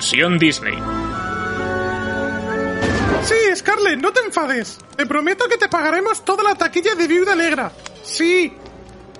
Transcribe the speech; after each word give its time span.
Mansión 0.00 0.38
Disney. 0.38 0.72
Sí, 3.22 3.34
Scarlett, 3.54 3.98
no 4.00 4.10
te 4.14 4.20
enfades. 4.20 4.78
Te 4.96 5.04
prometo 5.04 5.46
que 5.46 5.58
te 5.58 5.68
pagaremos 5.68 6.24
toda 6.24 6.42
la 6.42 6.54
taquilla 6.54 6.94
de 6.94 7.06
Viuda 7.06 7.34
Negra. 7.34 7.70
Sí. 8.02 8.50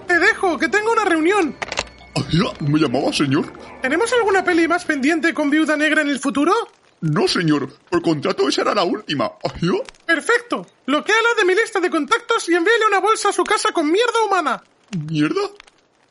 Te 0.06 0.19
dejo, 0.19 0.56
que 0.56 0.71
tengo 0.71 0.90
una 0.93 1.04
reunión. 1.04 1.54
¿Ya? 2.30 2.66
¿Me 2.66 2.79
llamaba, 2.79 3.12
señor? 3.12 3.53
¿Tenemos 3.82 4.11
alguna 4.14 4.43
peli 4.43 4.66
más 4.69 4.87
pendiente 4.87 5.35
con 5.35 5.51
Viuda 5.51 5.76
Negra 5.76 6.01
en 6.01 6.08
el 6.08 6.19
futuro? 6.19 6.54
No, 7.03 7.28
señor. 7.28 7.71
Por 7.90 8.01
contrato 8.01 8.49
esa 8.49 8.62
era 8.62 8.74
la 8.74 8.85
última. 8.85 9.33
¿Ya? 9.60 9.72
Perfecto. 10.06 10.67
Bloqueala 10.87 11.28
de 11.37 11.44
mi 11.44 11.54
lista 11.54 11.78
de 11.78 11.90
contactos 11.90 12.49
y 12.49 12.54
envíale 12.54 12.87
una 12.87 13.01
bolsa 13.01 13.28
a 13.28 13.33
su 13.33 13.44
casa 13.44 13.71
con 13.72 13.92
mierda 13.92 14.22
humana. 14.26 14.62
¿Mierda? 14.97 15.42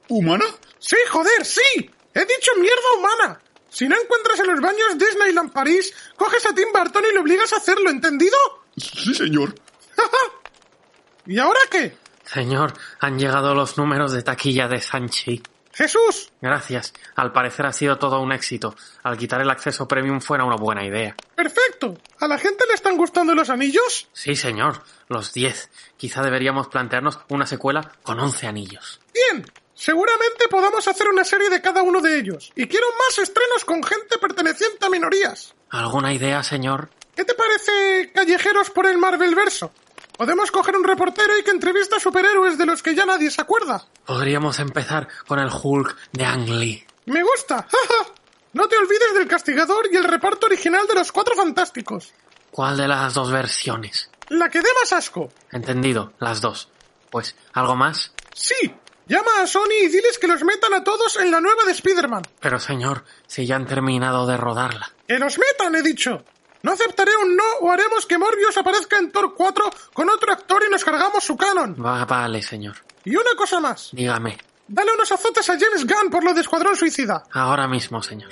¿Humana? 0.09 0.45
Sí, 0.77 0.97
joder, 1.09 1.43
sí. 1.43 1.89
He 2.13 2.19
dicho 2.19 2.51
mierda 2.59 2.97
humana. 2.99 3.41
Si 3.69 3.87
no 3.87 3.95
encuentras 3.95 4.39
en 4.39 4.47
los 4.47 4.61
baños 4.61 4.97
Disneyland 4.97 5.51
París, 5.51 5.93
coges 6.15 6.45
a 6.45 6.53
Tim 6.53 6.67
Burton 6.73 7.03
y 7.09 7.13
le 7.13 7.19
obligas 7.19 7.53
a 7.53 7.57
hacerlo, 7.57 7.89
¿entendido? 7.89 8.37
Sí, 8.77 9.13
señor. 9.13 9.55
¿Y 11.25 11.37
ahora 11.39 11.59
qué? 11.69 11.95
Señor, 12.25 12.73
han 12.99 13.17
llegado 13.17 13.55
los 13.55 13.77
números 13.77 14.11
de 14.11 14.23
taquilla 14.23 14.67
de 14.67 14.81
Sanchi. 14.81 15.41
Jesús. 15.73 16.31
Gracias. 16.41 16.93
Al 17.15 17.31
parecer 17.31 17.65
ha 17.65 17.73
sido 17.73 17.97
todo 17.97 18.19
un 18.19 18.31
éxito. 18.31 18.75
Al 19.03 19.17
quitar 19.17 19.41
el 19.41 19.49
acceso 19.49 19.87
premium 19.87 20.19
fuera 20.19 20.43
una 20.43 20.57
buena 20.57 20.85
idea. 20.85 21.15
Perfecto. 21.35 21.97
¿A 22.19 22.27
la 22.27 22.37
gente 22.37 22.65
le 22.67 22.73
están 22.73 22.97
gustando 22.97 23.33
los 23.33 23.49
anillos? 23.49 24.09
Sí, 24.11 24.35
señor. 24.35 24.83
Los 25.07 25.31
10. 25.33 25.69
Quizá 25.95 26.21
deberíamos 26.21 26.67
plantearnos 26.67 27.19
una 27.29 27.45
secuela 27.45 27.93
con 28.03 28.19
11 28.19 28.47
anillos. 28.47 28.99
Bien. 29.13 29.45
Seguramente 29.79 30.49
podamos 30.49 30.85
hacer 30.89 31.07
una 31.07 31.23
serie 31.23 31.49
de 31.49 31.61
cada 31.61 31.81
uno 31.81 32.01
de 32.01 32.19
ellos. 32.19 32.51
Y 32.53 32.67
quiero 32.67 32.85
más 32.97 33.17
estrenos 33.17 33.63
con 33.63 33.81
gente 33.81 34.17
perteneciente 34.17 34.85
a 34.85 34.89
minorías. 34.89 35.55
¿Alguna 35.69 36.13
idea, 36.13 36.43
señor? 36.43 36.89
¿Qué 37.15 37.23
te 37.23 37.33
parece 37.33 38.11
Callejeros 38.13 38.71
por 38.71 38.87
el 38.87 38.97
Marvel 38.97 39.35
Verso? 39.35 39.71
Podemos 40.17 40.51
coger 40.51 40.75
un 40.75 40.83
reportero 40.83 41.39
y 41.39 41.43
que 41.43 41.51
entrevista 41.51 41.95
a 41.95 41.99
superhéroes 42.01 42.57
de 42.57 42.65
los 42.65 42.83
que 42.83 42.93
ya 42.93 43.05
nadie 43.05 43.31
se 43.31 43.41
acuerda. 43.41 43.87
Podríamos 44.05 44.59
empezar 44.59 45.07
con 45.25 45.39
el 45.39 45.49
Hulk 45.49 45.95
de 46.11 46.25
Ang 46.25 46.49
Lee. 46.49 46.85
Me 47.05 47.23
gusta. 47.23 47.65
no 48.53 48.67
te 48.67 48.75
olvides 48.75 49.13
del 49.13 49.29
castigador 49.29 49.87
y 49.89 49.95
el 49.95 50.03
reparto 50.03 50.47
original 50.47 50.87
de 50.87 50.95
los 50.95 51.13
Cuatro 51.13 51.35
Fantásticos. 51.35 52.11
¿Cuál 52.51 52.75
de 52.75 52.87
las 52.89 53.13
dos 53.13 53.31
versiones? 53.31 54.09
La 54.27 54.49
que 54.49 54.59
dé 54.59 54.67
más 54.77 54.91
asco. 54.91 55.29
Entendido, 55.53 56.11
las 56.19 56.41
dos. 56.41 56.67
Pues, 57.09 57.37
¿algo 57.53 57.77
más? 57.77 58.11
Sí. 58.33 58.75
Llama 59.09 59.41
a 59.41 59.47
Sony 59.47 59.85
y 59.85 59.87
diles 59.87 60.19
que 60.19 60.27
los 60.27 60.43
metan 60.43 60.71
a 60.75 60.83
todos 60.83 61.17
en 61.19 61.31
la 61.31 61.41
nueva 61.41 61.63
de 61.65 61.71
Spider-Man. 61.71 62.21
Pero 62.39 62.59
señor, 62.59 63.03
si 63.25 63.43
ya 63.47 63.55
han 63.55 63.65
terminado 63.65 64.27
de 64.27 64.37
rodarla. 64.37 64.91
¡Que 65.07 65.17
los 65.17 65.39
metan, 65.39 65.73
he 65.75 65.81
dicho! 65.81 66.23
No 66.61 66.73
aceptaré 66.73 67.11
un 67.23 67.35
no 67.35 67.43
o 67.61 67.71
haremos 67.71 68.05
que 68.05 68.19
Morbius 68.19 68.55
aparezca 68.57 68.99
en 68.99 69.11
Thor 69.11 69.33
4 69.35 69.71
con 69.93 70.09
otro 70.09 70.31
actor 70.31 70.61
y 70.67 70.71
nos 70.71 70.83
cargamos 70.83 71.23
su 71.23 71.35
canon. 71.35 71.75
Va, 71.83 72.05
vale, 72.05 72.43
señor. 72.43 72.75
Y 73.03 73.15
una 73.15 73.33
cosa 73.35 73.59
más. 73.59 73.89
Dígame. 73.93 74.37
Dale 74.67 74.93
unos 74.93 75.11
azotes 75.11 75.49
a 75.49 75.57
James 75.57 75.87
Gunn 75.87 76.11
por 76.11 76.23
lo 76.23 76.31
de 76.35 76.41
Escuadrón 76.41 76.75
Suicida. 76.75 77.23
Ahora 77.31 77.67
mismo, 77.67 78.03
señor. 78.03 78.29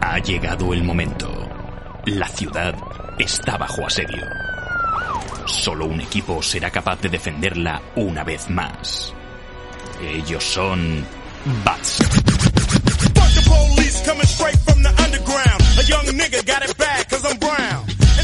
Ha 0.00 0.18
llegado 0.18 0.72
el 0.72 0.82
momento. 0.82 1.28
La 2.06 2.26
ciudad 2.26 2.74
está 3.18 3.56
bajo 3.56 3.86
asedio. 3.86 4.26
Solo 5.46 5.86
un 5.86 6.00
equipo 6.00 6.42
será 6.42 6.70
capaz 6.70 7.00
de 7.00 7.08
defenderla 7.08 7.80
una 7.96 8.24
vez 8.24 8.50
más. 8.50 9.12
Ellos 10.02 10.44
son 10.44 11.04
Bats. 11.64 11.98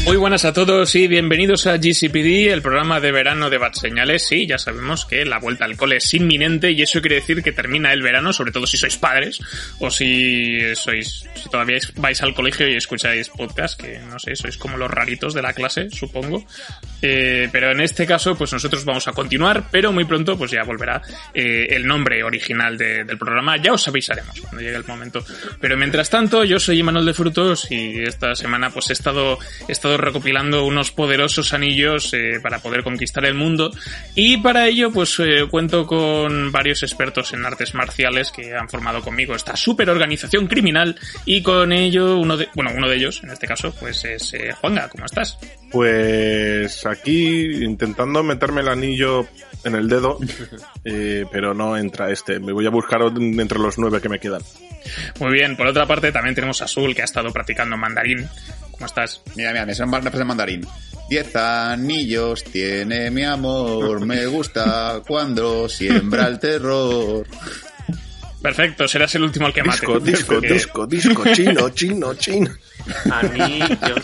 Muy 0.05 0.17
buenas 0.17 0.43
a 0.43 0.51
todos 0.51 0.95
y 0.95 1.07
bienvenidos 1.07 1.65
a 1.65 1.77
GCPD, 1.77 2.51
el 2.51 2.61
programa 2.61 2.99
de 2.99 3.13
verano 3.13 3.49
de 3.49 3.57
Bat 3.57 3.75
Señales. 3.75 4.27
Sí, 4.27 4.45
ya 4.45 4.57
sabemos 4.57 5.05
que 5.05 5.23
la 5.23 5.39
vuelta 5.39 5.63
al 5.63 5.77
cole 5.77 5.95
es 5.95 6.13
inminente 6.13 6.71
y 6.71 6.81
eso 6.81 6.99
quiere 6.99 7.15
decir 7.15 7.41
que 7.41 7.53
termina 7.53 7.93
el 7.93 8.01
verano, 8.01 8.33
sobre 8.33 8.51
todo 8.51 8.67
si 8.67 8.75
sois 8.75 8.97
padres 8.97 9.39
o 9.79 9.89
si 9.89 10.59
sois, 10.75 11.23
si 11.35 11.49
todavía 11.49 11.77
vais 11.95 12.21
al 12.21 12.33
colegio 12.33 12.67
y 12.67 12.75
escucháis 12.75 13.29
podcast, 13.29 13.79
que 13.79 13.97
no 13.99 14.19
sé, 14.19 14.35
sois 14.35 14.57
como 14.57 14.77
los 14.77 14.91
raritos 14.91 15.33
de 15.33 15.41
la 15.41 15.53
clase, 15.53 15.89
supongo. 15.89 16.45
Eh, 17.01 17.47
pero 17.51 17.71
en 17.71 17.79
este 17.79 18.05
caso, 18.05 18.35
pues 18.35 18.51
nosotros 18.51 18.83
vamos 18.83 19.07
a 19.07 19.13
continuar, 19.13 19.69
pero 19.71 19.93
muy 19.93 20.03
pronto, 20.03 20.37
pues 20.37 20.51
ya 20.51 20.63
volverá 20.63 21.01
eh, 21.33 21.67
el 21.69 21.87
nombre 21.87 22.23
original 22.23 22.77
de, 22.77 23.05
del 23.05 23.17
programa. 23.17 23.55
Ya 23.55 23.71
os 23.71 23.87
avisaremos 23.87 24.39
cuando 24.41 24.61
llegue 24.61 24.75
el 24.75 24.85
momento. 24.85 25.23
Pero 25.61 25.77
mientras 25.77 26.09
tanto, 26.09 26.43
yo 26.43 26.59
soy 26.59 26.83
Manuel 26.83 27.05
de 27.05 27.13
Frutos 27.13 27.71
y 27.71 28.03
esta 28.03 28.35
semana, 28.35 28.69
pues 28.69 28.89
he 28.89 28.93
estado, 28.93 29.39
he 29.67 29.71
estado 29.71 29.92
recopilando 29.97 30.65
unos 30.65 30.91
poderosos 30.91 31.53
anillos 31.53 32.13
eh, 32.13 32.39
para 32.41 32.59
poder 32.59 32.83
conquistar 32.83 33.25
el 33.25 33.33
mundo 33.33 33.71
y 34.15 34.37
para 34.37 34.67
ello 34.67 34.91
pues 34.91 35.19
eh, 35.19 35.45
cuento 35.49 35.85
con 35.85 36.51
varios 36.51 36.83
expertos 36.83 37.33
en 37.33 37.45
artes 37.45 37.73
marciales 37.73 38.31
que 38.31 38.55
han 38.55 38.69
formado 38.69 39.01
conmigo 39.01 39.35
esta 39.35 39.55
super 39.55 39.89
organización 39.89 40.47
criminal 40.47 40.95
y 41.25 41.41
con 41.41 41.71
ello 41.71 42.17
uno 42.17 42.37
de 42.37 42.49
bueno 42.55 42.71
uno 42.75 42.87
de 42.87 42.95
ellos 42.95 43.21
en 43.23 43.31
este 43.31 43.47
caso 43.47 43.73
pues 43.79 44.03
es 44.05 44.33
eh, 44.33 44.51
Juanga 44.59 44.89
¿cómo 44.89 45.05
estás? 45.05 45.37
Pues 45.71 46.85
aquí 46.85 47.63
intentando 47.63 48.21
meterme 48.23 48.61
el 48.61 48.69
anillo 48.69 49.27
en 49.63 49.75
el 49.75 49.87
dedo, 49.87 50.19
eh, 50.85 51.25
pero 51.31 51.53
no 51.53 51.77
entra 51.77 52.11
este. 52.11 52.39
Me 52.39 52.51
voy 52.51 52.65
a 52.65 52.69
buscar 52.69 53.01
entre 53.01 53.59
los 53.59 53.77
nueve 53.77 54.01
que 54.01 54.09
me 54.09 54.19
quedan. 54.19 54.41
Muy 55.19 55.31
bien, 55.31 55.55
por 55.55 55.67
otra 55.67 55.85
parte 55.85 56.11
también 56.11 56.35
tenemos 56.35 56.61
a 56.61 56.65
Azul 56.65 56.93
que 56.93 57.01
ha 57.01 57.05
estado 57.05 57.31
practicando 57.31 57.77
mandarín. 57.77 58.27
¿Cómo 58.83 58.87
estás? 58.87 59.21
Mira, 59.37 59.51
mira, 59.53 59.65
me 59.65 59.73
son 59.73 59.87
una 59.87 60.01
frase 60.01 60.17
de 60.17 60.25
mandarín. 60.25 60.67
Diez 61.09 61.33
anillos 61.37 62.43
tiene 62.43 63.09
mi 63.11 63.23
amor, 63.23 64.05
me 64.05 64.25
gusta 64.25 65.01
cuando 65.07 65.69
siembra 65.69 66.27
el 66.27 66.37
terror. 66.37 67.25
Perfecto, 68.41 68.85
serás 68.85 69.15
el 69.15 69.23
último 69.23 69.45
al 69.45 69.53
que 69.53 69.61
disco, 69.61 69.93
mate. 69.93 70.11
Disco, 70.11 70.41
Que- 70.41 70.53
disco, 70.53 70.85
disco, 70.85 71.23
chino, 71.33 71.69
chino, 71.73 72.13
chino. 72.15 72.51
Anillos. 73.09 74.01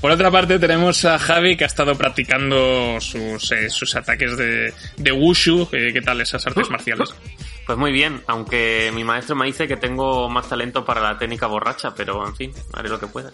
Por 0.00 0.10
otra 0.10 0.30
parte 0.30 0.58
tenemos 0.58 1.04
a 1.04 1.18
Javi 1.18 1.58
que 1.58 1.64
ha 1.64 1.66
estado 1.66 1.94
practicando 1.94 2.98
sus, 3.02 3.52
eh, 3.52 3.68
sus 3.68 3.94
ataques 3.96 4.34
de, 4.38 4.72
de 4.96 5.12
Wushu. 5.12 5.68
Eh, 5.72 5.90
¿Qué 5.92 6.00
tal 6.00 6.22
esas 6.22 6.46
artes 6.46 6.70
marciales? 6.70 7.10
Pues 7.68 7.76
muy 7.76 7.92
bien, 7.92 8.22
aunque 8.26 8.90
mi 8.94 9.04
maestro 9.04 9.36
me 9.36 9.44
dice 9.44 9.68
que 9.68 9.76
tengo 9.76 10.30
más 10.30 10.48
talento 10.48 10.86
para 10.86 11.02
la 11.02 11.18
técnica 11.18 11.46
borracha, 11.46 11.94
pero 11.94 12.26
en 12.26 12.34
fin, 12.34 12.50
haré 12.72 12.88
lo 12.88 12.98
que 12.98 13.08
pueda. 13.08 13.30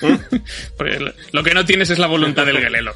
Porque 0.76 0.98
lo 1.30 1.42
que 1.44 1.54
no 1.54 1.64
tienes 1.64 1.90
es 1.90 2.00
la 2.00 2.08
voluntad 2.08 2.44
del 2.44 2.58
gelelo. 2.58 2.92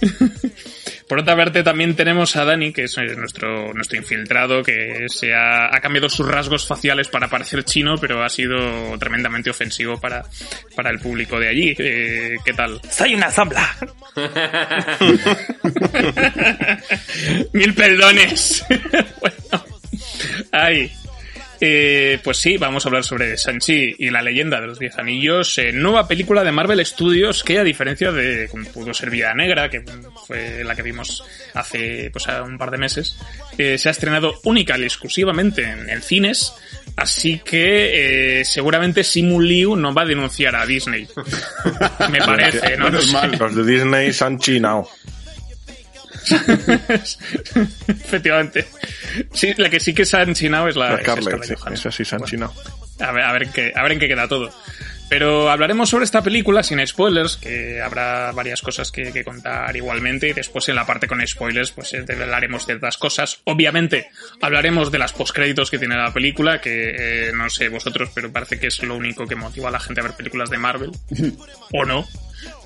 Por 1.08 1.20
otra 1.20 1.34
parte, 1.34 1.62
también 1.62 1.96
tenemos 1.96 2.36
a 2.36 2.44
Dani, 2.44 2.70
que 2.72 2.84
es 2.84 2.98
eh, 2.98 3.16
nuestro, 3.16 3.72
nuestro 3.72 3.96
infiltrado, 3.96 4.62
que 4.62 5.06
se 5.08 5.34
ha, 5.34 5.74
ha 5.74 5.80
cambiado 5.80 6.10
sus 6.10 6.28
rasgos 6.28 6.66
faciales 6.66 7.08
para 7.08 7.28
parecer 7.28 7.64
chino, 7.64 7.94
pero 7.98 8.22
ha 8.22 8.28
sido 8.28 8.98
tremendamente 8.98 9.48
ofensivo 9.48 9.98
para, 9.98 10.26
para 10.76 10.90
el 10.90 10.98
público 10.98 11.40
de 11.40 11.48
allí. 11.48 11.74
Eh, 11.78 12.36
¿Qué 12.44 12.52
tal? 12.52 12.78
Soy 12.90 13.14
una 13.14 13.30
zambla. 13.30 13.74
Mil 17.54 17.74
perdones. 17.74 18.64
bueno, 19.20 19.64
ay. 20.52 20.92
Eh, 21.60 22.20
pues 22.22 22.36
sí, 22.36 22.56
vamos 22.56 22.84
a 22.84 22.88
hablar 22.88 23.02
sobre 23.02 23.36
Sanchi 23.36 23.96
y 23.98 24.10
la 24.10 24.22
leyenda 24.22 24.60
de 24.60 24.68
los 24.68 24.78
Diez 24.78 24.96
Anillos, 24.98 25.58
eh, 25.58 25.72
nueva 25.72 26.06
película 26.06 26.44
de 26.44 26.52
Marvel 26.52 26.84
Studios 26.86 27.42
que 27.42 27.58
a 27.58 27.64
diferencia 27.64 28.12
de 28.12 28.48
como 28.48 28.64
pudo 28.70 28.94
ser 28.94 29.10
Vida 29.10 29.34
Negra, 29.34 29.68
que 29.68 29.82
fue 30.26 30.62
la 30.64 30.76
que 30.76 30.82
vimos 30.82 31.24
hace 31.54 32.10
pues, 32.12 32.26
un 32.28 32.58
par 32.58 32.70
de 32.70 32.78
meses, 32.78 33.16
eh, 33.56 33.76
se 33.76 33.88
ha 33.88 33.92
estrenado 33.92 34.40
única 34.44 34.78
y 34.78 34.84
exclusivamente 34.84 35.64
en, 35.64 35.90
en 35.90 36.00
cines, 36.00 36.54
así 36.96 37.40
que 37.44 38.40
eh, 38.40 38.44
seguramente 38.44 39.02
Simu 39.02 39.40
Liu 39.40 39.74
no 39.74 39.92
va 39.92 40.02
a 40.02 40.06
denunciar 40.06 40.54
a 40.54 40.64
Disney. 40.64 41.08
Me 42.10 42.18
parece, 42.18 42.76
¿no? 42.76 42.84
Menos 42.84 43.12
mal. 43.12 43.36
Los 43.38 43.56
de 43.56 43.64
Disney 43.64 44.12
se 44.12 44.24
han 44.24 44.38
chinado. 44.38 44.88
Efectivamente. 47.88 48.66
Sí, 49.32 49.54
la 49.56 49.70
que 49.70 49.80
sí 49.80 49.94
que 49.94 50.04
se 50.04 50.16
ha 50.16 50.22
enchinado 50.22 50.68
es 50.68 50.76
la, 50.76 50.90
La 50.90 50.94
es 50.96 51.02
Scarlett, 51.02 51.24
Scarlett 51.28 51.48
sí, 51.48 51.54
Johansson. 51.54 51.72
esa 51.74 51.92
sí 51.96 52.04
se 52.04 52.14
han 52.14 52.20
Bueno, 52.20 52.30
chinado. 52.30 52.54
A 53.00 53.12
ver, 53.12 53.24
a 53.24 53.32
ver 53.32 53.42
en 53.44 53.52
qué, 53.52 53.72
a 53.74 53.82
ver 53.82 53.92
en 53.92 53.98
qué 54.00 54.08
queda 54.08 54.28
todo. 54.28 54.52
Pero 55.08 55.50
hablaremos 55.50 55.88
sobre 55.88 56.04
esta 56.04 56.22
película 56.22 56.62
sin 56.62 56.86
spoilers, 56.86 57.38
que 57.38 57.80
habrá 57.80 58.30
varias 58.32 58.60
cosas 58.60 58.92
que, 58.92 59.10
que 59.10 59.24
contar 59.24 59.74
igualmente, 59.74 60.28
y 60.28 60.32
después 60.34 60.68
en 60.68 60.74
la 60.74 60.84
parte 60.84 61.06
con 61.06 61.26
spoilers, 61.26 61.70
pues 61.70 61.94
eh, 61.94 62.04
hablaremos 62.10 62.66
de 62.66 62.74
otras 62.74 62.98
cosas. 62.98 63.40
Obviamente, 63.44 64.10
hablaremos 64.42 64.92
de 64.92 64.98
las 64.98 65.14
postcréditos 65.14 65.70
que 65.70 65.78
tiene 65.78 65.96
la 65.96 66.12
película, 66.12 66.60
que 66.60 67.28
eh, 67.28 67.32
no 67.34 67.48
sé 67.48 67.70
vosotros, 67.70 68.10
pero 68.14 68.30
parece 68.30 68.58
que 68.60 68.66
es 68.66 68.82
lo 68.82 68.96
único 68.96 69.26
que 69.26 69.34
motiva 69.34 69.68
a 69.70 69.72
la 69.72 69.80
gente 69.80 70.00
a 70.00 70.04
ver 70.04 70.12
películas 70.12 70.50
de 70.50 70.58
Marvel. 70.58 70.90
o 71.72 71.84
no. 71.86 72.06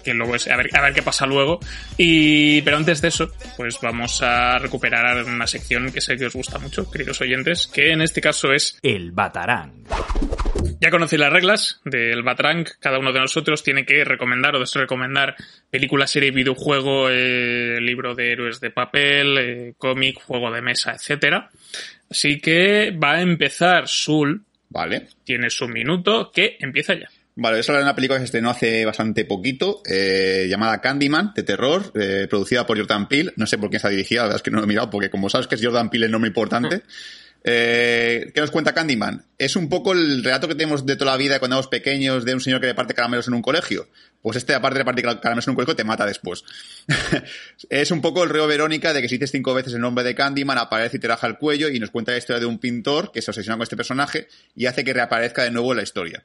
Que 0.02 0.14
luego 0.14 0.34
es 0.34 0.48
a 0.48 0.56
ver, 0.56 0.68
a 0.72 0.80
ver 0.80 0.94
qué 0.94 1.02
pasa 1.02 1.26
luego. 1.26 1.60
Y, 1.96 2.62
pero 2.62 2.76
antes 2.76 3.00
de 3.00 3.08
eso, 3.08 3.32
pues 3.56 3.78
vamos 3.80 4.22
a 4.22 4.58
recuperar 4.58 5.24
una 5.24 5.46
sección 5.46 5.90
que 5.92 6.00
sé 6.00 6.16
que 6.16 6.26
os 6.26 6.34
gusta 6.34 6.58
mucho, 6.58 6.90
queridos 6.90 7.20
oyentes, 7.20 7.66
que 7.66 7.92
en 7.92 8.02
este 8.02 8.20
caso 8.20 8.52
es 8.52 8.78
El 8.82 9.12
Batarang. 9.12 9.72
ya 10.80 10.90
conocéis 10.90 11.20
las 11.20 11.32
reglas 11.32 11.80
del 11.84 12.22
Batrang. 12.22 12.66
Cada 12.80 12.98
uno 12.98 13.12
de 13.12 13.20
nosotros 13.20 13.62
tiene 13.62 13.84
que 13.84 14.04
recomendar 14.04 14.56
o 14.56 14.60
desrecomendar 14.60 15.36
película, 15.70 16.06
serie, 16.06 16.30
videojuego, 16.30 17.08
eh, 17.10 17.80
libro 17.80 18.14
de 18.14 18.32
héroes 18.32 18.60
de 18.60 18.70
papel, 18.70 19.38
eh, 19.38 19.74
cómic, 19.78 20.20
juego 20.22 20.50
de 20.50 20.62
mesa, 20.62 20.92
etcétera. 20.92 21.50
Así 22.10 22.40
que 22.40 22.90
va 22.90 23.12
a 23.12 23.22
empezar 23.22 23.88
Sul. 23.88 24.42
Vale. 24.68 25.08
Tiene 25.24 25.50
su 25.50 25.68
minuto 25.68 26.30
que 26.32 26.56
empieza 26.60 26.94
ya. 26.94 27.08
Vale, 27.34 27.60
es 27.60 27.68
una 27.68 27.94
película 27.94 28.18
que 28.18 28.22
se 28.22 28.26
estrenó 28.26 28.50
hace 28.50 28.84
bastante 28.84 29.24
poquito, 29.24 29.82
eh, 29.88 30.46
llamada 30.50 30.82
Candyman, 30.82 31.32
de 31.34 31.42
terror, 31.42 31.90
eh, 31.94 32.26
producida 32.28 32.66
por 32.66 32.76
Jordan 32.76 33.08
Peele. 33.08 33.32
No 33.36 33.46
sé 33.46 33.56
por 33.56 33.70
quién 33.70 33.78
está 33.78 33.88
dirigida, 33.88 34.20
la 34.20 34.24
verdad 34.24 34.36
es 34.36 34.42
que 34.42 34.50
no 34.50 34.58
lo 34.58 34.64
he 34.64 34.66
mirado, 34.66 34.90
porque 34.90 35.08
como 35.08 35.30
sabes 35.30 35.46
que 35.46 35.54
es 35.54 35.64
Jordan 35.64 35.88
Peele, 35.88 36.06
es 36.06 36.12
nombre 36.12 36.28
importante. 36.28 36.82
Eh, 37.44 38.30
¿Qué 38.34 38.40
nos 38.40 38.50
cuenta 38.50 38.72
Candyman? 38.72 39.24
Es 39.36 39.56
un 39.56 39.68
poco 39.68 39.92
el 39.92 40.22
relato 40.22 40.46
que 40.46 40.54
tenemos 40.54 40.86
de 40.86 40.94
toda 40.94 41.12
la 41.12 41.16
vida 41.16 41.38
cuando 41.38 41.56
éramos 41.56 41.68
pequeños 41.68 42.24
de 42.24 42.34
un 42.34 42.40
señor 42.40 42.60
que 42.60 42.68
reparte 42.68 42.94
caramelos 42.94 43.26
en 43.28 43.34
un 43.34 43.42
colegio. 43.42 43.88
Pues 44.20 44.36
este, 44.36 44.54
aparte 44.54 44.74
de 44.74 44.80
repartir 44.80 45.04
caramelos 45.20 45.46
en 45.46 45.50
un 45.52 45.56
colegio, 45.56 45.74
te 45.74 45.84
mata 45.84 46.06
después. 46.06 46.44
es 47.70 47.90
un 47.90 48.00
poco 48.00 48.22
el 48.22 48.30
río 48.30 48.46
Verónica 48.46 48.92
de 48.92 49.02
que 49.02 49.08
si 49.08 49.16
dices 49.16 49.32
cinco 49.32 49.54
veces 49.54 49.72
el 49.72 49.80
nombre 49.80 50.04
de 50.04 50.14
Candyman, 50.14 50.58
aparece 50.58 50.98
y 50.98 51.00
te 51.00 51.08
raja 51.08 51.26
el 51.26 51.38
cuello 51.38 51.68
y 51.68 51.80
nos 51.80 51.90
cuenta 51.90 52.12
la 52.12 52.18
historia 52.18 52.38
de 52.38 52.46
un 52.46 52.58
pintor 52.58 53.10
que 53.10 53.22
se 53.22 53.30
obsesiona 53.30 53.56
con 53.56 53.64
este 53.64 53.76
personaje 53.76 54.28
y 54.54 54.66
hace 54.66 54.84
que 54.84 54.92
reaparezca 54.92 55.42
de 55.42 55.50
nuevo 55.50 55.72
en 55.72 55.78
la 55.78 55.82
historia. 55.82 56.22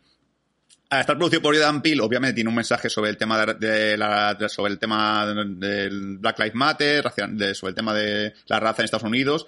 Al 0.89 1.01
estar 1.01 1.18
producido 1.18 1.42
por 1.42 1.54
Jordan 1.54 1.81
Peele, 1.81 2.01
obviamente 2.01 2.36
tiene 2.36 2.50
un 2.50 2.56
mensaje 2.56 2.89
sobre 2.89 3.10
el 3.10 3.18
tema 3.18 3.45
de, 3.45 3.98
la, 3.98 4.38
sobre 4.48 4.72
el 4.72 4.80
tema 4.80 5.25
del 5.25 6.18
Black 6.19 6.39
Lives 6.39 6.56
Matter, 6.56 7.12
sobre 7.54 7.72
el 7.72 7.75
tema 7.75 7.94
de 7.94 8.34
la 8.48 8.60
raza 8.62 8.81
en 8.81 8.86
Estados 8.86 9.04
Unidos 9.04 9.45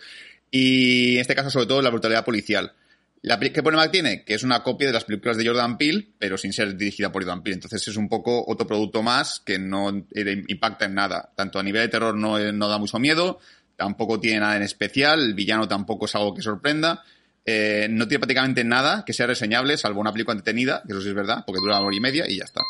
y 0.52 1.16
en 1.16 1.22
este 1.22 1.36
caso 1.36 1.50
sobre 1.50 1.68
todo 1.68 1.82
la 1.82 1.92
brutalidad 1.92 2.26
policial. 2.26 2.74
La, 3.22 3.40
¿Qué 3.40 3.64
problema 3.64 3.90
tiene? 3.90 4.24
Que 4.24 4.34
es 4.34 4.44
una 4.44 4.64
copia 4.64 4.88
de 4.88 4.94
las 4.94 5.06
películas 5.06 5.38
de 5.38 5.46
Jordan 5.46 5.78
Peele, 5.78 6.10
pero 6.18 6.38
sin 6.38 6.52
ser 6.52 6.76
dirigida 6.76 7.12
por 7.12 7.24
Jordan 7.24 7.44
Peele. 7.44 7.56
Entonces 7.56 7.88
es 7.88 7.98
un 7.98 8.10
poco 8.10 8.46
otro 8.46 8.68
producto 8.68 9.02
más 9.02 9.42
que 9.42 9.60
no 9.60 9.90
eh, 10.14 10.44
impacta 10.48 10.86
en 10.86 10.96
nada. 10.96 11.32
Tanto 11.36 11.60
a 11.60 11.64
nivel 11.64 11.84
de 11.84 11.90
terror 11.90 12.16
no, 12.16 12.38
eh, 12.38 12.52
no 12.52 12.68
da 12.68 12.78
mucho 12.78 13.00
miedo, 13.00 13.40
tampoco 13.76 14.20
tiene 14.20 14.40
nada 14.42 14.58
en 14.58 14.64
especial, 14.64 15.22
el 15.22 15.34
villano 15.34 15.68
tampoco 15.68 16.06
es 16.06 16.16
algo 16.16 16.34
que 16.34 16.42
sorprenda. 16.42 17.04
Eh, 17.52 17.88
no 17.90 18.08
tiene 18.08 18.20
prácticamente 18.20 18.64
nada 18.64 19.04
que 19.06 19.14
sea 19.14 19.26
reseñable, 19.26 19.76
salvo 19.78 20.02
una 20.02 20.12
película 20.12 20.34
entretenida, 20.38 20.84
que 20.86 20.92
eso 20.94 21.02
sí 21.02 21.10
es 21.10 21.16
verdad, 21.16 21.44
porque 21.48 21.60
dura 21.62 21.78
una 21.80 21.88
hora 21.88 21.96
y 21.96 22.00
media 22.00 22.26
y 22.28 22.38
ya 22.38 22.44
está. 22.44 22.62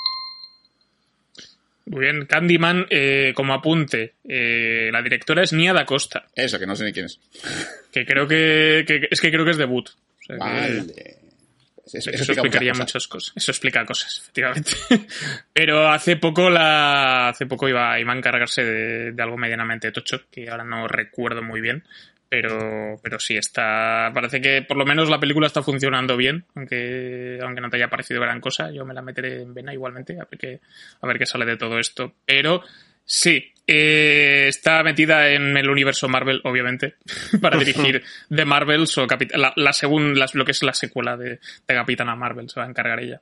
Muy 1.85 2.01
bien, 2.01 2.25
Candyman, 2.27 2.85
eh, 2.91 3.33
como 3.35 3.53
apunte, 3.53 4.13
eh, 4.27 4.89
la 4.91 5.01
directora 5.01 5.41
es 5.43 5.53
Nia 5.53 5.73
da 5.73 5.85
Costa, 5.85 6.27
Eso, 6.35 6.59
que 6.59 6.67
no 6.67 6.75
sé 6.75 6.83
ni 6.85 6.93
quién 6.93 7.07
es. 7.07 7.19
que 7.91 8.05
creo 8.05 8.27
que, 8.27 8.83
que- 8.87 9.07
es 9.09 9.19
que 9.19 9.31
creo 9.31 9.43
que 9.43 9.51
es 9.51 9.57
debut. 9.57 9.89
O 9.89 10.23
sea 10.23 10.35
que- 10.35 10.39
Vale. 10.39 10.77
Eso, 11.91 11.97
Eso, 11.97 12.09
eso 12.11 12.17
explica 12.21 12.41
explicaría 12.41 12.73
muchas 12.73 12.85
cosas. 12.85 12.93
muchas 12.93 13.07
cosas. 13.07 13.33
Eso 13.37 13.51
explica 13.51 13.85
cosas, 13.85 14.19
efectivamente. 14.21 14.71
Pero 15.53 15.89
hace 15.89 16.17
poco 16.17 16.51
la, 16.51 17.29
hace 17.29 17.47
poco 17.47 17.67
iba, 17.67 17.99
iba 17.99 18.13
a 18.13 18.15
encargarse 18.15 18.63
de, 18.63 19.11
de 19.13 19.23
algo 19.23 19.37
medianamente 19.37 19.91
tocho, 19.91 20.21
que 20.29 20.47
ahora 20.47 20.63
no 20.63 20.87
recuerdo 20.87 21.41
muy 21.41 21.61
bien. 21.61 21.83
Pero, 22.31 22.99
pero 23.01 23.19
sí 23.19 23.35
está, 23.37 24.11
parece 24.13 24.39
que 24.39 24.61
por 24.61 24.77
lo 24.77 24.85
menos 24.85 25.09
la 25.09 25.19
película 25.19 25.47
está 25.47 25.63
funcionando 25.63 26.15
bien, 26.15 26.45
aunque, 26.53 27.39
aunque 27.41 27.59
no 27.59 27.69
te 27.71 27.77
haya 27.77 27.89
parecido 27.89 28.21
gran 28.21 28.39
cosa. 28.39 28.69
Yo 28.71 28.85
me 28.85 28.93
la 28.93 29.01
meteré 29.01 29.41
en 29.41 29.53
vena 29.55 29.73
igualmente, 29.73 30.13
a 30.13 30.27
ver 30.29 30.39
qué, 30.39 30.59
a 31.01 31.07
ver 31.07 31.17
qué 31.17 31.25
sale 31.25 31.45
de 31.45 31.57
todo 31.57 31.79
esto. 31.79 32.13
Pero 32.25 32.61
sí, 33.03 33.51
eh, 33.65 34.45
está 34.47 34.83
metida 34.83 35.29
en 35.29 35.57
el 35.57 35.69
universo 35.71 36.07
Marvel, 36.07 36.41
obviamente, 36.43 36.95
para 37.41 37.57
dirigir 37.57 38.03
The 38.35 38.45
Marvels 38.45 38.95
o 38.99 39.07
Capit- 39.07 39.35
la, 39.35 39.51
la 39.55 39.71
segun- 39.73 40.13
las- 40.15 40.35
lo 40.35 40.45
que 40.45 40.51
es 40.51 40.61
la 40.61 40.73
secuela 40.73 41.17
de, 41.17 41.29
de 41.31 41.39
Capitana 41.65 42.15
Marvel, 42.15 42.47
se 42.47 42.59
va 42.59 42.67
a 42.67 42.69
encargar 42.69 42.99
ella. 42.99 43.21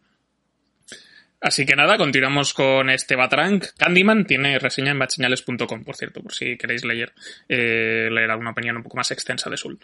Así 1.39 1.65
que 1.65 1.75
nada, 1.75 1.97
continuamos 1.97 2.53
con 2.53 2.89
este 2.89 3.15
Batrang. 3.15 3.61
Candyman 3.77 4.25
tiene 4.25 4.57
reseña 4.57 4.91
en 4.91 4.99
batseñales.com, 4.99 5.83
por 5.83 5.95
cierto, 5.95 6.21
por 6.21 6.33
si 6.33 6.57
queréis 6.57 6.83
leer, 6.83 7.13
eh, 7.47 8.09
leer 8.11 8.31
alguna 8.31 8.51
opinión 8.51 8.75
un 8.77 8.83
poco 8.83 8.97
más 8.97 9.11
extensa 9.11 9.49
de 9.49 9.57
Sul. 9.57 9.77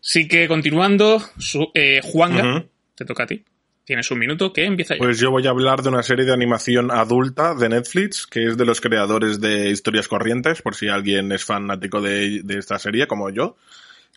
Así 0.00 0.26
que 0.26 0.48
continuando, 0.48 1.22
su, 1.38 1.70
eh, 1.74 2.00
Juanga, 2.02 2.64
te 2.96 3.04
toca 3.04 3.22
a 3.22 3.26
ti. 3.26 3.44
Tienes 3.84 4.10
un 4.10 4.18
minuto 4.18 4.52
que 4.52 4.64
empieza 4.64 4.94
ya. 4.94 4.98
Pues 4.98 5.18
yo 5.20 5.30
voy 5.30 5.46
a 5.46 5.50
hablar 5.50 5.82
de 5.82 5.88
una 5.88 6.02
serie 6.02 6.24
de 6.24 6.32
animación 6.32 6.90
adulta 6.90 7.54
de 7.54 7.68
Netflix, 7.68 8.26
que 8.26 8.46
es 8.46 8.56
de 8.56 8.64
los 8.64 8.80
creadores 8.80 9.40
de 9.40 9.70
Historias 9.70 10.08
Corrientes, 10.08 10.62
por 10.62 10.74
si 10.74 10.88
alguien 10.88 11.30
es 11.32 11.44
fanático 11.44 12.00
de, 12.00 12.42
de 12.42 12.58
esta 12.58 12.78
serie, 12.78 13.06
como 13.06 13.30
yo. 13.30 13.56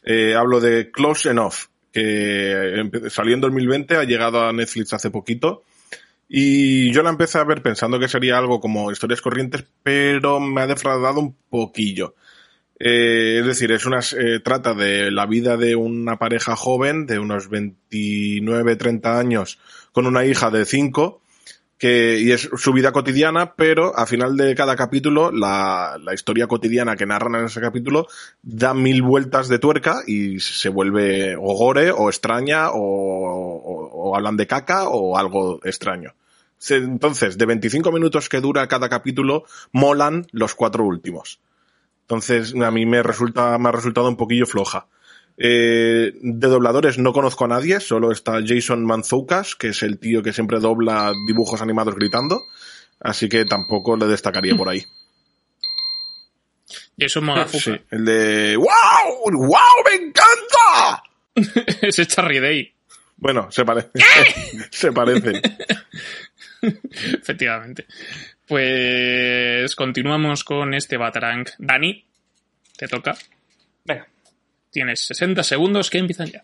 Eh, 0.03 0.35
hablo 0.35 0.59
de 0.59 0.91
Close 0.91 1.29
Enough, 1.29 1.53
que 1.91 2.75
empe- 2.75 3.09
salió 3.09 3.33
en 3.35 3.41
2020, 3.41 3.95
ha 3.97 4.03
llegado 4.03 4.43
a 4.47 4.51
Netflix 4.53 4.93
hace 4.93 5.09
poquito. 5.11 5.63
Y 6.27 6.91
yo 6.91 7.03
la 7.03 7.09
empecé 7.11 7.37
a 7.37 7.43
ver 7.43 7.61
pensando 7.61 7.99
que 7.99 8.07
sería 8.07 8.37
algo 8.37 8.59
como 8.59 8.91
Historias 8.91 9.21
Corrientes, 9.21 9.65
pero 9.83 10.39
me 10.39 10.61
ha 10.61 10.67
defraudado 10.67 11.19
un 11.19 11.35
poquillo. 11.49 12.15
Eh, 12.79 13.37
es 13.39 13.45
decir, 13.45 13.71
es 13.71 13.85
una, 13.85 13.99
eh, 13.99 14.39
trata 14.43 14.73
de 14.73 15.11
la 15.11 15.25
vida 15.25 15.55
de 15.55 15.75
una 15.75 16.17
pareja 16.17 16.55
joven 16.55 17.05
de 17.05 17.19
unos 17.19 17.49
29, 17.49 18.75
30 18.75 19.17
años 19.17 19.59
con 19.93 20.07
una 20.07 20.25
hija 20.25 20.49
de 20.51 20.65
5 20.65 21.21
que, 21.77 22.19
y 22.19 22.31
es 22.31 22.49
su 22.55 22.71
vida 22.73 22.91
cotidiana, 22.91 23.53
pero 23.55 23.97
a 23.97 24.05
final 24.05 24.37
de 24.37 24.55
cada 24.55 24.75
capítulo, 24.75 25.31
la, 25.31 25.97
la 26.01 26.13
historia 26.13 26.47
cotidiana 26.47 26.95
que 26.95 27.05
narran 27.05 27.35
en 27.35 27.45
ese 27.45 27.61
capítulo 27.61 28.07
da 28.41 28.73
mil 28.73 29.01
vueltas 29.01 29.47
de 29.49 29.59
tuerca 29.59 30.01
y 30.07 30.39
se 30.39 30.69
vuelve 30.69 31.35
o 31.35 31.53
gore, 31.57 31.91
o 31.91 32.09
extraña, 32.09 32.69
o, 32.71 32.79
o- 32.79 34.15
hablan 34.15 34.37
de 34.37 34.47
caca, 34.47 34.87
o 34.87 35.17
algo 35.17 35.59
extraño. 35.63 36.13
Entonces, 36.69 37.37
de 37.37 37.45
25 37.45 37.91
minutos 37.91 38.29
que 38.29 38.39
dura 38.41 38.67
cada 38.67 38.89
capítulo, 38.89 39.43
molan 39.71 40.25
los 40.31 40.55
cuatro 40.55 40.83
últimos. 40.85 41.39
Entonces, 42.01 42.53
a 42.55 42.71
mí 42.71 42.85
me 42.85 43.03
resulta, 43.03 43.57
me 43.57 43.69
ha 43.69 43.71
resultado 43.71 44.07
un 44.09 44.17
poquillo 44.17 44.45
floja. 44.45 44.87
Eh, 45.37 46.13
de 46.21 46.47
dobladores 46.47 46.97
no 46.97 47.11
conozco 47.11 47.45
a 47.45 47.49
nadie, 47.49 47.79
solo 47.81 48.11
está 48.11 48.39
Jason 48.45 48.85
Manzoukas, 48.85 49.55
que 49.55 49.69
es 49.69 49.83
el 49.83 49.99
tío 49.99 50.23
que 50.23 50.31
siempre 50.33 50.59
dobla 50.59 51.11
dibujos 51.27 51.61
animados 51.61 51.95
gritando, 51.95 52.41
así 53.01 53.27
que 53.27 53.43
tampoco 53.45 53.97
le 53.97 54.07
destacaría 54.07 54.55
por 54.55 54.69
ahí. 54.69 54.83
Jason 56.97 57.25
Modafuka. 57.25 57.59
Sí, 57.63 57.71
el 57.91 58.05
de 58.05 58.55
¡Wow! 58.55 59.31
¡Wow! 59.31 59.57
¡Me 59.89 60.05
encanta! 60.07 61.03
Ese 61.81 62.05
Charry 62.07 62.39
Day, 62.39 62.73
Bueno, 63.17 63.51
se 63.51 63.65
parece. 63.65 63.89
se 64.71 64.91
parecen. 64.93 65.41
efectivamente. 66.61 67.85
Pues 68.47 69.75
continuamos 69.75 70.43
con 70.43 70.73
este 70.73 70.95
Batarang. 70.97 71.45
Dani, 71.57 72.05
te 72.77 72.87
toca. 72.87 73.17
Venga, 73.83 74.07
Tienes 74.75 74.99
60 75.05 75.41
segundos 75.43 75.89
que 75.89 75.99
empiezan 75.99 76.27
ya. 76.27 76.43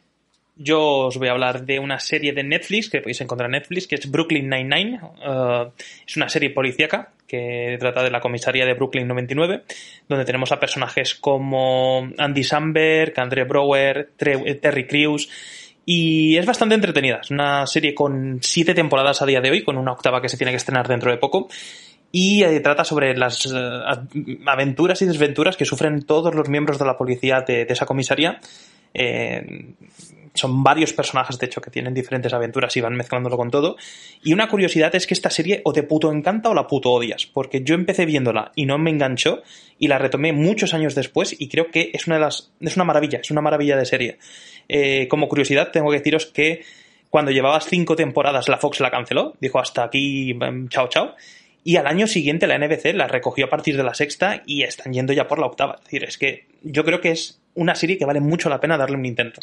yo 0.55 0.81
os 1.07 1.17
voy 1.17 1.27
a 1.27 1.31
hablar 1.31 1.65
de 1.65 1.79
una 1.79 1.99
serie 1.99 2.31
de 2.31 2.43
Netflix 2.43 2.89
que 2.89 3.01
podéis 3.01 3.19
encontrar 3.19 3.47
en 3.47 3.53
Netflix, 3.59 3.87
que 3.87 3.95
es 3.95 4.09
Brooklyn 4.09 4.49
Nine-Nine. 4.49 4.99
Eh, 5.21 5.67
es 6.07 6.15
una 6.15 6.29
serie 6.29 6.49
policíaca 6.51 7.11
que 7.27 7.75
trata 7.79 8.03
de 8.03 8.09
la 8.11 8.21
comisaría 8.21 8.65
de 8.65 8.73
Brooklyn 8.73 9.07
99, 9.07 9.63
donde 10.07 10.23
tenemos 10.25 10.51
a 10.53 10.59
personajes 10.61 11.15
como 11.15 12.09
Andy 12.17 12.43
Samberg, 12.43 13.13
Andre 13.19 13.43
Brower, 13.43 14.11
Tre- 14.17 14.59
Terry 14.61 14.87
Crews. 14.87 15.29
Y 15.85 16.37
es 16.37 16.45
bastante 16.45 16.75
entretenida. 16.75 17.19
Es 17.23 17.31
una 17.31 17.65
serie 17.67 17.93
con 17.95 18.39
siete 18.41 18.73
temporadas 18.75 19.21
a 19.21 19.25
día 19.25 19.41
de 19.41 19.49
hoy, 19.51 19.63
con 19.63 19.77
una 19.77 19.91
octava 19.93 20.21
que 20.21 20.29
se 20.29 20.37
tiene 20.37 20.51
que 20.51 20.57
estrenar 20.57 20.87
dentro 20.87 21.09
de 21.11 21.17
poco. 21.17 21.49
Y 22.11 22.43
eh, 22.43 22.59
trata 22.59 22.83
sobre 22.83 23.15
las 23.15 23.45
eh, 23.45 24.39
aventuras 24.45 25.01
y 25.01 25.05
desventuras 25.05 25.55
que 25.55 25.65
sufren 25.65 26.03
todos 26.03 26.35
los 26.35 26.49
miembros 26.49 26.77
de 26.77 26.85
la 26.85 26.97
policía 26.97 27.43
de, 27.47 27.65
esa 27.69 27.85
comisaría. 27.85 28.39
Eh, 28.93 29.73
son 30.33 30.63
varios 30.63 30.93
personajes, 30.93 31.37
de 31.37 31.45
hecho, 31.45 31.61
que 31.61 31.71
tienen 31.71 31.93
diferentes 31.93 32.33
aventuras 32.33 32.75
y 32.77 32.81
van 32.81 32.95
mezclándolo 32.95 33.37
con 33.37 33.51
todo. 33.51 33.75
Y 34.23 34.33
una 34.33 34.47
curiosidad 34.47 34.93
es 34.95 35.05
que 35.05 35.13
esta 35.13 35.29
serie 35.29 35.61
o 35.65 35.73
te 35.73 35.83
puto 35.83 36.11
encanta 36.11 36.49
o 36.49 36.53
la 36.53 36.67
puto 36.67 36.91
odias, 36.91 37.25
porque 37.25 37.63
yo 37.63 37.75
empecé 37.75 38.05
viéndola 38.05 38.51
y 38.55 38.65
no 38.65 38.77
me 38.77 38.91
enganchó 38.91 39.41
y 39.77 39.87
la 39.87 39.97
retomé 39.97 40.31
muchos 40.31 40.73
años 40.73 40.95
después 40.95 41.35
y 41.37 41.49
creo 41.49 41.69
que 41.69 41.91
es 41.93 42.07
una 42.07 42.15
de 42.15 42.21
las 42.21 42.51
es 42.61 42.75
una 42.75 42.85
maravilla, 42.85 43.19
es 43.19 43.31
una 43.31 43.41
maravilla 43.41 43.75
de 43.75 43.85
serie. 43.85 44.19
Eh, 44.69 45.07
como 45.09 45.27
curiosidad 45.27 45.71
tengo 45.71 45.91
que 45.91 45.97
deciros 45.97 46.27
que 46.27 46.63
cuando 47.09 47.31
llevabas 47.31 47.65
cinco 47.65 47.95
temporadas 47.97 48.47
la 48.47 48.57
Fox 48.57 48.79
la 48.79 48.89
canceló, 48.89 49.33
dijo 49.41 49.59
hasta 49.59 49.83
aquí, 49.83 50.31
em, 50.31 50.69
chao 50.69 50.87
chao. 50.87 51.15
Y 51.63 51.75
al 51.75 51.85
año 51.87 52.07
siguiente 52.07 52.47
la 52.47 52.57
NBC 52.57 52.93
la 52.95 53.07
recogió 53.07 53.45
a 53.45 53.49
partir 53.49 53.77
de 53.77 53.83
la 53.83 53.93
sexta 53.93 54.41
y 54.45 54.63
están 54.63 54.93
yendo 54.93 55.13
ya 55.13 55.27
por 55.27 55.37
la 55.39 55.45
octava. 55.45 55.75
Es 55.77 55.83
decir, 55.83 56.03
es 56.05 56.17
que 56.17 56.47
yo 56.63 56.83
creo 56.83 57.01
que 57.01 57.11
es 57.11 57.39
una 57.53 57.75
serie 57.75 57.97
que 57.97 58.05
vale 58.05 58.19
mucho 58.19 58.49
la 58.49 58.59
pena 58.59 58.77
darle 58.77 58.97
un 58.97 59.05
intento. 59.05 59.39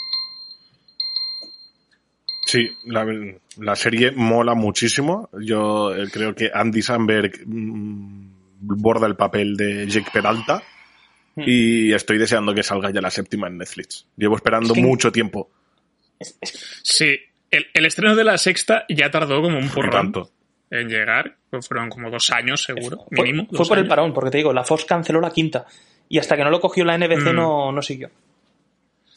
Sí, 2.46 2.70
la, 2.86 3.06
la 3.58 3.76
serie 3.76 4.10
mola 4.12 4.54
muchísimo. 4.54 5.28
Yo 5.40 5.94
eh, 5.94 6.08
creo 6.10 6.34
que 6.34 6.50
Andy 6.52 6.80
Samberg 6.82 7.46
mm, 7.46 8.30
borda 8.60 9.06
el 9.06 9.16
papel 9.16 9.56
de 9.56 9.86
Jake 9.86 10.10
Peralta 10.12 10.62
y 11.36 11.92
estoy 11.92 12.18
deseando 12.18 12.52
que 12.52 12.64
salga 12.64 12.90
ya 12.90 13.00
la 13.00 13.10
séptima 13.12 13.46
en 13.46 13.58
Netflix. 13.58 14.06
Llevo 14.16 14.34
esperando 14.34 14.68
Es 14.68 14.72
que- 14.72 14.80
mucho 14.80 15.12
tiempo. 15.12 15.50
Sí, 16.82 17.16
el, 17.52 17.66
el 17.72 17.86
estreno 17.86 18.16
de 18.16 18.24
la 18.24 18.36
sexta 18.38 18.84
ya 18.88 19.08
tardó 19.10 19.40
como 19.40 19.56
un 19.56 19.66
Por 19.68 19.84
porrón 19.84 19.92
tanto. 19.92 20.32
En 20.70 20.88
llegar. 20.88 21.36
Pues 21.50 21.66
Fueron 21.66 21.88
como 21.90 22.10
dos 22.10 22.30
años, 22.30 22.62
seguro, 22.62 23.06
Fue, 23.14 23.24
mínimo. 23.24 23.48
fue 23.52 23.66
por 23.66 23.78
el 23.78 23.86
parón, 23.86 24.12
porque 24.12 24.30
te 24.30 24.38
digo, 24.38 24.52
la 24.52 24.64
Fox 24.64 24.84
canceló 24.84 25.20
la 25.20 25.30
quinta. 25.30 25.66
Y 26.08 26.18
hasta 26.18 26.36
que 26.36 26.44
no 26.44 26.50
lo 26.50 26.60
cogió 26.60 26.84
la 26.84 26.94
NBC 26.96 27.32
Mm. 27.32 27.36
no, 27.36 27.72
no 27.72 27.82
siguió. 27.82 28.10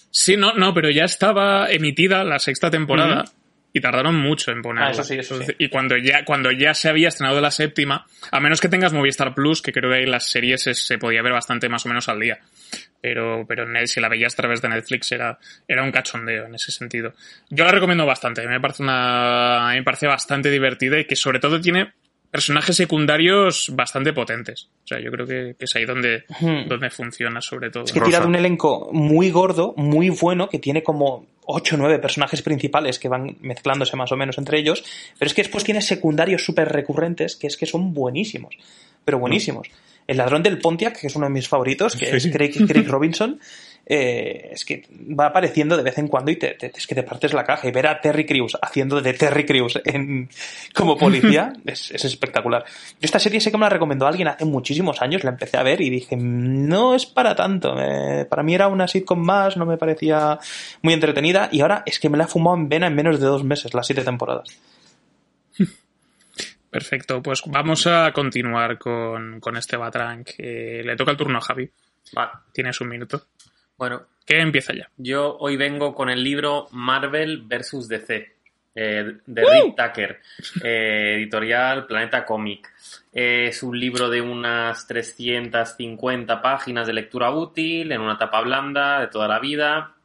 Sí, 0.10 0.36
no, 0.36 0.54
no, 0.54 0.74
pero 0.74 0.90
ya 0.90 1.06
estaba 1.06 1.70
emitida 1.72 2.24
la 2.24 2.38
sexta 2.40 2.70
temporada 2.70 3.24
y 3.74 3.80
tardaron 3.82 4.16
mucho 4.16 4.52
en 4.52 4.62
ponerla. 4.62 4.90
Ah, 4.90 4.92
eso 4.92 5.04
sí, 5.04 5.16
eso 5.16 5.42
sí. 5.42 5.54
Y 5.58 5.70
cuando 5.70 5.96
ya, 5.98 6.26
cuando 6.26 6.52
ya 6.52 6.74
se 6.74 6.90
había 6.90 7.08
estrenado 7.08 7.40
la 7.42 7.52
séptima, 7.52 8.06
a 8.32 8.40
menos 8.40 8.60
que 8.60 8.68
tengas 8.70 8.92
Movistar 8.94 9.34
Plus, 9.34 9.62
que 9.62 9.72
creo 9.72 9.90
que 9.92 9.98
ahí 9.98 10.06
las 10.06 10.30
series 10.30 10.62
se, 10.64 10.74
se 10.74 10.98
podía 10.98 11.22
ver 11.22 11.32
bastante 11.34 11.70
más 11.70 11.86
o 11.86 11.90
menos 11.90 12.10
al 12.10 12.20
día. 12.20 12.40
Pero, 13.02 13.46
pero 13.48 13.64
en- 13.64 13.88
si 13.88 14.00
la 14.00 14.10
veías 14.10 14.34
a 14.34 14.38
través 14.38 14.62
de 14.62 14.70
Netflix 14.70 15.12
era, 15.12 15.40
era 15.68 15.84
un 15.84 15.92
cachondeo 15.92 16.46
en 16.46 16.56
ese 16.56 16.72
sentido. 16.72 17.14
Yo 17.50 17.64
la 17.66 17.72
recomiendo 17.72 18.06
bastante, 18.06 18.46
me 18.48 18.60
parece 18.60 18.84
una, 18.84 19.68
a 19.70 19.72
mí 19.72 19.78
me 19.80 19.84
parece 19.84 20.08
bastante 20.08 20.50
divertida 20.52 21.00
y 21.00 21.06
que 21.06 21.16
sobre 21.16 21.40
todo 21.40 21.60
tiene 21.60 21.94
personajes 22.30 22.76
secundarios 22.78 23.72
bastante 23.76 24.14
potentes. 24.14 24.70
O 24.84 24.88
sea, 24.88 25.00
yo 25.00 25.12
creo 25.12 25.26
que, 25.26 25.56
que 25.58 25.66
es 25.66 25.76
ahí 25.76 25.86
donde, 25.86 26.24
Hmm. 26.40 26.68
donde 26.68 26.90
funciona 26.90 27.42
sobre 27.42 27.70
todo. 27.72 27.84
Es 27.86 27.92
que 27.92 28.00
tira 28.02 28.20
de 28.22 28.28
un 28.28 28.36
elenco 28.36 28.90
muy 28.94 29.32
gordo, 29.32 29.74
muy 29.78 30.10
bueno, 30.10 30.48
que 30.48 30.60
tiene 30.60 30.82
como 30.84 31.26
8 31.52 31.76
o 31.76 31.78
9 31.78 32.00
personajes 32.00 32.42
principales 32.42 33.00
que 33.00 33.10
van 33.10 33.38
mezclándose 33.42 33.96
más 33.96 34.12
o 34.12 34.18
menos 34.18 34.38
entre 34.38 34.60
ellos, 34.60 34.84
pero 35.18 35.28
es 35.28 35.34
que 35.34 35.44
después 35.44 35.64
tiene 35.64 35.82
secundarios 35.82 36.44
súper 36.44 36.70
recurrentes 36.70 37.36
que 37.36 37.48
es 37.48 37.58
que 37.58 37.66
son 37.66 37.94
buenísimos, 37.94 38.58
pero 39.06 39.20
buenísimos. 39.20 39.68
El 40.08 40.18
ladrón 40.18 40.44
del 40.44 40.58
Pontiac, 40.58 41.00
que 41.00 41.08
es 41.08 41.16
uno 41.16 41.28
de 41.28 41.32
mis 41.32 41.48
favoritos, 41.48 41.96
que 41.96 42.10
es 42.10 42.28
Craig, 42.28 42.66
Craig 42.68 42.88
Robinson, 42.88 43.40
eh, 43.86 44.50
es 44.54 44.64
que 44.64 44.84
va 45.20 45.28
apareciendo 45.28 45.76
de 45.76 45.84
vez 45.84 45.98
en 45.98 46.08
cuando 46.08 46.32
y 46.32 46.36
te, 46.38 46.52
te- 46.54 46.72
es 46.76 46.88
que 46.88 46.96
te 46.96 47.04
partes 47.04 47.34
la 47.34 47.44
caja 47.44 47.68
y 47.68 47.72
ver 47.72 47.88
a 47.88 48.00
Terry 48.00 48.26
Crews 48.26 48.58
haciendo 48.62 49.02
de 49.02 49.14
Terry 49.14 49.46
Crews 49.46 49.80
en, 49.86 50.30
como 50.76 50.98
policía 50.98 51.52
es, 51.66 51.92
es 51.92 52.06
espectacular. 52.06 52.64
Yo 52.66 52.98
esta 53.02 53.20
serie 53.20 53.42
sé 53.42 53.52
que 53.52 53.58
me 53.58 53.64
la 53.66 53.70
recomendó 53.70 54.08
alguien 54.08 54.28
hace 54.30 54.46
muchísimos 54.46 55.02
años, 55.02 55.24
la 55.24 55.32
empecé 55.32 55.58
a 55.58 55.64
ver 55.64 55.82
y 55.82 55.90
dije, 55.90 56.16
no 56.16 56.96
es 56.96 57.06
para 57.06 57.36
tanto, 57.36 57.76
eh, 57.80 58.26
para 58.30 58.44
mí 58.44 58.54
era 58.56 58.68
una 58.68 58.88
sitcom 58.88 59.20
más, 59.20 59.58
no 59.58 59.66
me 59.66 59.78
parecía 59.78 60.40
muy 60.82 60.94
entretenida 60.94 61.50
y 61.52 61.62
ahora 61.62 61.84
es 61.86 62.00
que 62.00 62.10
me 62.10 62.18
la 62.18 62.26
he 62.26 62.28
fumado 62.28 62.56
en 62.58 62.70
vena 62.70 62.88
en 62.88 62.96
menos 62.96 63.20
de 63.20 63.26
dos 63.26 63.44
meses, 63.44 63.74
las 63.74 63.86
siete 63.88 64.04
temporadas. 64.04 64.50
Perfecto, 66.70 67.22
pues 67.22 67.42
vamos 67.48 67.86
a 67.86 68.14
continuar 68.14 68.78
con, 68.78 69.42
con 69.42 69.58
este 69.58 69.76
Batrank. 69.76 70.30
Eh, 70.38 70.82
le 70.86 70.96
toca 70.96 71.12
el 71.12 71.18
turno 71.18 71.38
a 71.40 71.42
Javi. 71.42 71.70
Vale. 72.14 72.32
Tienes 72.54 72.80
un 72.80 72.88
minuto. 72.90 73.28
Bueno, 73.82 74.04
Que 74.28 74.40
empieza 74.40 74.74
ya. 74.76 74.92
yo 74.98 75.38
hoy 75.40 75.58
vengo 75.58 75.96
con 75.96 76.12
el 76.12 76.24
libro 76.24 76.68
Marvel 76.70 77.42
vs. 77.48 77.88
DC, 77.88 78.32
eh, 78.76 79.18
de 79.26 79.42
Rick 79.42 79.76
Tucker, 79.76 80.22
eh, 80.64 81.16
editorial 81.16 81.88
Planeta 81.88 82.24
Comic. 82.24 82.72
Eh, 83.12 83.48
es 83.48 83.64
un 83.64 83.80
libro 83.80 84.08
de 84.08 84.22
unas 84.22 84.86
350 84.86 86.44
páginas 86.44 86.86
de 86.86 86.94
lectura 86.94 87.32
útil, 87.32 87.92
en 87.92 88.02
una 88.02 88.20
tapa 88.20 88.42
blanda 88.42 89.00
de 89.00 89.08
toda 89.08 89.28
la 89.28 89.40
vida, 89.40 89.96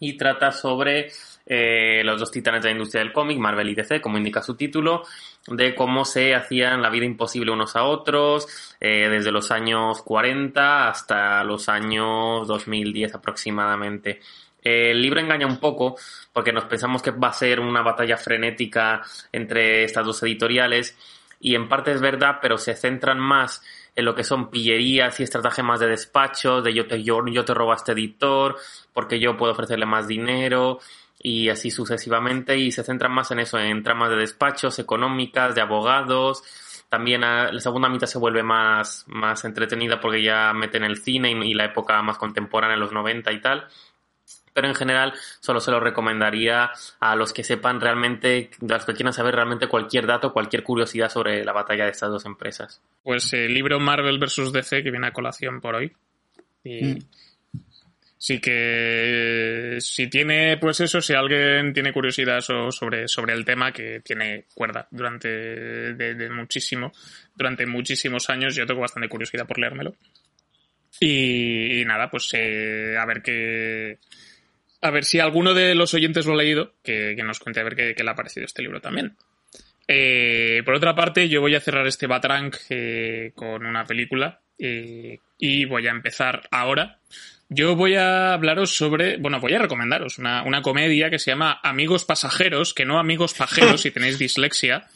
y 0.00 0.14
trata 0.14 0.50
sobre 0.50 1.12
eh, 1.46 2.02
los 2.04 2.18
dos 2.18 2.30
titanes 2.30 2.62
de 2.62 2.68
la 2.68 2.72
industria 2.72 3.02
del 3.02 3.12
cómic, 3.12 3.38
Marvel 3.38 3.68
y 3.68 3.74
DC, 3.74 4.00
como 4.00 4.16
indica 4.16 4.42
su 4.42 4.54
título, 4.56 5.02
de 5.46 5.74
cómo 5.74 6.04
se 6.04 6.34
hacían 6.34 6.80
la 6.80 6.90
vida 6.90 7.04
imposible 7.04 7.52
unos 7.52 7.76
a 7.76 7.84
otros, 7.84 8.76
eh, 8.80 9.08
desde 9.10 9.30
los 9.30 9.50
años 9.50 10.02
40 10.02 10.88
hasta 10.88 11.44
los 11.44 11.68
años 11.68 12.46
2010 12.48 13.14
aproximadamente. 13.14 14.20
El 14.62 15.02
libro 15.02 15.20
engaña 15.20 15.46
un 15.46 15.58
poco 15.58 15.96
porque 16.32 16.52
nos 16.52 16.64
pensamos 16.64 17.02
que 17.02 17.10
va 17.10 17.28
a 17.28 17.32
ser 17.34 17.60
una 17.60 17.82
batalla 17.82 18.16
frenética 18.16 19.02
entre 19.30 19.84
estas 19.84 20.06
dos 20.06 20.22
editoriales 20.22 20.96
y 21.38 21.54
en 21.54 21.68
parte 21.68 21.92
es 21.92 22.00
verdad, 22.00 22.38
pero 22.40 22.56
se 22.56 22.74
centran 22.74 23.18
más 23.18 23.62
en 23.94 24.06
lo 24.06 24.14
que 24.14 24.24
son 24.24 24.50
pillerías 24.50 25.20
y 25.20 25.24
estratagemas 25.24 25.80
de 25.80 25.88
despacho, 25.88 26.62
de 26.62 26.72
yo 26.72 26.86
te, 26.86 27.02
yo 27.02 27.44
te 27.44 27.54
robo 27.54 27.72
a 27.72 27.76
este 27.76 27.92
editor, 27.92 28.56
porque 28.94 29.20
yo 29.20 29.36
puedo 29.36 29.52
ofrecerle 29.52 29.84
más 29.84 30.08
dinero 30.08 30.80
y 31.24 31.48
así 31.48 31.70
sucesivamente 31.70 32.56
y 32.58 32.70
se 32.70 32.84
centran 32.84 33.10
más 33.10 33.30
en 33.30 33.40
eso, 33.40 33.58
en 33.58 33.82
tramas 33.82 34.10
de 34.10 34.16
despachos, 34.16 34.78
económicas, 34.78 35.54
de 35.54 35.62
abogados. 35.62 36.44
También 36.90 37.24
a- 37.24 37.50
la 37.50 37.60
segunda 37.60 37.88
mitad 37.88 38.06
se 38.06 38.18
vuelve 38.18 38.42
más, 38.42 39.04
más 39.08 39.44
entretenida 39.46 39.98
porque 40.00 40.22
ya 40.22 40.52
meten 40.52 40.84
el 40.84 40.98
cine 40.98 41.30
y, 41.32 41.50
y 41.50 41.54
la 41.54 41.64
época 41.64 42.00
más 42.02 42.18
contemporánea, 42.18 42.76
los 42.76 42.92
90 42.92 43.32
y 43.32 43.40
tal 43.40 43.66
pero 44.52 44.68
en 44.68 44.74
general 44.76 45.12
solo 45.40 45.58
se 45.58 45.72
lo 45.72 45.80
recomendaría 45.80 46.70
a 47.00 47.16
los 47.16 47.32
que 47.32 47.42
sepan 47.42 47.80
realmente, 47.80 48.50
a 48.62 48.74
los 48.74 48.84
que 48.84 48.92
quieran 48.94 49.12
saber 49.12 49.34
realmente 49.34 49.66
cualquier 49.66 50.06
dato, 50.06 50.32
cualquier 50.32 50.62
curiosidad 50.62 51.08
sobre 51.08 51.44
la 51.44 51.50
batalla 51.52 51.86
de 51.86 51.90
estas 51.90 52.10
dos 52.10 52.24
empresas. 52.24 52.80
Pues 53.02 53.32
el 53.32 53.52
libro 53.52 53.80
Marvel 53.80 54.20
vs. 54.20 54.52
DC 54.52 54.84
que 54.84 54.92
viene 54.92 55.08
a 55.08 55.12
colación 55.12 55.60
por 55.60 55.74
hoy. 55.74 55.92
Y 56.62 56.98
sí 58.24 58.40
que 58.40 59.76
si 59.80 60.06
tiene, 60.08 60.56
pues 60.56 60.80
eso, 60.80 61.02
si 61.02 61.12
alguien 61.12 61.74
tiene 61.74 61.92
curiosidad 61.92 62.40
so- 62.40 62.72
sobre, 62.72 63.06
sobre 63.06 63.34
el 63.34 63.44
tema, 63.44 63.70
que 63.70 64.00
tiene 64.00 64.46
cuerda 64.54 64.88
durante 64.90 65.28
de, 65.28 66.30
muchísimo, 66.30 66.90
durante 67.34 67.66
muchísimos 67.66 68.30
años, 68.30 68.54
yo 68.56 68.64
tengo 68.64 68.80
bastante 68.80 69.10
curiosidad 69.10 69.46
por 69.46 69.58
leérmelo. 69.58 69.94
Y, 71.00 71.84
nada, 71.84 72.08
pues 72.08 72.30
eh, 72.32 72.96
a 72.98 73.04
ver 73.04 73.20
qué. 73.20 73.98
A 74.80 74.90
ver 74.90 75.04
si 75.04 75.20
alguno 75.20 75.52
de 75.52 75.74
los 75.74 75.92
oyentes 75.92 76.24
lo 76.24 76.32
ha 76.32 76.36
leído, 76.36 76.72
que, 76.82 77.12
que 77.14 77.22
nos 77.24 77.40
cuente 77.40 77.60
a 77.60 77.64
ver 77.64 77.76
qué, 77.76 77.94
qué 77.94 78.04
le 78.04 78.10
ha 78.10 78.14
parecido 78.14 78.46
este 78.46 78.62
libro 78.62 78.80
también. 78.80 79.16
Eh, 79.86 80.62
por 80.64 80.76
otra 80.76 80.94
parte, 80.94 81.28
yo 81.28 81.42
voy 81.42 81.54
a 81.56 81.60
cerrar 81.60 81.86
este 81.86 82.06
Batrank 82.06 82.56
eh, 82.70 83.32
con 83.34 83.66
una 83.66 83.84
película 83.84 84.40
eh, 84.58 85.18
y 85.38 85.66
voy 85.66 85.86
a 85.88 85.90
empezar 85.90 86.48
ahora. 86.50 87.00
Yo 87.48 87.76
voy 87.76 87.94
a 87.94 88.32
hablaros 88.32 88.76
sobre, 88.76 89.18
bueno, 89.18 89.38
voy 89.40 89.54
a 89.54 89.58
recomendaros 89.58 90.18
una, 90.18 90.42
una 90.44 90.62
comedia 90.62 91.10
que 91.10 91.18
se 91.18 91.30
llama 91.30 91.60
Amigos 91.62 92.04
Pasajeros, 92.04 92.74
que 92.74 92.84
no 92.84 92.98
Amigos 92.98 93.34
Pajeros 93.34 93.82
si 93.82 93.90
tenéis 93.90 94.18
dislexia. 94.18 94.88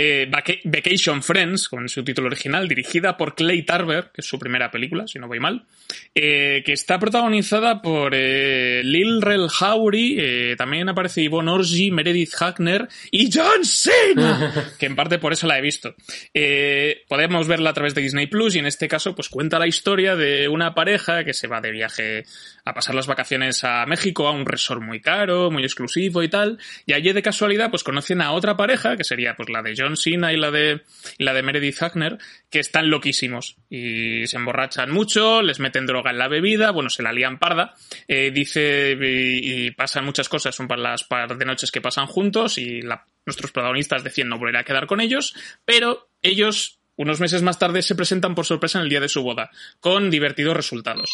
Eh, 0.00 0.28
Vaca- 0.30 0.54
Vacation 0.62 1.24
Friends, 1.24 1.68
con 1.68 1.88
su 1.88 2.04
título 2.04 2.28
original, 2.28 2.68
dirigida 2.68 3.16
por 3.16 3.34
Clay 3.34 3.64
Tarver, 3.64 4.10
que 4.14 4.20
es 4.20 4.26
su 4.28 4.38
primera 4.38 4.70
película, 4.70 5.08
si 5.08 5.18
no 5.18 5.26
voy 5.26 5.40
mal, 5.40 5.66
eh, 6.14 6.62
que 6.64 6.72
está 6.72 7.00
protagonizada 7.00 7.82
por 7.82 8.12
eh, 8.14 8.80
Lil 8.84 9.20
Rel 9.20 9.48
Howery, 9.60 10.16
eh, 10.20 10.54
también 10.56 10.88
aparece 10.88 11.22
Yvonne 11.24 11.50
Orji, 11.50 11.90
Meredith 11.90 12.32
Hackner 12.34 12.86
y 13.10 13.28
John 13.32 13.64
Cena, 13.64 14.54
que 14.78 14.86
en 14.86 14.94
parte 14.94 15.18
por 15.18 15.32
eso 15.32 15.48
la 15.48 15.58
he 15.58 15.62
visto. 15.62 15.96
Eh, 16.32 17.02
podemos 17.08 17.48
verla 17.48 17.70
a 17.70 17.74
través 17.74 17.94
de 17.96 18.02
Disney 18.02 18.28
Plus 18.28 18.54
y 18.54 18.60
en 18.60 18.66
este 18.66 18.86
caso 18.86 19.16
pues 19.16 19.28
cuenta 19.28 19.58
la 19.58 19.66
historia 19.66 20.14
de 20.14 20.46
una 20.46 20.74
pareja 20.74 21.24
que 21.24 21.34
se 21.34 21.48
va 21.48 21.60
de 21.60 21.72
viaje 21.72 22.24
a 22.64 22.72
pasar 22.72 22.94
las 22.94 23.06
vacaciones 23.08 23.64
a 23.64 23.84
México, 23.86 24.28
a 24.28 24.32
un 24.32 24.46
resort 24.46 24.80
muy 24.82 25.00
caro, 25.00 25.50
muy 25.50 25.64
exclusivo 25.64 26.22
y 26.22 26.28
tal, 26.28 26.58
y 26.86 26.92
allí 26.92 27.12
de 27.12 27.22
casualidad 27.22 27.70
pues 27.70 27.82
conocen 27.82 28.20
a 28.20 28.30
otra 28.32 28.56
pareja, 28.56 28.96
que 28.96 29.02
sería 29.04 29.34
pues 29.34 29.48
la 29.48 29.62
de 29.62 29.74
John 29.76 29.87
Cena 29.96 30.32
y 30.32 30.36
la 30.36 30.50
de, 30.50 30.82
la 31.18 31.32
de 31.32 31.42
Meredith 31.42 31.76
Hackner, 31.78 32.18
que 32.50 32.58
están 32.60 32.90
loquísimos 32.90 33.56
y 33.70 34.26
se 34.26 34.36
emborrachan 34.36 34.90
mucho, 34.90 35.42
les 35.42 35.60
meten 35.60 35.86
droga 35.86 36.10
en 36.10 36.18
la 36.18 36.28
bebida, 36.28 36.70
bueno, 36.70 36.90
se 36.90 37.02
la 37.02 37.12
lían 37.12 37.38
parda, 37.38 37.74
eh, 38.06 38.30
dice 38.30 38.96
y, 39.00 39.66
y 39.66 39.70
pasan 39.72 40.04
muchas 40.04 40.28
cosas, 40.28 40.54
son 40.54 40.68
para 40.68 40.82
las 40.82 41.04
par 41.04 41.36
de 41.36 41.44
noches 41.44 41.70
que 41.70 41.80
pasan 41.80 42.06
juntos 42.06 42.58
y 42.58 42.82
la- 42.82 43.04
nuestros 43.26 43.52
protagonistas 43.52 44.02
deciden 44.04 44.28
no 44.30 44.38
volver 44.38 44.56
a 44.56 44.64
quedar 44.64 44.86
con 44.86 45.00
ellos, 45.00 45.34
pero 45.64 46.10
ellos 46.22 46.80
unos 46.96 47.20
meses 47.20 47.42
más 47.42 47.58
tarde 47.58 47.82
se 47.82 47.94
presentan 47.94 48.34
por 48.34 48.44
sorpresa 48.46 48.78
en 48.78 48.84
el 48.84 48.90
día 48.90 49.00
de 49.00 49.08
su 49.08 49.22
boda, 49.22 49.50
con 49.80 50.10
divertidos 50.10 50.56
resultados. 50.56 51.10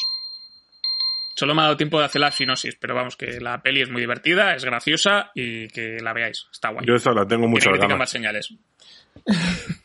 Solo 1.34 1.54
me 1.54 1.62
ha 1.62 1.64
dado 1.64 1.76
tiempo 1.76 1.98
de 1.98 2.06
hacer 2.06 2.20
la 2.20 2.30
sinopsis, 2.30 2.76
pero 2.76 2.94
vamos, 2.94 3.16
que 3.16 3.40
la 3.40 3.60
peli 3.60 3.82
es 3.82 3.90
muy 3.90 4.00
divertida, 4.00 4.54
es 4.54 4.64
graciosa 4.64 5.32
y 5.34 5.68
que 5.68 5.98
la 6.00 6.12
veáis. 6.12 6.46
Está 6.52 6.68
guay. 6.68 6.86
Yo 6.86 6.94
esa 6.94 7.12
la 7.12 7.26
tengo 7.26 7.46
Tiene 7.46 7.60
crítica 7.60 7.74
en 7.74 7.80
ganas. 7.80 7.98
más 7.98 8.10
señales. 8.10 8.54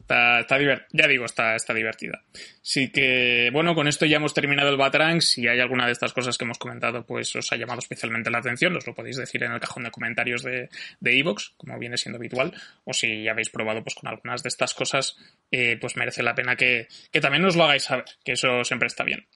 está, 0.00 0.40
está 0.40 0.58
ya 0.92 1.06
digo, 1.06 1.24
está, 1.24 1.54
está 1.54 1.74
divertida. 1.74 2.22
Así 2.60 2.90
que, 2.90 3.50
bueno, 3.52 3.74
con 3.74 3.86
esto 3.86 4.06
ya 4.06 4.16
hemos 4.16 4.34
terminado 4.34 4.68
el 4.70 4.76
Batrang. 4.76 5.20
Si 5.20 5.46
hay 5.46 5.60
alguna 5.60 5.86
de 5.86 5.92
estas 5.92 6.12
cosas 6.12 6.36
que 6.36 6.44
hemos 6.44 6.58
comentado, 6.58 7.04
pues 7.06 7.34
os 7.36 7.52
ha 7.52 7.56
llamado 7.56 7.78
especialmente 7.78 8.30
la 8.30 8.38
atención, 8.38 8.76
os 8.76 8.86
lo 8.86 8.94
podéis 8.94 9.16
decir 9.16 9.42
en 9.44 9.52
el 9.52 9.60
cajón 9.60 9.84
de 9.84 9.90
comentarios 9.90 10.42
de 10.42 10.68
de 11.00 11.16
iVoox, 11.16 11.50
como 11.56 11.78
viene 11.78 11.96
siendo 11.98 12.18
habitual. 12.18 12.52
O 12.84 12.92
si 12.92 13.24
ya 13.24 13.32
habéis 13.32 13.50
probado 13.50 13.82
pues 13.82 13.94
con 13.94 14.08
algunas 14.08 14.42
de 14.42 14.48
estas 14.48 14.74
cosas, 14.74 15.16
eh, 15.50 15.78
pues 15.80 15.96
merece 15.96 16.22
la 16.22 16.34
pena 16.34 16.56
que, 16.56 16.88
que 17.12 17.20
también 17.20 17.42
nos 17.42 17.56
lo 17.56 17.64
hagáis 17.64 17.84
saber, 17.84 18.04
que 18.24 18.32
eso 18.32 18.64
siempre 18.64 18.86
está 18.88 19.04
bien. 19.04 19.26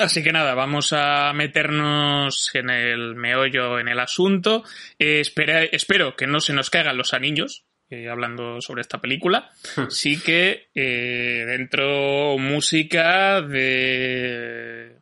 Así 0.00 0.22
que 0.22 0.32
nada, 0.32 0.54
vamos 0.54 0.92
a 0.92 1.32
meternos 1.34 2.50
en 2.54 2.70
el 2.70 3.14
meollo, 3.16 3.78
en 3.78 3.88
el 3.88 4.00
asunto. 4.00 4.64
Eh, 4.98 5.20
espera- 5.20 5.62
espero 5.64 6.16
que 6.16 6.26
no 6.26 6.40
se 6.40 6.54
nos 6.54 6.70
caigan 6.70 6.96
los 6.96 7.12
anillos, 7.12 7.64
eh, 7.90 8.08
hablando 8.08 8.60
sobre 8.62 8.80
esta 8.80 9.00
película. 9.00 9.50
Sí 9.90 10.18
que 10.20 10.68
eh, 10.74 11.44
dentro 11.46 12.38
música 12.38 13.42
de... 13.42 15.00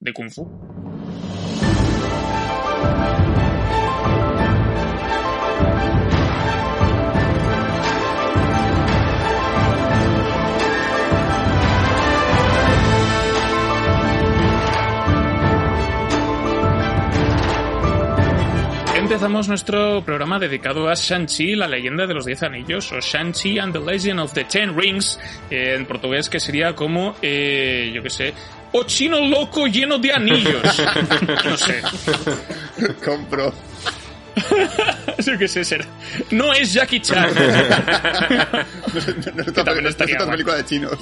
de 0.00 0.12
Kung 0.12 0.30
Fu. 0.30 0.50
Empezamos 19.12 19.46
nuestro 19.46 20.02
programa 20.02 20.38
dedicado 20.38 20.88
a 20.88 20.94
Shang-Chi, 20.94 21.54
la 21.54 21.68
leyenda 21.68 22.06
de 22.06 22.14
los 22.14 22.24
Diez 22.24 22.42
Anillos, 22.42 22.90
o 22.92 22.98
Shang-Chi 22.98 23.58
and 23.58 23.74
the 23.74 23.78
Legend 23.78 24.20
of 24.20 24.32
the 24.32 24.44
Ten 24.44 24.74
Rings, 24.74 25.20
en 25.50 25.84
portugués 25.84 26.30
que 26.30 26.40
sería 26.40 26.74
como, 26.74 27.14
eh, 27.20 27.92
yo 27.94 28.02
qué 28.02 28.08
sé, 28.08 28.32
o 28.72 28.84
chino 28.84 29.20
loco 29.20 29.66
lleno 29.66 29.98
de 29.98 30.14
anillos. 30.14 30.62
no 31.44 31.56
sé, 31.58 31.82
Compro. 33.04 33.52
yo 35.18 35.38
qué 35.38 35.46
sé, 35.46 35.62
será. 35.62 35.84
No 36.30 36.50
es 36.54 36.72
Jackie 36.72 37.00
Chan. 37.00 37.28
No 39.34 39.52
también 39.52 39.84
no 39.84 39.90
es 39.90 39.94
otra 39.94 40.30
película 40.30 40.56
de 40.56 40.64
chinos. 40.64 40.98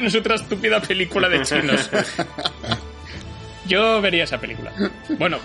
no 0.00 0.06
es 0.06 0.14
otra 0.16 0.34
estúpida 0.34 0.80
película 0.80 1.28
de 1.28 1.42
chinos. 1.42 1.88
Yo 3.66 4.00
vería 4.02 4.24
esa 4.24 4.38
película. 4.38 4.72
Bueno, 5.16 5.38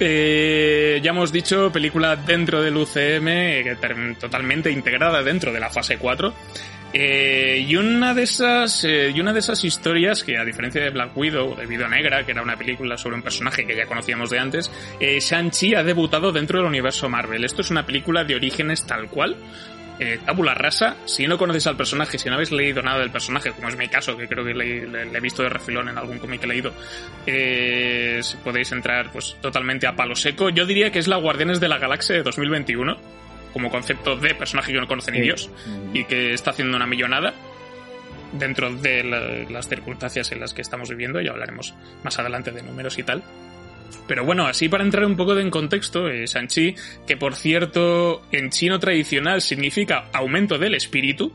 eh, 0.00 1.00
ya 1.02 1.10
hemos 1.10 1.32
dicho, 1.32 1.70
película 1.72 2.16
dentro 2.16 2.60
del 2.62 2.76
UCM, 2.76 3.28
eh, 3.28 3.76
totalmente 4.18 4.70
integrada 4.70 5.22
dentro 5.22 5.52
de 5.52 5.60
la 5.60 5.70
fase 5.70 5.98
4. 5.98 6.32
Eh, 6.92 7.66
y 7.68 7.76
una 7.76 8.14
de 8.14 8.22
esas 8.22 8.82
eh, 8.84 9.12
y 9.14 9.20
una 9.20 9.34
de 9.34 9.40
esas 9.40 9.62
historias 9.62 10.24
que 10.24 10.38
a 10.38 10.44
diferencia 10.44 10.82
de 10.82 10.88
Black 10.88 11.14
Widow 11.14 11.52
o 11.52 11.54
de 11.54 11.66
Viuda 11.66 11.86
Negra 11.86 12.24
que 12.24 12.32
era 12.32 12.40
una 12.40 12.56
película 12.56 12.96
sobre 12.96 13.16
un 13.16 13.22
personaje 13.22 13.66
que 13.66 13.76
ya 13.76 13.84
conocíamos 13.84 14.30
de 14.30 14.38
antes 14.38 14.70
eh, 14.98 15.18
Shang-Chi 15.20 15.74
ha 15.74 15.82
debutado 15.82 16.32
dentro 16.32 16.58
del 16.58 16.66
universo 16.66 17.10
Marvel 17.10 17.44
esto 17.44 17.60
es 17.60 17.70
una 17.70 17.84
película 17.84 18.24
de 18.24 18.36
orígenes 18.36 18.86
tal 18.86 19.10
cual 19.10 19.36
eh, 20.00 20.18
tabula 20.24 20.54
rasa. 20.54 20.96
Si 21.06 21.26
no 21.26 21.36
conocéis 21.38 21.66
al 21.66 21.76
personaje, 21.76 22.18
si 22.18 22.28
no 22.28 22.34
habéis 22.34 22.52
leído 22.52 22.82
nada 22.82 22.98
del 23.00 23.10
personaje, 23.10 23.50
como 23.52 23.68
es 23.68 23.76
mi 23.76 23.88
caso, 23.88 24.16
que 24.16 24.28
creo 24.28 24.44
que 24.44 24.54
le, 24.54 24.86
le- 24.86 25.04
le 25.06 25.18
he 25.18 25.20
visto 25.20 25.42
de 25.42 25.48
refilón 25.48 25.88
en 25.88 25.98
algún 25.98 26.18
cómic 26.18 26.40
que 26.40 26.46
he 26.46 26.48
leído, 26.48 26.72
eh, 27.26 28.20
si 28.22 28.36
podéis 28.38 28.70
entrar 28.72 29.10
pues 29.12 29.36
totalmente 29.40 29.86
a 29.86 29.94
palo 29.96 30.14
seco. 30.16 30.50
Yo 30.50 30.66
diría 30.66 30.90
que 30.90 30.98
es 30.98 31.08
la 31.08 31.16
Guardianes 31.16 31.60
de 31.60 31.68
la 31.68 31.78
Galaxia 31.78 32.14
de 32.16 32.22
2021, 32.22 32.96
como 33.52 33.70
concepto 33.70 34.16
de 34.16 34.34
personaje 34.34 34.72
que 34.72 34.80
no 34.80 34.86
conoce 34.86 35.10
ni 35.10 35.20
Dios 35.20 35.50
y 35.94 36.04
que 36.04 36.32
está 36.34 36.50
haciendo 36.50 36.76
una 36.76 36.86
millonada 36.86 37.32
dentro 38.32 38.70
de 38.74 39.02
la- 39.04 39.50
las 39.50 39.68
circunstancias 39.68 40.30
en 40.32 40.40
las 40.40 40.52
que 40.52 40.62
estamos 40.62 40.88
viviendo. 40.90 41.20
Ya 41.20 41.30
hablaremos 41.30 41.74
más 42.04 42.18
adelante 42.18 42.50
de 42.50 42.62
números 42.62 42.98
y 42.98 43.02
tal. 43.02 43.22
Pero 44.06 44.24
bueno, 44.24 44.46
así 44.46 44.68
para 44.68 44.84
entrar 44.84 45.04
un 45.04 45.16
poco 45.16 45.38
en 45.38 45.50
contexto, 45.50 46.08
eh, 46.08 46.26
Shang-Chi, 46.26 46.74
que 47.06 47.16
por 47.16 47.34
cierto 47.34 48.22
en 48.32 48.50
chino 48.50 48.78
tradicional 48.78 49.42
significa 49.42 50.08
aumento 50.12 50.58
del 50.58 50.74
espíritu, 50.74 51.32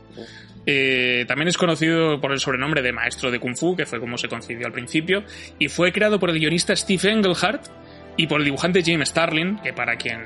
eh, 0.66 1.24
también 1.28 1.48
es 1.48 1.56
conocido 1.56 2.20
por 2.20 2.32
el 2.32 2.40
sobrenombre 2.40 2.82
de 2.82 2.92
maestro 2.92 3.30
de 3.30 3.38
Kung 3.38 3.56
Fu, 3.56 3.76
que 3.76 3.86
fue 3.86 4.00
como 4.00 4.18
se 4.18 4.28
concibió 4.28 4.66
al 4.66 4.72
principio, 4.72 5.24
y 5.58 5.68
fue 5.68 5.92
creado 5.92 6.18
por 6.18 6.30
el 6.30 6.38
guionista 6.38 6.74
Steve 6.74 7.10
Englehart 7.10 7.66
y 8.16 8.26
por 8.26 8.40
el 8.40 8.44
dibujante 8.46 8.82
Jim 8.82 9.04
Starlin, 9.04 9.58
que 9.58 9.72
para 9.72 9.96
quien 9.96 10.20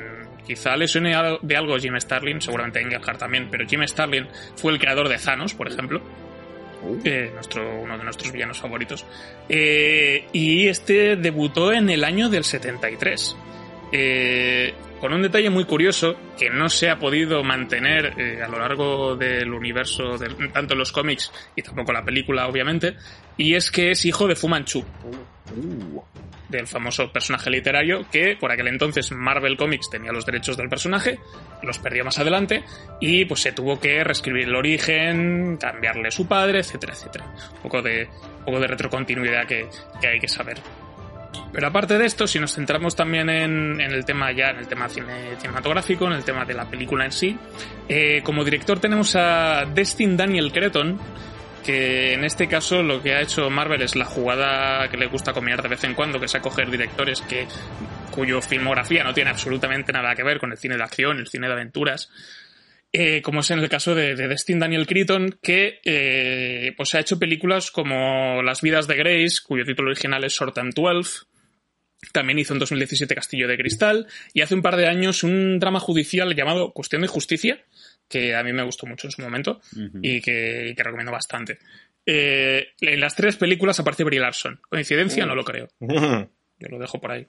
quizá 0.46 0.76
le 0.76 0.88
suene 0.88 1.14
de 1.42 1.56
algo 1.56 1.76
Jim 1.78 1.98
Starlin, 1.98 2.40
seguramente 2.40 2.80
Englehart 2.80 3.18
también, 3.18 3.48
pero 3.50 3.66
Jim 3.66 3.82
Starlin 3.86 4.26
fue 4.56 4.72
el 4.72 4.78
creador 4.78 5.08
de 5.08 5.18
Thanos, 5.18 5.54
por 5.54 5.68
ejemplo. 5.68 6.00
Eh, 7.04 7.30
nuestro, 7.34 7.80
uno 7.80 7.98
de 7.98 8.04
nuestros 8.04 8.32
villanos 8.32 8.58
favoritos. 8.58 9.04
Eh, 9.48 10.26
y 10.32 10.68
este 10.68 11.16
debutó 11.16 11.72
en 11.72 11.90
el 11.90 12.04
año 12.04 12.28
del 12.28 12.44
73. 12.44 13.36
Eh, 13.92 14.74
con 15.00 15.12
un 15.12 15.22
detalle 15.22 15.50
muy 15.50 15.64
curioso 15.64 16.16
que 16.36 16.50
no 16.50 16.68
se 16.68 16.90
ha 16.90 16.98
podido 16.98 17.42
mantener 17.44 18.14
eh, 18.18 18.42
a 18.42 18.48
lo 18.48 18.58
largo 18.58 19.16
del 19.16 19.52
universo, 19.52 20.18
de, 20.18 20.28
tanto 20.52 20.74
en 20.74 20.78
los 20.78 20.92
cómics 20.92 21.32
y 21.54 21.62
tampoco 21.62 21.92
la 21.92 22.04
película, 22.04 22.48
obviamente, 22.48 22.96
y 23.36 23.54
es 23.54 23.70
que 23.70 23.92
es 23.92 24.04
hijo 24.04 24.26
de 24.26 24.34
Fu 24.34 24.48
Manchu, 24.48 24.84
del 26.48 26.66
famoso 26.66 27.12
personaje 27.12 27.50
literario 27.50 28.06
que 28.10 28.36
por 28.36 28.50
aquel 28.50 28.68
entonces 28.68 29.12
Marvel 29.12 29.56
Comics 29.56 29.88
tenía 29.90 30.12
los 30.12 30.26
derechos 30.26 30.56
del 30.56 30.68
personaje, 30.68 31.18
los 31.62 31.78
perdió 31.78 32.04
más 32.04 32.18
adelante 32.18 32.64
y 33.00 33.24
pues 33.24 33.40
se 33.40 33.52
tuvo 33.52 33.78
que 33.80 34.02
reescribir 34.04 34.44
el 34.48 34.54
origen, 34.54 35.56
cambiarle 35.60 36.10
su 36.10 36.26
padre, 36.26 36.60
etcétera, 36.60 36.92
etcétera. 36.92 37.26
Un 37.56 37.62
poco 37.62 37.82
de, 37.82 38.08
un 38.38 38.44
poco 38.44 38.60
de 38.60 38.66
retrocontinuidad 38.66 39.46
que, 39.46 39.68
que 40.00 40.06
hay 40.08 40.20
que 40.20 40.28
saber. 40.28 40.58
Pero 41.52 41.66
aparte 41.66 41.96
de 41.98 42.04
esto, 42.06 42.26
si 42.26 42.38
nos 42.38 42.54
centramos 42.54 42.94
también 42.94 43.28
en, 43.30 43.80
en 43.80 43.92
el 43.92 44.04
tema 44.04 44.32
ya, 44.32 44.50
en 44.50 44.58
el 44.58 44.68
tema 44.68 44.88
cine- 44.88 45.36
cinematográfico, 45.38 46.06
en 46.06 46.12
el 46.12 46.24
tema 46.24 46.44
de 46.44 46.54
la 46.54 46.64
película 46.66 47.04
en 47.04 47.12
sí, 47.12 47.38
eh, 47.88 48.20
como 48.22 48.44
director 48.44 48.78
tenemos 48.80 49.14
a 49.16 49.64
Destin 49.64 50.16
Daniel 50.16 50.52
Cretton, 50.52 50.98
que 51.68 52.14
en 52.14 52.24
este 52.24 52.48
caso 52.48 52.82
lo 52.82 53.02
que 53.02 53.12
ha 53.12 53.20
hecho 53.20 53.50
Marvel 53.50 53.82
es 53.82 53.94
la 53.94 54.06
jugada 54.06 54.88
que 54.88 54.96
le 54.96 55.04
gusta 55.04 55.34
combinar 55.34 55.60
de 55.60 55.68
vez 55.68 55.84
en 55.84 55.92
cuando, 55.92 56.18
que 56.18 56.24
es 56.24 56.34
acoger 56.34 56.70
directores 56.70 57.20
que 57.20 57.46
cuyo 58.10 58.40
filmografía 58.40 59.04
no 59.04 59.12
tiene 59.12 59.28
absolutamente 59.28 59.92
nada 59.92 60.14
que 60.14 60.22
ver 60.22 60.40
con 60.40 60.50
el 60.50 60.56
cine 60.56 60.78
de 60.78 60.82
acción, 60.82 61.18
el 61.18 61.26
cine 61.26 61.46
de 61.46 61.52
aventuras. 61.52 62.10
Eh, 62.90 63.20
como 63.20 63.40
es 63.40 63.50
en 63.50 63.58
el 63.58 63.68
caso 63.68 63.94
de, 63.94 64.14
de 64.14 64.28
Destin 64.28 64.58
Daniel 64.58 64.86
Cretton, 64.86 65.38
que 65.42 65.80
eh, 65.84 66.72
pues 66.74 66.94
ha 66.94 67.00
hecho 67.00 67.18
películas 67.18 67.70
como 67.70 68.42
Las 68.42 68.62
vidas 68.62 68.86
de 68.86 68.96
Grace, 68.96 69.36
cuyo 69.46 69.66
título 69.66 69.90
original 69.90 70.24
es 70.24 70.32
Short 70.32 70.54
Term 70.54 70.70
12, 70.70 71.26
también 72.12 72.38
hizo 72.38 72.52
en 72.52 72.60
2017 72.60 73.14
Castillo 73.14 73.48
de 73.48 73.56
Cristal 73.56 74.06
y 74.32 74.42
hace 74.42 74.54
un 74.54 74.62
par 74.62 74.76
de 74.76 74.86
años 74.86 75.24
un 75.24 75.58
drama 75.58 75.80
judicial 75.80 76.34
llamado 76.34 76.72
Cuestión 76.72 77.02
de 77.02 77.08
Justicia, 77.08 77.60
que 78.08 78.34
a 78.34 78.42
mí 78.42 78.52
me 78.52 78.62
gustó 78.62 78.86
mucho 78.86 79.08
en 79.08 79.10
su 79.10 79.22
momento 79.22 79.60
y, 80.02 80.20
que, 80.20 80.68
y 80.68 80.74
que 80.74 80.82
recomiendo 80.82 81.12
bastante. 81.12 81.58
Eh, 82.06 82.68
en 82.80 83.00
las 83.00 83.14
tres 83.14 83.36
películas 83.36 83.78
aparece 83.80 84.04
Brie 84.04 84.20
Larson. 84.20 84.60
¿Coincidencia? 84.68 85.26
No 85.26 85.34
lo 85.34 85.44
creo. 85.44 85.68
Yo 85.80 86.68
lo 86.68 86.78
dejo 86.78 87.00
por 87.00 87.12
ahí. 87.12 87.26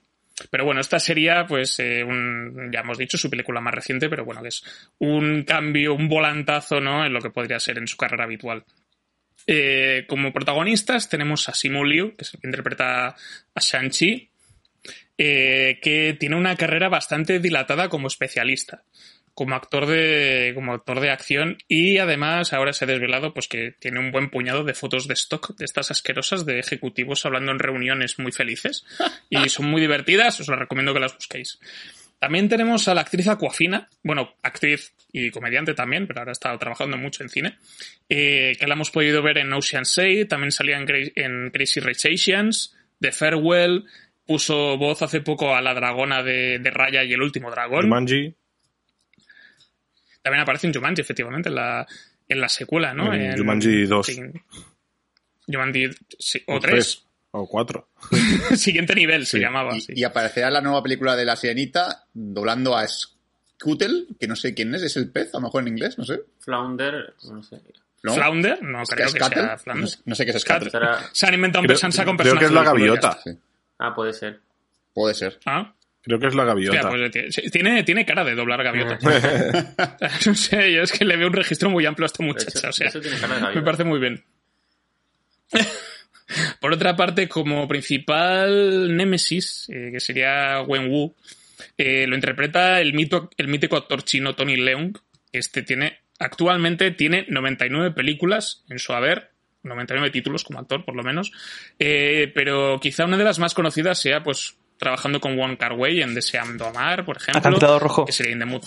Pero 0.49 0.63
bueno, 0.63 0.79
esta 0.79 0.99
sería, 0.99 1.45
pues, 1.45 1.79
eh, 1.79 2.03
un, 2.03 2.69
ya 2.71 2.79
hemos 2.79 2.97
dicho, 2.97 3.17
su 3.17 3.29
película 3.29 3.59
más 3.59 3.73
reciente, 3.73 4.09
pero 4.09 4.23
bueno, 4.23 4.41
que 4.41 4.47
es 4.47 4.63
un 4.99 5.43
cambio, 5.43 5.93
un 5.93 6.07
volantazo, 6.07 6.79
¿no? 6.79 7.05
En 7.05 7.11
lo 7.11 7.19
que 7.19 7.29
podría 7.29 7.59
ser 7.59 7.77
en 7.77 7.87
su 7.87 7.97
carrera 7.97 8.23
habitual. 8.23 8.63
Eh, 9.47 10.05
como 10.07 10.31
protagonistas 10.31 11.09
tenemos 11.09 11.49
a 11.49 11.53
Simu 11.53 11.83
Liu, 11.83 12.15
que 12.15 12.23
es 12.23 12.33
el 12.33 12.39
que 12.39 12.47
interpreta 12.47 13.07
a 13.07 13.59
Shang-Chi, 13.59 14.28
eh, 15.21 15.79
que 15.81 16.15
tiene 16.17 16.37
una 16.37 16.55
carrera 16.55 16.87
bastante 16.87 17.39
dilatada 17.39 17.89
como 17.89 18.07
especialista, 18.07 18.83
como 19.33 19.53
actor 19.53 19.85
de, 19.85 20.53
como 20.55 20.71
actor 20.71 21.01
de 21.01 21.11
acción 21.11 21.57
y 21.67 21.97
además 21.97 22.53
ahora 22.53 22.71
se 22.71 22.85
ha 22.85 22.87
desvelado 22.87 23.33
pues 23.33 23.49
que 23.49 23.73
tiene 23.79 23.99
un 23.99 24.13
buen 24.13 24.29
puñado 24.29 24.63
de 24.63 24.73
fotos 24.73 25.09
de 25.09 25.15
stock 25.15 25.57
de 25.57 25.65
estas 25.65 25.91
asquerosas 25.91 26.45
de 26.45 26.59
ejecutivos 26.59 27.25
hablando 27.25 27.51
en 27.51 27.59
reuniones 27.59 28.17
muy 28.17 28.31
felices 28.31 28.85
y 29.29 29.37
son 29.49 29.65
muy 29.65 29.81
divertidas, 29.81 30.39
os 30.39 30.47
las 30.47 30.57
recomiendo 30.57 30.93
que 30.93 31.01
las 31.01 31.15
busquéis. 31.15 31.59
También 32.17 32.47
tenemos 32.47 32.87
a 32.87 32.93
la 32.93 33.01
actriz 33.01 33.27
Aquafina, 33.27 33.89
bueno, 34.01 34.35
actriz 34.41 34.93
y 35.11 35.31
comediante 35.31 35.73
también, 35.73 36.07
pero 36.07 36.21
ahora 36.21 36.31
ha 36.31 36.39
estado 36.39 36.57
trabajando 36.57 36.95
mucho 36.95 37.23
en 37.23 37.29
cine, 37.29 37.57
eh, 38.07 38.55
que 38.57 38.67
la 38.67 38.75
hemos 38.75 38.89
podido 38.89 39.21
ver 39.21 39.39
en 39.39 39.51
Ocean's 39.51 39.97
8, 39.97 40.27
también 40.29 40.53
salía 40.53 40.77
en 40.77 41.49
Crazy 41.49 41.81
Rich 41.81 42.05
Asians, 42.05 42.73
The 43.01 43.11
Farewell, 43.11 43.85
puso 44.29 44.77
voz 44.77 45.01
hace 45.01 45.21
poco 45.21 45.55
a 45.55 45.61
la 45.61 45.73
dragona 45.73 46.21
de, 46.21 46.59
de 46.59 46.69
Raya 46.69 47.03
y 47.03 47.11
el 47.13 47.21
último 47.23 47.49
dragón. 47.49 47.81
Jumanji. 47.81 48.35
También 50.21 50.43
aparece 50.43 50.67
en 50.67 50.73
Jumanji, 50.75 51.01
efectivamente, 51.01 51.49
en 51.49 51.55
la, 51.55 51.87
en 52.27 52.39
la 52.39 52.47
secuela, 52.47 52.93
¿no? 52.93 53.11
En 53.11 53.35
Jumanji 53.35 53.85
2. 53.87 54.05
sí. 54.05 54.21
Jumanji 55.47 55.89
sí, 56.19 56.43
o 56.45 56.57
O 56.57 56.59
3. 56.59 57.05
O 57.31 57.47
cuatro. 57.47 57.89
Siguiente 58.55 58.93
nivel 58.93 59.25
se 59.25 59.39
llamaba. 59.39 59.75
Y, 59.75 59.81
sí. 59.81 59.93
y 59.95 60.03
aparecerá 60.03 60.51
la 60.51 60.61
nueva 60.61 60.83
película 60.83 61.15
de 61.15 61.25
la 61.25 61.35
sirenita 61.35 62.05
doblando 62.13 62.75
a 62.77 62.87
Scootle, 62.87 64.05
que 64.19 64.27
no 64.27 64.35
sé 64.35 64.53
quién 64.53 64.73
es, 64.75 64.83
es 64.83 64.95
el 64.97 65.09
pez, 65.09 65.33
a 65.33 65.37
lo 65.37 65.41
mejor 65.45 65.61
en 65.63 65.69
inglés, 65.69 65.97
no 65.97 66.03
sé. 66.05 66.21
Flounder, 66.39 67.13
no 67.31 67.41
sé. 67.41 67.59
¿No? 68.03 68.13
Flounder, 68.13 68.61
no 68.63 68.83
creo 68.83 69.11
que 69.11 69.19
sea 69.23 69.57
Flounder. 69.57 69.89
No 70.05 70.15
sé- 70.15 70.25
qué 70.25 70.31
es 70.31 70.41
Scuttle. 70.41 70.71
Se 71.13 71.25
han 71.27 71.33
inventado 71.33 71.61
un 71.61 71.67
Creo, 71.67 71.79
personaje 71.79 72.05
con 72.05 72.17
creo 72.17 72.33
que 72.37 72.45
es 72.45 72.51
personaje 72.51 72.65
la 72.65 72.71
gaviota. 72.85 73.19
Sí, 73.23 73.31
Ah, 73.79 73.93
puede 73.95 74.13
ser. 74.13 74.39
puede 74.93 75.13
ser. 75.15 75.39
Ah, 75.45 75.73
Creo 76.01 76.17
que 76.19 76.27
es 76.27 76.33
la 76.35 76.43
hostia, 76.43 76.71
gaviota. 76.71 76.89
pues 76.89 77.11
tiene- 77.11 77.31
sí, 77.31 77.41
tiene, 77.51 77.83
tiene 77.83 78.05
cara 78.05 78.23
de 78.23 78.33
doblar 78.33 78.63
gaviotas. 78.63 79.03
no 80.25 80.33
sé, 80.35 80.71
yo 80.73 80.81
es 80.83 80.91
que 80.93 81.03
le 81.05 81.17
veo 81.17 81.27
un 81.27 81.33
registro 81.33 81.69
muy 81.69 81.85
amplio 81.85 82.05
a 82.05 82.07
esta 82.07 82.23
muchacha, 82.23 82.57
hecho, 82.59 82.69
o 82.69 82.71
sea, 82.73 82.87
eso 82.87 83.01
tiene 83.01 83.17
cara 83.17 83.33
de 83.35 83.39
me 83.41 83.45
gaviota. 83.47 83.65
parece 83.65 83.83
muy 83.83 83.99
bien. 83.99 84.23
Por 86.61 86.73
otra 86.73 86.95
parte, 86.95 87.27
como 87.27 87.67
principal 87.67 88.95
némesis, 88.95 89.67
eh, 89.69 89.89
que 89.91 89.99
sería 89.99 90.61
Wen 90.61 90.89
Wu, 90.91 91.15
eh, 91.77 92.05
lo 92.07 92.15
interpreta 92.15 92.79
el, 92.81 92.93
mito, 92.93 93.29
el 93.37 93.47
mítico 93.47 93.75
actor 93.77 94.03
chino 94.03 94.35
Tony 94.35 94.55
Leung. 94.55 94.95
Este 95.31 95.63
tiene, 95.63 95.99
actualmente 96.19 96.91
tiene 96.91 97.25
99 97.29 97.91
películas 97.91 98.63
en 98.69 98.77
su 98.79 98.93
haber, 98.93 99.31
99 99.63 100.11
títulos 100.11 100.43
como 100.43 100.59
actor, 100.59 100.85
por 100.85 100.95
lo 100.95 101.03
menos. 101.03 101.31
Eh, 101.77 102.31
pero 102.33 102.79
quizá 102.79 103.05
una 103.05 103.17
de 103.17 103.23
las 103.23 103.39
más 103.39 103.53
conocidas 103.53 103.99
sea, 103.99 104.23
pues, 104.23 104.55
trabajando 104.77 105.19
con 105.19 105.37
Wong 105.37 105.57
Kar 105.57 105.73
Wai 105.73 106.01
en 106.01 106.15
Deseando 106.15 106.65
Amar, 106.65 107.05
por 107.05 107.17
ejemplo. 107.17 107.39
Acantilado 107.39 107.79
Rojo. 107.79 108.05
Que 108.05 108.11
sería 108.11 108.31
In 108.31 108.39
the 108.39 108.45
Mood. 108.45 108.63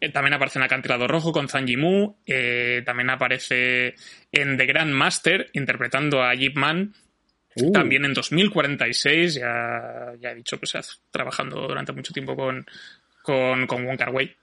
Eh, 0.00 0.10
también 0.10 0.34
aparece 0.34 0.58
en 0.58 0.64
Acantilado 0.64 1.08
Rojo 1.08 1.32
con 1.32 1.48
Zhang 1.48 1.66
Yimou. 1.66 2.16
Eh, 2.26 2.82
también 2.84 3.10
aparece 3.10 3.94
en 4.30 4.56
The 4.56 4.66
Grand 4.66 4.92
Master 4.92 5.50
interpretando 5.52 6.22
a 6.22 6.34
Yip 6.34 6.56
Man. 6.56 6.94
Uh. 7.56 7.72
También 7.72 8.04
en 8.04 8.12
2046, 8.12 9.34
ya, 9.34 10.12
ya 10.20 10.30
he 10.30 10.34
dicho 10.34 10.60
que 10.60 10.66
se 10.66 10.78
hace 10.78 10.96
trabajando 11.10 11.66
durante 11.66 11.92
mucho 11.92 12.12
tiempo 12.12 12.36
con, 12.36 12.66
con, 13.22 13.66
con 13.66 13.86
Wong 13.86 13.96
Kar 13.96 14.10
Wai. 14.10 14.36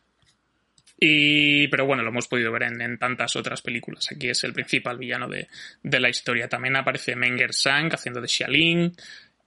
Y, 1.06 1.68
pero 1.68 1.86
bueno, 1.86 2.02
lo 2.02 2.12
hemos 2.12 2.30
podido 2.30 2.50
ver 2.54 2.64
en, 2.64 2.80
en 2.80 2.98
tantas 2.98 3.36
otras 3.36 3.62
películas. 3.62 4.08
Aquí 4.10 4.30
es 4.30 4.42
el 4.46 4.54
principal 4.54 4.98
villano 4.98 5.28
de, 5.28 5.50
de 5.82 6.00
la 6.00 6.08
historia. 6.08 6.48
También 6.48 6.78
aparece 6.78 7.18
Menger 7.18 7.54
Sang 7.54 7.94
haciendo 7.94 8.22
de 8.22 8.30
Xialing, 8.30 8.96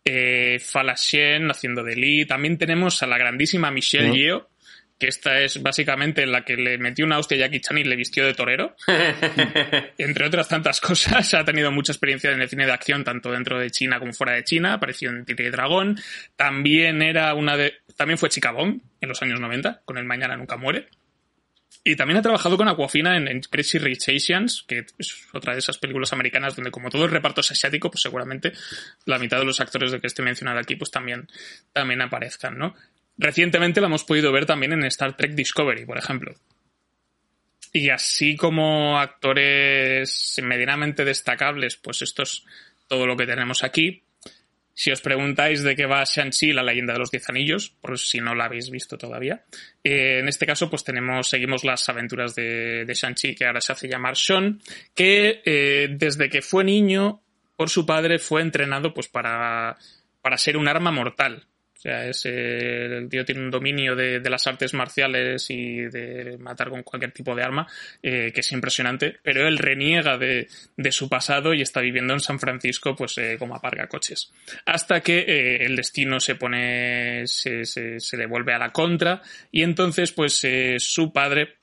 eh, 0.04 0.58
Fala 0.60 0.96
Shen 0.98 1.50
haciendo 1.50 1.82
de 1.82 1.96
Lee. 1.96 2.26
También 2.26 2.58
tenemos 2.58 3.02
a 3.02 3.06
la 3.06 3.16
grandísima 3.16 3.70
Michelle. 3.70 4.14
Yeoh, 4.14 4.46
que 4.98 5.08
esta 5.08 5.40
es 5.40 5.62
básicamente 5.62 6.26
la 6.26 6.44
que 6.44 6.58
le 6.58 6.76
metió 6.76 7.06
una 7.06 7.18
hostia 7.18 7.38
a 7.38 7.40
Jackie 7.40 7.62
Chan 7.62 7.78
y 7.78 7.84
le 7.84 7.96
vistió 7.96 8.26
de 8.26 8.34
torero. 8.34 8.76
Entre 9.96 10.26
otras 10.26 10.48
tantas 10.48 10.78
cosas, 10.82 11.32
ha 11.32 11.42
tenido 11.46 11.72
mucha 11.72 11.92
experiencia 11.92 12.32
en 12.32 12.42
el 12.42 12.50
cine 12.50 12.66
de 12.66 12.72
acción, 12.72 13.02
tanto 13.02 13.32
dentro 13.32 13.58
de 13.58 13.70
China 13.70 13.98
como 13.98 14.12
fuera 14.12 14.34
de 14.34 14.44
China. 14.44 14.74
Apareció 14.74 15.08
en 15.08 15.24
Tigre 15.24 15.46
y 15.46 15.50
Dragón. 15.50 15.98
También 16.36 17.00
era 17.00 17.32
una 17.32 17.56
de, 17.56 17.76
también 17.96 18.18
fue 18.18 18.28
Chica 18.28 18.50
Bong 18.50 18.82
en 19.00 19.08
los 19.08 19.22
años 19.22 19.40
90, 19.40 19.80
con 19.86 19.96
El 19.96 20.04
Mañana 20.04 20.36
Nunca 20.36 20.58
Muere. 20.58 20.88
Y 21.88 21.94
también 21.94 22.18
ha 22.18 22.22
trabajado 22.22 22.56
con 22.56 22.66
Aquafina 22.66 23.16
en, 23.16 23.40
Crazy 23.42 23.78
Rich 23.78 24.08
Asians, 24.08 24.64
que 24.66 24.86
es 24.98 25.28
otra 25.32 25.52
de 25.52 25.60
esas 25.60 25.78
películas 25.78 26.12
americanas 26.12 26.56
donde 26.56 26.72
como 26.72 26.90
todo 26.90 27.04
el 27.04 27.12
reparto 27.12 27.42
es 27.42 27.52
asiático, 27.52 27.92
pues 27.92 28.02
seguramente 28.02 28.52
la 29.04 29.20
mitad 29.20 29.38
de 29.38 29.44
los 29.44 29.60
actores 29.60 29.92
de 29.92 30.00
que 30.00 30.08
esté 30.08 30.20
mencionado 30.20 30.58
aquí 30.58 30.74
pues 30.74 30.90
también, 30.90 31.28
también 31.72 32.02
aparezcan, 32.02 32.58
¿no? 32.58 32.74
Recientemente 33.16 33.80
la 33.80 33.86
hemos 33.86 34.02
podido 34.02 34.32
ver 34.32 34.46
también 34.46 34.72
en 34.72 34.82
Star 34.86 35.16
Trek 35.16 35.36
Discovery, 35.36 35.86
por 35.86 35.96
ejemplo. 35.96 36.34
Y 37.72 37.90
así 37.90 38.34
como 38.34 38.98
actores 38.98 40.40
medianamente 40.42 41.04
destacables, 41.04 41.76
pues 41.76 42.02
esto 42.02 42.24
es 42.24 42.42
todo 42.88 43.06
lo 43.06 43.16
que 43.16 43.26
tenemos 43.26 43.62
aquí. 43.62 44.02
Si 44.78 44.92
os 44.92 45.00
preguntáis 45.00 45.62
de 45.62 45.74
qué 45.74 45.86
va 45.86 46.04
Shang-Chi, 46.04 46.52
la 46.52 46.62
leyenda 46.62 46.92
de 46.92 46.98
los 46.98 47.10
Diez 47.10 47.26
Anillos, 47.30 47.70
por 47.80 47.98
si 47.98 48.20
no 48.20 48.34
la 48.34 48.44
habéis 48.44 48.68
visto 48.68 48.98
todavía, 48.98 49.46
eh, 49.82 50.18
en 50.20 50.28
este 50.28 50.44
caso 50.44 50.68
pues 50.68 50.84
tenemos, 50.84 51.28
seguimos 51.28 51.64
las 51.64 51.88
aventuras 51.88 52.34
de, 52.34 52.84
de 52.84 52.94
Shang-Chi, 52.94 53.34
que 53.34 53.46
ahora 53.46 53.62
se 53.62 53.72
hace 53.72 53.88
llamar 53.88 54.18
Sean, 54.18 54.60
que 54.94 55.40
eh, 55.46 55.88
desde 55.92 56.28
que 56.28 56.42
fue 56.42 56.62
niño 56.62 57.22
por 57.56 57.70
su 57.70 57.86
padre 57.86 58.18
fue 58.18 58.42
entrenado 58.42 58.92
pues 58.92 59.08
para, 59.08 59.78
para 60.20 60.36
ser 60.36 60.58
un 60.58 60.68
arma 60.68 60.90
mortal. 60.90 61.46
O 61.76 61.78
sea, 61.78 62.06
es, 62.06 62.24
eh, 62.24 62.86
el 62.86 63.08
tío 63.08 63.24
tiene 63.24 63.42
un 63.42 63.50
dominio 63.50 63.94
de, 63.94 64.20
de, 64.20 64.30
las 64.30 64.46
artes 64.46 64.72
marciales 64.72 65.50
y 65.50 65.82
de 65.82 66.38
matar 66.38 66.70
con 66.70 66.82
cualquier 66.82 67.12
tipo 67.12 67.34
de 67.34 67.42
arma 67.42 67.66
eh, 68.02 68.32
que 68.34 68.40
es 68.40 68.52
impresionante, 68.52 69.18
pero 69.22 69.46
él 69.46 69.58
reniega 69.58 70.16
de, 70.16 70.48
de, 70.76 70.92
su 70.92 71.08
pasado 71.10 71.52
y 71.52 71.60
está 71.60 71.80
viviendo 71.80 72.14
en 72.14 72.20
San 72.20 72.40
Francisco 72.40 72.96
pues 72.96 73.18
eh, 73.18 73.36
como 73.38 73.54
aparga 73.54 73.88
coches. 73.88 74.32
Hasta 74.64 75.00
que 75.02 75.56
el 75.56 75.76
destino 75.76 76.18
se 76.18 76.34
pone, 76.34 77.26
se, 77.26 77.64
se, 77.66 78.00
se, 78.00 78.16
le 78.16 78.26
vuelve 78.26 78.54
a 78.54 78.58
la 78.58 78.72
contra 78.72 79.20
y 79.52 79.62
entonces 79.62 80.12
pues 80.12 80.46
su 80.78 81.12
padre, 81.12 81.56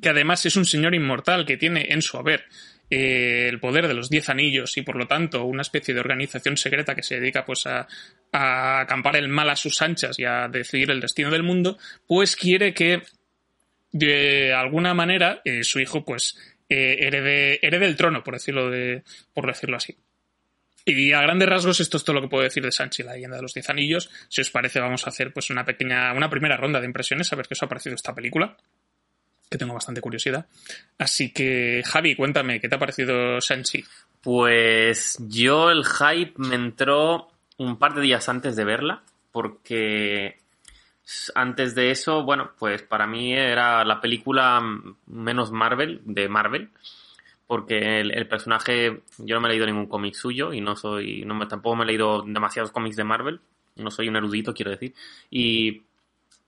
que 0.00 0.08
además 0.08 0.46
es 0.46 0.56
un 0.56 0.64
señor 0.64 0.94
inmortal 0.94 1.44
que 1.44 1.58
tiene 1.58 1.86
en 1.90 2.00
su 2.00 2.16
haber 2.16 2.46
eh, 2.90 3.48
el 3.48 3.60
poder 3.60 3.88
de 3.88 3.94
los 3.94 4.10
diez 4.10 4.28
anillos 4.28 4.76
y 4.76 4.82
por 4.82 4.96
lo 4.96 5.06
tanto 5.06 5.44
una 5.44 5.62
especie 5.62 5.94
de 5.94 6.00
organización 6.00 6.56
secreta 6.56 6.94
que 6.94 7.02
se 7.02 7.18
dedica 7.18 7.44
pues 7.44 7.66
a, 7.66 7.86
acampar 8.32 9.16
el 9.16 9.28
mal 9.28 9.48
a 9.48 9.56
sus 9.56 9.80
anchas 9.80 10.18
y 10.18 10.24
a 10.24 10.48
decidir 10.48 10.90
el 10.90 11.00
destino 11.00 11.30
del 11.30 11.42
mundo, 11.42 11.78
pues 12.06 12.36
quiere 12.36 12.74
que 12.74 13.02
de 13.90 14.52
alguna 14.52 14.92
manera 14.92 15.40
eh, 15.44 15.64
su 15.64 15.80
hijo 15.80 16.04
pues 16.04 16.36
eh, 16.68 16.98
herede, 17.00 17.58
herede 17.66 17.86
el 17.86 17.96
trono, 17.96 18.22
por 18.22 18.34
decirlo, 18.34 18.70
de, 18.70 19.02
por 19.32 19.46
decirlo 19.46 19.76
así. 19.76 19.96
Y 20.84 21.12
a 21.12 21.22
grandes 21.22 21.48
rasgos 21.48 21.80
esto 21.80 21.96
es 21.96 22.04
todo 22.04 22.14
lo 22.14 22.20
que 22.20 22.28
puedo 22.28 22.44
decir 22.44 22.62
de 22.62 22.70
Sanchi, 22.70 23.02
la 23.02 23.14
leyenda 23.14 23.36
de 23.36 23.42
los 23.42 23.54
diez 23.54 23.70
anillos. 23.70 24.10
Si 24.28 24.42
os 24.42 24.50
parece 24.50 24.80
vamos 24.80 25.06
a 25.06 25.10
hacer 25.10 25.32
pues 25.32 25.48
una 25.48 25.64
pequeña, 25.64 26.12
una 26.12 26.28
primera 26.28 26.58
ronda 26.58 26.80
de 26.80 26.86
impresiones, 26.86 27.32
a 27.32 27.36
ver 27.36 27.46
qué 27.46 27.54
os 27.54 27.62
ha 27.62 27.68
parecido 27.68 27.94
esta 27.94 28.14
película 28.14 28.58
que 29.54 29.58
tengo 29.58 29.74
bastante 29.74 30.00
curiosidad. 30.00 30.46
Así 30.98 31.32
que, 31.32 31.82
Javi, 31.86 32.16
cuéntame, 32.16 32.60
¿qué 32.60 32.68
te 32.68 32.74
ha 32.74 32.78
parecido 32.80 33.38
Shang-Chi? 33.38 33.84
Pues 34.20 35.16
yo 35.28 35.70
el 35.70 35.84
hype 35.84 36.34
me 36.38 36.56
entró 36.56 37.28
un 37.58 37.78
par 37.78 37.94
de 37.94 38.02
días 38.02 38.28
antes 38.28 38.56
de 38.56 38.64
verla, 38.64 39.04
porque 39.30 40.38
antes 41.36 41.76
de 41.76 41.92
eso, 41.92 42.24
bueno, 42.24 42.50
pues 42.58 42.82
para 42.82 43.06
mí 43.06 43.32
era 43.32 43.84
la 43.84 44.00
película 44.00 44.60
menos 45.06 45.52
Marvel, 45.52 46.00
de 46.04 46.28
Marvel, 46.28 46.70
porque 47.46 48.00
el, 48.00 48.26
personaje, 48.26 49.02
yo 49.18 49.36
no 49.36 49.40
me 49.40 49.46
he 49.46 49.50
leído 49.50 49.66
ningún 49.66 49.86
cómic 49.86 50.14
suyo 50.14 50.52
y 50.52 50.60
no 50.60 50.74
soy, 50.74 51.24
no 51.24 51.46
tampoco 51.46 51.76
me 51.76 51.84
he 51.84 51.86
leído 51.86 52.22
demasiados 52.22 52.72
cómics 52.72 52.96
de 52.96 53.04
Marvel, 53.04 53.40
no 53.76 53.92
soy 53.92 54.08
un 54.08 54.16
erudito, 54.16 54.52
quiero 54.52 54.72
decir, 54.72 54.94
y 55.30 55.82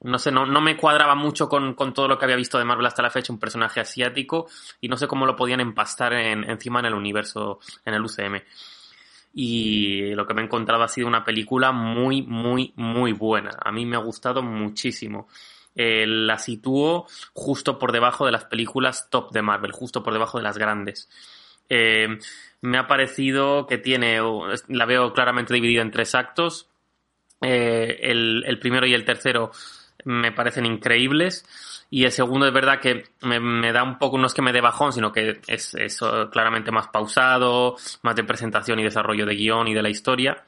no 0.01 0.19
sé, 0.19 0.31
no, 0.31 0.47
no 0.47 0.61
me 0.61 0.77
cuadraba 0.77 1.15
mucho 1.15 1.49
con, 1.49 1.75
con, 1.75 1.95
todo 1.95 2.07
lo 2.09 2.19
que 2.19 2.27
había 2.27 2.37
visto 2.37 2.59
de 2.59 2.65
Marvel 2.65 2.87
hasta 2.87 3.03
la 3.03 3.11
fecha, 3.11 3.33
un 3.33 3.39
personaje 3.39 3.81
asiático, 3.81 4.47
y 4.81 4.89
no 4.89 4.97
sé 4.97 5.09
cómo 5.09 5.27
lo 5.27 5.37
podían 5.37 5.61
empastar 5.61 6.13
en, 6.13 6.49
encima 6.49 6.81
en 6.81 6.87
el 6.87 6.95
universo, 6.95 7.61
en 7.85 7.95
el 7.95 8.03
UCM. 8.03 8.43
Y 9.35 10.15
lo 10.15 10.27
que 10.27 10.35
me 10.35 10.43
he 10.43 10.45
encontrado 10.45 10.83
ha 10.83 10.89
sido 10.89 11.09
una 11.09 11.25
película 11.25 11.73
muy, 11.73 12.23
muy, 12.23 12.73
muy 12.77 13.13
buena. 13.13 13.51
A 13.63 13.71
mí 13.71 13.85
me 13.85 13.97
ha 13.97 14.01
gustado 14.01 14.43
muchísimo. 14.43 15.29
Eh, 15.75 16.07
la 16.07 16.39
sitúo 16.39 17.07
justo 17.35 17.79
por 17.79 17.93
debajo 17.93 18.25
de 18.25 18.33
las 18.33 18.47
películas 18.47 19.11
top 19.11 19.31
de 19.33 19.43
Marvel, 19.43 19.73
justo 19.73 20.03
por 20.03 20.15
debajo 20.15 20.39
de 20.39 20.45
las 20.45 20.57
grandes. 20.57 21.11
Eh, 21.69 22.19
me 22.63 22.79
ha 22.79 22.87
parecido 22.87 23.67
que 23.67 23.77
tiene, 23.77 24.21
la 24.69 24.87
veo 24.87 25.13
claramente 25.13 25.53
dividida 25.53 25.83
en 25.83 25.91
tres 25.91 26.15
actos. 26.15 26.71
Eh, 27.43 27.99
el 28.01 28.59
primero 28.59 28.87
y 28.87 28.95
el 28.95 29.05
tercero 29.05 29.51
me 30.07 30.33
parecen 30.33 30.67
increíbles. 30.67 31.45
Y 31.91 32.05
el 32.05 32.13
segundo 32.13 32.47
es 32.47 32.53
verdad 32.53 32.81
que 32.81 33.05
me, 33.23 33.39
me, 33.39 33.73
da 33.73 33.83
un 33.83 33.99
poco, 33.99 34.19
no 34.19 34.27
es 34.27 34.35
que 34.35 34.43
me 34.43 34.53
dé 34.53 34.61
bajón, 34.61 34.93
sino 34.93 35.13
que 35.13 35.41
es, 35.47 35.75
es 35.75 36.01
claramente 36.33 36.73
más 36.73 36.89
pausado, 36.89 37.77
más 38.03 38.17
de 38.17 38.25
presentación 38.25 38.81
y 38.81 38.85
desarrollo 38.85 39.27
de 39.27 39.35
guion 39.35 39.69
y 39.69 39.75
de 39.75 39.83
la 39.83 39.89
historia. 39.89 40.45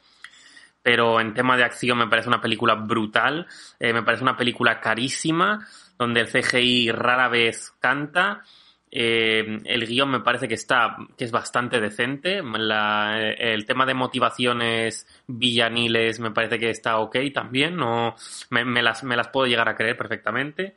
Pero 0.83 1.21
en 1.21 1.35
tema 1.35 1.57
de 1.57 1.65
acción 1.65 1.99
me 1.99 2.07
parece 2.09 2.29
una 2.29 2.41
película 2.41 2.75
brutal, 2.75 3.47
eh, 3.79 3.93
me 3.93 4.03
parece 4.03 4.23
una 4.23 4.37
película 4.37 4.81
carísima, 4.81 5.67
donde 5.99 6.21
el 6.21 6.29
CGI 6.29 6.93
rara 6.93 7.29
vez 7.29 7.75
canta. 7.81 8.43
Eh, 8.91 9.61
el 9.65 9.87
guion 9.87 10.11
me 10.11 10.21
parece 10.21 10.49
que 10.49 10.55
está, 10.55 10.97
que 11.17 11.25
es 11.25 11.31
bastante 11.31 11.81
decente. 11.81 12.43
La, 12.43 13.21
el 13.21 13.65
tema 13.65 13.87
de 13.87 13.95
motivaciones 13.95 15.07
villaniles 15.27 16.21
me 16.21 16.31
parece 16.31 16.59
que 16.59 16.71
está 16.71 16.99
ok 16.99 17.17
también. 17.33 17.77
No, 17.77 18.15
me, 18.51 18.83
las, 18.83 19.05
me 19.05 19.17
las 19.17 19.29
puedo 19.29 19.47
llegar 19.47 19.69
a 19.69 19.77
creer 19.77 19.97
perfectamente. 19.97 20.77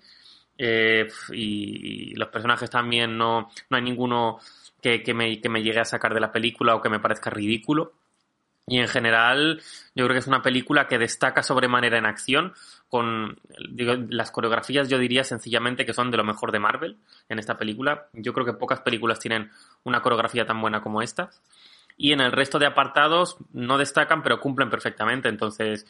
Eh, 0.57 1.07
y, 1.33 2.13
los 2.15 2.29
personajes 2.29 2.69
también 2.69 3.17
no, 3.17 3.49
no 3.69 3.77
hay 3.77 3.83
ninguno 3.83 4.39
que, 4.81 5.13
me, 5.13 5.39
que 5.39 5.49
me 5.49 5.63
llegue 5.63 5.79
a 5.79 5.85
sacar 5.85 6.13
de 6.13 6.19
la 6.19 6.31
película 6.31 6.75
o 6.75 6.81
que 6.81 6.89
me 6.89 6.99
parezca 6.99 7.29
ridículo. 7.29 7.93
Y 8.71 8.79
en 8.79 8.87
general, 8.87 9.61
yo 9.95 10.05
creo 10.05 10.15
que 10.15 10.19
es 10.19 10.27
una 10.27 10.41
película 10.41 10.87
que 10.87 10.97
destaca 10.97 11.43
sobremanera 11.43 11.97
en 11.97 12.05
acción, 12.05 12.53
con 12.87 13.37
las 13.67 14.31
coreografías 14.31 14.87
yo 14.87 14.97
diría 14.97 15.25
sencillamente 15.25 15.85
que 15.85 15.91
son 15.91 16.09
de 16.09 16.15
lo 16.15 16.23
mejor 16.23 16.53
de 16.53 16.59
Marvel 16.59 16.97
en 17.27 17.37
esta 17.37 17.57
película. 17.57 18.07
Yo 18.13 18.31
creo 18.31 18.45
que 18.45 18.53
pocas 18.53 18.79
películas 18.79 19.19
tienen 19.19 19.51
una 19.83 20.01
coreografía 20.01 20.45
tan 20.45 20.61
buena 20.61 20.81
como 20.81 21.01
esta. 21.01 21.31
Y 21.97 22.13
en 22.13 22.21
el 22.21 22.31
resto 22.31 22.59
de 22.59 22.65
apartados 22.65 23.35
no 23.51 23.77
destacan, 23.77 24.23
pero 24.23 24.39
cumplen 24.39 24.69
perfectamente. 24.69 25.27
Entonces, 25.27 25.85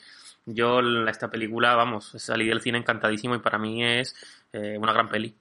yo 0.47 0.79
esta 1.07 1.29
película, 1.29 1.75
vamos, 1.75 2.13
salí 2.17 2.47
del 2.47 2.61
cine 2.61 2.79
encantadísimo 2.79 3.35
y 3.35 3.39
para 3.41 3.59
mí 3.59 3.85
es 3.85 4.15
eh, 4.53 4.75
una 4.79 4.91
gran 4.91 5.07
peli. 5.07 5.35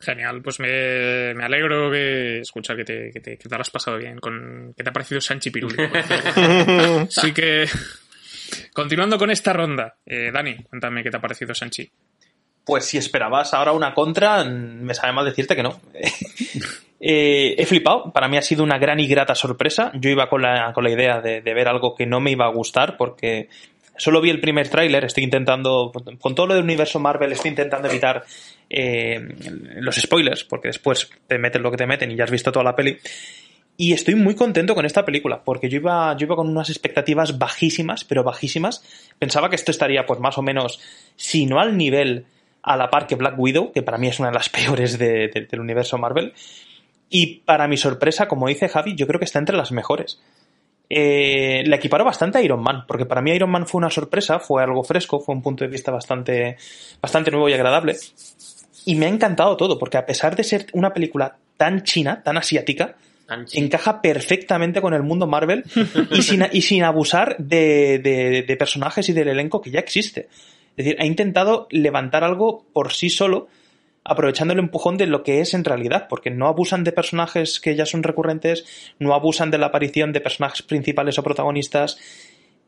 Genial, 0.00 0.42
pues 0.42 0.60
me, 0.60 1.32
me 1.34 1.44
alegro 1.44 1.90
que 1.90 2.40
escuchar 2.40 2.76
que 2.76 2.84
te, 2.84 3.10
que, 3.12 3.20
te, 3.20 3.38
que 3.38 3.48
te 3.48 3.54
lo 3.54 3.60
has 3.60 3.70
pasado 3.70 3.98
bien, 3.98 4.18
con 4.18 4.74
que 4.76 4.82
te 4.82 4.90
ha 4.90 4.92
parecido 4.92 5.20
Sanchi 5.20 5.50
Piruli. 5.50 5.76
Así 7.08 7.32
que, 7.32 7.66
continuando 8.72 9.16
con 9.16 9.30
esta 9.30 9.52
ronda, 9.52 9.96
eh, 10.04 10.30
Dani, 10.32 10.56
cuéntame 10.64 11.02
qué 11.02 11.10
te 11.10 11.16
ha 11.16 11.20
parecido 11.20 11.54
Sanchi. 11.54 11.88
Pues 12.64 12.84
si 12.84 12.98
esperabas 12.98 13.54
ahora 13.54 13.72
una 13.72 13.94
contra, 13.94 14.44
me 14.44 14.92
sabe 14.92 15.12
mal 15.12 15.24
decirte 15.24 15.56
que 15.56 15.62
no. 15.62 15.80
Eh, 16.98 17.54
he 17.58 17.66
flipado, 17.66 18.10
para 18.10 18.26
mí 18.26 18.38
ha 18.38 18.42
sido 18.42 18.64
una 18.64 18.78
gran 18.78 18.98
y 18.98 19.06
grata 19.06 19.34
sorpresa. 19.34 19.92
Yo 19.94 20.08
iba 20.08 20.30
con 20.30 20.40
la, 20.40 20.72
con 20.72 20.82
la 20.82 20.90
idea 20.90 21.20
de, 21.20 21.42
de 21.42 21.54
ver 21.54 21.68
algo 21.68 21.94
que 21.94 22.06
no 22.06 22.20
me 22.20 22.30
iba 22.30 22.46
a 22.46 22.50
gustar 22.50 22.96
porque 22.96 23.50
solo 23.98 24.20
vi 24.20 24.30
el 24.30 24.40
primer 24.40 24.68
tráiler, 24.68 25.04
estoy 25.04 25.24
intentando, 25.24 25.92
con 26.20 26.34
todo 26.34 26.46
lo 26.48 26.54
del 26.54 26.64
universo 26.64 26.98
Marvel, 27.00 27.32
estoy 27.32 27.50
intentando 27.50 27.88
evitar 27.88 28.24
eh, 28.70 29.20
los 29.76 29.96
spoilers, 29.96 30.44
porque 30.44 30.68
después 30.68 31.08
te 31.26 31.38
meten 31.38 31.62
lo 31.62 31.70
que 31.70 31.76
te 31.76 31.86
meten 31.86 32.10
y 32.10 32.16
ya 32.16 32.24
has 32.24 32.30
visto 32.30 32.52
toda 32.52 32.64
la 32.64 32.76
peli. 32.76 32.98
Y 33.78 33.92
estoy 33.92 34.14
muy 34.14 34.34
contento 34.34 34.74
con 34.74 34.86
esta 34.86 35.04
película, 35.04 35.42
porque 35.44 35.68
yo 35.68 35.76
iba, 35.76 36.16
yo 36.16 36.24
iba 36.26 36.36
con 36.36 36.48
unas 36.48 36.70
expectativas 36.70 37.38
bajísimas, 37.38 38.04
pero 38.04 38.24
bajísimas. 38.24 38.82
Pensaba 39.18 39.50
que 39.50 39.56
esto 39.56 39.70
estaría, 39.70 40.06
pues 40.06 40.18
más 40.18 40.38
o 40.38 40.42
menos, 40.42 40.80
si 41.16 41.44
no 41.44 41.60
al 41.60 41.76
nivel, 41.76 42.24
a 42.62 42.76
la 42.76 42.88
par 42.88 43.06
que 43.06 43.16
Black 43.16 43.38
Widow, 43.38 43.72
que 43.72 43.82
para 43.82 43.98
mí 43.98 44.08
es 44.08 44.18
una 44.18 44.28
de 44.30 44.34
las 44.34 44.48
peores 44.50 44.98
de- 44.98 45.28
de- 45.28 45.46
del 45.50 45.60
universo 45.60 45.98
Marvel. 45.98 46.32
Y 47.10 47.40
para 47.44 47.68
mi 47.68 47.76
sorpresa, 47.76 48.26
como 48.28 48.48
dice 48.48 48.68
Javi, 48.68 48.94
yo 48.96 49.06
creo 49.06 49.18
que 49.20 49.26
está 49.26 49.38
entre 49.38 49.56
las 49.56 49.70
mejores. 49.72 50.20
Eh, 50.88 51.64
la 51.66 51.76
equiparo 51.76 52.04
bastante 52.04 52.38
a 52.38 52.42
Iron 52.42 52.62
Man, 52.62 52.84
porque 52.86 53.06
para 53.06 53.20
mí 53.20 53.32
Iron 53.32 53.50
Man 53.50 53.66
fue 53.66 53.78
una 53.78 53.90
sorpresa, 53.90 54.38
fue 54.38 54.62
algo 54.62 54.84
fresco, 54.84 55.18
fue 55.20 55.34
un 55.34 55.42
punto 55.42 55.64
de 55.64 55.70
vista 55.70 55.90
bastante, 55.90 56.56
bastante 57.02 57.30
nuevo 57.30 57.48
y 57.48 57.54
agradable. 57.54 57.96
Y 58.84 58.94
me 58.94 59.06
ha 59.06 59.08
encantado 59.08 59.56
todo, 59.56 59.78
porque 59.78 59.96
a 59.98 60.06
pesar 60.06 60.36
de 60.36 60.44
ser 60.44 60.66
una 60.72 60.92
película 60.94 61.36
tan 61.56 61.82
china, 61.82 62.22
tan 62.22 62.36
asiática, 62.36 62.94
encaja 63.58 64.00
perfectamente 64.00 64.80
con 64.80 64.94
el 64.94 65.02
mundo 65.02 65.26
Marvel 65.26 65.64
y 66.12 66.22
sin, 66.22 66.46
y 66.52 66.62
sin 66.62 66.84
abusar 66.84 67.36
de, 67.38 67.98
de- 67.98 68.44
de 68.46 68.56
personajes 68.56 69.08
y 69.08 69.12
del 69.12 69.26
elenco 69.28 69.60
que 69.60 69.72
ya 69.72 69.80
existe. 69.80 70.28
Es 70.76 70.84
decir, 70.84 70.96
ha 71.00 71.04
intentado 71.06 71.66
levantar 71.70 72.22
algo 72.22 72.64
por 72.72 72.92
sí 72.92 73.10
solo, 73.10 73.48
aprovechando 74.08 74.52
el 74.52 74.60
empujón 74.60 74.96
de 74.96 75.06
lo 75.06 75.22
que 75.22 75.40
es 75.40 75.54
en 75.54 75.64
realidad, 75.64 76.06
porque 76.08 76.30
no 76.30 76.46
abusan 76.46 76.84
de 76.84 76.92
personajes 76.92 77.60
que 77.60 77.74
ya 77.74 77.86
son 77.86 78.02
recurrentes, 78.02 78.64
no 78.98 79.14
abusan 79.14 79.50
de 79.50 79.58
la 79.58 79.66
aparición 79.66 80.12
de 80.12 80.20
personajes 80.20 80.62
principales 80.62 81.18
o 81.18 81.22
protagonistas, 81.22 81.98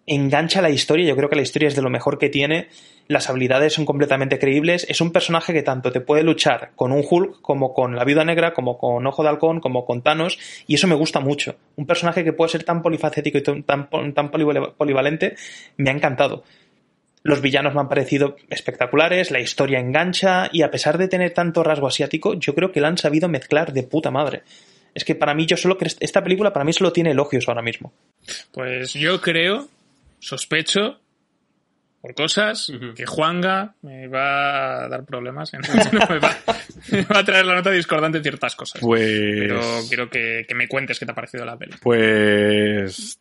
engancha 0.06 0.62
la 0.62 0.70
historia, 0.70 1.06
yo 1.06 1.16
creo 1.16 1.28
que 1.28 1.36
la 1.36 1.42
historia 1.42 1.68
es 1.68 1.76
de 1.76 1.82
lo 1.82 1.90
mejor 1.90 2.18
que 2.18 2.30
tiene, 2.30 2.68
las 3.08 3.28
habilidades 3.28 3.74
son 3.74 3.84
completamente 3.84 4.38
creíbles, 4.38 4.86
es 4.88 5.00
un 5.00 5.12
personaje 5.12 5.52
que 5.52 5.62
tanto 5.62 5.92
te 5.92 6.00
puede 6.00 6.22
luchar 6.22 6.70
con 6.76 6.92
un 6.92 7.04
Hulk 7.08 7.42
como 7.42 7.74
con 7.74 7.94
la 7.94 8.04
Viuda 8.04 8.24
Negra, 8.24 8.54
como 8.54 8.78
con 8.78 9.06
Ojo 9.06 9.22
de 9.22 9.28
Halcón, 9.28 9.60
como 9.60 9.84
con 9.84 10.02
Thanos, 10.02 10.38
y 10.66 10.76
eso 10.76 10.86
me 10.86 10.94
gusta 10.94 11.20
mucho. 11.20 11.56
Un 11.76 11.86
personaje 11.86 12.24
que 12.24 12.32
puede 12.32 12.50
ser 12.50 12.64
tan 12.64 12.80
polifacético 12.82 13.36
y 13.36 13.42
tan, 13.42 13.62
tan, 13.64 13.88
tan 14.14 14.30
polival- 14.30 14.72
polivalente, 14.76 15.36
me 15.76 15.90
ha 15.90 15.92
encantado. 15.92 16.42
Los 17.22 17.40
villanos 17.40 17.74
me 17.74 17.80
han 17.80 17.88
parecido 17.88 18.36
espectaculares, 18.48 19.30
la 19.30 19.40
historia 19.40 19.80
engancha, 19.80 20.48
y 20.52 20.62
a 20.62 20.70
pesar 20.70 20.98
de 20.98 21.08
tener 21.08 21.32
tanto 21.32 21.62
rasgo 21.62 21.88
asiático, 21.88 22.34
yo 22.34 22.54
creo 22.54 22.72
que 22.72 22.80
la 22.80 22.88
han 22.88 22.98
sabido 22.98 23.28
mezclar 23.28 23.72
de 23.72 23.82
puta 23.82 24.10
madre. 24.10 24.42
Es 24.94 25.04
que 25.04 25.14
para 25.14 25.34
mí, 25.34 25.46
yo 25.46 25.56
solo 25.56 25.76
esta 26.00 26.22
película 26.22 26.52
para 26.52 26.64
mí 26.64 26.72
solo 26.72 26.92
tiene 26.92 27.10
elogios 27.10 27.48
ahora 27.48 27.62
mismo. 27.62 27.92
Pues 28.52 28.94
yo 28.94 29.20
creo, 29.20 29.68
sospecho, 30.18 30.98
por 32.00 32.14
cosas, 32.14 32.72
que 32.94 33.06
Juanga 33.06 33.74
me 33.82 34.06
va 34.06 34.84
a 34.84 34.88
dar 34.88 35.04
problemas. 35.04 35.52
me, 35.92 36.18
va, 36.18 36.36
me 36.90 37.02
va 37.02 37.18
a 37.18 37.24
traer 37.24 37.44
la 37.44 37.54
nota 37.56 37.70
discordante 37.70 38.18
en 38.18 38.24
ciertas 38.24 38.54
cosas. 38.54 38.80
Pues. 38.80 39.02
Pero 39.02 39.60
quiero 39.88 40.08
que, 40.08 40.44
que 40.48 40.54
me 40.54 40.68
cuentes 40.68 40.98
qué 40.98 41.06
te 41.06 41.12
ha 41.12 41.14
parecido 41.14 41.44
la 41.44 41.56
peli. 41.56 41.74
Pues. 41.80 43.20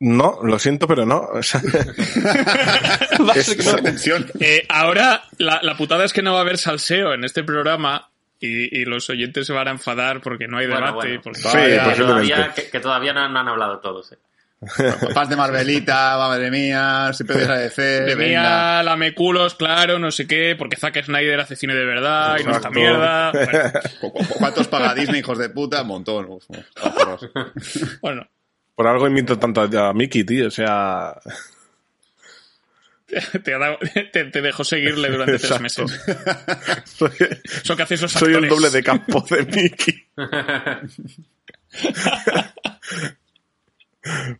No, 0.00 0.38
lo 0.42 0.58
siento, 0.58 0.86
pero 0.86 1.06
no. 1.06 1.18
O 1.20 1.42
sea, 1.42 1.60
es- 3.34 3.48
Esa 3.48 3.76
tensión. 3.78 4.30
Eh, 4.40 4.64
ahora, 4.68 5.22
la, 5.38 5.60
la 5.62 5.76
putada 5.76 6.04
es 6.04 6.12
que 6.12 6.22
no 6.22 6.32
va 6.32 6.38
a 6.38 6.42
haber 6.42 6.58
salseo 6.58 7.14
en 7.14 7.24
este 7.24 7.42
programa 7.44 8.08
y, 8.38 8.78
y 8.80 8.84
los 8.84 9.08
oyentes 9.08 9.46
se 9.46 9.52
van 9.54 9.68
a 9.68 9.70
enfadar 9.72 10.20
porque 10.20 10.46
no 10.48 10.58
hay 10.58 10.66
Bueno, 10.66 10.86
debate. 10.86 11.06
bueno. 11.08 11.20
porque- 11.24 11.40
Sí, 11.40 11.48
Vaya, 11.48 11.84
pues 11.84 11.96
que, 11.96 12.02
todavía, 12.02 12.18
posiblemente. 12.36 12.62
que, 12.64 12.70
que 12.70 12.80
todavía 12.80 13.12
no, 13.14 13.28
no 13.28 13.38
han 13.40 13.48
hablado 13.48 13.78
todos. 13.80 14.12
eh. 14.12 14.16
Paz 15.14 15.28
de 15.28 15.36
Marvelita, 15.36 16.16
madre 16.16 16.50
mía, 16.50 17.10
siempre 17.12 17.46
de 17.46 17.68
ser. 17.70 18.04
De 18.06 18.16
mía, 18.16 18.82
lameculos, 18.82 19.54
claro, 19.54 19.98
no 19.98 20.10
sé 20.10 20.26
qué, 20.26 20.56
porque 20.58 20.76
Zack 20.76 21.04
Snyder 21.04 21.38
hace 21.40 21.56
cine 21.56 21.74
de 21.74 21.84
verdad 21.84 22.38
y 22.40 22.44
no 22.44 22.50
Exacto. 22.56 22.70
mierda. 22.78 23.32
Bueno, 23.32 23.48
¿Cu- 24.00 24.12
cu- 24.14 24.24
¿Cuántos 24.38 24.66
paga 24.68 24.94
Disney, 24.94 25.20
hijos 25.20 25.36
de 25.38 25.50
puta? 25.50 25.82
Un 25.82 25.88
montón. 25.88 26.38
Bueno, 28.00 28.26
por 28.76 28.86
algo 28.86 29.06
imito 29.08 29.36
tanto 29.38 29.62
a 29.62 29.92
Mickey, 29.92 30.22
tío. 30.24 30.46
O 30.46 30.50
sea. 30.50 31.18
te, 33.44 33.54
ha 33.54 33.58
dado- 33.58 33.78
te, 34.12 34.24
te 34.26 34.42
dejo 34.42 34.62
seguirle 34.64 35.10
durante 35.10 35.38
tres 35.38 35.60
meses. 35.60 35.90
Soy, 36.84 37.10
Eso 37.62 37.76
que 37.76 37.82
hace 37.82 37.94
esos 37.94 38.12
soy 38.12 38.30
el 38.34 38.44
actores. 38.44 38.50
doble 38.50 38.70
de 38.70 38.82
campo 38.84 39.24
de 39.28 39.44
Mickey. 39.46 40.06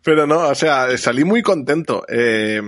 Pero 0.03 0.27
no, 0.27 0.49
o 0.49 0.55
sea, 0.55 0.97
salí 0.97 1.25
muy 1.25 1.43
contento. 1.43 2.05
Eh, 2.09 2.63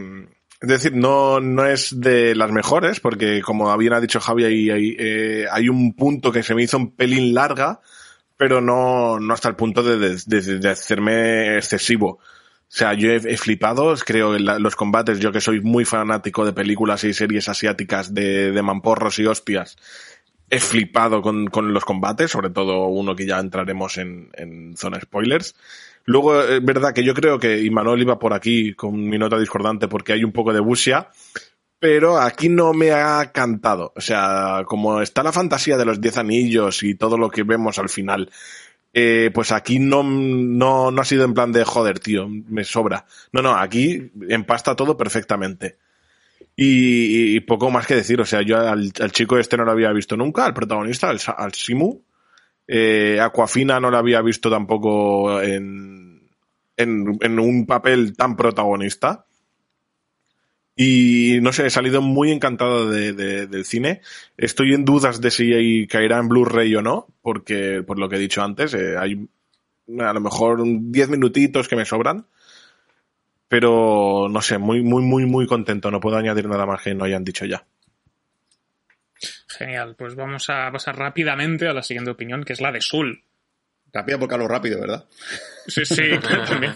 es 0.60 0.68
decir, 0.68 0.94
no, 0.96 1.38
no 1.40 1.64
es 1.66 2.00
de 2.00 2.34
las 2.34 2.50
mejores, 2.50 2.98
porque 2.98 3.40
como 3.42 3.76
bien 3.78 3.92
ha 3.92 4.00
dicho 4.00 4.18
Javi, 4.20 4.44
hay, 4.44 4.70
hay, 4.70 4.96
eh, 4.98 5.46
hay 5.50 5.68
un 5.68 5.94
punto 5.94 6.32
que 6.32 6.42
se 6.42 6.54
me 6.56 6.64
hizo 6.64 6.76
un 6.76 6.96
pelín 6.96 7.32
larga, 7.34 7.80
pero 8.38 8.62
no, 8.62 9.20
no 9.20 9.34
hasta 9.34 9.50
el 9.50 9.56
punto 9.56 9.82
de, 9.84 9.98
de, 10.26 10.70
hacerme 10.70 11.58
excesivo. 11.58 12.20
O 12.20 12.20
sea, 12.70 12.94
yo 12.94 13.10
he, 13.10 13.16
he 13.16 13.36
flipado, 13.38 13.94
creo, 14.06 14.36
en 14.36 14.46
la- 14.46 14.60
los 14.60 14.76
combates, 14.76 15.20
yo 15.20 15.32
que 15.32 15.42
soy 15.42 15.60
muy 15.62 15.84
fanático 15.84 16.46
de 16.46 16.54
películas 16.54 17.04
y 17.04 17.14
series 17.14 17.48
asiáticas 17.50 18.14
de, 18.14 18.52
de 18.52 18.62
mamporros 18.62 19.18
y 19.20 19.26
hostias, 19.26 19.76
he 20.50 20.60
flipado 20.60 21.22
con, 21.22 21.48
con 21.48 21.74
los 21.74 21.84
combates, 21.84 22.30
sobre 22.30 22.50
todo 22.50 22.86
uno 22.86 23.16
que 23.16 23.26
ya 23.26 23.38
entraremos 23.38 23.98
en, 23.98 24.30
en 24.34 24.76
zona 24.76 25.00
spoilers. 25.00 25.54
Luego, 26.06 26.42
es 26.42 26.64
verdad 26.64 26.94
que 26.94 27.04
yo 27.04 27.14
creo 27.14 27.38
que 27.38 27.60
Imanol 27.62 28.00
iba 28.00 28.18
por 28.18 28.32
aquí 28.32 28.74
con 28.74 29.08
mi 29.08 29.18
nota 29.18 29.38
discordante 29.38 29.88
porque 29.88 30.14
hay 30.14 30.24
un 30.24 30.32
poco 30.32 30.54
de 30.54 30.60
busia, 30.60 31.08
pero 31.78 32.18
aquí 32.18 32.48
no 32.48 32.72
me 32.72 32.92
ha 32.92 33.30
cantado. 33.32 33.92
O 33.96 34.00
sea, 34.00 34.62
como 34.66 35.00
está 35.00 35.22
la 35.22 35.32
fantasía 35.32 35.76
de 35.76 35.84
los 35.84 36.00
diez 36.00 36.16
anillos 36.16 36.82
y 36.82 36.94
todo 36.94 37.16
lo 37.16 37.30
que 37.30 37.44
vemos 37.44 37.78
al 37.78 37.88
final, 37.88 38.30
eh, 38.92 39.30
pues 39.32 39.52
aquí 39.52 39.78
no, 39.78 40.02
no, 40.02 40.90
no 40.90 41.00
ha 41.00 41.04
sido 41.04 41.24
en 41.24 41.34
plan 41.34 41.52
de 41.52 41.64
joder, 41.64 42.00
tío, 42.00 42.28
me 42.28 42.64
sobra. 42.64 43.06
No, 43.32 43.42
no, 43.42 43.56
aquí 43.56 44.10
empasta 44.28 44.74
todo 44.74 44.96
perfectamente. 44.96 45.78
Y, 46.60 47.38
poco 47.40 47.70
más 47.70 47.86
que 47.86 47.94
decir, 47.94 48.20
o 48.20 48.26
sea, 48.26 48.42
yo 48.42 48.58
al, 48.58 48.92
chico 49.12 49.38
este 49.38 49.56
no 49.56 49.64
lo 49.64 49.70
había 49.70 49.92
visto 49.92 50.16
nunca, 50.16 50.44
al 50.44 50.54
protagonista, 50.54 51.08
al, 51.08 51.54
Simu. 51.54 52.02
Eh, 52.66 53.20
Aquafina 53.20 53.78
no 53.78 53.92
la 53.92 53.98
había 53.98 54.20
visto 54.22 54.50
tampoco 54.50 55.40
en, 55.40 56.28
en 56.76 57.38
un 57.38 57.64
papel 57.66 58.16
tan 58.16 58.36
protagonista. 58.36 59.27
Y 60.80 61.40
no 61.42 61.52
sé, 61.52 61.66
he 61.66 61.70
salido 61.70 62.00
muy 62.00 62.30
encantado 62.30 62.88
de, 62.88 63.12
de- 63.12 63.48
del 63.48 63.64
cine. 63.64 64.00
Estoy 64.36 64.74
en 64.74 64.84
dudas 64.84 65.20
de 65.20 65.32
si 65.32 65.88
caerá 65.88 66.18
en 66.18 66.28
Blu-ray 66.28 66.72
o 66.76 66.82
no, 66.82 67.08
porque, 67.20 67.82
por 67.84 67.98
lo 67.98 68.08
que 68.08 68.14
he 68.14 68.20
dicho 68.20 68.42
antes, 68.44 68.74
eh, 68.74 68.96
hay 68.96 69.28
a 69.98 70.12
lo 70.12 70.20
mejor 70.20 70.62
10 70.64 71.08
minutitos 71.08 71.66
que 71.66 71.74
me 71.74 71.84
sobran. 71.84 72.26
Pero 73.48 74.28
no 74.30 74.40
sé, 74.40 74.58
muy, 74.58 74.82
muy, 74.82 75.02
muy, 75.02 75.26
muy 75.26 75.46
contento. 75.48 75.90
No 75.90 75.98
puedo 76.00 76.16
añadir 76.16 76.46
nada 76.48 76.64
más 76.64 76.80
que 76.82 76.94
no 76.94 77.04
hayan 77.04 77.24
dicho 77.24 77.44
ya. 77.44 77.64
Genial, 79.48 79.96
pues 79.98 80.14
vamos 80.14 80.48
a 80.48 80.70
pasar 80.70 80.96
rápidamente 80.96 81.66
a 81.66 81.72
la 81.72 81.82
siguiente 81.82 82.10
opinión, 82.12 82.44
que 82.44 82.52
es 82.52 82.60
la 82.60 82.70
de 82.70 82.80
Sul. 82.80 83.24
Rápido 83.92 84.18
porque 84.20 84.34
hablo 84.34 84.46
rápido, 84.46 84.78
¿verdad? 84.80 85.06
Sí, 85.66 85.84
sí, 85.84 86.02
claro, 86.20 86.44
también. 86.48 86.74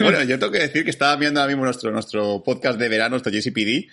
Bueno, 0.00 0.22
yo 0.22 0.38
tengo 0.38 0.52
que 0.52 0.60
decir 0.60 0.84
que 0.84 0.90
estaba 0.90 1.16
viendo 1.16 1.40
ahora 1.40 1.50
mismo 1.50 1.64
nuestro, 1.64 1.90
nuestro 1.90 2.42
podcast 2.42 2.78
de 2.78 2.88
verano, 2.88 3.10
nuestro 3.10 3.32
JCPD, 3.32 3.90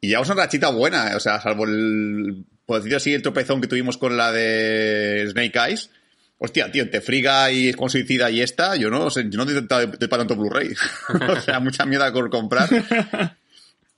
y 0.00 0.08
llevamos 0.08 0.28
una 0.30 0.42
rachita 0.42 0.70
buena, 0.70 1.16
o 1.16 1.20
sea, 1.20 1.40
salvo 1.40 1.64
el, 1.64 2.44
por 2.66 2.78
decirlo 2.78 2.96
así, 2.96 3.14
el 3.14 3.22
tropezón 3.22 3.60
que 3.60 3.68
tuvimos 3.68 3.96
con 3.96 4.16
la 4.16 4.32
de 4.32 5.26
Snake 5.30 5.58
Eyes. 5.58 5.90
Hostia, 6.38 6.72
tío, 6.72 6.90
te 6.90 7.00
friga 7.00 7.52
y 7.52 7.68
es 7.68 7.76
con 7.76 7.88
suicida 7.88 8.28
y 8.30 8.40
esta, 8.40 8.74
yo 8.74 8.90
no, 8.90 9.04
o 9.04 9.10
sea, 9.10 9.22
yo 9.22 9.36
no 9.36 9.44
he 9.44 9.52
intentado 9.52 9.86
de, 9.86 10.08
para 10.08 10.22
tanto 10.22 10.34
Blu-ray. 10.34 10.74
o 11.28 11.40
sea, 11.40 11.60
mucha 11.60 11.86
mierda 11.86 12.12
por 12.12 12.30
comprar. 12.30 12.68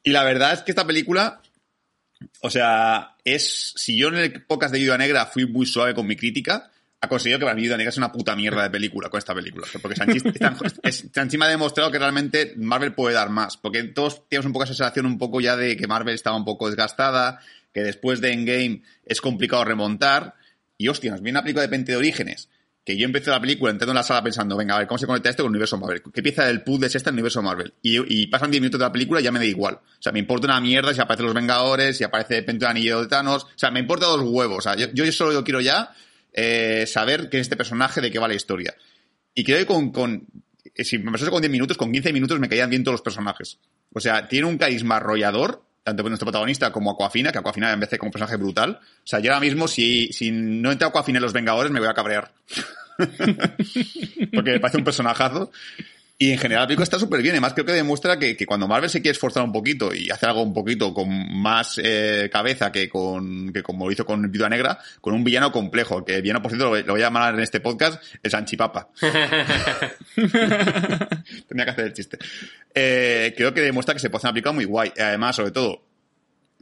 Y 0.03 0.11
la 0.11 0.23
verdad 0.25 0.53
es 0.53 0.61
que 0.61 0.73
esta 0.73 0.87
película, 0.87 1.41
o 2.43 2.51
sea, 2.51 3.17
es, 3.25 3.73
si 3.77 3.97
yo 3.97 4.09
en 4.09 4.17
el 4.17 4.45
podcast 4.45 4.75
de 4.75 4.81
Viuda 4.81 4.99
Negra 4.99 5.25
fui 5.25 5.47
muy 5.47 5.65
suave 5.65 5.95
con 5.95 6.07
mi 6.07 6.17
crítica, 6.17 6.71
ha 7.05 7.09
conseguido 7.09 7.39
que 7.39 7.55
Viuda 7.55 7.77
Negra 7.77 7.91
es 7.91 7.97
una 7.97 8.13
puta 8.13 8.35
mierda 8.35 8.63
de 8.63 8.71
película 8.71 9.09
con 9.09 9.19
esta 9.19 9.35
película. 9.35 9.67
Porque 9.81 9.97
Sanchi, 9.97 10.21
Sanchi 11.13 11.39
me 11.39 11.47
ha 11.47 11.49
demostrado 11.49 11.91
que 11.91 11.99
realmente 11.99 12.55
Marvel 12.57 12.95
puede 12.95 13.15
dar 13.15 13.31
más. 13.31 13.57
Porque 13.57 13.85
todos 13.85 14.29
tenemos 14.29 14.47
un 14.47 14.53
poco 14.53 14.65
esa 14.65 14.75
sensación 14.75 15.07
un 15.07 15.19
poco 15.19 15.41
ya 15.41 15.57
de 15.57 15.77
que 15.77 15.87
Marvel 15.87 16.15
estaba 16.15 16.37
un 16.37 16.45
poco 16.45 16.67
desgastada, 16.67 17.41
que 17.73 17.83
después 17.83 18.21
de 18.21 18.33
Endgame 18.33 18.83
es 19.05 19.21
complicado 19.21 19.65
remontar. 19.65 20.35
Y 20.77 20.89
hostia, 20.89 21.13
nos 21.13 21.21
viene 21.21 21.39
una 21.39 21.43
película 21.43 21.63
de 21.63 21.69
Pente 21.69 21.93
de 21.93 21.99
Orígenes 21.99 22.49
que 22.85 22.99
yo 22.99 23.07
empecé 23.07 23.31
la 23.31 23.41
película 23.41 23.71
entrando 23.71 23.93
en 23.93 23.97
la 23.97 24.03
sala 24.03 24.23
pensando, 24.23 24.57
venga, 24.57 24.75
a 24.75 24.79
ver, 24.79 24.87
¿cómo 24.87 24.99
se 24.99 25.07
conecta 25.07 25.31
esto 25.31 25.43
con 25.43 25.51
el 25.51 25.55
universo 25.55 25.79
Marvel? 25.79 26.03
¿Qué 26.13 26.23
pieza 26.23 26.45
del 26.45 26.63
puzzle 26.63 26.87
es 26.87 26.95
esta 26.95 27.09
en 27.09 27.15
el 27.15 27.21
universo 27.21 27.41
Marvel? 27.43 27.73
Y, 27.81 28.23
y 28.23 28.27
pasan 28.27 28.51
10 28.51 28.61
minutos 28.61 28.79
de 28.79 28.85
la 28.85 28.93
película 28.93 29.21
y 29.21 29.25
ya 29.25 29.33
me 29.33 29.39
da 29.39 29.47
igual. 29.47 29.77
O 29.77 30.03
sea, 30.03 30.13
me 30.13 30.19
importa 30.19 30.49
una 30.49 30.61
mierda 30.61 30.93
si 30.93 31.01
aparecen 31.01 31.25
los 31.25 31.35
Vengadores, 31.35 31.97
si 31.97 32.05
aparece 32.05 32.35
de 32.35 32.41
repente 32.41 32.67
el 32.67 32.71
anillo 32.71 33.01
de 33.01 33.09
Thanos. 33.09 33.45
O 33.45 33.49
sea, 33.57 33.71
me 33.71 33.81
importa 33.81 34.05
dos 34.05 34.21
huevos. 34.23 34.59
O 34.59 34.61
sea, 34.61 34.77
yo, 34.77 34.89
yo 34.93 35.11
solo 35.13 35.43
quiero 35.43 35.63
ya 35.63 35.95
eh, 36.35 36.85
saber 36.87 37.31
qué 37.31 37.39
es 37.39 37.43
este 37.43 37.57
personaje, 37.57 38.01
de 38.01 38.11
qué 38.11 38.19
va 38.19 38.29
la 38.29 38.35
historia. 38.35 38.75
Y 39.35 39.45
creo 39.45 39.59
que 39.59 39.67
con, 39.67 39.91
con 39.91 40.27
si 40.83 40.99
me 40.99 41.13
pasase 41.13 41.31
con 41.31 41.41
10 41.41 41.51
minutos, 41.51 41.77
con 41.77 41.93
15 41.93 42.13
minutos 42.13 42.39
me 42.41 42.49
caían 42.49 42.71
bien 42.71 42.83
todos 42.83 42.95
los 42.95 43.03
personajes. 43.03 43.59
O 43.93 44.01
sea, 44.01 44.27
tiene 44.27 44.47
un 44.49 44.59
carisma 44.59 44.97
arrollador, 44.97 45.63
tanto 45.83 46.03
nuestro 46.03 46.27
protagonista 46.27 46.73
como 46.73 46.91
Aquafina, 46.91 47.31
que 47.31 47.39
Aquafina 47.39 47.69
me 47.69 47.79
parece 47.79 47.99
como 47.99 48.09
un 48.09 48.13
personaje 48.13 48.37
brutal. 48.37 48.81
O 48.83 49.07
sea, 49.07 49.21
yo 49.21 49.33
ahora 49.33 49.45
mismo, 49.45 49.69
si, 49.69 50.13
si 50.13 50.31
no 50.33 50.73
entra 50.73 50.89
Aquafina 50.89 51.19
en 51.19 51.23
Los 51.23 51.33
Vengadores, 51.33 51.71
me 51.71 51.79
voy 51.79 51.89
a 51.89 51.95
cabrear. 51.95 52.33
Porque 54.35 54.53
me 54.53 54.61
parece 54.61 54.79
un 54.79 54.85
personajazo. 54.85 55.53
Y 56.17 56.31
en 56.31 56.39
general 56.39 56.63
la 56.63 56.67
película 56.69 56.85
está 56.85 56.99
súper 57.01 57.23
bien. 57.23 57.33
Además, 57.33 57.55
creo 57.55 57.67
que 57.67 57.73
demuestra 57.73 58.21
que, 58.21 58.37
que, 58.37 58.47
cuando 58.47 58.69
Marvel 58.69 58.89
se 58.89 59.03
quiere 59.03 59.15
esforzar 59.15 59.43
un 59.43 59.51
poquito 59.51 59.93
y 59.93 60.11
hacer 60.11 60.29
algo 60.29 60.43
un 60.43 60.55
poquito 60.55 60.95
con 60.95 61.09
más 61.43 61.81
eh, 61.83 62.31
cabeza 62.33 62.71
que 62.71 62.89
con 62.89 63.53
que 63.53 63.65
como 63.65 63.87
lo 63.87 63.93
hizo 63.93 64.07
con 64.07 64.31
Viuda 64.31 64.49
Negra, 64.49 64.79
con 65.01 65.13
un 65.13 65.25
villano 65.25 65.51
complejo. 65.51 66.05
Que 66.05 66.17
el 66.17 66.23
villano, 66.23 66.41
por 66.41 66.53
cierto, 66.53 66.71
lo, 66.71 66.81
lo 66.81 66.93
voy 66.93 67.03
a 67.03 67.07
llamar 67.07 67.35
en 67.35 67.41
este 67.41 67.59
podcast 67.59 68.01
el 68.23 68.31
Sanchipapa. 68.31 68.91
Tenía 71.49 71.65
que 71.65 71.71
hacer 71.71 71.87
el 71.87 71.93
chiste. 71.93 72.19
Eh, 72.73 73.35
creo 73.37 73.53
que 73.53 73.63
demuestra 73.63 73.95
que 73.95 74.01
se 74.01 74.09
puede 74.09 74.21
hacer 74.21 74.29
una 74.29 74.35
película 74.35 74.53
muy 74.53 74.67
guay. 74.67 74.93
Además, 74.97 75.35
sobre 75.35 75.51
todo, 75.51 75.83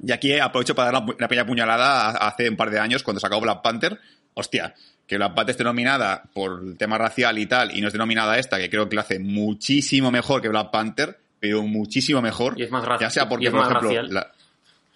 y 0.03 0.12
aquí 0.12 0.38
aprovecho 0.38 0.75
para 0.75 0.93
dar 0.93 1.03
la, 1.03 1.15
la 1.19 1.29
pequeña 1.29 1.47
puñalada 1.47 2.12
hace 2.12 2.49
un 2.49 2.57
par 2.57 2.71
de 2.71 2.79
años 2.81 3.03
cuando 3.03 3.21
sacó 3.21 3.38
Black 3.38 3.61
Panther. 3.61 4.01
Hostia, 4.35 4.75
que 5.07 5.17
Black 5.17 5.35
Panther 5.35 5.51
esté 5.53 5.65
nominada 5.65 6.23
por 6.33 6.62
el 6.65 6.77
tema 6.77 6.97
racial 6.99 7.38
y 7.38 7.47
tal, 7.47 7.77
y 7.77 7.81
no 7.81 7.88
esté 7.88 7.99
nominada 7.99 8.38
esta, 8.38 8.59
que 8.59 8.71
creo 8.71 8.88
que 8.88 8.95
lo 8.97 9.01
hace 9.03 9.19
muchísimo 9.19 10.11
mejor 10.11 10.41
que 10.41 10.49
Black 10.49 10.71
Panther, 10.71 11.19
pero 11.41 11.62
muchísimo 11.62 12.23
mejor. 12.23 12.55
Y 12.59 12.62
es 12.62 12.71
más 12.71 12.85
racial. 12.85 13.01
Ya 13.01 13.11
sea 13.11 13.29
porque, 13.29 13.45
y 13.45 13.49
es 13.49 13.53
por 13.53 13.61
ejemplo, 13.62 13.91
la- 14.15 14.31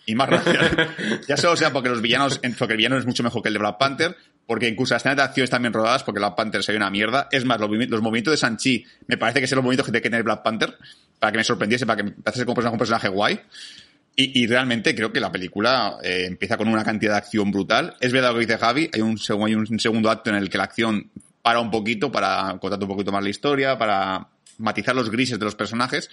y 0.07 0.15
más 0.15 0.29
racial. 0.29 0.89
ya 1.29 1.37
solo 1.37 1.57
sea 1.57 1.73
porque 1.73 1.89
los 1.89 2.01
villanos, 2.01 2.41
porque 2.59 2.75
el 2.75 2.79
villano 2.79 2.97
es 2.97 3.05
mucho 3.07 3.23
mejor 3.25 3.43
que 3.43 3.49
el 3.49 3.55
de 3.55 3.59
Black 3.59 3.77
Panther, 3.79 4.17
porque 4.47 4.69
incluso 4.69 4.95
las 4.95 5.03
escenas 5.03 5.17
de 5.17 5.23
acción 5.25 5.43
están 5.45 5.63
bien 5.63 5.73
rodadas, 5.73 6.05
porque 6.05 6.21
Black 6.21 6.37
Panther 6.37 6.63
se 6.63 6.71
ve 6.71 6.79
una 6.79 6.89
mierda. 6.91 7.27
Es 7.33 7.45
más, 7.45 7.59
los, 7.59 7.69
movi- 7.69 7.89
los 7.89 8.01
movimientos 8.01 8.31
de 8.31 8.37
Sanchi 8.37 8.85
me 9.09 9.19
parece 9.19 9.41
que 9.41 9.49
son 9.49 9.57
los 9.57 9.65
movimientos 9.65 9.87
que 9.87 9.91
tiene 9.93 10.03
que 10.03 10.11
tener 10.11 10.23
Black 10.23 10.43
Panther, 10.45 10.77
para 11.19 11.33
que 11.33 11.39
me 11.39 11.45
sorprendiese, 11.45 11.85
para 11.87 11.97
que 11.97 12.03
me 12.05 12.11
pareciese 12.13 12.47
como 12.47 12.63
un 12.71 12.79
personaje 12.79 13.09
guay. 13.09 13.41
Y, 14.19 14.43
y 14.43 14.47
realmente 14.47 14.95
creo 14.95 15.13
que 15.13 15.21
la 15.21 15.31
película 15.31 15.99
eh, 16.03 16.25
empieza 16.27 16.57
con 16.57 16.69
una 16.69 16.83
cantidad 16.83 17.13
de 17.13 17.19
acción 17.19 17.51
brutal. 17.51 17.97
Es 18.01 18.13
verdad 18.13 18.31
lo 18.31 18.39
que 18.39 18.47
dice 18.47 18.59
Javi, 18.59 18.91
hay 18.93 19.03
un, 19.03 19.21
hay 19.29 19.55
un 19.55 19.79
segundo 19.79 20.11
acto 20.11 20.31
en 20.31 20.37
el 20.37 20.49
que 20.49 20.57
la 20.57 20.65
acción 20.65 21.11
para 21.43 21.61
un 21.61 21.71
poquito 21.71 22.11
para 22.11 22.57
contarte 22.59 22.85
un 22.85 22.91
poquito 22.91 23.13
más 23.13 23.23
la 23.23 23.31
historia, 23.31 23.79
para 23.79 24.27
matizar 24.59 24.97
los 24.97 25.11
grises 25.11 25.39
de 25.39 25.45
los 25.45 25.55
personajes, 25.55 26.11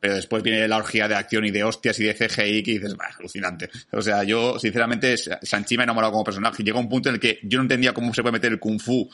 pero 0.00 0.14
después 0.14 0.42
viene 0.42 0.66
la 0.66 0.78
orgía 0.78 1.06
de 1.06 1.14
acción 1.14 1.44
y 1.44 1.50
de 1.50 1.62
hostias 1.62 2.00
y 2.00 2.04
de 2.04 2.14
CGI 2.14 2.62
que 2.62 2.72
dices, 2.72 2.96
bah, 2.96 3.10
alucinante. 3.18 3.68
O 3.90 4.00
sea, 4.00 4.24
yo, 4.24 4.58
sinceramente, 4.58 5.16
Sanchi 5.16 5.76
me 5.76 5.82
ha 5.82 5.84
enamorado 5.84 6.12
como 6.12 6.24
personaje. 6.24 6.64
Llega 6.64 6.78
un 6.78 6.88
punto 6.88 7.08
en 7.08 7.16
el 7.16 7.20
que 7.20 7.38
yo 7.42 7.58
no 7.58 7.64
entendía 7.64 7.92
cómo 7.92 8.14
se 8.14 8.22
puede 8.22 8.32
meter 8.32 8.50
el 8.50 8.58
Kung 8.58 8.80
Fu 8.80 9.08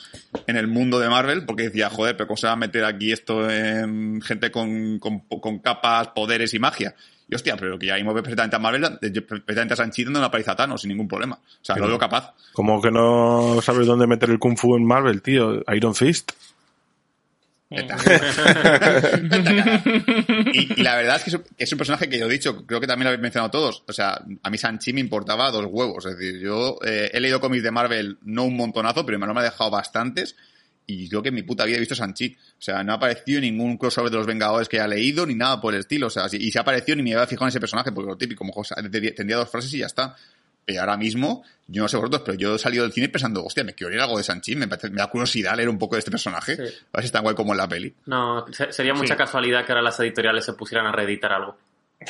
en 0.47 0.55
el 0.55 0.67
mundo 0.67 0.99
de 0.99 1.09
Marvel, 1.09 1.45
porque 1.45 1.63
decía, 1.63 1.89
joder, 1.89 2.15
pero 2.15 2.27
¿cómo 2.27 2.37
se 2.37 2.47
va 2.47 2.53
a 2.53 2.55
meter 2.55 2.85
aquí 2.85 3.11
esto 3.11 3.49
en 3.49 4.21
gente 4.21 4.49
con, 4.51 4.97
con, 4.97 5.19
con 5.19 5.59
capas, 5.59 6.07
poderes 6.07 6.53
y 6.53 6.59
magia? 6.59 6.95
Y 7.29 7.35
hostia, 7.35 7.55
pero 7.55 7.77
que 7.77 7.85
ya 7.87 7.93
ahí 7.93 8.03
mueve 8.03 8.23
perfectamente 8.23 8.55
a 8.55 8.59
Marvel, 8.59 8.97
eh, 9.01 9.21
perfectamente 9.21 9.73
a 9.73 9.77
Sanchi 9.77 10.03
dando 10.03 10.19
una 10.19 10.31
paliza 10.31 10.53
a 10.53 10.55
Thanos 10.55 10.81
sin 10.81 10.89
ningún 10.89 11.07
problema. 11.07 11.35
O 11.35 11.63
sea, 11.63 11.75
lo 11.75 11.87
veo 11.87 11.99
capaz. 11.99 12.33
Como 12.53 12.81
que 12.81 12.89
no 12.89 13.61
sabes 13.61 13.85
dónde 13.85 14.07
meter 14.07 14.31
el 14.31 14.39
Kung 14.39 14.57
Fu 14.57 14.75
en 14.75 14.85
Marvel, 14.85 15.21
tío. 15.21 15.61
Iron 15.71 15.93
Fist. 15.93 16.31
y, 17.71 17.77
y 20.73 20.81
la 20.81 20.95
verdad 20.95 21.17
es 21.17 21.23
que 21.23 21.29
es, 21.29 21.35
un, 21.35 21.43
que 21.55 21.63
es 21.65 21.71
un 21.71 21.77
personaje 21.77 22.09
que 22.09 22.17
yo 22.17 22.25
he 22.25 22.31
dicho, 22.31 22.65
creo 22.65 22.79
que 22.79 22.87
también 22.87 23.03
lo 23.03 23.09
habéis 23.09 23.21
mencionado 23.21 23.51
todos. 23.51 23.83
O 23.87 23.93
sea, 23.93 24.19
a 24.41 24.49
mí 24.49 24.57
Sanchi 24.57 24.91
me 24.91 25.01
importaba 25.01 25.51
dos 25.51 25.67
huevos. 25.69 26.03
Es 26.07 26.17
decir, 26.17 26.39
yo 26.39 26.79
eh, 26.83 27.11
he 27.13 27.19
leído 27.19 27.39
cómics 27.39 27.61
de 27.61 27.69
Marvel, 27.69 28.17
no 28.23 28.45
un 28.45 28.57
montonazo, 28.57 29.05
pero 29.05 29.19
me 29.19 29.27
lo 29.27 29.35
me 29.35 29.41
ha 29.41 29.43
dejado 29.43 29.69
bastantes. 29.69 30.35
Y 30.91 31.07
creo 31.07 31.21
que 31.21 31.29
en 31.29 31.35
mi 31.35 31.43
puta 31.43 31.65
vida 31.65 31.77
he 31.77 31.79
visto 31.79 31.93
Sanchi. 31.93 32.35
O 32.35 32.61
sea, 32.61 32.83
no 32.83 32.93
ha 32.93 32.95
aparecido 32.95 33.39
ningún 33.41 33.77
crossover 33.77 34.09
de 34.09 34.17
los 34.17 34.25
Vengadores 34.25 34.67
que 34.67 34.79
haya 34.79 34.87
leído, 34.87 35.23
ni 35.25 35.35
nada 35.35 35.61
por 35.61 35.73
el 35.75 35.81
estilo. 35.81 36.07
O 36.07 36.09
sea, 36.09 36.27
si- 36.27 36.37
y 36.37 36.51
si 36.51 36.57
ha 36.57 36.61
aparecido 36.61 36.95
ni 36.95 37.03
me 37.03 37.13
había 37.13 37.27
fijado 37.27 37.45
en 37.45 37.49
ese 37.49 37.59
personaje, 37.59 37.91
porque 37.91 38.09
lo 38.09 38.17
típico, 38.17 38.39
como 38.39 38.51
cosa, 38.53 38.73
tendría 38.75 39.37
dos 39.37 39.49
frases 39.49 39.71
y 39.75 39.77
ya 39.79 39.85
está. 39.85 40.15
Pero 40.65 40.81
ahora 40.81 40.97
mismo, 40.97 41.43
yo 41.67 41.83
no 41.83 41.87
sé 41.89 41.97
vosotros, 41.97 42.23
pero 42.25 42.37
yo 42.37 42.55
he 42.55 42.59
salido 42.59 42.83
del 42.83 42.91
cine 42.93 43.09
pensando, 43.09 43.43
hostia, 43.45 43.63
me 43.63 43.73
quiero 43.73 43.89
leer 43.91 44.01
algo 44.01 44.17
de 44.17 44.23
Sanchi, 44.23 44.55
me, 44.55 44.67
parece- 44.67 44.89
me 44.89 44.97
da 44.97 45.07
curiosidad 45.07 45.55
leer 45.55 45.69
un 45.69 45.77
poco 45.77 45.95
de 45.95 45.99
este 45.99 46.11
personaje. 46.11 46.55
Sí. 46.55 46.61
A 46.61 46.65
ver 46.97 47.01
si 47.01 47.05
es 47.05 47.11
tan 47.11 47.21
guay 47.23 47.35
como 47.35 47.53
en 47.53 47.57
la 47.57 47.67
peli. 47.67 47.93
No, 48.07 48.45
se- 48.51 48.71
sería 48.73 48.93
mucha 48.95 49.13
Sí. 49.13 49.17
casualidad 49.17 49.65
que 49.65 49.71
ahora 49.73 49.83
las 49.83 49.99
editoriales 49.99 50.43
se 50.45 50.53
pusieran 50.53 50.87
a 50.87 50.91
reeditar 50.91 51.31
algo. 51.33 51.55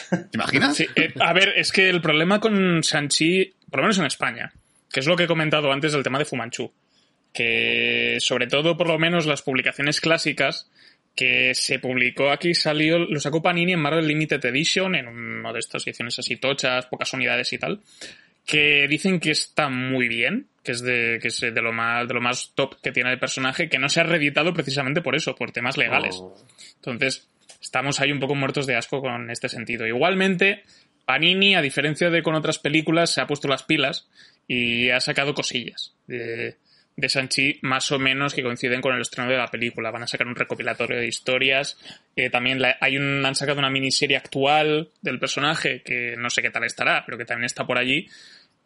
¿Te 0.09 0.27
imaginas? 0.33 0.77
Sí, 0.77 0.85
eh, 0.95 1.13
a 1.19 1.33
ver, 1.33 1.49
es 1.57 1.71
que 1.71 1.89
el 1.89 1.99
problema 2.01 2.39
con 2.39 2.81
Sanchi, 2.83 3.53
por 3.69 3.79
lo 3.79 3.83
menos 3.83 3.97
en 3.99 4.05
España, 4.05 4.51
que 4.91 4.99
es 5.01 5.05
lo 5.05 5.15
que 5.17 5.23
he 5.23 5.27
comentado 5.27 5.71
antes 5.71 5.91
del 5.93 6.03
tema 6.03 6.19
de 6.19 6.25
Fumanchu, 6.25 6.71
que 7.33 8.17
sobre 8.19 8.47
todo, 8.47 8.77
por 8.77 8.87
lo 8.87 8.97
menos, 8.99 9.25
las 9.25 9.41
publicaciones 9.41 10.01
clásicas 10.01 10.69
que 11.15 11.53
se 11.53 11.79
publicó 11.79 12.31
aquí 12.31 12.53
salió, 12.53 12.97
lo 12.99 13.19
sacó 13.19 13.41
Panini 13.41 13.73
en 13.73 13.79
Marvel 13.79 14.07
Limited 14.07 14.43
Edition, 14.45 14.95
en 14.95 15.07
una 15.07 15.51
de 15.53 15.59
estas 15.59 15.85
ediciones 15.85 16.17
así 16.19 16.37
tochas, 16.37 16.85
pocas 16.85 17.11
unidades 17.13 17.51
y 17.53 17.57
tal, 17.57 17.81
que 18.45 18.87
dicen 18.87 19.19
que 19.19 19.31
está 19.31 19.69
muy 19.69 20.07
bien, 20.07 20.47
que 20.63 20.71
es 20.71 20.81
de, 20.81 21.19
que 21.21 21.27
es 21.27 21.39
de 21.41 21.51
lo 21.61 21.73
más, 21.73 22.07
de 22.07 22.13
lo 22.13 22.21
más 22.21 22.51
top 22.55 22.79
que 22.81 22.91
tiene 22.91 23.11
el 23.11 23.19
personaje, 23.19 23.69
que 23.69 23.79
no 23.79 23.89
se 23.89 23.99
ha 23.99 24.03
reeditado 24.03 24.53
precisamente 24.53 25.01
por 25.01 25.15
eso, 25.15 25.35
por 25.35 25.51
temas 25.51 25.77
legales. 25.77 26.15
O- 26.15 26.35
Entonces, 26.75 27.29
estamos 27.61 27.99
ahí 27.99 28.11
un 28.11 28.19
poco 28.19 28.35
muertos 28.35 28.65
de 28.65 28.75
asco 28.75 29.01
con 29.01 29.29
este 29.29 29.49
sentido. 29.49 29.85
Igualmente, 29.85 30.63
Panini, 31.05 31.55
a 31.55 31.61
diferencia 31.61 32.09
de 32.09 32.23
con 32.23 32.35
otras 32.35 32.59
películas, 32.59 33.11
se 33.13 33.19
ha 33.21 33.27
puesto 33.27 33.47
las 33.47 33.63
pilas 33.63 34.07
y 34.47 34.89
ha 34.89 34.99
sacado 35.01 35.33
cosillas 35.33 35.93
de, 36.07 36.55
de 36.99 37.07
Sanchi 37.07 37.59
más 37.61 37.91
o 37.91 37.99
menos 37.99 38.33
que 38.33 38.43
coinciden 38.43 38.81
con 38.81 38.93
el 38.93 39.01
estreno 39.01 39.29
de 39.29 39.37
la 39.37 39.47
película. 39.47 39.89
Van 39.89 40.03
a 40.03 40.07
sacar 40.07 40.27
un 40.27 40.35
recopilatorio 40.35 40.99
de 40.99 41.07
historias. 41.07 41.77
Eh, 42.15 42.29
también 42.29 42.61
hay 42.81 42.97
han 42.97 43.35
sacado 43.35 43.59
una 43.59 43.69
miniserie 43.69 44.17
actual 44.17 44.89
del 45.01 45.19
personaje 45.19 45.81
que 45.81 46.15
no 46.17 46.29
sé 46.29 46.41
qué 46.41 46.49
tal 46.49 46.65
estará, 46.65 47.03
pero 47.05 47.17
que 47.17 47.25
también 47.25 47.45
está 47.45 47.65
por 47.65 47.77
allí. 47.77 48.07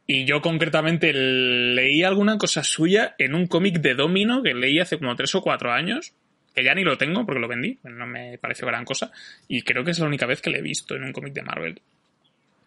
Y 0.07 0.25
yo 0.25 0.41
concretamente 0.41 1.13
leí 1.13 2.03
alguna 2.03 2.37
cosa 2.37 2.63
suya 2.63 3.15
en 3.19 3.35
un 3.35 3.47
cómic 3.47 3.75
de 3.79 3.93
Domino 3.93 4.41
que 4.41 4.53
leí 4.53 4.79
hace 4.79 4.97
como 4.97 5.15
tres 5.15 5.33
o 5.35 5.41
cuatro 5.41 5.71
años, 5.71 6.13
que 6.53 6.63
ya 6.63 6.73
ni 6.73 6.83
lo 6.83 6.97
tengo 6.97 7.25
porque 7.25 7.39
lo 7.39 7.47
vendí, 7.47 7.79
no 7.83 8.05
me 8.05 8.37
pareció 8.37 8.67
gran 8.67 8.83
cosa, 8.83 9.11
y 9.47 9.61
creo 9.61 9.83
que 9.83 9.91
es 9.91 9.99
la 9.99 10.07
única 10.07 10.25
vez 10.25 10.41
que 10.41 10.49
le 10.49 10.57
he 10.57 10.61
visto 10.61 10.95
en 10.95 11.03
un 11.03 11.13
cómic 11.13 11.33
de 11.33 11.43
Marvel. 11.43 11.81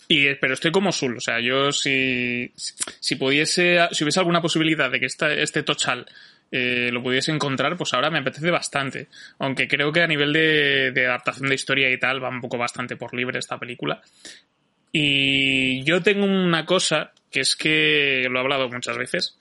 Y, 0.09 0.27
eh, 0.29 0.37
pero 0.41 0.55
estoy 0.55 0.71
como 0.71 0.93
Sul, 0.93 1.17
o 1.17 1.21
sea, 1.21 1.41
yo 1.41 1.73
si, 1.73 2.53
si 2.55 3.17
pudiese, 3.17 3.79
si 3.91 4.05
hubiese 4.05 4.21
alguna 4.21 4.41
posibilidad 4.41 4.91
de 4.91 5.01
que 5.01 5.07
esta, 5.07 5.33
este 5.33 5.63
Tochal 5.65 6.07
eh, 6.53 6.91
lo 6.93 7.03
pudiese 7.03 7.33
encontrar, 7.33 7.77
pues 7.77 7.93
ahora 7.93 8.09
me 8.11 8.21
apetece 8.21 8.51
bastante. 8.53 9.09
Aunque 9.41 9.67
creo 9.67 9.91
que 9.93 10.03
a 10.03 10.07
nivel 10.07 10.33
de, 10.33 10.93
de 10.93 11.07
adaptación 11.07 11.49
de 11.49 11.57
historia 11.57 11.91
y 11.91 11.99
tal 11.99 12.23
va 12.23 12.29
un 12.29 12.41
poco 12.41 12.57
bastante 12.57 12.95
por 12.97 13.15
libre 13.15 13.39
esta 13.41 13.59
película. 13.59 14.01
Y 14.93 15.83
yo 15.85 16.03
tengo 16.03 16.25
una 16.25 16.65
cosa, 16.65 17.13
que 17.31 17.41
es 17.41 17.57
que 17.57 18.27
lo 18.31 18.39
he 18.39 18.43
hablado 18.43 18.69
muchas 18.69 18.97
veces. 18.97 19.37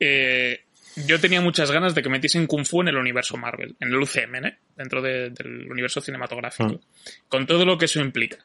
eh, 0.00 0.60
yo 1.08 1.18
tenía 1.18 1.40
muchas 1.40 1.72
ganas 1.72 1.92
de 1.92 2.04
que 2.04 2.08
metiesen 2.08 2.46
Kung 2.46 2.64
Fu 2.64 2.80
en 2.82 2.86
el 2.86 2.96
universo 2.96 3.36
Marvel, 3.36 3.74
en 3.80 3.88
el 3.88 3.96
UCM, 3.96 4.36
¿eh? 4.46 4.58
dentro 4.76 5.02
de- 5.02 5.30
del 5.30 5.68
universo 5.68 6.00
cinematográfico. 6.00 6.80
Con 7.28 7.46
todo 7.46 7.64
lo 7.64 7.76
que 7.76 7.86
eso 7.86 8.00
implica. 8.00 8.38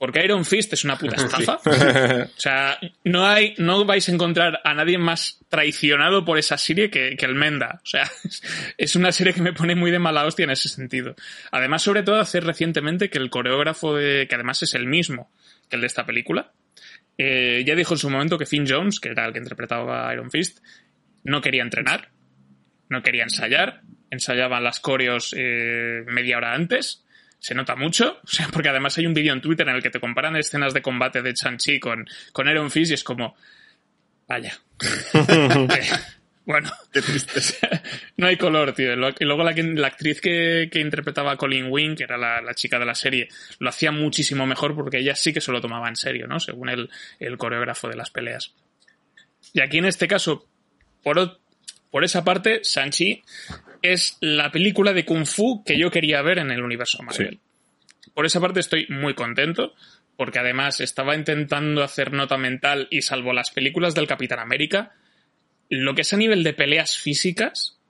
Porque 0.00 0.24
Iron 0.24 0.46
Fist 0.46 0.72
es 0.72 0.82
una 0.84 0.96
puta 0.96 1.16
estafa. 1.26 1.60
O 1.62 2.40
sea, 2.40 2.78
no 3.04 3.26
hay, 3.26 3.54
no 3.58 3.84
vais 3.84 4.08
a 4.08 4.12
encontrar 4.12 4.58
a 4.64 4.72
nadie 4.72 4.96
más 4.96 5.40
traicionado 5.50 6.24
por 6.24 6.38
esa 6.38 6.56
serie 6.56 6.88
que, 6.88 7.18
que 7.18 7.26
el 7.26 7.34
Menda. 7.34 7.82
O 7.84 7.86
sea, 7.86 8.10
es, 8.24 8.42
es 8.78 8.96
una 8.96 9.12
serie 9.12 9.34
que 9.34 9.42
me 9.42 9.52
pone 9.52 9.74
muy 9.74 9.90
de 9.90 9.98
mala 9.98 10.24
hostia 10.24 10.44
en 10.44 10.52
ese 10.52 10.70
sentido. 10.70 11.14
Además, 11.50 11.82
sobre 11.82 12.02
todo, 12.02 12.18
hacer 12.18 12.44
recientemente 12.44 13.10
que 13.10 13.18
el 13.18 13.28
coreógrafo 13.28 13.94
de, 13.94 14.26
que 14.26 14.34
además 14.36 14.62
es 14.62 14.72
el 14.72 14.86
mismo 14.86 15.30
que 15.68 15.76
el 15.76 15.82
de 15.82 15.86
esta 15.86 16.06
película, 16.06 16.50
eh, 17.18 17.62
ya 17.66 17.74
dijo 17.74 17.92
en 17.92 17.98
su 17.98 18.08
momento 18.08 18.38
que 18.38 18.46
Finn 18.46 18.64
Jones, 18.66 19.00
que 19.00 19.10
era 19.10 19.26
el 19.26 19.34
que 19.34 19.38
interpretaba 19.40 20.08
a 20.08 20.14
Iron 20.14 20.30
Fist, 20.30 20.60
no 21.24 21.42
quería 21.42 21.62
entrenar, 21.62 22.08
no 22.88 23.02
quería 23.02 23.24
ensayar, 23.24 23.82
ensayaban 24.10 24.64
las 24.64 24.80
coreos 24.80 25.34
eh, 25.36 26.04
media 26.06 26.38
hora 26.38 26.54
antes, 26.54 27.04
se 27.40 27.54
nota 27.54 27.74
mucho, 27.74 28.20
o 28.24 28.26
sea, 28.28 28.46
porque 28.52 28.68
además 28.68 28.96
hay 28.98 29.06
un 29.06 29.14
vídeo 29.14 29.32
en 29.32 29.40
Twitter 29.40 29.68
en 29.68 29.74
el 29.74 29.82
que 29.82 29.90
te 29.90 29.98
comparan 29.98 30.36
escenas 30.36 30.72
de 30.72 30.82
combate 30.82 31.22
de 31.22 31.34
Chan-Chi 31.34 31.80
con, 31.80 32.06
con 32.32 32.48
Iron 32.48 32.70
Fist 32.70 32.92
y 32.92 32.94
es 32.94 33.02
como, 33.04 33.34
vaya. 34.28 34.56
Eh, 36.42 36.52
bueno, 36.52 36.70
Qué 36.92 37.00
triste. 37.02 37.40
no 38.16 38.26
hay 38.26 38.36
color, 38.36 38.72
tío. 38.72 38.92
Y 38.94 39.24
luego 39.24 39.44
la, 39.44 39.52
la 39.52 39.86
actriz 39.86 40.20
que, 40.20 40.68
que 40.72 40.80
interpretaba 40.80 41.32
a 41.32 41.36
Colin 41.36 41.66
Wing, 41.70 41.94
que 41.94 42.04
era 42.04 42.16
la, 42.16 42.40
la 42.40 42.54
chica 42.54 42.78
de 42.78 42.86
la 42.86 42.94
serie, 42.94 43.28
lo 43.60 43.68
hacía 43.68 43.92
muchísimo 43.92 44.46
mejor 44.46 44.74
porque 44.74 44.98
ella 44.98 45.14
sí 45.14 45.32
que 45.32 45.40
se 45.40 45.52
lo 45.52 45.60
tomaba 45.60 45.88
en 45.88 45.94
serio, 45.96 46.26
¿no? 46.26 46.40
Según 46.40 46.68
el, 46.70 46.90
el 47.20 47.36
coreógrafo 47.38 47.88
de 47.88 47.94
las 47.96 48.10
peleas. 48.10 48.52
Y 49.52 49.60
aquí 49.60 49.78
en 49.78 49.84
este 49.84 50.08
caso, 50.08 50.48
por, 51.04 51.18
o- 51.20 51.39
por 51.90 52.04
esa 52.04 52.24
parte, 52.24 52.60
Sanchi 52.62 53.22
es 53.82 54.16
la 54.20 54.50
película 54.50 54.92
de 54.92 55.04
Kung 55.04 55.26
Fu 55.26 55.64
que 55.64 55.78
yo 55.78 55.90
quería 55.90 56.22
ver 56.22 56.38
en 56.38 56.50
el 56.50 56.62
universo 56.62 57.02
Marvel. 57.02 57.40
Por 58.14 58.26
esa 58.26 58.40
parte 58.40 58.60
estoy 58.60 58.86
muy 58.88 59.14
contento, 59.14 59.74
porque 60.16 60.38
además 60.38 60.80
estaba 60.80 61.14
intentando 61.14 61.82
hacer 61.82 62.12
nota 62.12 62.36
mental 62.36 62.88
y 62.90 63.02
salvo 63.02 63.32
las 63.32 63.50
películas 63.50 63.94
del 63.94 64.06
Capitán 64.06 64.38
América, 64.38 64.92
lo 65.68 65.94
que 65.94 66.02
es 66.02 66.12
a 66.12 66.16
nivel 66.16 66.42
de 66.42 66.52
peleas 66.52 66.96
físicas, 66.96 67.80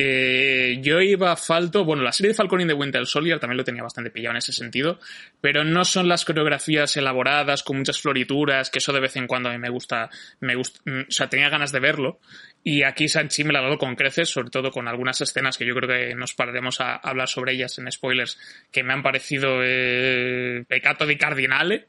eh, 0.00 0.78
yo 0.80 1.00
iba 1.00 1.32
a 1.32 1.36
falto, 1.36 1.84
bueno, 1.84 2.04
la 2.04 2.12
serie 2.12 2.28
de 2.28 2.34
Falcon 2.34 2.60
in 2.60 2.68
the 2.68 2.74
Winter 2.74 3.04
Soldier 3.04 3.40
también 3.40 3.56
lo 3.56 3.64
tenía 3.64 3.82
bastante 3.82 4.12
pillado 4.12 4.30
en 4.30 4.36
ese 4.36 4.52
sentido, 4.52 5.00
pero 5.40 5.64
no 5.64 5.84
son 5.84 6.06
las 6.06 6.24
coreografías 6.24 6.96
elaboradas 6.96 7.64
con 7.64 7.78
muchas 7.78 8.00
florituras, 8.00 8.70
que 8.70 8.78
eso 8.78 8.92
de 8.92 9.00
vez 9.00 9.16
en 9.16 9.26
cuando 9.26 9.48
a 9.48 9.52
mí 9.52 9.58
me 9.58 9.70
gusta, 9.70 10.08
me 10.38 10.54
gusta, 10.54 10.80
mm, 10.84 11.00
o 11.00 11.10
sea, 11.10 11.28
tenía 11.28 11.48
ganas 11.48 11.72
de 11.72 11.80
verlo. 11.80 12.20
Y 12.70 12.82
aquí 12.82 13.08
Sanchi 13.08 13.44
me 13.44 13.54
la 13.54 13.60
ha 13.60 13.62
dado 13.62 13.78
con 13.78 13.96
creces, 13.96 14.28
sobre 14.28 14.50
todo 14.50 14.70
con 14.70 14.88
algunas 14.88 15.18
escenas 15.22 15.56
que 15.56 15.64
yo 15.64 15.74
creo 15.74 15.88
que 15.88 16.14
nos 16.14 16.34
pararemos 16.34 16.82
a 16.82 16.96
hablar 16.96 17.26
sobre 17.26 17.54
ellas 17.54 17.78
en 17.78 17.90
spoilers, 17.90 18.38
que 18.70 18.82
me 18.82 18.92
han 18.92 19.02
parecido 19.02 19.60
eh, 19.62 20.66
pecato 20.68 21.06
di 21.06 21.16
cardinale. 21.16 21.86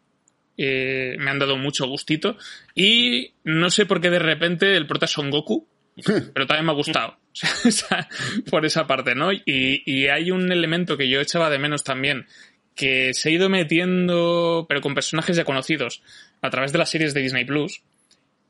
Eh, 0.55 1.17
me 1.19 1.31
han 1.31 1.39
dado 1.39 1.57
mucho 1.57 1.85
gustito. 1.85 2.37
Y 2.75 3.33
no 3.43 3.69
sé 3.71 3.87
por 3.87 3.99
qué 3.99 4.09
de 4.09 4.19
repente 4.19 4.77
el 4.77 4.87
prota 4.87 5.03
es 5.03 5.11
Son 5.11 5.29
Goku, 5.29 5.67
pero 6.33 6.47
también 6.47 6.65
me 6.65 6.71
ha 6.71 6.75
gustado. 6.75 7.17
O 7.65 7.71
sea, 7.71 8.07
por 8.49 8.65
esa 8.65 8.87
parte, 8.87 9.15
¿no? 9.15 9.33
Y, 9.33 9.43
y 9.45 10.07
hay 10.07 10.31
un 10.31 10.49
elemento 10.49 10.95
que 10.95 11.09
yo 11.09 11.19
echaba 11.19 11.49
de 11.49 11.59
menos 11.59 11.83
también, 11.83 12.25
que 12.73 13.13
se 13.13 13.27
ha 13.27 13.31
ido 13.33 13.49
metiendo, 13.49 14.65
pero 14.69 14.79
con 14.79 14.95
personajes 14.95 15.35
ya 15.35 15.43
conocidos, 15.43 16.01
a 16.41 16.49
través 16.49 16.71
de 16.71 16.77
las 16.77 16.89
series 16.89 17.13
de 17.13 17.19
Disney 17.19 17.43
Plus, 17.43 17.81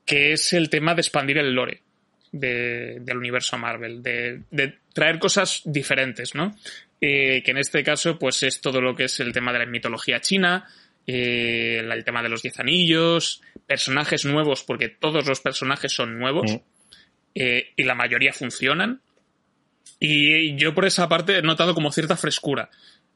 que 0.06 0.34
es 0.34 0.54
el 0.54 0.70
tema 0.70 0.94
de 0.94 1.02
expandir 1.02 1.40
el 1.40 1.56
lore 1.56 1.89
de- 2.32 2.98
del 3.02 3.18
universo 3.18 3.58
Marvel, 3.58 4.02
de, 4.04 4.42
de 4.52 4.78
traer 4.94 5.20
cosas 5.20 5.62
diferentes, 5.66 6.36
¿no? 6.36 6.56
Eh, 7.02 7.42
que 7.44 7.52
en 7.52 7.58
este 7.58 7.84
caso, 7.84 8.20
pues 8.20 8.44
es 8.44 8.60
todo 8.62 8.82
lo 8.82 8.96
que 8.96 9.06
es 9.06 9.20
el 9.20 9.32
tema 9.32 9.54
de 9.54 9.60
la 9.60 9.66
mitología 9.66 10.20
china, 10.20 10.68
eh, 11.08 11.80
el 11.90 12.04
tema 12.04 12.22
de 12.22 12.30
los 12.30 12.42
diez 12.42 12.60
anillos, 12.60 13.42
personajes 13.66 14.26
nuevos, 14.26 14.64
porque 14.64 14.90
todos 14.90 15.26
los 15.28 15.40
personajes 15.40 15.92
son 15.94 16.20
nuevos, 16.20 16.52
Mm. 16.52 16.58
eh, 17.36 17.74
y 17.76 17.84
la 17.84 17.96
mayoría 17.96 18.34
funcionan. 18.34 19.02
Y 20.00 20.56
yo 20.56 20.74
por 20.74 20.86
esa 20.86 21.10
parte 21.10 21.38
he 21.38 21.42
notado 21.42 21.74
como 21.74 21.92
cierta 21.92 22.16
frescura. 22.16 22.70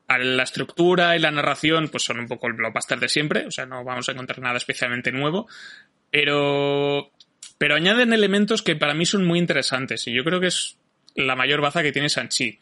A 0.07 0.17
La 0.17 0.43
estructura 0.43 1.15
y 1.15 1.19
la 1.19 1.31
narración 1.31 1.87
pues 1.89 2.03
son 2.03 2.19
un 2.19 2.27
poco 2.27 2.47
el 2.47 2.53
blockbuster 2.53 2.99
de 2.99 3.07
siempre, 3.09 3.45
o 3.47 3.51
sea, 3.51 3.65
no 3.65 3.83
vamos 3.85 4.09
a 4.09 4.11
encontrar 4.11 4.39
nada 4.39 4.57
especialmente 4.57 5.11
nuevo, 5.13 5.47
pero 6.11 7.11
pero 7.57 7.75
añaden 7.75 8.13
elementos 8.13 8.61
que 8.61 8.75
para 8.75 8.93
mí 8.93 9.05
son 9.05 9.25
muy 9.25 9.39
interesantes 9.39 10.07
y 10.07 10.13
yo 10.13 10.23
creo 10.23 10.39
que 10.39 10.47
es 10.47 10.77
la 11.15 11.35
mayor 11.35 11.61
baza 11.61 11.83
que 11.83 11.91
tiene 11.91 12.09
Sanchi. 12.09 12.59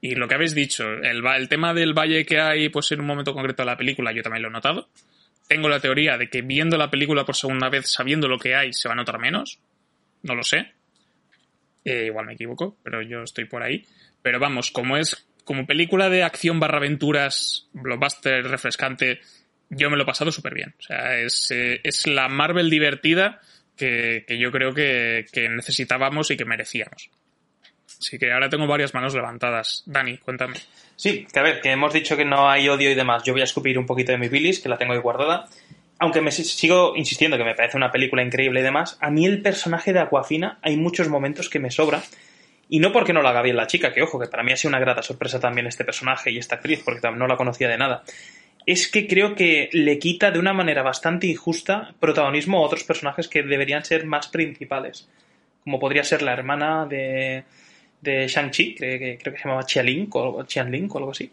Y 0.00 0.16
lo 0.16 0.26
que 0.26 0.34
habéis 0.34 0.54
dicho, 0.54 0.84
el, 0.84 1.48
tema 1.48 1.72
del 1.72 1.94
valle 1.94 2.26
que 2.26 2.40
hay 2.40 2.68
pues 2.68 2.90
en 2.90 3.00
un 3.00 3.06
momento 3.06 3.34
concreto 3.34 3.62
de 3.62 3.66
la 3.66 3.76
película, 3.76 4.12
yo 4.12 4.22
también 4.22 4.42
lo 4.42 4.48
he 4.48 4.52
notado. 4.52 4.88
Tengo 5.46 5.68
la 5.68 5.78
teoría 5.78 6.18
de 6.18 6.28
que 6.28 6.42
viendo 6.42 6.76
la 6.76 6.90
película 6.90 7.24
por 7.24 7.36
segunda 7.36 7.68
vez, 7.68 7.88
sabiendo 7.88 8.26
lo 8.26 8.38
que 8.38 8.56
hay, 8.56 8.72
se 8.72 8.88
va 8.88 8.94
a 8.94 8.96
notar 8.96 9.20
menos. 9.20 9.60
No 10.22 10.34
lo 10.34 10.42
sé. 10.42 10.72
Eh, 11.84 12.06
igual 12.06 12.26
me 12.26 12.34
equivoco, 12.34 12.78
pero 12.82 13.00
yo 13.00 13.22
estoy 13.22 13.44
por 13.44 13.62
ahí. 13.62 13.86
Pero 14.22 14.40
vamos, 14.40 14.72
como 14.72 14.96
es 14.96 15.28
como 15.44 15.66
película 15.66 16.08
de 16.08 16.24
acción 16.24 16.58
barra 16.58 16.78
aventuras, 16.78 17.68
blockbuster 17.72 18.44
refrescante, 18.44 19.20
yo 19.70 19.88
me 19.88 19.96
lo 19.96 20.02
he 20.02 20.06
pasado 20.06 20.32
súper 20.32 20.54
bien. 20.54 20.74
O 20.78 20.82
sea, 20.82 21.18
es, 21.18 21.50
eh, 21.50 21.80
es 21.84 22.06
la 22.06 22.28
Marvel 22.28 22.70
divertida 22.70 23.40
que, 23.76 24.24
yo 24.38 24.50
creo 24.52 24.72
que, 24.74 25.26
que 25.32 25.48
necesitábamos 25.48 26.30
y 26.30 26.36
que 26.36 26.44
merecíamos. 26.44 27.10
Así 27.98 28.18
que 28.18 28.32
ahora 28.32 28.48
tengo 28.48 28.66
varias 28.66 28.94
manos 28.94 29.14
levantadas. 29.14 29.82
Dani, 29.86 30.18
cuéntame. 30.18 30.54
Sí, 30.96 31.26
que 31.32 31.38
a 31.38 31.42
ver, 31.42 31.60
que 31.60 31.70
hemos 31.70 31.92
dicho 31.92 32.16
que 32.16 32.24
no 32.24 32.48
hay 32.50 32.68
odio 32.68 32.90
y 32.90 32.94
demás. 32.94 33.22
Yo 33.24 33.32
voy 33.32 33.42
a 33.42 33.44
escupir 33.44 33.78
un 33.78 33.86
poquito 33.86 34.12
de 34.12 34.18
mi 34.18 34.28
bilis, 34.28 34.60
que 34.60 34.68
la 34.68 34.78
tengo 34.78 34.92
ahí 34.92 34.98
guardada. 34.98 35.48
Aunque 35.98 36.20
me 36.20 36.32
si- 36.32 36.44
sigo 36.44 36.94
insistiendo 36.96 37.36
que 37.38 37.44
me 37.44 37.54
parece 37.54 37.76
una 37.76 37.92
película 37.92 38.22
increíble 38.22 38.60
y 38.60 38.62
demás, 38.64 38.98
a 39.00 39.10
mí 39.10 39.24
el 39.26 39.40
personaje 39.40 39.92
de 39.92 40.00
Aquafina 40.00 40.58
hay 40.62 40.76
muchos 40.76 41.08
momentos 41.08 41.48
que 41.48 41.60
me 41.60 41.70
sobra. 41.70 42.02
Y 42.68 42.80
no 42.80 42.90
porque 42.90 43.12
no 43.12 43.20
lo 43.22 43.28
haga 43.28 43.42
bien 43.42 43.56
la 43.56 43.66
chica, 43.66 43.92
que 43.92 44.02
ojo, 44.02 44.18
que 44.18 44.26
para 44.28 44.42
mí 44.42 44.50
ha 44.52 44.56
sido 44.56 44.70
una 44.70 44.80
grata 44.80 45.02
sorpresa 45.02 45.38
también 45.38 45.66
este 45.66 45.84
personaje 45.84 46.30
y 46.30 46.38
esta 46.38 46.56
actriz, 46.56 46.82
porque 46.84 47.08
no 47.10 47.26
la 47.26 47.36
conocía 47.36 47.68
de 47.68 47.76
nada. 47.78 48.02
Es 48.66 48.88
que 48.90 49.06
creo 49.06 49.34
que 49.34 49.68
le 49.72 49.98
quita 49.98 50.30
de 50.30 50.38
una 50.38 50.52
manera 50.52 50.82
bastante 50.82 51.26
injusta 51.26 51.94
protagonismo 52.00 52.58
a 52.58 52.66
otros 52.66 52.84
personajes 52.84 53.28
que 53.28 53.42
deberían 53.42 53.84
ser 53.84 54.06
más 54.06 54.28
principales. 54.28 55.08
Como 55.64 55.78
podría 55.78 56.04
ser 56.04 56.22
la 56.22 56.32
hermana 56.32 56.86
de, 56.86 57.44
de 58.00 58.26
Shang-Chi, 58.26 58.74
creo 58.76 58.98
que, 58.98 59.18
creo 59.18 59.32
que 59.32 59.40
se 59.40 59.44
llamaba 59.44 59.66
Qianling 59.66 60.08
o, 60.12 60.18
o 60.40 60.98
algo 60.98 61.10
así. 61.10 61.30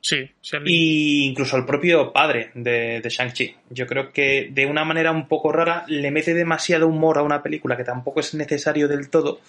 Sí, 0.00 0.30
sí, 0.40 0.56
Y 0.64 1.24
incluso 1.24 1.56
el 1.56 1.64
propio 1.64 2.12
padre 2.12 2.50
de, 2.54 3.00
de 3.00 3.08
Shang-Chi. 3.08 3.56
Yo 3.70 3.88
creo 3.88 4.12
que 4.12 4.50
de 4.52 4.66
una 4.66 4.84
manera 4.84 5.10
un 5.10 5.26
poco 5.26 5.50
rara 5.50 5.84
le 5.88 6.12
mete 6.12 6.32
demasiado 6.32 6.86
humor 6.86 7.18
a 7.18 7.22
una 7.22 7.42
película 7.42 7.76
que 7.76 7.82
tampoco 7.82 8.20
es 8.20 8.32
necesario 8.34 8.86
del 8.86 9.10
todo. 9.10 9.40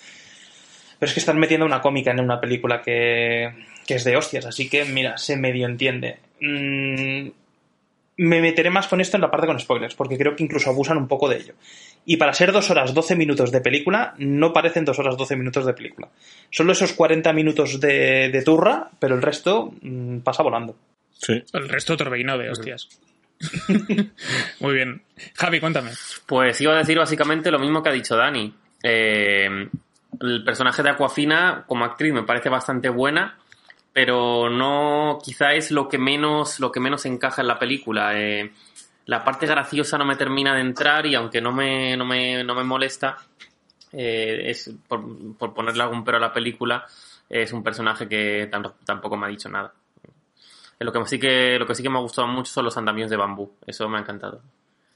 Pero 0.97 1.07
es 1.07 1.13
que 1.13 1.19
están 1.19 1.37
metiendo 1.37 1.65
una 1.65 1.81
cómica 1.81 2.09
en 2.09 2.21
una 2.21 2.41
película 2.41 2.81
que, 2.81 3.51
que 3.85 3.95
es 3.95 4.03
de 4.03 4.17
hostias, 4.17 4.47
así 4.47 4.67
que 4.67 4.83
mira, 4.85 5.17
se 5.19 5.37
medio 5.37 5.67
entiende. 5.67 6.17
Mm, 6.39 7.29
me 8.17 8.41
meteré 8.41 8.69
más 8.69 8.87
con 8.87 8.99
esto 8.99 9.17
en 9.17 9.21
la 9.21 9.29
parte 9.31 9.47
con 9.47 9.59
spoilers, 9.59 9.95
porque 9.95 10.17
creo 10.17 10.35
que 10.35 10.43
incluso 10.43 10.69
abusan 10.69 10.97
un 10.97 11.07
poco 11.07 11.29
de 11.29 11.37
ello. 11.37 11.53
Y 12.05 12.17
para 12.17 12.33
ser 12.33 12.51
dos 12.51 12.69
horas 12.71 12.93
12 12.93 13.15
minutos 13.15 13.51
de 13.51 13.61
película, 13.61 14.15
no 14.17 14.53
parecen 14.53 14.85
dos 14.85 14.97
horas 14.99 15.17
12 15.17 15.35
minutos 15.35 15.65
de 15.65 15.73
película. 15.73 16.09
Solo 16.49 16.71
esos 16.71 16.93
40 16.93 17.31
minutos 17.33 17.79
de, 17.79 18.29
de 18.31 18.41
turra, 18.41 18.89
pero 18.99 19.15
el 19.15 19.21
resto 19.21 19.73
mm, 19.81 20.19
pasa 20.19 20.43
volando. 20.43 20.75
Sí. 21.13 21.43
El 21.53 21.69
resto 21.69 21.95
torbellino 21.95 22.37
de 22.37 22.49
hostias. 22.49 22.87
Muy 24.59 24.73
bien. 24.73 25.01
Javi, 25.35 25.59
cuéntame. 25.59 25.91
Pues 26.25 26.59
iba 26.61 26.73
a 26.73 26.77
decir 26.77 26.97
básicamente 26.97 27.51
lo 27.51 27.59
mismo 27.59 27.83
que 27.83 27.89
ha 27.89 27.93
dicho 27.93 28.15
Dani. 28.15 28.53
Eh, 28.83 29.69
el 30.21 30.43
personaje 30.43 30.83
de 30.83 30.89
Aquafina 30.89 31.65
como 31.67 31.85
actriz 31.85 32.13
me 32.13 32.23
parece 32.23 32.49
bastante 32.49 32.89
buena, 32.89 33.37
pero 33.97 34.47
no, 34.47 35.17
quizá 35.23 35.53
es 35.55 35.71
lo 35.71 35.89
que 35.89 35.97
menos, 35.97 36.59
lo 36.59 36.71
que 36.71 36.79
menos 36.79 37.03
encaja 37.07 37.41
en 37.41 37.47
la 37.47 37.57
película. 37.57 38.11
Eh, 38.19 38.51
la 39.07 39.23
parte 39.23 39.47
graciosa 39.47 39.97
no 39.97 40.05
me 40.05 40.15
termina 40.15 40.53
de 40.53 40.61
entrar 40.61 41.07
y 41.07 41.15
aunque 41.15 41.41
no 41.41 41.51
me, 41.51 41.97
no 41.97 42.05
me, 42.05 42.43
no 42.43 42.53
me 42.53 42.63
molesta, 42.63 43.17
eh, 43.93 44.43
es 44.45 44.71
por, 44.87 45.01
ponerle 45.55 45.81
algún 45.81 46.03
pero 46.03 46.17
a 46.17 46.19
la 46.19 46.31
película, 46.31 46.85
es 47.27 47.51
un 47.53 47.63
personaje 47.63 48.07
que 48.07 48.51
tam- 48.51 48.73
tampoco 48.85 49.17
me 49.17 49.25
ha 49.25 49.29
dicho 49.29 49.49
nada. 49.49 49.73
Eh, 50.79 50.85
Lo 50.85 50.91
que, 50.91 50.99
lo 51.59 51.65
que 51.65 51.75
sí 51.75 51.83
que 51.83 51.89
me 51.89 51.97
ha 51.97 52.01
gustado 52.01 52.27
mucho 52.27 52.51
son 52.51 52.65
los 52.65 52.77
andamios 52.77 53.09
de 53.09 53.17
bambú. 53.17 53.51
Eso 53.65 53.89
me 53.89 53.97
ha 53.97 54.01
encantado. 54.01 54.41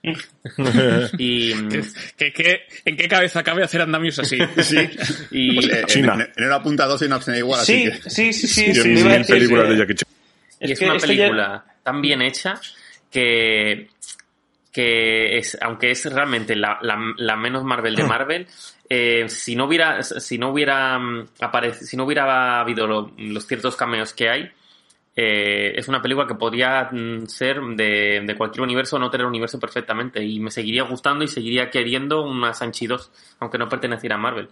y, 1.18 1.54
¿Qué, 1.70 1.82
qué- 2.18 2.34
qué- 2.34 2.62
en 2.86 2.97
qué 2.97 3.08
cabeza 3.08 3.43
cabe 3.43 3.64
hacer 3.64 3.82
andamios 3.82 4.18
así? 4.20 4.38
y 5.32 5.56
Pues, 5.56 5.68
eh, 5.70 5.84
China. 5.88 6.14
En, 6.16 6.43
en 6.43 6.45
una 6.47 6.62
punta 6.64 6.86
12 6.86 7.06
y 7.06 7.08
una 7.08 7.18
opción 7.18 7.36
igual, 7.36 7.64
Sí, 7.66 7.88
así 7.88 8.02
que... 8.02 8.10
sí, 8.10 8.34
sí, 8.34 8.47
sí. 8.74 8.82
En 9.12 9.26
películas 9.26 9.66
eh, 9.68 9.70
de 9.72 9.78
Jackie 9.78 9.95
Chan. 9.95 10.10
y 10.62 10.72
es, 10.72 10.80
que 10.80 10.86
una 10.86 10.97
ya- 10.97 11.08
película 11.08 11.66
tan 11.84 12.02
bien 12.02 12.22
hecha 12.22 12.60
que, 13.12 13.89
que 14.72 15.38
es, 15.38 15.58
aunque 15.62 15.91
es 15.91 16.06
realmente 16.06 16.56
la, 16.56 16.80
la- 16.82 17.14
la 17.18 17.36
menos 17.36 17.64
Marvel 17.64 17.95
de 17.95 18.04
Marvel, 18.04 18.47
eh, 18.89 19.26
si 19.28 19.56
no 19.56 19.66
hubiera, 19.66 20.02
si 20.04 20.38
no 20.38 20.49
hubiera 20.49 20.97
mm, 20.99 21.28
si 21.82 21.95
no 21.97 22.06
hubiera 22.06 22.60
habido 22.60 22.88
lo- 22.88 23.14
los 23.18 23.45
ciertos 23.47 23.76
cameos 23.76 24.14
que 24.14 24.30
hay, 24.30 24.52
eh, 25.16 25.74
es 25.76 25.88
una 25.88 26.01
película 26.01 26.26
que 26.28 26.36
podría 26.36 26.89
mm, 26.91 27.26
ser 27.28 27.59
de, 27.76 28.22
de 28.26 28.36
cualquier 28.36 28.62
universo 28.62 28.95
o 28.95 28.99
no 28.99 29.09
tener 29.09 29.26
universo 29.28 29.59
perfectamente 29.59 30.24
y 30.24 30.39
me 30.39 30.51
seguiría 30.51 30.84
gustando 30.84 31.24
y 31.24 31.28
seguiría 31.28 31.70
queriendo 31.70 32.22
una 32.24 32.53
Sanchi 32.53 32.88
2, 32.88 33.12
aunque 33.39 33.57
no 33.57 33.68
perteneciera 33.68 34.16
a 34.16 34.20
Marvel. 34.20 34.49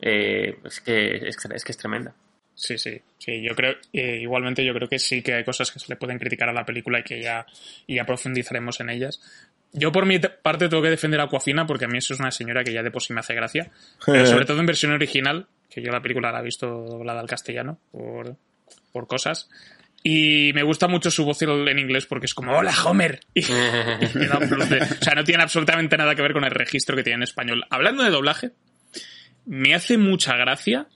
Eh, 0.00 0.58
es, 0.64 0.80
que, 0.80 1.16
es, 1.28 1.36
que- 1.36 1.54
es 1.54 1.64
que 1.64 1.72
es 1.72 1.78
tremenda. 1.78 2.14
Sí, 2.54 2.78
sí, 2.78 3.00
sí. 3.18 3.42
Yo 3.42 3.54
creo, 3.56 3.74
eh, 3.92 4.18
igualmente 4.20 4.64
yo 4.64 4.72
creo 4.74 4.88
que 4.88 4.98
sí 4.98 5.22
que 5.22 5.34
hay 5.34 5.44
cosas 5.44 5.70
que 5.72 5.78
se 5.80 5.86
le 5.88 5.96
pueden 5.96 6.18
criticar 6.18 6.48
a 6.48 6.52
la 6.52 6.64
película 6.64 7.00
y 7.00 7.02
que 7.02 7.20
ya, 7.20 7.46
y 7.86 7.96
ya 7.96 8.04
profundizaremos 8.04 8.78
en 8.80 8.90
ellas. 8.90 9.20
Yo 9.72 9.90
por 9.90 10.06
mi 10.06 10.20
te- 10.20 10.28
parte 10.28 10.68
tengo 10.68 10.82
que 10.82 10.90
defender 10.90 11.18
a 11.20 11.24
Aquafina 11.24 11.66
porque 11.66 11.86
a 11.86 11.88
mí 11.88 11.98
eso 11.98 12.14
es 12.14 12.20
una 12.20 12.30
señora 12.30 12.62
que 12.62 12.72
ya 12.72 12.82
de 12.84 12.92
por 12.92 13.02
sí 13.02 13.12
me 13.12 13.20
hace 13.20 13.34
gracia. 13.34 13.70
Pero 14.06 14.24
sobre 14.26 14.44
todo 14.44 14.60
en 14.60 14.66
versión 14.66 14.92
original, 14.92 15.46
que 15.68 15.82
yo 15.82 15.90
la 15.90 16.00
película 16.00 16.30
la 16.30 16.40
he 16.40 16.44
visto 16.44 16.68
doblada 16.68 17.20
al 17.20 17.26
castellano 17.26 17.78
por, 17.90 18.36
por 18.92 19.08
cosas. 19.08 19.48
Y 20.06 20.52
me 20.54 20.62
gusta 20.62 20.86
mucho 20.86 21.10
su 21.10 21.24
voz 21.24 21.40
en 21.42 21.78
inglés 21.78 22.04
porque 22.04 22.26
es 22.26 22.34
como, 22.34 22.52
hola 22.56 22.74
Homer. 22.84 23.20
Y, 23.32 23.40
y 23.44 24.08
me 24.14 24.26
da 24.28 24.38
un 24.38 24.48
plus 24.50 24.68
de- 24.68 24.82
o 24.82 25.02
sea, 25.02 25.14
no 25.14 25.24
tiene 25.24 25.42
absolutamente 25.42 25.96
nada 25.96 26.14
que 26.14 26.20
ver 26.22 26.34
con 26.34 26.44
el 26.44 26.50
registro 26.50 26.94
que 26.94 27.02
tiene 27.02 27.16
en 27.16 27.22
español. 27.22 27.64
Hablando 27.70 28.02
de 28.04 28.10
doblaje, 28.10 28.50
me 29.46 29.74
hace 29.74 29.96
mucha 29.96 30.36
gracia 30.36 30.86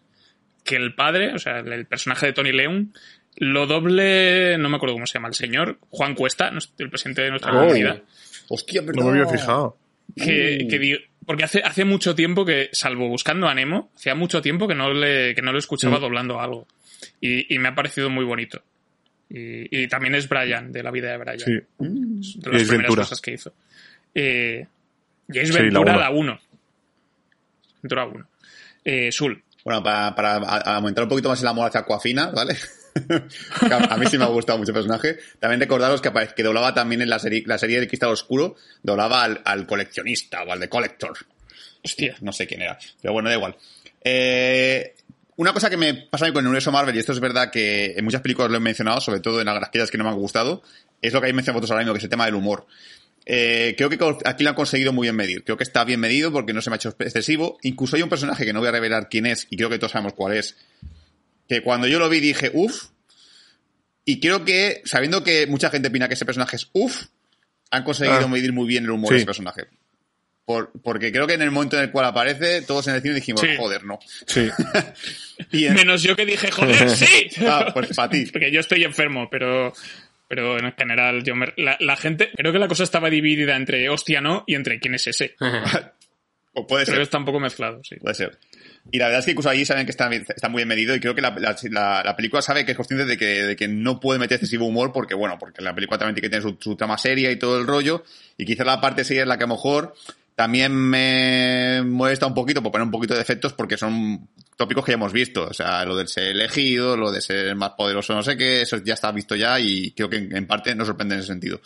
que 0.62 0.76
el 0.76 0.94
padre, 0.94 1.32
o 1.34 1.38
sea, 1.38 1.60
el 1.60 1.86
personaje 1.86 2.26
de 2.26 2.32
Tony 2.34 2.52
Leung, 2.52 2.88
lo 3.36 3.66
doble, 3.66 4.58
no 4.58 4.68
me 4.68 4.76
acuerdo 4.76 4.94
cómo 4.96 5.06
se 5.06 5.14
llama 5.14 5.28
el 5.28 5.34
señor, 5.34 5.78
Juan 5.88 6.14
Cuesta, 6.14 6.52
el 6.78 6.90
presidente 6.90 7.22
de 7.22 7.30
nuestra 7.30 7.52
Oh. 7.52 7.60
comunidad, 7.60 8.02
Hostia, 8.50 8.80
No 8.82 8.86
perdón. 8.88 9.04
me 9.12 9.20
había 9.22 9.32
fijado. 9.32 9.78
que, 10.16 11.00
Porque 11.24 11.44
hace, 11.44 11.60
hace 11.62 11.84
mucho 11.86 12.14
tiempo 12.14 12.44
que, 12.44 12.68
salvo 12.72 13.08
buscando 13.08 13.48
a 13.48 13.54
Nemo, 13.54 13.90
hacía 13.96 14.14
mucho 14.14 14.42
tiempo 14.42 14.66
que 14.68 14.74
no 14.74 14.92
le, 14.92 15.34
que 15.34 15.42
no 15.42 15.52
lo 15.52 15.58
escuchaba 15.58 15.98
Mm. 15.98 16.00
doblando 16.02 16.40
algo. 16.40 16.66
Y, 17.20 17.54
y 17.54 17.58
me 17.58 17.68
ha 17.68 17.74
parecido 17.74 18.10
muy 18.10 18.24
bonito. 18.24 18.62
Y, 19.30 19.82
y 19.84 19.88
también 19.88 20.14
es 20.14 20.28
Brian, 20.28 20.72
de 20.72 20.82
la 20.82 20.90
vida 20.90 21.10
de 21.10 21.16
Brian. 21.18 21.38
Sí. 21.40 21.52
De 21.52 21.60
las 21.78 22.32
primeras 22.34 22.62
es 22.62 22.68
Ventura. 22.70 23.02
cosas 23.02 23.20
que 23.20 23.32
hizo. 23.32 23.52
Eh, 24.14 24.66
es 25.28 25.48
Sí, 25.48 25.54
la 25.54 25.60
Ventura 25.62 25.92
uno. 25.92 26.00
la 26.00 26.10
1. 26.10 26.40
Ventura 27.82 28.06
1. 28.06 28.28
Eh, 28.84 29.12
Sul. 29.12 29.42
Bueno, 29.64 29.82
para, 29.82 30.14
para 30.14 30.36
aumentar 30.76 31.04
un 31.04 31.10
poquito 31.10 31.28
más 31.28 31.40
el 31.42 31.48
amor 31.48 31.68
hacia 31.68 31.80
Aquafina, 31.80 32.30
¿vale? 32.30 32.56
A, 33.70 33.94
a 33.94 33.96
mí 33.96 34.06
sí 34.06 34.18
me 34.18 34.24
ha 34.24 34.28
gustado 34.28 34.58
mucho 34.58 34.70
el 34.72 34.74
personaje. 34.74 35.18
También 35.38 35.60
recordaros 35.60 36.00
que, 36.00 36.08
apare- 36.10 36.34
que 36.34 36.42
doblaba 36.42 36.74
también 36.74 37.00
en 37.02 37.08
la 37.10 37.18
serie, 37.20 37.44
la 37.46 37.56
serie 37.58 37.78
de 37.78 37.86
Cristal 37.86 38.10
Oscuro, 38.10 38.56
doblaba 38.82 39.22
al, 39.22 39.40
al 39.44 39.66
coleccionista 39.66 40.42
o 40.42 40.50
al 40.52 40.58
de 40.58 40.68
Collector. 40.68 41.16
Hostia. 41.84 42.16
No 42.22 42.32
sé 42.32 42.46
quién 42.48 42.62
era. 42.62 42.76
Pero 43.00 43.12
bueno, 43.12 43.28
da 43.28 43.36
igual. 43.36 43.54
Eh, 44.02 44.94
una 45.38 45.52
cosa 45.52 45.70
que 45.70 45.76
me 45.76 45.94
pasa 45.94 46.24
a 46.24 46.28
mí 46.28 46.34
con 46.34 46.42
el 46.44 46.48
universo 46.48 46.72
Marvel, 46.72 46.94
y 46.94 46.98
esto 46.98 47.12
es 47.12 47.20
verdad 47.20 47.50
que 47.50 47.94
en 47.96 48.04
muchas 48.04 48.20
películas 48.20 48.50
lo 48.50 48.56
he 48.56 48.60
mencionado, 48.60 49.00
sobre 49.00 49.20
todo 49.20 49.40
en 49.40 49.48
aquellas 49.48 49.90
que 49.90 49.96
no 49.96 50.04
me 50.04 50.10
han 50.10 50.16
gustado, 50.16 50.62
es 51.00 51.12
lo 51.12 51.20
que 51.20 51.26
habéis 51.26 51.36
mencionado 51.36 51.60
vosotros 51.60 51.70
ahora 51.70 51.84
mismo, 51.84 51.94
que 51.94 51.98
es 51.98 52.04
el 52.04 52.10
tema 52.10 52.26
del 52.26 52.34
humor. 52.34 52.66
Eh, 53.24 53.74
creo 53.76 53.88
que 53.88 53.98
aquí 54.24 54.42
lo 54.42 54.50
han 54.50 54.56
conseguido 54.56 54.92
muy 54.92 55.04
bien 55.06 55.14
medir. 55.14 55.44
Creo 55.44 55.56
que 55.56 55.62
está 55.62 55.84
bien 55.84 56.00
medido 56.00 56.32
porque 56.32 56.52
no 56.52 56.60
se 56.60 56.70
me 56.70 56.74
ha 56.74 56.78
hecho 56.78 56.94
excesivo. 56.98 57.58
Incluso 57.62 57.94
hay 57.94 58.02
un 58.02 58.08
personaje 58.08 58.44
que 58.44 58.52
no 58.52 58.58
voy 58.60 58.68
a 58.68 58.72
revelar 58.72 59.08
quién 59.08 59.26
es, 59.26 59.46
y 59.50 59.56
creo 59.56 59.70
que 59.70 59.78
todos 59.78 59.92
sabemos 59.92 60.14
cuál 60.14 60.34
es, 60.36 60.56
que 61.48 61.62
cuando 61.62 61.86
yo 61.86 61.98
lo 61.98 62.08
vi 62.08 62.20
dije, 62.20 62.50
uff, 62.54 62.86
y 64.04 64.18
creo 64.20 64.44
que, 64.44 64.82
sabiendo 64.86 65.22
que 65.22 65.46
mucha 65.46 65.70
gente 65.70 65.88
opina 65.88 66.08
que 66.08 66.14
ese 66.14 66.24
personaje 66.24 66.56
es 66.56 66.68
uff, 66.72 67.04
han 67.70 67.84
conseguido 67.84 68.18
Ah. 68.24 68.28
medir 68.28 68.52
muy 68.52 68.66
bien 68.66 68.84
el 68.84 68.90
humor 68.90 69.08
Sí. 69.10 69.14
de 69.14 69.18
ese 69.18 69.26
personaje. 69.26 69.68
Por- 70.48 70.72
porque 70.82 71.12
creo 71.12 71.26
que 71.26 71.34
en 71.34 71.42
el 71.42 71.50
momento 71.50 71.76
en 71.76 71.82
el 71.82 71.90
cual 71.90 72.06
aparece, 72.06 72.62
todos 72.62 72.88
en 72.88 72.94
el 72.94 73.02
cine 73.02 73.16
dijimos, 73.16 73.42
Sí. 73.42 73.48
joder, 73.58 73.84
no. 73.84 73.98
Sí. 74.26 74.48
Y 75.52 75.66
en- 75.66 75.74
Menos 75.74 76.02
yo 76.02 76.16
que 76.16 76.24
dije, 76.24 76.50
joder, 76.50 76.88
sí. 76.96 77.28
Ah, 77.46 77.66
pues 77.74 77.94
para 77.94 78.08
ti. 78.08 78.24
Porque 78.32 78.50
yo 78.50 78.60
estoy 78.60 78.82
enfermo, 78.82 79.28
pero, 79.30 79.74
pero 80.26 80.58
en 80.58 80.72
general, 80.72 81.22
yo 81.22 81.34
me- 81.36 81.52
la, 81.58 81.76
la 81.80 81.96
gente, 81.96 82.30
creo 82.34 82.50
que 82.50 82.58
la 82.58 82.66
cosa 82.66 82.82
estaba 82.84 83.10
dividida 83.10 83.56
entre 83.56 83.90
hostia 83.90 84.22
no 84.22 84.44
y 84.46 84.54
entre 84.54 84.80
quién 84.80 84.94
es 84.94 85.06
ese. 85.06 85.36
O 86.54 86.66
puede 86.66 86.86
Pero 86.86 86.96
ser. 86.96 87.02
está 87.02 87.18
un 87.18 87.24
poco 87.26 87.38
mezclado, 87.40 87.80
sí. 87.84 87.96
Puede 87.96 88.14
ser. 88.14 88.38
Y 88.90 88.98
la 88.98 89.04
verdad 89.06 89.18
es 89.20 89.26
que 89.26 89.32
incluso 89.32 89.50
allí 89.50 89.64
saben 89.66 89.84
que 89.84 89.90
está, 89.90 90.08
bien- 90.08 90.24
está 90.34 90.48
muy 90.48 90.60
bien 90.60 90.68
medido 90.68 90.94
y 90.96 91.00
creo 91.00 91.14
que 91.14 91.20
la, 91.20 91.30
la- 91.38 91.54
la- 91.70 92.02
la 92.02 92.16
película 92.16 92.40
sabe 92.42 92.64
que 92.64 92.70
es 92.72 92.76
consciente 92.76 93.04
de 93.04 93.16
que, 93.18 93.26
de 93.44 93.54
que 93.54 93.68
no 93.68 94.00
puede 94.00 94.18
meter 94.18 94.36
excesivo 94.36 94.64
humor 94.66 94.92
porque, 94.92 95.14
bueno, 95.14 95.36
porque 95.38 95.60
la 95.62 95.74
película 95.74 95.98
también 95.98 96.14
tiene 96.14 96.26
que 96.28 96.30
tener 96.30 96.42
su, 96.42 96.56
su 96.58 96.74
trama 96.74 96.96
seria 96.96 97.30
y 97.30 97.36
todo 97.36 97.60
el 97.60 97.66
rollo 97.66 98.02
y 98.38 98.46
quizás 98.46 98.66
la 98.66 98.80
parte 98.80 99.04
seria 99.04 99.22
es 99.22 99.28
la 99.28 99.36
que 99.36 99.44
a 99.44 99.46
lo 99.46 99.54
mejor 99.54 99.94
también 100.38 100.72
me 100.72 101.82
molesta 101.82 102.24
un 102.24 102.32
poquito 102.32 102.62
por 102.62 102.70
poner 102.70 102.84
un 102.84 102.92
poquito 102.92 103.12
de 103.12 103.20
efectos 103.20 103.54
porque 103.54 103.76
son 103.76 104.28
tópicos 104.54 104.84
que 104.84 104.92
ya 104.92 104.94
hemos 104.94 105.12
visto. 105.12 105.48
O 105.48 105.52
sea, 105.52 105.84
lo 105.84 105.96
del 105.96 106.06
ser 106.06 106.28
elegido, 106.28 106.96
lo 106.96 107.10
de 107.10 107.20
ser 107.20 107.56
más 107.56 107.70
poderoso, 107.70 108.14
no 108.14 108.22
sé 108.22 108.36
qué, 108.36 108.62
eso 108.62 108.76
ya 108.76 108.94
está 108.94 109.10
visto 109.10 109.34
ya 109.34 109.58
y 109.58 109.90
creo 109.90 110.08
que 110.08 110.18
en, 110.18 110.46
parte 110.46 110.76
nos 110.76 110.86
sorprende 110.86 111.16
en 111.16 111.22
ese 111.22 111.26
sentido. 111.30 111.60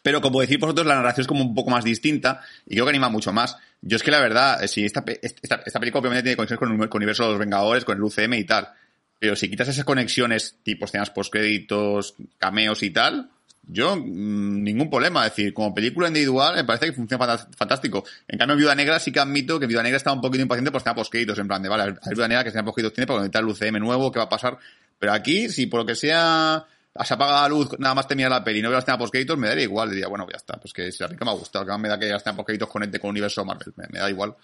Pero 0.00 0.22
como 0.22 0.40
decís 0.40 0.58
vosotros, 0.58 0.86
la 0.86 0.94
narración 0.94 1.20
es 1.20 1.26
como 1.26 1.42
un 1.42 1.54
poco 1.54 1.68
más 1.68 1.84
distinta 1.84 2.40
y 2.64 2.76
creo 2.76 2.86
que 2.86 2.90
anima 2.92 3.10
mucho 3.10 3.30
más. 3.30 3.58
Yo 3.82 3.98
es 3.98 4.02
que 4.02 4.10
la 4.10 4.20
verdad, 4.20 4.64
eh, 4.64 4.66
si 4.66 4.86
esta, 4.86 5.04
esta, 5.20 5.56
esta 5.56 5.80
película 5.80 6.00
obviamente 6.00 6.22
tiene 6.22 6.36
conexiones 6.36 6.60
con 6.60 6.72
el 6.72 6.90
universo 6.90 7.24
de 7.24 7.28
los 7.28 7.38
Vengadores, 7.38 7.84
con 7.84 7.98
el 7.98 8.02
UCM 8.02 8.32
y 8.38 8.44
tal, 8.44 8.70
pero 9.18 9.36
si 9.36 9.50
quitas 9.50 9.68
esas 9.68 9.84
conexiones, 9.84 10.56
tipo 10.62 10.86
escenas 10.86 11.10
postcréditos, 11.10 12.14
cameos 12.38 12.82
y 12.82 12.88
tal, 12.88 13.28
yo 13.62 13.96
mm, 13.96 14.62
ningún 14.62 14.90
problema. 14.90 15.26
Es 15.26 15.36
decir, 15.36 15.54
como 15.54 15.74
película 15.74 16.08
individual 16.08 16.56
me 16.56 16.64
parece 16.64 16.86
que 16.86 16.92
funciona 16.92 17.38
fantástico. 17.56 18.04
En 18.28 18.38
cambio, 18.38 18.56
Viuda 18.56 18.74
Negra 18.74 18.98
sí 18.98 19.12
que 19.12 19.20
admito 19.20 19.58
que 19.58 19.66
Viuda 19.66 19.82
Negra 19.82 19.96
está 19.96 20.12
un 20.12 20.20
poquito 20.20 20.42
impaciente 20.42 20.70
por 20.70 20.80
escena 20.80 20.94
postcréditos, 20.94 21.38
en 21.38 21.48
plan 21.48 21.62
de, 21.62 21.68
vale, 21.68 21.82
hay 21.82 22.14
Viuda 22.14 22.28
Negra 22.28 22.42
que 22.42 22.48
escena 22.48 22.64
postcréditos 22.64 22.94
tiene 22.94 23.06
para 23.06 23.18
conectar 23.18 23.42
el 23.42 23.48
UCM 23.48 23.78
nuevo, 23.78 24.10
¿qué 24.10 24.18
va 24.18 24.26
a 24.26 24.28
pasar? 24.28 24.58
Pero 24.98 25.12
aquí, 25.12 25.48
si 25.48 25.66
por 25.66 25.80
lo 25.80 25.86
que 25.86 25.94
sea 25.94 26.66
se 27.04 27.14
apaga 27.14 27.42
la 27.42 27.48
luz, 27.48 27.70
nada 27.78 27.94
más 27.94 28.06
termina 28.06 28.28
la 28.28 28.42
peli 28.42 28.58
y 28.58 28.62
no 28.62 28.68
veo 28.68 28.76
la 28.76 28.80
escena 28.80 28.98
postcréditos, 28.98 29.38
me 29.38 29.48
daría 29.48 29.64
igual. 29.64 29.90
Diría, 29.90 30.08
bueno, 30.08 30.26
ya 30.30 30.36
está. 30.36 30.58
Pues 30.58 30.72
que 30.72 30.90
si 30.90 31.02
la 31.02 31.08
película 31.08 31.30
me 31.30 31.36
ha 31.36 31.38
gustado, 31.38 31.64
que 31.64 31.78
me 31.78 31.88
da 31.88 31.98
que 31.98 32.06
la 32.06 32.16
escena 32.16 32.36
postcréditos 32.36 32.68
conecte 32.68 32.98
con 32.98 33.08
el 33.08 33.12
universo 33.12 33.44
Marvel. 33.44 33.72
Me 33.76 33.98
da 33.98 34.10
igual. 34.10 34.34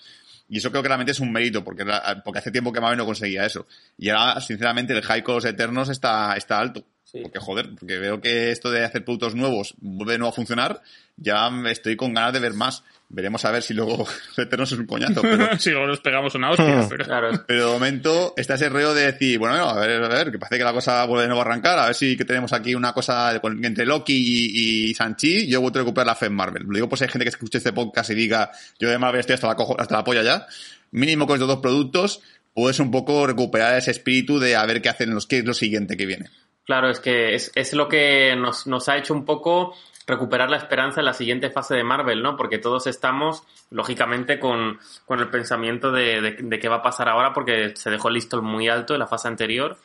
Y 0.49 0.59
eso 0.59 0.71
creo 0.71 0.83
que 0.83 0.89
realmente 0.89 1.13
es 1.13 1.21
un 1.21 1.33
mérito, 1.33 1.65
porque, 1.65 1.85
porque 2.25 2.39
hace 2.39 2.51
tiempo 2.51 2.73
que 2.73 2.81
Marvel 2.81 2.99
no 2.99 3.05
conseguía 3.05 3.45
eso. 3.45 3.67
Y 3.99 4.11
ahora, 4.11 4.41
sinceramente, 4.41 4.93
el 4.93 5.03
high 5.03 5.23
con 5.23 5.37
los 5.37 5.45
Eternos 5.45 5.89
está, 5.89 6.37
está 6.37 6.59
alto. 6.59 6.85
Sí. 7.05 7.21
Porque, 7.23 7.39
joder, 7.39 7.71
porque 7.79 7.99
veo 7.99 8.21
que 8.21 8.51
esto 8.51 8.71
de 8.71 8.85
hacer 8.85 9.05
productos 9.05 9.35
nuevos 9.35 9.75
vuelve 9.79 10.13
de 10.13 10.19
nuevo 10.19 10.33
a 10.33 10.35
funcionar, 10.35 10.83
ya 11.17 11.51
estoy 11.71 11.97
con 11.97 12.15
ganas 12.15 12.33
de 12.33 12.41
ver 12.41 12.55
más. 12.55 12.83
Veremos 13.09 13.45
a 13.45 13.53
ver 13.53 13.63
si 13.63 13.73
luego 13.73 14.05
Eternos 14.37 14.73
es 14.73 14.79
un 14.81 14.87
coñazo, 14.87 15.23
pero... 15.23 15.57
si 15.61 15.71
luego 15.71 15.87
nos 15.87 16.01
pegamos 16.01 16.35
una 16.35 16.51
hostia, 16.51 16.87
pero... 16.89 17.05
Claro, 17.05 17.45
Pero 17.47 17.67
de 17.67 17.73
momento 17.73 18.35
está 18.37 18.55
ese 18.55 18.69
reo 18.69 18.95
de 18.95 19.13
decir, 19.13 19.39
bueno, 19.39 19.57
no, 19.57 19.69
a 19.71 19.79
ver, 19.79 20.03
a 20.03 20.09
ver, 20.09 20.33
que 20.33 20.39
parece 20.41 20.59
que 20.59 20.65
la 20.65 20.73
cosa 20.73 21.05
vuelve 21.05 21.23
de 21.23 21.29
nuevo 21.29 21.41
a 21.41 21.45
arrancar, 21.45 21.79
a 21.79 21.87
ver 21.87 21.95
si 21.95 22.17
que 22.17 22.25
tenemos 22.25 22.53
aquí 22.53 22.75
una 22.75 22.93
cosa 22.93 23.33
de- 23.33 23.41
con- 23.41 23.65
entre 23.65 23.87
Loki 23.87 24.13
y, 24.13 24.89
y 24.91 24.95
Sanchi, 24.95 25.47
yo 25.47 25.59
he 25.59 25.61
vuelto 25.61 25.79
a 25.79 25.83
recuperar 25.83 26.09
la 26.09 26.15
fe 26.17 26.27
en 26.27 26.35
Marvel. 26.35 26.65
Lo 26.67 26.75
digo 26.75 26.89
por 26.89 26.99
si 26.99 27.05
hay 27.05 27.11
gente 27.11 27.25
que 27.25 27.29
escuche 27.31 27.59
este 27.59 27.73
podcast 27.73 28.11
y 28.11 28.15
diga, 28.15 28.51
yo 28.81 28.91
de 28.91 28.99
Marvel 28.99 29.21
estoy 29.21 29.35
hasta 29.35 29.47
la, 29.47 29.55
cojo, 29.55 29.81
hasta 29.81 29.95
la 29.97 30.03
polla 30.05 30.25
ya. 30.25 30.47
Mínimo 30.91 31.29
con 31.29 31.35
estos 31.37 31.49
dos 31.49 31.61
productos, 31.61 32.23
puedes 32.55 32.81
un 32.81 32.91
poco 32.91 33.25
recuperar 33.25 33.79
ese 33.79 33.93
espíritu 33.93 34.41
de 34.41 34.57
a 34.57 34.67
ver 34.67 34.83
qué 34.83 34.89
hacen 34.89 35.15
los, 35.15 35.27
qué 35.29 35.39
es 35.39 35.45
lo 35.45 35.55
siguiente 35.55 35.97
que 35.97 36.07
viene. 36.07 36.29
Claro, 36.65 36.91
es 36.91 36.99
que 36.99 37.37
es, 37.37 37.53
es 37.55 37.73
lo 37.73 37.87
que 37.89 38.35
nos, 38.37 38.67
nos 38.67 38.89
ha 38.89 38.97
hecho 38.97 39.15
un 39.15 39.25
poco 39.25 39.77
recuperar 40.07 40.51
la 40.51 40.57
esperanza 40.57 41.01
en 41.01 41.07
la 41.07 41.15
siguiente 41.15 41.51
fase 41.51 41.75
de 41.75 41.85
Marvel, 41.85 42.23
¿no? 42.23 42.37
Porque 42.37 42.59
todos 42.59 42.87
estamos, 42.87 43.43
lógicamente, 43.71 44.39
con, 44.39 44.79
con 45.05 45.21
el 45.21 45.29
pensamiento 45.29 45.91
de, 45.91 46.21
de, 46.21 46.33
de 46.41 46.59
qué 46.59 46.69
va 46.69 46.77
a 46.77 46.83
pasar 46.83 47.09
ahora, 47.09 47.33
porque 47.33 47.73
se 47.75 47.91
dejó 47.91 48.09
el 48.09 48.15
listón 48.15 48.45
muy 48.45 48.69
alto 48.69 48.95
en 48.95 49.01
la 49.01 49.07
fase 49.07 49.29
anterior. 49.29 49.79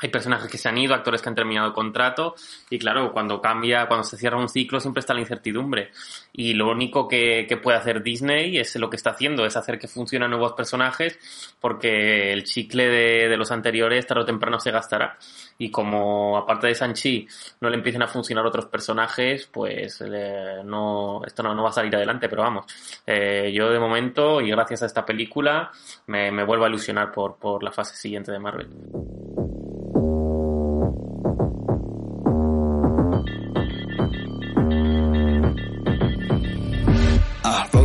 Hay 0.00 0.08
personajes 0.08 0.50
que 0.50 0.58
se 0.58 0.68
han 0.68 0.78
ido, 0.78 0.94
actores 0.94 1.22
que 1.22 1.28
han 1.28 1.34
terminado 1.34 1.68
el 1.68 1.72
contrato, 1.72 2.34
y 2.68 2.78
claro, 2.78 3.12
cuando 3.12 3.40
cambia, 3.40 3.86
cuando 3.86 4.04
se 4.04 4.16
cierra 4.16 4.38
un 4.38 4.48
ciclo, 4.48 4.80
siempre 4.80 5.00
está 5.00 5.14
la 5.14 5.20
incertidumbre. 5.20 5.90
Y 6.32 6.54
lo 6.54 6.70
único 6.70 7.06
que, 7.06 7.46
que 7.48 7.56
puede 7.56 7.78
hacer 7.78 8.02
Disney 8.02 8.58
es 8.58 8.76
lo 8.76 8.88
que 8.88 8.96
está 8.96 9.10
haciendo, 9.10 9.44
es 9.44 9.56
hacer 9.56 9.78
que 9.78 9.88
funcionen 9.88 10.30
nuevos 10.30 10.52
personajes, 10.52 11.18
porque 11.60 12.32
el 12.32 12.44
chicle 12.44 12.88
de, 12.88 13.28
de 13.28 13.36
los 13.36 13.50
anteriores 13.50 14.06
tarde 14.06 14.22
o 14.22 14.26
temprano 14.26 14.58
se 14.58 14.70
gastará. 14.70 15.18
Y 15.58 15.70
como 15.70 16.38
aparte 16.38 16.68
de 16.68 16.74
Sanchi 16.74 17.26
no 17.60 17.68
le 17.68 17.76
empiecen 17.76 18.02
a 18.02 18.08
funcionar 18.08 18.46
otros 18.46 18.66
personajes, 18.66 19.46
pues 19.52 20.02
eh, 20.06 20.62
no, 20.64 21.22
esto 21.26 21.42
no, 21.42 21.54
no 21.54 21.62
va 21.62 21.68
a 21.70 21.72
salir 21.72 21.94
adelante, 21.94 22.28
pero 22.28 22.42
vamos. 22.42 22.66
Eh, 23.06 23.52
yo 23.54 23.70
de 23.70 23.78
momento, 23.78 24.40
y 24.40 24.50
gracias 24.50 24.82
a 24.82 24.86
esta 24.86 25.04
película, 25.04 25.70
me, 26.06 26.30
me 26.30 26.44
vuelvo 26.44 26.64
a 26.64 26.68
ilusionar 26.68 27.12
por, 27.12 27.36
por 27.36 27.62
la 27.62 27.72
fase 27.72 27.94
siguiente 27.96 28.32
de 28.32 28.38
Marvel. 28.38 28.68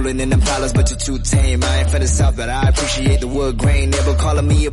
In 0.07 0.17
but 0.73 0.89
you're 0.89 0.99
too 0.99 1.19
tame. 1.19 1.63
I 1.63 1.79
ain't 1.79 1.89
I 2.49 2.69
appreciate 2.69 3.19
the 3.21 3.27
grain. 3.57 3.89
Never 3.89 4.15
me 4.43 4.65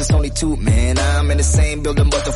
it's 0.00 0.10
only 0.10 0.30
two. 0.30 0.56
I'm 0.98 1.30
in 1.30 1.36
the 1.38 1.42
same 1.42 1.82
building, 1.82 2.08
but 2.10 2.24
the 2.24 2.32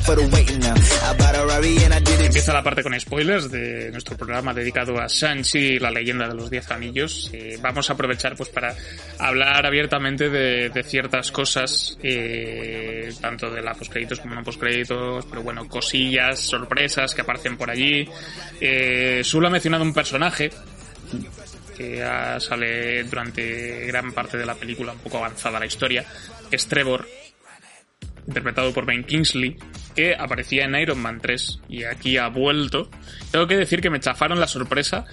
for 0.00 0.14
the 0.14 0.28
waiting 0.32 0.60
now. 0.60 0.74
I 0.74 1.16
bought 1.16 1.34
a 1.34 1.44
and 1.84 1.94
I 1.94 2.00
did 2.00 2.20
it. 2.20 2.26
Empieza 2.26 2.52
la 2.52 2.62
parte 2.62 2.82
con 2.82 2.98
spoilers 2.98 3.50
de 3.50 3.90
nuestro 3.90 4.16
programa 4.16 4.52
dedicado 4.52 4.98
a 5.00 5.06
Shang-Chi, 5.06 5.78
la 5.78 5.90
leyenda 5.90 6.28
de 6.28 6.34
los 6.34 6.50
Diez 6.50 6.70
Anillos. 6.70 7.30
Eh, 7.32 7.58
vamos 7.60 7.88
a 7.90 7.94
aprovechar 7.94 8.36
pues 8.36 8.48
para 8.48 8.74
hablar 9.18 9.66
abiertamente 9.66 10.28
de, 10.28 10.68
de 10.68 10.82
ciertas 10.82 11.32
cosas, 11.32 11.98
eh, 12.02 13.12
tanto 13.20 13.50
de 13.50 13.62
la 13.62 13.74
postcréditos 13.74 14.20
como 14.20 14.34
no 14.34 14.42
postcréditos, 14.42 15.26
pero 15.26 15.42
bueno, 15.42 15.68
cosillas, 15.68 16.40
sorpresas 16.40 17.14
que 17.14 17.22
aparecen 17.22 17.56
por 17.56 17.70
allí. 17.70 18.08
Eh, 18.60 19.22
ha 19.48 19.50
mencionado 19.50 19.84
un 19.84 19.92
personaje 19.92 20.50
que 21.76 22.04
sale 22.40 23.04
durante 23.04 23.86
gran 23.86 24.12
parte 24.12 24.36
de 24.36 24.46
la 24.46 24.54
película, 24.54 24.92
un 24.92 24.98
poco 24.98 25.18
avanzada 25.18 25.60
la 25.60 25.66
historia, 25.66 26.04
que 26.48 26.56
es 26.56 26.66
Trevor, 26.66 27.06
interpretado 28.26 28.72
por 28.72 28.86
Ben 28.86 29.04
Kingsley, 29.04 29.56
que 29.94 30.14
aparecía 30.14 30.64
en 30.64 30.74
Iron 30.74 30.98
Man 30.98 31.20
3 31.20 31.60
y 31.68 31.84
aquí 31.84 32.16
ha 32.16 32.28
vuelto. 32.28 32.90
Tengo 33.30 33.46
que 33.46 33.56
decir 33.56 33.80
que 33.80 33.90
me 33.90 34.00
chafaron 34.00 34.40
la 34.40 34.48
sorpresa 34.48 35.04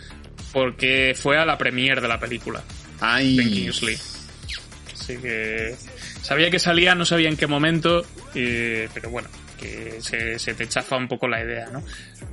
porque 0.51 1.13
fue 1.15 1.37
a 1.37 1.45
la 1.45 1.57
premiere 1.57 2.01
de 2.01 2.07
la 2.07 2.19
película, 2.19 2.63
Ben 3.01 3.49
Kingsley. 3.49 3.97
Así 4.93 5.17
que 5.17 5.75
sabía 6.21 6.49
que 6.49 6.59
salía, 6.59 6.95
no 6.95 7.05
sabía 7.05 7.29
en 7.29 7.35
qué 7.35 7.47
momento, 7.47 8.05
eh, 8.35 8.87
pero 8.93 9.09
bueno, 9.09 9.27
se, 9.99 10.39
se 10.39 10.53
te 10.53 10.67
chafa 10.67 10.97
un 10.97 11.07
poco 11.07 11.27
la 11.27 11.43
idea, 11.43 11.69
¿no? 11.71 11.83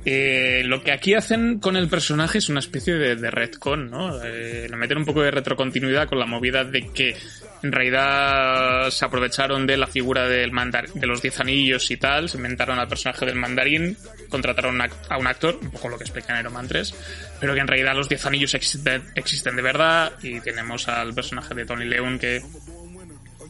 Eh, 0.05 0.63
lo 0.65 0.83
que 0.83 0.91
aquí 0.91 1.13
hacen 1.13 1.59
con 1.59 1.75
el 1.75 1.87
personaje 1.87 2.39
es 2.39 2.49
una 2.49 2.59
especie 2.59 2.95
de, 2.95 3.15
de 3.15 3.31
retcon, 3.31 3.89
¿no? 3.89 4.23
Eh, 4.23 4.67
un 4.95 5.05
poco 5.05 5.21
de 5.21 5.31
retrocontinuidad 5.31 6.07
con 6.07 6.19
la 6.19 6.25
movida 6.25 6.63
de 6.63 6.87
que 6.89 7.15
En 7.63 7.71
realidad 7.71 8.89
se 8.89 9.05
aprovecharon 9.05 9.67
de 9.67 9.77
la 9.77 9.85
figura 9.85 10.27
del 10.27 10.51
mandar 10.51 10.89
de 10.89 11.05
los 11.05 11.21
diez 11.21 11.39
anillos 11.39 11.91
y 11.91 11.97
tal, 11.97 12.27
se 12.27 12.37
inventaron 12.37 12.79
al 12.79 12.87
personaje 12.87 13.25
del 13.25 13.35
mandarín, 13.35 13.95
contrataron 14.29 14.81
a, 14.81 15.17
un 15.17 15.27
actor, 15.27 15.59
un 15.61 15.69
poco 15.69 15.89
lo 15.89 15.97
que 15.97 16.03
explica 16.03 16.39
en 16.39 16.51
Man 16.51 16.67
3, 16.67 16.93
pero 17.39 17.53
que 17.53 17.59
en 17.59 17.67
realidad 17.67 17.95
los 17.95 18.09
diez 18.09 18.25
anillos 18.25 18.55
existen, 18.55 19.03
existen 19.15 19.55
de 19.55 19.61
verdad 19.61 20.13
y 20.23 20.39
tenemos 20.39 20.87
al 20.87 21.13
personaje 21.13 21.53
de 21.53 21.65
Tony 21.65 21.85
Leung 21.85 22.19
que 22.19 22.41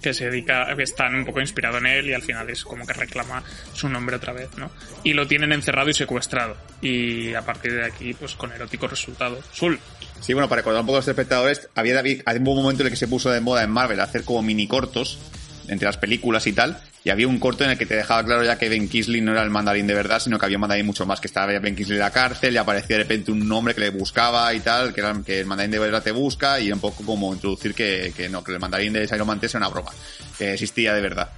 que 0.02 0.14
se 0.14 0.30
dedica, 0.30 0.76
que 0.76 0.84
están 0.84 1.16
un 1.16 1.26
poco 1.26 1.40
inspirado 1.40 1.78
en 1.78 1.86
él 1.86 2.10
y 2.10 2.14
al 2.14 2.22
final 2.22 2.50
es 2.50 2.64
como 2.64 2.86
que 2.86 2.94
reclama 2.94 3.44
su 3.74 3.88
nombre 3.88 4.16
otra 4.16 4.34
vez, 4.34 4.50
¿no? 4.58 4.72
Y 5.04 5.14
lo 5.14 5.28
tienen 5.28 5.52
encerrado 5.52 5.90
y 5.90 5.94
secuestrado. 5.94 6.58
Y 6.82 7.34
a 7.34 7.42
partir 7.44 7.74
de 7.74 7.86
aquí, 7.86 8.14
pues 8.14 8.36
con 8.36 8.52
erótico 8.52 8.88
resultado. 8.88 9.42
Sul. 9.52 9.80
Sí, 10.20 10.34
bueno, 10.34 10.50
para 10.50 10.62
recordar 10.62 10.82
un 10.82 10.88
poco 10.88 10.98
a 10.98 11.00
los 11.00 11.08
espectadores, 11.08 11.70
había, 11.76 12.00
había 12.00 12.24
un 12.26 12.44
momento 12.44 12.84
en 12.84 12.88
el 12.88 12.92
que 12.92 12.98
se 12.98 13.08
puso 13.08 13.32
de 13.32 13.42
moda 13.42 13.64
en 13.64 13.72
Marvel 13.72 14.00
hacer 14.00 14.24
como 14.24 14.42
mini 14.42 14.68
cortos 14.68 15.20
entre 15.68 15.86
las 15.86 15.98
películas 15.98 16.46
y 16.48 16.54
tal, 16.54 16.82
y 17.04 17.10
había 17.10 17.28
un 17.28 17.40
corto 17.40 17.64
en 17.64 17.72
el 17.72 17.78
que 17.78 17.86
te 17.86 17.96
dejaba 17.96 18.24
claro 18.24 18.44
ya 18.44 18.58
que 18.58 18.70
Ben 18.70 18.88
Kingsley 18.88 19.22
no 19.22 19.32
era 19.32 19.42
el 19.42 19.50
mandarín 19.50 19.88
de 19.88 19.94
verdad, 19.94 20.20
sino 20.20 20.38
que 20.38 20.46
había 20.46 20.58
un 20.58 20.62
mandarín 20.62 20.86
mucho 20.86 21.06
más, 21.06 21.20
que 21.20 21.28
estaba 21.28 21.48
Ben 21.60 21.76
Kingsley 21.76 21.98
en 21.98 22.04
la 22.04 22.12
cárcel 22.12 22.54
y 22.54 22.58
aparecía 22.58 22.98
de 22.98 23.04
repente 23.04 23.32
un 23.32 23.48
nombre 23.48 23.74
que 23.74 23.82
le 23.82 23.90
buscaba 23.90 24.54
y 24.54 24.60
tal, 24.60 24.94
que, 24.94 25.02
era, 25.02 25.20
que 25.26 25.40
el 25.40 25.46
mandarín 25.46 25.72
de 25.72 25.80
verdad 25.80 26.04
te 26.04 26.12
busca, 26.12 26.60
y 26.60 26.72
un 26.72 26.80
poco 26.80 27.04
como 27.04 27.34
introducir 27.34 27.74
que, 27.74 28.14
que 28.16 28.30
no, 28.30 28.44
que 28.44 28.52
el 28.52 28.60
mandarín 28.60 28.94
de 28.94 29.04
Iron 29.04 29.28
Man 29.28 29.40
3 29.40 29.56
era 29.56 29.66
una 29.66 29.70
broma, 29.70 29.92
que 30.38 30.54
existía 30.54 30.94
de 30.94 31.02
verdad. 31.02 31.30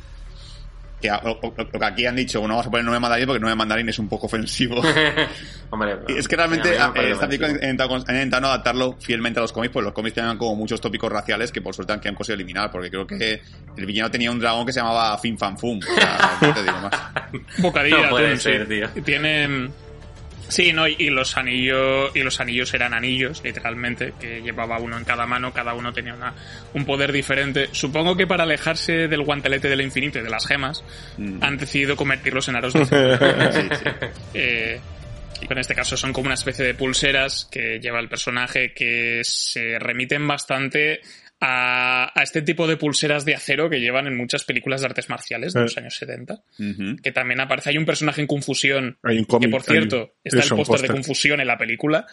Que, 1.03 1.09
a- 1.09 1.21
lo, 1.21 1.37
que 1.37 1.85
aquí 1.85 2.05
han 2.05 2.15
dicho, 2.15 2.39
no 2.43 2.47
vamos 2.47 2.65
a 2.65 2.71
poner 2.71 2.85
nombre 2.85 3.01
mandarín 3.01 3.25
porque 3.25 3.35
el 3.37 3.41
nombre 3.41 3.55
mandarín 3.57 3.89
es 3.89 3.99
un 3.99 4.07
poco 4.07 4.27
ofensivo. 4.27 4.81
Hombre, 5.69 5.97
Y 6.07 6.13
es 6.17 6.29
que 6.29 6.37
realmente 6.37 6.69
me 6.69 6.75
eh, 7.01 7.11
esta 7.11 7.27
película 7.27 7.49
han 7.49 8.15
intentado, 8.15 8.47
adaptarlo 8.47 8.95
fielmente 9.01 9.39
a 9.39 9.41
los 9.41 9.51
cómics, 9.51 9.73
porque 9.73 9.83
los 9.87 9.93
cómics 9.93 10.15
tenían 10.15 10.37
como 10.37 10.55
muchos 10.55 10.79
tópicos 10.79 11.11
raciales 11.11 11.51
que 11.51 11.61
por 11.61 11.75
suerte 11.75 11.91
han, 11.91 11.99
que 11.99 12.07
han 12.07 12.15
conseguido 12.15 12.35
eliminar, 12.41 12.71
porque 12.71 12.89
creo 12.89 13.05
que 13.05 13.41
el 13.75 13.85
villano 13.85 14.09
tenía 14.09 14.31
un 14.31 14.39
dragón 14.39 14.65
que 14.65 14.71
se 14.71 14.79
llamaba 14.79 15.17
Fin 15.17 15.37
Fan 15.37 15.57
Fum. 15.57 15.77
O 15.79 15.93
sea, 15.95 16.37
no 16.41 16.53
te 16.53 16.63
digo 16.63 16.77
más. 16.79 17.01
Bocadillo 17.57 17.97
No 17.97 18.03
de 18.03 18.09
puede 18.09 18.37
ser, 18.37 18.61
sí. 18.65 18.69
tío. 18.93 19.03
Tienen. 19.03 19.71
Sí, 20.47 20.73
no, 20.73 20.87
y 20.87 20.95
y 20.99 21.09
los 21.09 21.37
anillos, 21.37 22.11
y 22.15 22.23
los 22.23 22.39
anillos 22.39 22.73
eran 22.73 22.93
anillos, 22.93 23.41
literalmente, 23.43 24.13
que 24.19 24.41
llevaba 24.41 24.79
uno 24.79 24.97
en 24.97 25.03
cada 25.03 25.25
mano, 25.25 25.51
cada 25.53 25.73
uno 25.73 25.91
tenía 25.91 26.13
una, 26.13 26.33
un 26.73 26.85
poder 26.85 27.11
diferente. 27.11 27.69
Supongo 27.71 28.15
que 28.15 28.25
para 28.25 28.43
alejarse 28.43 29.07
del 29.07 29.23
guantelete 29.23 29.67
del 29.67 29.81
infinito 29.81 30.19
y 30.19 30.21
de 30.21 30.29
las 30.29 30.47
gemas, 30.47 30.83
han 31.41 31.57
decidido 31.57 31.95
convertirlos 31.95 32.47
en 32.47 32.55
aros 32.55 32.73
de. 32.73 32.83
Eh, 34.33 34.79
en 35.49 35.57
este 35.57 35.75
caso 35.75 35.97
son 35.97 36.13
como 36.13 36.27
una 36.27 36.35
especie 36.35 36.65
de 36.65 36.73
pulseras 36.73 37.47
que 37.51 37.79
lleva 37.79 37.99
el 37.99 38.07
personaje 38.07 38.73
que 38.73 39.21
se 39.23 39.77
remiten 39.79 40.25
bastante 40.27 41.01
a, 41.45 42.09
a 42.17 42.23
este 42.23 42.41
tipo 42.41 42.67
de 42.67 42.77
pulseras 42.77 43.25
de 43.25 43.35
acero 43.35 43.69
que 43.69 43.81
llevan 43.81 44.07
en 44.07 44.15
muchas 44.15 44.45
películas 44.45 44.79
de 44.79 44.87
artes 44.87 45.09
marciales 45.09 45.51
de 45.53 45.59
Eh. 45.59 45.63
los 45.63 45.77
años 45.77 45.95
70. 45.97 46.35
Ujú. 46.57 46.95
Que 47.03 47.11
también 47.11 47.41
aparece. 47.41 47.71
Hay 47.71 47.77
un 47.77 47.85
personaje 47.85 48.21
en 48.21 48.27
Confusión. 48.27 48.97
Hay 49.03 49.17
un 49.19 49.25
Que 49.25 49.49
por 49.49 49.61
hay- 49.61 49.67
cierto, 49.67 50.13
está 50.23 50.39
eso, 50.39 50.55
el 50.55 50.63
póster 50.63 50.81
de. 50.87 50.87
Confusión 50.93 51.41
en 51.41 51.47
la 51.47 51.57
película. 51.57 52.05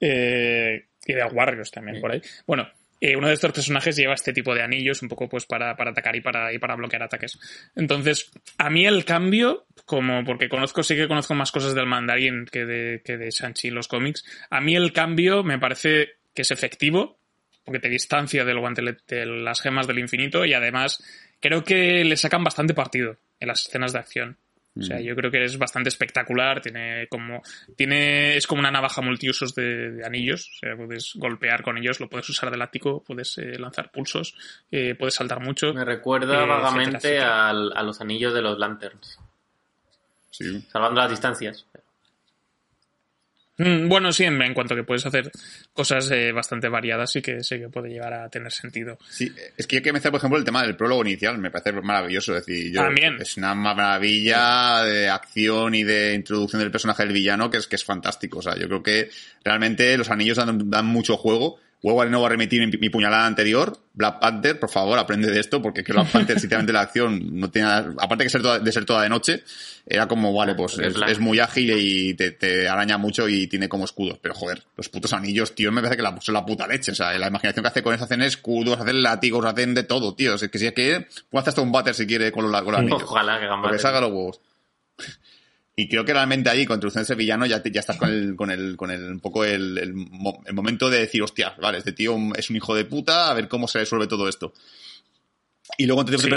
Eh, 0.00 0.84
y 1.06 1.12
de 1.12 1.24
Warriors 1.24 1.70
también 1.70 2.00
por 2.00 2.12
ahí. 2.12 2.22
Bueno, 2.46 2.68
eh, 3.00 3.16
uno 3.16 3.28
de 3.28 3.34
estos 3.34 3.52
personajes 3.52 3.96
lleva 3.96 4.14
este 4.14 4.32
tipo 4.32 4.54
de 4.54 4.62
anillos 4.62 5.02
un 5.02 5.08
poco 5.08 5.28
pues 5.28 5.46
para, 5.46 5.74
para 5.76 5.90
atacar 5.90 6.14
y 6.16 6.20
para, 6.20 6.52
y 6.52 6.58
para 6.58 6.76
bloquear 6.76 7.02
ataques. 7.02 7.38
Entonces, 7.74 8.30
a 8.58 8.70
mí 8.70 8.86
el 8.86 9.04
cambio, 9.04 9.66
como 9.86 10.24
porque 10.24 10.48
conozco, 10.48 10.82
sí 10.82 10.94
que 10.96 11.08
conozco 11.08 11.34
más 11.34 11.50
cosas 11.50 11.74
del 11.74 11.86
mandarín 11.86 12.44
que 12.46 12.64
de, 12.64 13.02
que 13.04 13.16
de 13.16 13.30
Shang-Chi 13.30 13.68
en 13.68 13.74
los 13.74 13.88
cómics, 13.88 14.24
a 14.50 14.60
mí 14.60 14.76
el 14.76 14.92
cambio 14.92 15.42
me 15.42 15.58
parece 15.58 16.10
que 16.34 16.42
es 16.42 16.50
efectivo, 16.52 17.17
porque 17.68 17.80
te 17.80 17.90
distancia 17.90 18.46
del 18.46 18.58
guantelete 18.60 19.16
de 19.16 19.26
las 19.26 19.60
gemas 19.60 19.86
del 19.86 19.98
infinito 19.98 20.46
y 20.46 20.54
además 20.54 21.02
creo 21.38 21.62
que 21.64 22.02
le 22.02 22.16
sacan 22.16 22.42
bastante 22.42 22.72
partido 22.72 23.16
en 23.40 23.48
las 23.48 23.66
escenas 23.66 23.92
de 23.92 23.98
acción. 23.98 24.36
O 24.78 24.82
sea, 24.82 25.00
yo 25.00 25.14
creo 25.16 25.30
que 25.30 25.42
es 25.44 25.58
bastante 25.58 25.88
espectacular, 25.88 26.60
tiene 26.62 27.08
como, 27.08 27.42
tiene, 27.76 28.36
es 28.36 28.46
como 28.46 28.60
una 28.60 28.70
navaja 28.70 29.02
multiusos 29.02 29.54
de, 29.54 29.90
de 29.90 30.06
anillos, 30.06 30.50
o 30.54 30.58
sea, 30.60 30.76
puedes 30.76 31.12
golpear 31.16 31.62
con 31.62 31.76
ellos, 31.76 31.98
lo 32.00 32.08
puedes 32.08 32.28
usar 32.30 32.50
de 32.50 32.56
látigo, 32.56 33.02
puedes 33.04 33.36
eh, 33.38 33.58
lanzar 33.58 33.90
pulsos, 33.90 34.34
eh, 34.70 34.94
puedes 34.94 35.14
saltar 35.14 35.40
mucho. 35.40 35.74
Me 35.74 35.84
recuerda 35.84 36.44
Eh, 36.44 36.46
vagamente 36.46 36.96
etcétera, 36.96 37.16
etcétera. 37.24 37.48
al- 37.48 37.72
a 37.74 37.82
los 37.82 38.00
anillos 38.00 38.32
de 38.32 38.40
los 38.42 38.56
Lanterns, 38.58 39.18
Sí. 40.30 40.60
salvando 40.70 41.00
las 41.00 41.10
distancias. 41.10 41.66
Mm, 43.58 43.88
Bueno, 43.88 44.12
sí, 44.12 44.24
en, 44.24 44.40
en 44.40 44.54
cuanto 44.54 44.74
que 44.76 44.84
puedes 44.84 45.04
hacer 45.04 45.30
cosas 45.72 46.10
eh, 46.10 46.32
bastante 46.32 46.68
variadas, 46.68 47.10
sí 47.10 47.20
que 47.20 47.42
sí 47.42 47.58
que 47.58 47.68
puede 47.68 47.88
llegar 47.90 48.14
a 48.14 48.28
tener 48.28 48.52
sentido. 48.52 48.98
Sí, 49.10 49.30
es 49.56 49.66
que 49.66 49.76
hay 49.76 49.82
que 49.82 49.92
mencionar, 49.92 50.12
por 50.12 50.18
ejemplo, 50.20 50.38
el 50.38 50.44
tema 50.44 50.62
del 50.62 50.76
prólogo 50.76 51.02
inicial, 51.02 51.38
me 51.38 51.50
parece 51.50 51.72
maravilloso. 51.72 52.36
Es 52.36 52.46
decir, 52.46 52.72
yo, 52.72 52.82
También. 52.82 53.16
es 53.20 53.36
una 53.36 53.54
maravilla 53.54 54.84
de 54.84 55.08
acción 55.08 55.74
y 55.74 55.82
de 55.84 56.14
introducción 56.14 56.60
del 56.60 56.70
personaje 56.70 57.04
del 57.04 57.12
villano 57.12 57.50
que 57.50 57.58
es, 57.58 57.66
que 57.66 57.76
es 57.76 57.84
fantástico. 57.84 58.38
O 58.38 58.42
sea, 58.42 58.56
yo 58.56 58.66
creo 58.68 58.82
que 58.82 59.10
realmente 59.44 59.96
los 59.98 60.10
anillos 60.10 60.36
dan, 60.36 60.70
dan 60.70 60.86
mucho 60.86 61.16
juego. 61.16 61.58
Vuelvo 61.82 62.02
de 62.02 62.10
nuevo 62.10 62.26
a 62.26 62.28
remitir 62.28 62.66
mi, 62.66 62.76
mi 62.78 62.90
puñalada 62.90 63.26
anterior. 63.26 63.78
Black 63.94 64.20
Panther, 64.20 64.58
por 64.58 64.68
favor, 64.68 64.98
aprende 64.98 65.30
de 65.30 65.40
esto, 65.40 65.62
porque 65.62 65.84
que 65.84 65.92
Black 65.92 66.10
Panther, 66.10 66.38
sinceramente, 66.40 66.72
la 66.72 66.80
acción 66.80 67.38
no 67.38 67.50
tiene, 67.50 67.68
aparte 67.68 68.24
de, 68.24 68.30
ser 68.30 68.42
toda, 68.42 68.58
de 68.58 68.72
ser 68.72 68.84
toda 68.84 69.02
de 69.02 69.08
noche, 69.08 69.44
era 69.86 70.06
como, 70.06 70.32
vale, 70.32 70.54
pues 70.54 70.78
Es 70.78 70.96
es, 70.96 71.02
es 71.06 71.18
muy 71.18 71.38
ágil 71.38 71.72
y 71.78 72.14
te, 72.14 72.32
te 72.32 72.68
araña 72.68 72.98
mucho 72.98 73.28
y 73.28 73.46
tiene 73.46 73.68
como 73.68 73.84
escudos. 73.84 74.18
Pero 74.20 74.34
joder, 74.34 74.64
los 74.76 74.88
putos 74.88 75.12
anillos, 75.12 75.54
tío, 75.54 75.70
me 75.72 75.80
parece 75.80 75.96
que 75.96 76.02
la, 76.02 76.20
son 76.20 76.34
la 76.34 76.44
puta 76.44 76.66
leche. 76.66 76.92
O 76.92 76.94
sea, 76.94 77.16
la 77.16 77.28
imaginación 77.28 77.62
que 77.62 77.68
hace 77.68 77.82
con 77.82 77.94
eso 77.94 78.04
hacen 78.04 78.22
escudos, 78.22 78.78
hacen 78.80 79.02
látigos, 79.02 79.44
hacen 79.44 79.74
de 79.74 79.84
todo, 79.84 80.14
tío. 80.14 80.34
Es 80.34 80.48
que 80.48 80.58
si 80.58 80.66
es 80.66 80.72
que 80.72 81.06
puede 81.30 81.42
hacer 81.42 81.50
hasta 81.50 81.62
un 81.62 81.72
váter 81.72 81.94
si 81.94 82.06
quiere 82.06 82.32
con 82.32 82.50
los, 82.50 82.62
con 82.62 82.72
los 82.72 82.80
anillos. 82.80 83.02
Ojalá 83.04 83.38
que 83.38 83.46
hagan 83.46 83.62
Porque 83.62 83.78
salga 83.78 84.00
los 84.00 84.10
huevos. 84.10 84.40
Y 85.80 85.88
creo 85.88 86.04
que 86.04 86.12
realmente 86.12 86.50
ahí, 86.50 86.66
con 86.66 86.74
introducción 86.74 87.02
de 87.02 87.04
ese 87.04 87.14
villano, 87.14 87.46
ya, 87.46 87.62
te- 87.62 87.70
ya 87.70 87.78
estás 87.78 87.96
con 87.96 88.10
el, 88.10 88.34
con 88.34 88.50
el, 88.50 88.76
con 88.76 88.90
el, 88.90 89.12
un 89.12 89.20
poco 89.20 89.44
el, 89.44 89.78
el, 89.78 89.94
mo- 89.94 90.42
el 90.44 90.52
momento 90.52 90.90
de 90.90 90.98
decir, 90.98 91.22
hostia, 91.22 91.54
vale, 91.62 91.78
este 91.78 91.92
tío 91.92 92.16
es 92.34 92.50
un 92.50 92.56
hijo 92.56 92.74
de 92.74 92.84
puta, 92.84 93.30
a 93.30 93.34
ver 93.34 93.46
cómo 93.46 93.68
se 93.68 93.78
resuelve 93.78 94.08
todo 94.08 94.28
esto. 94.28 94.52
Y 95.76 95.86
luego 95.86 96.04
te 96.04 96.18
Sí. 96.18 96.28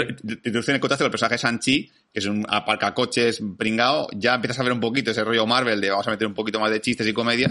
introducen 0.44 0.76
el 0.76 0.80
contacto 0.80 1.02
del 1.04 1.10
personaje 1.10 1.38
Sanchi, 1.38 1.90
que 2.12 2.20
es 2.20 2.26
un 2.26 2.46
aparcacoches 2.48 3.42
pringao, 3.58 4.06
ya 4.14 4.34
empiezas 4.36 4.60
a 4.60 4.62
ver 4.62 4.72
un 4.74 4.80
poquito 4.80 5.10
ese 5.10 5.24
rollo 5.24 5.44
Marvel 5.44 5.80
de 5.80 5.90
vamos 5.90 6.06
a 6.06 6.10
meter 6.12 6.28
un 6.28 6.34
poquito 6.34 6.60
más 6.60 6.70
de 6.70 6.80
chistes 6.80 7.06
y 7.08 7.12
comedia, 7.12 7.48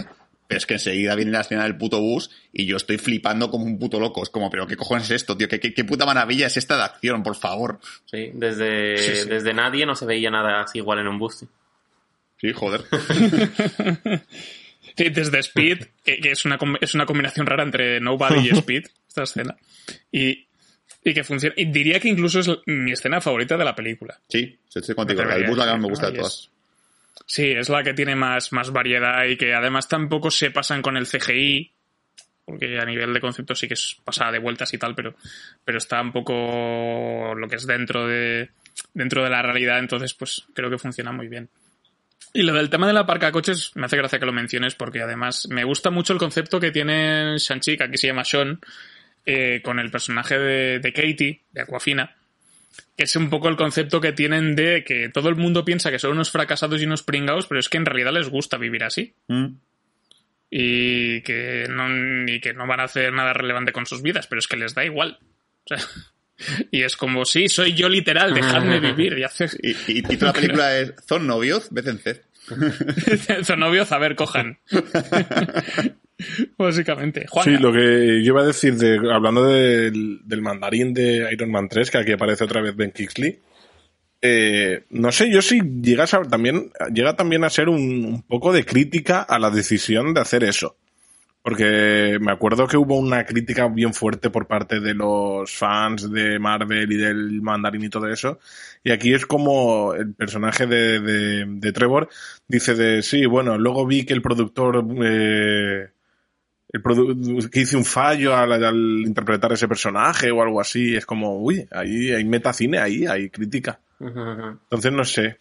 pero 0.48 0.58
es 0.58 0.64
que 0.64 0.74
enseguida 0.74 1.14
viene 1.14 1.32
la 1.32 1.40
escena 1.42 1.64
del 1.64 1.76
puto 1.76 2.00
bus 2.00 2.30
y 2.54 2.64
yo 2.66 2.76
estoy 2.78 2.96
flipando 2.98 3.50
como 3.50 3.64
un 3.66 3.78
puto 3.78 4.00
loco. 4.00 4.22
Es 4.22 4.30
como, 4.30 4.48
pero 4.48 4.66
¿qué 4.66 4.76
cojones 4.76 5.04
es 5.10 5.10
esto, 5.22 5.36
tío? 5.36 5.46
¿Qué, 5.48 5.60
qué, 5.60 5.74
qué 5.74 5.84
puta 5.84 6.06
maravilla 6.06 6.46
es 6.46 6.56
esta 6.56 6.76
de 6.78 6.84
acción, 6.84 7.22
por 7.22 7.36
favor? 7.36 7.80
Sí, 8.06 8.30
desde, 8.32 8.96
Sí, 8.96 9.16
sí. 9.24 9.28
desde 9.28 9.52
nadie 9.52 9.84
no 9.84 9.94
se 9.94 10.06
veía 10.06 10.30
nada 10.30 10.62
así 10.62 10.78
igual 10.78 11.00
en 11.00 11.08
un 11.08 11.18
bus. 11.18 11.44
Sí, 12.42 12.52
joder. 12.52 12.82
Desde 14.96 15.38
Speed, 15.38 15.86
que, 16.04 16.18
es, 16.24 16.44
una, 16.44 16.58
es 16.80 16.94
una 16.94 17.06
combinación 17.06 17.46
rara 17.46 17.62
entre 17.62 18.00
Nobody 18.00 18.48
y 18.48 18.50
Speed, 18.50 18.86
esta 19.08 19.22
escena. 19.22 19.56
Y, 20.10 20.48
y 21.04 21.14
que 21.14 21.22
funciona. 21.22 21.54
Y 21.56 21.66
diría 21.66 22.00
que 22.00 22.08
incluso 22.08 22.40
es 22.40 22.50
mi 22.66 22.90
escena 22.90 23.20
favorita 23.20 23.56
de 23.56 23.64
la 23.64 23.76
película. 23.76 24.18
Sí, 24.28 24.58
estoy 24.74 24.94
contigo. 24.96 25.22
La 25.24 25.36
del 25.36 25.46
bus 25.46 25.56
la 25.56 25.66
que 25.66 25.70
más 25.70 25.80
me 25.80 25.88
gusta 25.88 26.10
de 26.10 26.18
todas. 26.18 26.50
Sí, 27.26 27.52
es 27.52 27.68
la 27.68 27.84
que 27.84 27.94
tiene 27.94 28.16
más, 28.16 28.52
más 28.52 28.72
variedad 28.72 29.24
y 29.24 29.36
que 29.36 29.54
además 29.54 29.88
tampoco 29.88 30.28
se 30.30 30.50
pasan 30.50 30.82
con 30.82 30.96
el 30.96 31.06
CGI, 31.06 31.70
porque 32.44 32.76
a 32.76 32.84
nivel 32.84 33.14
de 33.14 33.20
concepto 33.20 33.54
sí 33.54 33.68
que 33.68 33.74
es 33.74 33.98
pasada 34.02 34.32
de 34.32 34.40
vueltas 34.40 34.74
y 34.74 34.78
tal, 34.78 34.96
pero, 34.96 35.14
pero 35.64 35.78
está 35.78 36.02
un 36.02 36.10
poco 36.10 37.34
lo 37.36 37.48
que 37.48 37.56
es 37.56 37.66
dentro 37.68 38.08
de, 38.08 38.50
dentro 38.92 39.22
de 39.22 39.30
la 39.30 39.42
realidad, 39.42 39.78
entonces 39.78 40.12
pues 40.14 40.44
creo 40.52 40.68
que 40.68 40.78
funciona 40.78 41.12
muy 41.12 41.28
bien. 41.28 41.48
Y 42.34 42.42
lo 42.42 42.54
del 42.54 42.70
tema 42.70 42.86
de 42.86 42.94
la 42.94 43.04
parca 43.04 43.30
coches 43.30 43.72
me 43.74 43.84
hace 43.86 43.96
gracia 43.96 44.18
que 44.18 44.24
lo 44.26 44.32
menciones 44.32 44.74
porque 44.74 45.02
además 45.02 45.46
me 45.50 45.64
gusta 45.64 45.90
mucho 45.90 46.12
el 46.14 46.18
concepto 46.18 46.58
que 46.58 46.70
tiene 46.70 47.36
Shang-Chi, 47.36 47.76
que 47.76 47.84
aquí 47.84 47.98
se 47.98 48.06
llama 48.06 48.24
Sean, 48.24 48.58
eh, 49.26 49.60
con 49.62 49.78
el 49.78 49.90
personaje 49.90 50.38
de, 50.38 50.78
de 50.78 50.92
Katie, 50.92 51.42
de 51.52 51.60
Aquafina, 51.60 52.16
que 52.96 53.04
es 53.04 53.14
un 53.16 53.28
poco 53.28 53.48
el 53.48 53.56
concepto 53.56 54.00
que 54.00 54.12
tienen 54.12 54.56
de 54.56 54.82
que 54.82 55.10
todo 55.10 55.28
el 55.28 55.36
mundo 55.36 55.64
piensa 55.64 55.90
que 55.90 55.98
son 55.98 56.12
unos 56.12 56.30
fracasados 56.30 56.80
y 56.80 56.86
unos 56.86 57.02
pringados, 57.02 57.46
pero 57.46 57.60
es 57.60 57.68
que 57.68 57.76
en 57.76 57.84
realidad 57.86 58.12
les 58.12 58.30
gusta 58.30 58.56
vivir 58.56 58.84
así 58.84 59.14
Mm. 59.28 59.46
y 60.50 61.20
que 61.22 61.66
no, 61.68 62.30
y 62.30 62.40
que 62.40 62.52
no 62.54 62.66
van 62.66 62.80
a 62.80 62.84
hacer 62.84 63.12
nada 63.12 63.32
relevante 63.34 63.72
con 63.72 63.86
sus 63.86 64.02
vidas, 64.02 64.26
pero 64.26 64.38
es 64.38 64.48
que 64.48 64.56
les 64.56 64.74
da 64.74 64.84
igual. 64.84 65.18
O 65.64 65.76
sea, 65.76 65.78
y 66.70 66.82
es 66.82 66.96
como, 66.96 67.24
sí, 67.24 67.48
soy 67.48 67.74
yo 67.74 67.88
literal, 67.88 68.34
dejadme 68.34 68.80
vivir. 68.80 69.18
Y 69.18 69.24
hacer 69.24 69.50
Y, 69.62 69.70
y, 69.70 69.98
y 69.98 70.16
toda 70.16 70.32
la 70.32 70.32
película 70.32 70.78
es 70.78 70.94
Son 71.06 71.26
novios, 71.26 71.68
vez 71.70 71.86
en 71.86 71.98
C. 71.98 72.22
novios, 73.56 73.92
a 73.92 73.98
ver, 73.98 74.14
cojan. 74.16 74.58
Básicamente. 76.58 77.26
Juan, 77.28 77.44
Sí, 77.44 77.56
lo 77.58 77.72
que 77.72 78.22
yo 78.22 78.32
iba 78.32 78.42
a 78.42 78.46
decir, 78.46 78.74
de, 78.76 78.96
hablando 79.12 79.44
del, 79.44 80.20
del 80.24 80.42
mandarín 80.42 80.94
de 80.94 81.28
Iron 81.32 81.50
Man 81.50 81.68
3, 81.68 81.90
que 81.90 81.98
aquí 81.98 82.12
aparece 82.12 82.44
otra 82.44 82.60
vez 82.60 82.76
Ben 82.76 82.92
Kingsley, 82.92 83.40
eh, 84.20 84.84
no 84.90 85.10
sé 85.10 85.32
yo 85.32 85.42
si 85.42 85.60
llegas 85.82 86.14
a, 86.14 86.22
también, 86.22 86.70
llega 86.94 87.16
también 87.16 87.42
a 87.42 87.50
ser 87.50 87.68
un, 87.68 88.04
un 88.04 88.22
poco 88.22 88.52
de 88.52 88.64
crítica 88.64 89.20
a 89.20 89.40
la 89.40 89.50
decisión 89.50 90.14
de 90.14 90.20
hacer 90.20 90.44
eso. 90.44 90.76
Porque 91.42 92.18
me 92.20 92.30
acuerdo 92.30 92.68
que 92.68 92.76
hubo 92.76 92.96
una 92.96 93.24
crítica 93.26 93.66
bien 93.66 93.92
fuerte 93.92 94.30
por 94.30 94.46
parte 94.46 94.78
de 94.78 94.94
los 94.94 95.50
fans 95.50 96.08
de 96.08 96.38
Marvel 96.38 96.92
y 96.92 96.96
del 96.96 97.42
mandarín 97.42 97.82
y 97.82 97.88
todo 97.88 98.06
eso. 98.06 98.38
Y 98.84 98.92
aquí 98.92 99.12
es 99.12 99.26
como 99.26 99.92
el 99.92 100.14
personaje 100.14 100.68
de, 100.68 101.00
de, 101.00 101.44
de 101.48 101.72
Trevor 101.72 102.08
dice 102.46 102.76
de, 102.76 103.02
sí, 103.02 103.26
bueno, 103.26 103.58
luego 103.58 103.84
vi 103.84 104.04
que 104.04 104.14
el 104.14 104.22
productor, 104.22 104.86
eh, 105.04 105.88
el 106.68 106.82
produ- 106.82 107.50
que 107.50 107.60
hice 107.60 107.76
un 107.76 107.84
fallo 107.84 108.36
al, 108.36 108.52
al 108.52 109.02
interpretar 109.04 109.52
ese 109.52 109.66
personaje 109.66 110.30
o 110.30 110.42
algo 110.42 110.60
así. 110.60 110.94
Es 110.94 111.06
como, 111.06 111.40
uy, 111.40 111.66
ahí 111.72 112.12
hay 112.12 112.24
metacine 112.24 112.78
ahí, 112.78 113.04
hay 113.06 113.30
crítica. 113.30 113.80
Entonces 114.62 114.92
no 114.92 115.04
sé. 115.04 115.38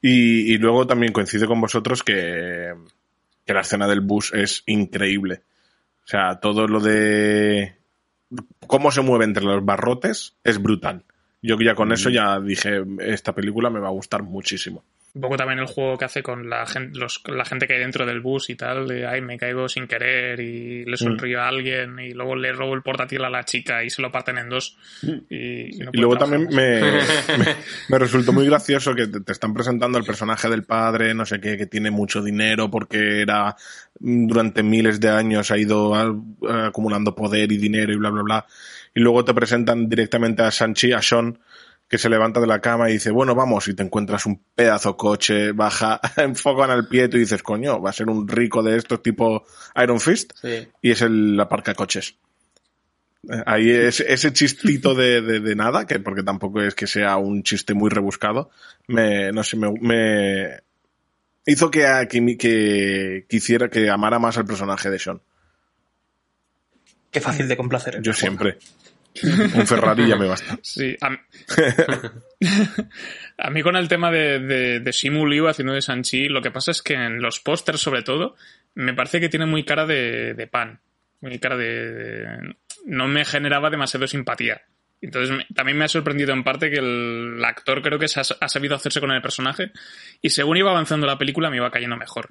Y, 0.00 0.54
y 0.54 0.56
luego 0.56 0.86
también 0.86 1.12
coincide 1.12 1.46
con 1.46 1.60
vosotros 1.60 2.02
que, 2.02 2.72
que 3.48 3.54
la 3.54 3.62
escena 3.62 3.88
del 3.88 4.02
bus 4.02 4.30
es 4.34 4.62
increíble. 4.66 5.40
O 6.04 6.06
sea, 6.06 6.38
todo 6.38 6.68
lo 6.68 6.80
de 6.80 7.76
cómo 8.66 8.90
se 8.90 9.00
mueve 9.00 9.24
entre 9.24 9.42
los 9.42 9.64
barrotes 9.64 10.36
es 10.44 10.60
brutal. 10.60 11.06
Yo 11.40 11.58
ya 11.58 11.74
con 11.74 11.90
eso 11.92 12.10
ya 12.10 12.38
dije, 12.40 12.84
esta 13.00 13.34
película 13.34 13.70
me 13.70 13.80
va 13.80 13.88
a 13.88 13.92
gustar 13.92 14.22
muchísimo. 14.22 14.84
Un 15.18 15.22
poco 15.22 15.36
también 15.36 15.58
el 15.58 15.66
juego 15.66 15.98
que 15.98 16.04
hace 16.04 16.22
con 16.22 16.48
la 16.48 16.64
gente, 16.64 16.96
los, 16.96 17.20
la 17.26 17.44
gente 17.44 17.66
que 17.66 17.72
hay 17.72 17.80
dentro 17.80 18.06
del 18.06 18.20
bus 18.20 18.50
y 18.50 18.54
tal, 18.54 18.86
de 18.86 19.04
ay, 19.04 19.20
me 19.20 19.36
caigo 19.36 19.68
sin 19.68 19.88
querer 19.88 20.38
y 20.38 20.84
le 20.84 20.96
sonrío 20.96 21.40
a 21.42 21.48
alguien 21.48 21.98
y 21.98 22.12
luego 22.12 22.36
le 22.36 22.52
robo 22.52 22.72
el 22.74 22.82
portátil 22.82 23.24
a 23.24 23.28
la 23.28 23.42
chica 23.44 23.82
y 23.82 23.90
se 23.90 24.00
lo 24.00 24.12
parten 24.12 24.38
en 24.38 24.48
dos. 24.48 24.76
Y, 25.28 25.74
y 25.74 25.78
no 25.80 25.90
Y 25.92 25.96
luego 25.96 26.16
también 26.18 26.46
me, 26.52 26.80
me, 26.82 27.56
me 27.88 27.98
resultó 27.98 28.32
muy 28.32 28.46
gracioso 28.46 28.94
que 28.94 29.08
te, 29.08 29.20
te 29.22 29.32
están 29.32 29.52
presentando 29.54 29.98
al 29.98 30.04
personaje 30.04 30.48
del 30.48 30.62
padre, 30.62 31.12
no 31.14 31.26
sé 31.26 31.40
qué, 31.40 31.56
que 31.56 31.66
tiene 31.66 31.90
mucho 31.90 32.22
dinero 32.22 32.70
porque 32.70 33.20
era 33.22 33.56
durante 33.98 34.62
miles 34.62 35.00
de 35.00 35.08
años 35.08 35.50
ha 35.50 35.58
ido 35.58 35.96
a- 35.96 36.66
acumulando 36.68 37.16
poder 37.16 37.50
y 37.50 37.56
dinero 37.56 37.92
y 37.92 37.96
bla, 37.96 38.10
bla, 38.10 38.22
bla. 38.22 38.46
Y 38.94 39.00
luego 39.00 39.24
te 39.24 39.34
presentan 39.34 39.88
directamente 39.88 40.42
a 40.42 40.52
Sanchi, 40.52 40.92
a 40.92 41.02
Sean, 41.02 41.38
que 41.88 41.96
se 41.98 42.08
levanta 42.10 42.38
de 42.40 42.46
la 42.46 42.60
cama 42.60 42.90
y 42.90 42.94
dice, 42.94 43.10
bueno, 43.10 43.34
vamos, 43.34 43.66
y 43.68 43.74
te 43.74 43.82
encuentras 43.82 44.26
un 44.26 44.42
pedazo 44.54 44.96
coche, 44.96 45.52
baja, 45.52 46.00
enfocan 46.18 46.70
al 46.70 46.86
pie 46.86 47.04
y 47.04 47.08
tú 47.08 47.16
dices, 47.16 47.42
coño, 47.42 47.80
va 47.80 47.90
a 47.90 47.94
ser 47.94 48.08
un 48.08 48.28
rico 48.28 48.62
de 48.62 48.76
estos 48.76 49.02
tipo 49.02 49.44
Iron 49.82 49.98
Fist, 50.00 50.32
Sí. 50.42 50.68
y 50.82 50.90
es 50.90 51.00
el 51.02 51.36
la 51.36 51.48
parca 51.48 51.74
coches. 51.74 52.16
Eh, 53.30 53.42
Ahí 53.46 53.70
es, 53.70 54.00
ese 54.00 54.32
chistito 54.32 54.94
de, 54.94 55.22
de, 55.22 55.40
de 55.40 55.56
nada, 55.56 55.86
que 55.86 55.98
porque 55.98 56.22
tampoco 56.22 56.60
es 56.62 56.74
que 56.74 56.86
sea 56.86 57.16
un 57.16 57.42
chiste 57.42 57.72
muy 57.74 57.88
rebuscado, 57.90 58.50
me, 58.86 59.32
no 59.32 59.42
sé, 59.42 59.56
me, 59.56 59.72
me 59.80 60.60
hizo 61.46 61.70
que, 61.70 62.06
que, 62.10 62.36
que 62.36 63.26
quisiera 63.28 63.70
que 63.70 63.88
amara 63.88 64.18
más 64.18 64.36
al 64.36 64.44
personaje 64.44 64.90
de 64.90 64.98
Sean. 64.98 65.20
Qué 67.10 67.20
fácil 67.22 67.48
de 67.48 67.56
complacer. 67.56 68.02
Yo 68.02 68.12
siempre. 68.12 68.58
Un 69.22 69.66
Ferrari 69.66 70.06
ya 70.08 70.16
me 70.16 70.26
basta. 70.26 70.58
Sí, 70.62 70.96
a, 73.38 73.50
mí- 73.50 73.62
con 73.62 73.76
el 73.76 73.88
tema 73.88 74.10
de, 74.10 74.38
de, 74.38 74.80
de 74.80 75.48
haciendo 75.48 75.72
de 75.74 75.82
Sanchi, 75.82 76.28
lo 76.28 76.42
que 76.42 76.50
pasa 76.50 76.70
es 76.70 76.82
que 76.82 76.94
en 76.94 77.20
los 77.20 77.40
pósters, 77.40 77.80
sobre 77.80 78.02
todo, 78.02 78.36
me 78.74 78.94
parece 78.94 79.20
que 79.20 79.28
tiene 79.28 79.46
muy 79.46 79.64
cara 79.64 79.86
de, 79.86 80.34
de 80.34 80.46
pan. 80.46 80.80
Muy 81.20 81.38
cara 81.38 81.56
de, 81.56 82.54
No 82.86 83.08
me 83.08 83.24
generaba 83.24 83.70
demasiado 83.70 84.06
simpatía. 84.06 84.62
Entonces 85.00 85.46
también 85.54 85.78
me 85.78 85.84
ha 85.84 85.88
sorprendido 85.88 86.32
en 86.32 86.42
parte 86.42 86.70
que 86.70 86.78
el, 86.78 87.40
actor 87.44 87.82
creo 87.82 87.98
que 87.98 88.08
se 88.08 88.20
ha 88.20 88.48
sabido 88.48 88.74
hacerse 88.74 89.00
con 89.00 89.12
el 89.12 89.22
personaje 89.22 89.70
y 90.20 90.30
según 90.30 90.56
iba 90.56 90.70
avanzando 90.70 91.06
la 91.06 91.18
película 91.18 91.50
me 91.50 91.56
iba 91.56 91.70
cayendo 91.70 91.96
mejor. 91.96 92.30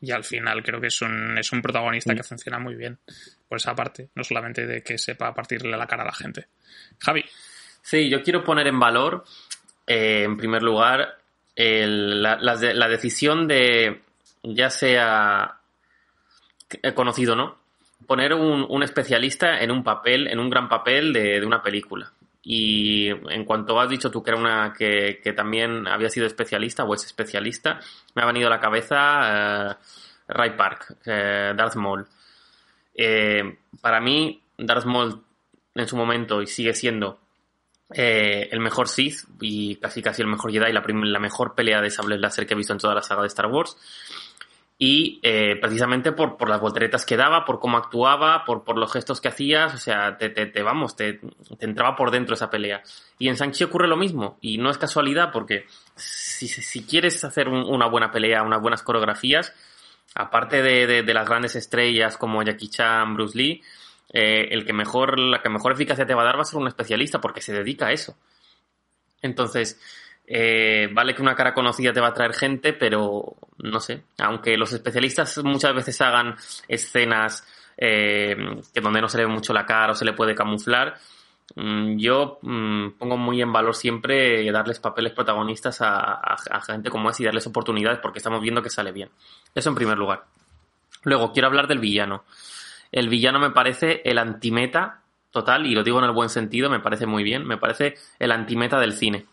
Y 0.00 0.12
al 0.12 0.22
final 0.24 0.62
creo 0.62 0.80
que 0.80 0.86
es 0.88 1.00
un, 1.02 1.36
es 1.38 1.50
un 1.52 1.60
protagonista 1.60 2.14
que 2.14 2.22
funciona 2.22 2.58
muy 2.58 2.74
bien 2.76 2.98
por 3.48 3.56
esa 3.58 3.74
parte, 3.74 4.10
no 4.14 4.22
solamente 4.22 4.66
de 4.66 4.82
que 4.82 4.96
sepa 4.98 5.34
partirle 5.34 5.76
la 5.76 5.86
cara 5.86 6.02
a 6.04 6.06
la 6.06 6.12
gente. 6.14 6.46
Javi. 7.00 7.24
Sí, 7.82 8.08
yo 8.08 8.22
quiero 8.22 8.44
poner 8.44 8.66
en 8.68 8.78
valor, 8.78 9.24
eh, 9.86 10.22
en 10.24 10.36
primer 10.36 10.62
lugar, 10.62 11.18
el- 11.56 12.22
la, 12.22 12.36
la 12.40 12.56
de- 12.56 12.74
la 12.74 12.86
decisión 12.88 13.48
de, 13.48 14.02
ya 14.42 14.70
sea 14.70 15.56
eh, 16.82 16.92
conocido 16.94 17.32
o 17.32 17.36
no, 17.36 17.58
poner 18.06 18.34
un, 18.34 18.64
un 18.68 18.82
especialista 18.82 19.60
en 19.60 19.70
un 19.70 19.82
papel, 19.82 20.28
en 20.28 20.38
un 20.38 20.50
gran 20.50 20.68
papel 20.68 21.12
de, 21.12 21.40
de 21.40 21.46
una 21.46 21.62
película. 21.62 22.12
Y 22.50 23.08
en 23.10 23.44
cuanto 23.44 23.78
has 23.78 23.90
dicho 23.90 24.10
tú 24.10 24.22
que 24.22 24.30
era 24.30 24.40
una 24.40 24.72
que, 24.72 25.20
que 25.22 25.34
también 25.34 25.86
había 25.86 26.08
sido 26.08 26.26
especialista 26.26 26.84
o 26.84 26.94
es 26.94 27.04
especialista, 27.04 27.78
me 28.14 28.22
ha 28.22 28.24
venido 28.24 28.46
a 28.46 28.50
la 28.50 28.58
cabeza 28.58 29.70
eh, 29.70 29.74
Ray 30.28 30.56
Park, 30.56 30.96
eh, 31.04 31.52
Darth 31.54 31.74
Maul. 31.74 32.06
Eh, 32.94 33.58
para 33.82 34.00
mí, 34.00 34.42
Darth 34.56 34.86
Maul 34.86 35.22
en 35.74 35.86
su 35.86 35.94
momento 35.94 36.40
y 36.40 36.46
sigue 36.46 36.72
siendo 36.72 37.20
eh, 37.92 38.48
el 38.50 38.60
mejor 38.60 38.88
Sith 38.88 39.24
y 39.42 39.76
casi 39.76 40.00
casi 40.00 40.22
el 40.22 40.28
mejor 40.28 40.50
Jedi, 40.50 40.72
la, 40.72 40.82
la 40.82 41.18
mejor 41.18 41.54
pelea 41.54 41.82
de 41.82 41.90
sables 41.90 42.18
láser 42.18 42.46
que 42.46 42.54
he 42.54 42.56
visto 42.56 42.72
en 42.72 42.78
toda 42.78 42.94
la 42.94 43.02
saga 43.02 43.20
de 43.20 43.28
Star 43.28 43.48
Wars. 43.48 43.76
Y 44.80 45.18
eh, 45.24 45.56
precisamente 45.60 46.12
por, 46.12 46.36
por 46.36 46.48
las 46.48 46.60
volteretas 46.60 47.04
que 47.04 47.16
daba, 47.16 47.44
por 47.44 47.58
cómo 47.58 47.76
actuaba, 47.78 48.44
por, 48.44 48.62
por 48.62 48.78
los 48.78 48.92
gestos 48.92 49.20
que 49.20 49.26
hacías, 49.26 49.74
o 49.74 49.78
sea, 49.78 50.16
te, 50.16 50.28
te, 50.30 50.46
te 50.46 50.62
vamos, 50.62 50.94
te, 50.94 51.14
te 51.58 51.66
entraba 51.66 51.96
por 51.96 52.12
dentro 52.12 52.34
esa 52.34 52.48
pelea. 52.48 52.82
Y 53.18 53.28
en 53.28 53.34
Shang-Chi 53.34 53.64
ocurre 53.64 53.88
lo 53.88 53.96
mismo, 53.96 54.38
y 54.40 54.58
no 54.58 54.70
es 54.70 54.78
casualidad 54.78 55.32
porque 55.32 55.66
si, 55.96 56.46
si 56.46 56.84
quieres 56.84 57.24
hacer 57.24 57.48
un- 57.48 57.64
una 57.68 57.86
buena 57.88 58.12
pelea, 58.12 58.44
unas 58.44 58.60
buenas 58.62 58.84
coreografías, 58.84 59.52
aparte 60.14 60.62
de, 60.62 60.86
de- 60.86 61.02
de 61.02 61.14
las 61.14 61.28
grandes 61.28 61.56
estrellas 61.56 62.16
como 62.16 62.40
Jackie 62.44 62.68
Chan, 62.68 63.14
Bruce 63.14 63.36
Lee, 63.36 63.60
eh, 64.12 64.46
el 64.52 64.64
que 64.64 64.72
mejor, 64.72 65.18
la 65.18 65.42
que 65.42 65.48
mejor 65.48 65.72
eficacia 65.72 66.06
te 66.06 66.14
va 66.14 66.22
a 66.22 66.26
dar 66.26 66.36
va 66.38 66.42
a 66.42 66.44
ser 66.44 66.60
un 66.60 66.68
especialista 66.68 67.20
porque 67.20 67.40
se 67.40 67.52
dedica 67.52 67.88
a 67.88 67.92
eso. 67.92 68.16
Entonces, 69.22 69.80
eh, 70.30 70.88
vale 70.92 71.14
que 71.14 71.22
una 71.22 71.34
cara 71.34 71.54
conocida 71.54 71.92
te 71.92 72.00
va 72.00 72.08
a 72.08 72.14
traer 72.14 72.34
gente, 72.34 72.72
pero 72.74 73.34
no 73.58 73.80
sé, 73.80 74.02
aunque 74.18 74.56
los 74.56 74.72
especialistas 74.72 75.38
muchas 75.44 75.74
veces 75.74 76.00
hagan 76.00 76.34
escenas 76.68 77.46
eh, 77.76 78.36
que 78.74 78.80
donde 78.80 79.00
no 79.00 79.08
se 79.08 79.18
le 79.18 79.24
ve 79.26 79.32
mucho 79.32 79.52
la 79.52 79.64
cara 79.64 79.92
o 79.92 79.94
se 79.94 80.04
le 80.04 80.12
puede 80.12 80.34
camuflar, 80.34 80.94
mm, 81.56 81.96
yo 81.96 82.38
mm, 82.42 82.90
pongo 82.98 83.16
muy 83.16 83.40
en 83.40 83.52
valor 83.52 83.74
siempre 83.74 84.50
darles 84.52 84.80
papeles 84.80 85.12
protagonistas 85.12 85.80
a, 85.80 86.12
a- 86.14 86.36
a 86.50 86.60
gente 86.60 86.90
como 86.90 87.08
es 87.10 87.18
y 87.20 87.24
darles 87.24 87.46
oportunidades 87.46 87.98
porque 88.00 88.18
estamos 88.18 88.42
viendo 88.42 88.62
que 88.62 88.70
sale 88.70 88.92
bien. 88.92 89.08
Eso 89.54 89.70
en 89.70 89.74
primer 89.76 89.96
lugar. 89.98 90.24
Luego, 91.04 91.32
quiero 91.32 91.48
hablar 91.48 91.68
del 91.68 91.78
villano. 91.78 92.24
El 92.90 93.08
villano 93.08 93.38
me 93.38 93.50
parece 93.50 94.02
el 94.04 94.18
antimeta 94.18 95.00
total, 95.30 95.66
y 95.66 95.74
lo 95.74 95.82
digo 95.84 95.98
en 95.98 96.06
el 96.06 96.12
buen 96.12 96.30
sentido, 96.30 96.70
me 96.70 96.80
parece 96.80 97.06
muy 97.06 97.22
bien, 97.22 97.46
me 97.46 97.58
parece 97.58 97.94
el 98.18 98.32
antimeta 98.32 98.80
del 98.80 98.94
cine. 98.94 99.26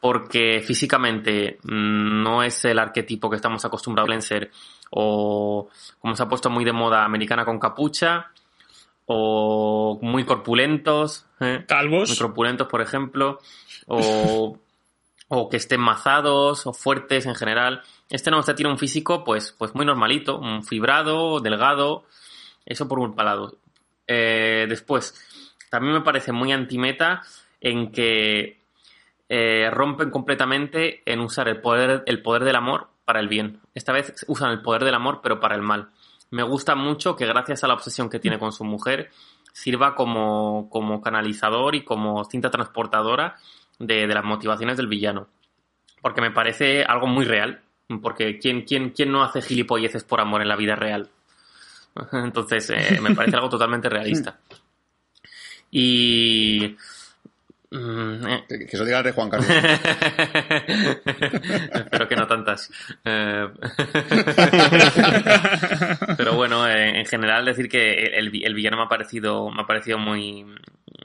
Porque 0.00 0.60
físicamente 0.60 1.58
mm, 1.62 2.22
no 2.22 2.42
es 2.42 2.64
el 2.64 2.78
arquetipo 2.78 3.28
que 3.28 3.36
estamos 3.36 3.64
acostumbrados 3.64 4.16
a 4.16 4.20
ser, 4.20 4.50
o 4.90 5.68
como 5.98 6.16
se 6.16 6.22
ha 6.22 6.28
puesto 6.28 6.48
muy 6.50 6.64
de 6.64 6.72
moda, 6.72 7.04
americana 7.04 7.44
con 7.44 7.58
capucha, 7.58 8.30
o 9.06 9.98
muy 10.02 10.24
corpulentos, 10.24 11.26
¿eh? 11.40 11.58
muy 11.58 11.66
Calvos. 11.66 12.18
corpulentos, 12.18 12.68
por 12.68 12.80
ejemplo, 12.80 13.40
o, 13.88 14.56
o 15.28 15.48
que 15.48 15.56
estén 15.56 15.80
mazados 15.80 16.66
o 16.66 16.72
fuertes 16.72 17.26
en 17.26 17.34
general. 17.34 17.82
Este 18.08 18.30
no, 18.30 18.38
este 18.38 18.54
tiene 18.54 18.70
un 18.70 18.78
físico 18.78 19.24
pues, 19.24 19.52
pues 19.58 19.74
muy 19.74 19.84
normalito, 19.84 20.38
un 20.38 20.62
fibrado, 20.64 21.40
delgado, 21.40 22.04
eso 22.64 22.86
por 22.86 23.00
un 23.00 23.16
lado. 23.16 23.56
Eh, 24.06 24.66
después, 24.68 25.14
también 25.70 25.94
me 25.94 26.02
parece 26.02 26.32
muy 26.32 26.52
antimeta 26.52 27.22
en 27.60 27.90
que 27.90 28.59
eh, 29.32 29.70
rompen 29.70 30.10
completamente 30.10 31.02
en 31.06 31.20
usar 31.20 31.46
el 31.46 31.60
poder, 31.60 32.02
el 32.06 32.20
poder 32.20 32.42
del 32.42 32.56
amor 32.56 32.88
para 33.04 33.20
el 33.20 33.28
bien. 33.28 33.60
Esta 33.74 33.92
vez 33.92 34.24
usan 34.26 34.50
el 34.50 34.60
poder 34.60 34.82
del 34.82 34.94
amor, 34.94 35.20
pero 35.22 35.38
para 35.38 35.54
el 35.54 35.62
mal. 35.62 35.90
Me 36.30 36.42
gusta 36.42 36.74
mucho 36.74 37.14
que 37.14 37.26
gracias 37.26 37.62
a 37.62 37.68
la 37.68 37.74
obsesión 37.74 38.10
que 38.10 38.18
tiene 38.18 38.40
con 38.40 38.50
su 38.50 38.64
mujer, 38.64 39.10
sirva 39.52 39.94
como, 39.94 40.68
como 40.68 41.00
canalizador 41.00 41.76
y 41.76 41.84
como 41.84 42.24
cinta 42.24 42.50
transportadora 42.50 43.36
de, 43.78 44.08
de 44.08 44.14
las 44.14 44.24
motivaciones 44.24 44.76
del 44.76 44.88
villano. 44.88 45.28
Porque 46.02 46.20
me 46.20 46.32
parece 46.32 46.82
algo 46.82 47.06
muy 47.06 47.24
real. 47.24 47.60
Porque 48.02 48.36
¿quién, 48.38 48.62
quién, 48.62 48.90
quién 48.90 49.12
no 49.12 49.22
hace 49.22 49.42
gilipolleces 49.42 50.02
por 50.02 50.20
amor 50.20 50.42
en 50.42 50.48
la 50.48 50.56
vida 50.56 50.74
real? 50.74 51.08
Entonces, 52.12 52.68
eh, 52.70 52.98
me 53.00 53.14
parece 53.14 53.36
algo 53.36 53.48
totalmente 53.48 53.88
realista. 53.88 54.40
Y. 55.70 56.76
mm, 57.70 58.26
eh, 58.26 58.44
Que 58.48 58.58
que 58.58 58.76
eso 58.76 58.84
diga 58.84 58.98
el 58.98 59.04
rey 59.04 59.12
Juan 59.12 59.30
Carlos. 59.30 59.48
Espero 61.74 62.08
que 62.08 62.16
no 62.16 62.26
tantas. 62.26 62.70
Eh, 63.04 63.48
Pero 66.16 66.34
bueno, 66.34 66.66
eh, 66.68 66.98
en 66.98 67.06
general 67.06 67.44
decir 67.44 67.68
que 67.68 67.92
el, 67.92 68.30
el 68.44 68.54
villano 68.54 68.76
me 68.76 68.84
ha 68.84 68.88
parecido, 68.88 69.50
me 69.50 69.62
ha 69.62 69.66
parecido 69.66 69.98
muy, 69.98 70.44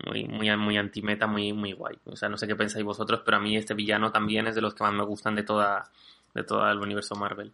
muy, 0.06 0.28
muy, 0.28 0.56
muy 0.58 0.78
antimeta, 0.78 1.28
muy, 1.28 1.54
muy 1.54 1.74
guay. 1.74 1.98
O 2.06 2.16
sea, 2.16 2.30
no 2.30 2.38
sé 2.38 2.48
qué 2.48 2.56
pensáis 2.56 2.86
vosotros, 2.86 3.22
pero 3.26 3.38
a 3.38 3.40
mí 3.40 3.56
este 3.58 3.74
villano 3.74 4.12
también 4.12 4.48
es 4.48 4.56
de 4.56 4.62
los 4.62 4.74
que 4.74 4.84
más 4.84 4.94
me 4.94 5.04
gustan 5.04 5.36
de 5.36 5.44
toda, 5.44 5.90
de 6.34 6.44
todo 6.44 6.70
el 6.70 6.80
universo 6.80 7.16
Marvel. 7.16 7.54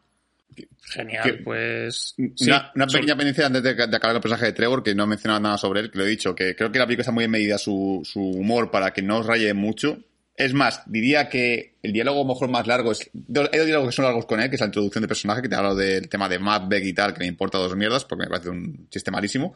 Genial, 0.84 1.24
Que- 1.24 1.34
pues... 1.44 2.16
sí, 2.36 2.50
Una, 2.76 2.88
pequeña 2.88 3.16
pendencia 3.16 3.46
antes 3.46 3.64
de, 3.64 3.74
de 3.74 3.96
acabar 3.96 4.16
el 4.16 4.22
personaje 4.22 4.46
de 4.48 4.54
Trevor, 4.54 4.84
que 4.84 4.94
no 4.96 5.04
he 5.04 5.08
mencionado 5.08 5.40
nada 5.40 5.58
sobre 5.58 5.82
él, 5.82 5.92
que 5.92 5.98
lo 5.98 6.06
he 6.06 6.10
dicho, 6.10 6.36
que 6.36 6.56
creo 6.56 6.72
que 6.72 6.80
la 6.80 6.86
película 6.86 7.02
está 7.04 7.12
muy 7.12 7.24
en 7.26 7.32
medida 7.32 7.58
su, 7.58 8.02
su 8.04 8.20
humor 8.22 8.72
para 8.72 8.92
que 8.92 9.02
no 9.02 9.20
os 9.20 9.26
raye 9.26 9.54
mucho. 9.54 10.00
Es 10.36 10.54
más, 10.54 10.82
diría 10.88 11.30
que 11.30 11.76
el 11.84 11.94
diálogo 11.94 12.26
mejor 12.26 12.50
más 12.50 12.66
largo 12.66 12.92
es... 12.92 13.02
Hay 13.14 13.22
dos 13.26 13.50
diálogos 13.52 13.90
que 13.90 13.96
son 13.96 14.06
largos 14.06 14.26
con 14.26 14.40
él, 14.40 14.50
que 14.50 14.56
es 14.56 14.62
la 14.62 14.68
introducción 14.68 15.02
del 15.02 15.08
personaje, 15.08 15.42
que 15.42 15.50
te 15.50 15.56
hablo 15.56 15.76
del 15.76 16.10
tema 16.10 16.28
de 16.28 16.40
Macbeth 16.40 16.84
y 16.84 16.94
tal, 16.94 17.14
que 17.14 17.20
me 17.20 17.28
importa 17.28 17.58
dos 17.58 17.76
mierdas, 17.76 18.06
porque 18.06 18.24
me 18.24 18.30
parece 18.30 18.50
un 18.50 18.88
chiste 18.90 19.12
malísimo. 19.12 19.56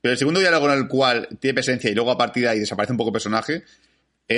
Pero 0.00 0.12
el 0.12 0.18
segundo 0.18 0.40
diálogo 0.40 0.70
en 0.70 0.78
el 0.78 0.88
cual 0.88 1.28
tiene 1.40 1.54
presencia 1.54 1.88
y 1.88 1.94
luego 1.94 2.10
a 2.10 2.18
partir 2.18 2.42
de 2.42 2.48
ahí 2.50 2.58
desaparece 2.58 2.92
un 2.92 2.98
poco 2.98 3.10
el 3.10 3.14
personaje, 3.14 3.62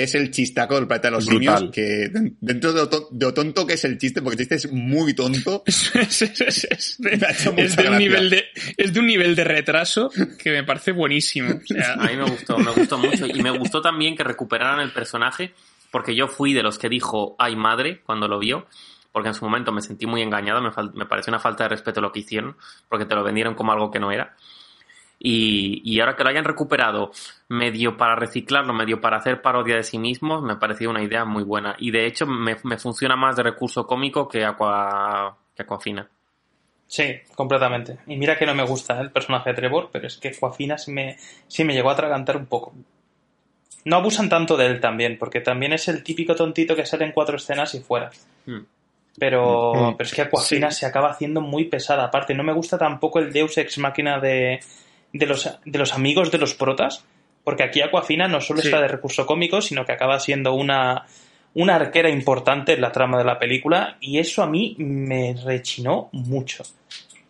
es 0.03 0.15
el 0.15 0.31
chistaco 0.31 0.75
del 0.75 0.87
planeta 0.87 1.07
de 1.09 1.11
los 1.15 1.25
Brutal. 1.25 1.57
simios, 1.57 1.73
que 1.73 2.09
dentro 2.41 2.73
de 2.73 2.79
lo, 2.81 2.89
to- 2.89 3.09
de 3.11 3.25
lo 3.25 3.33
tonto 3.33 3.65
que 3.67 3.73
es 3.75 3.83
el 3.85 3.97
chiste, 3.97 4.21
porque 4.21 4.33
el 4.35 4.39
chiste 4.39 4.55
es 4.55 4.71
muy 4.71 5.13
tonto, 5.13 5.63
es, 5.67 5.91
es- 5.95 6.21
es- 6.21 6.67
es 6.69 6.95
de, 6.99 7.19
es 7.57 7.77
un 7.77 7.97
nivel 7.97 8.29
de 8.29 8.45
es 8.77 8.93
de 8.93 8.99
un 8.99 9.07
nivel 9.07 9.35
de 9.35 9.43
retraso 9.43 10.11
que 10.37 10.51
me 10.51 10.63
parece 10.63 10.91
buenísimo. 10.91 11.55
O 11.55 11.61
sea, 11.73 11.93
A 11.93 12.07
mí 12.07 12.15
me 12.17 12.23
gustó, 12.29 12.57
me 12.57 12.71
gustó 12.71 12.97
mucho. 12.97 13.25
Y 13.27 13.41
me 13.41 13.51
gustó 13.51 13.81
también 13.81 14.15
que 14.15 14.23
recuperaran 14.23 14.79
el 14.79 14.91
personaje, 14.91 15.53
porque 15.91 16.15
yo 16.15 16.27
fui 16.27 16.53
de 16.53 16.63
los 16.63 16.77
que 16.77 16.89
dijo, 16.89 17.35
ay 17.39 17.55
madre, 17.55 18.01
cuando 18.05 18.27
lo 18.27 18.39
vio, 18.39 18.67
porque 19.11 19.29
en 19.29 19.33
su 19.35 19.45
momento 19.45 19.71
me 19.71 19.81
sentí 19.81 20.05
muy 20.05 20.21
engañado, 20.21 20.61
me, 20.61 20.71
me 20.93 21.05
pareció 21.05 21.31
una 21.31 21.39
falta 21.39 21.63
de 21.63 21.69
respeto 21.69 22.01
lo 22.01 22.11
que 22.11 22.19
hicieron, 22.19 22.57
porque 22.89 23.05
te 23.05 23.15
lo 23.15 23.23
vendieron 23.23 23.55
como 23.55 23.71
algo 23.71 23.89
que 23.91 23.99
no 23.99 24.11
era. 24.11 24.35
Y, 25.19 25.81
y 25.83 25.99
ahora 25.99 26.15
que 26.15 26.23
lo 26.23 26.29
hayan 26.29 26.43
recuperado 26.43 27.11
medio 27.47 27.97
para 27.97 28.15
reciclarlo, 28.15 28.73
medio 28.73 28.99
para 29.01 29.17
hacer 29.17 29.41
parodia 29.41 29.75
de 29.77 29.83
sí 29.83 29.97
mismos, 29.97 30.43
me 30.43 30.57
pareció 30.57 30.89
una 30.89 31.01
idea 31.03 31.25
muy 31.25 31.43
buena. 31.43 31.75
Y 31.79 31.91
de 31.91 32.05
hecho 32.05 32.25
me, 32.27 32.57
me 32.63 32.77
funciona 32.77 33.15
más 33.15 33.35
de 33.35 33.43
recurso 33.43 33.87
cómico 33.87 34.27
que, 34.27 34.43
Aqua, 34.45 35.35
que 35.55 35.63
Aquafina. 35.63 36.07
Sí, 36.87 37.15
completamente. 37.33 37.97
Y 38.07 38.15
mira 38.17 38.37
que 38.37 38.45
no 38.45 38.53
me 38.53 38.63
gusta 38.63 38.99
el 39.01 39.11
personaje 39.11 39.49
de 39.49 39.55
Trevor, 39.55 39.89
pero 39.91 40.05
es 40.05 40.17
que 40.17 40.33
Joaquina 40.35 40.77
sí 40.77 40.91
me, 40.91 41.17
sí 41.47 41.63
me 41.63 41.73
llegó 41.73 41.89
a 41.89 41.93
atragantar 41.93 42.37
un 42.37 42.45
poco. 42.45 42.73
No 43.85 43.95
abusan 43.97 44.29
tanto 44.29 44.57
de 44.57 44.67
él 44.67 44.79
también, 44.79 45.17
porque 45.17 45.41
también 45.41 45.73
es 45.73 45.87
el 45.87 46.03
típico 46.03 46.35
tontito 46.35 46.75
que 46.75 46.85
sale 46.85 47.05
en 47.05 47.11
cuatro 47.11 47.37
escenas 47.37 47.73
y 47.75 47.79
fuera. 47.79 48.11
Hmm. 48.45 48.59
Pero, 49.17 49.73
Mm. 49.73 49.95
pero 49.97 50.07
es 50.07 50.13
que 50.13 50.21
Aquafina 50.23 50.71
se 50.71 50.85
acaba 50.85 51.09
haciendo 51.09 51.39
muy 51.41 51.65
pesada. 51.65 52.03
Aparte, 52.03 52.33
no 52.35 52.43
me 52.43 52.51
gusta 52.53 52.77
tampoco 52.77 53.19
el 53.19 53.31
Deus 53.31 53.57
Ex 53.57 53.77
Máquina 53.77 54.19
de, 54.19 54.59
de, 55.17 55.25
los, 55.25 55.49
de 55.65 55.79
los 55.79 55.93
amigos 55.93 56.31
de 56.31 56.37
los 56.37 56.53
protas, 56.53 57.03
porque 57.43 57.63
aquí 57.63 57.81
Aquafina 57.81 58.27
no 58.27 58.41
solo 58.41 58.61
Sí. 58.61 58.67
está 58.67 58.81
de 58.81 58.87
recurso 58.87 59.25
cómico, 59.25 59.61
sino 59.61 59.85
que 59.85 59.91
acaba 59.93 60.19
siendo 60.19 60.53
una, 60.53 61.05
una 61.53 61.75
arquera 61.75 62.09
importante 62.09 62.73
en 62.73 62.81
la 62.81 62.91
trama 62.91 63.17
de 63.17 63.23
la 63.25 63.39
película, 63.39 63.97
y 64.01 64.19
eso 64.19 64.43
a 64.43 64.47
mí 64.47 64.75
me 64.79 65.35
rechinó 65.43 66.09
mucho. 66.11 66.63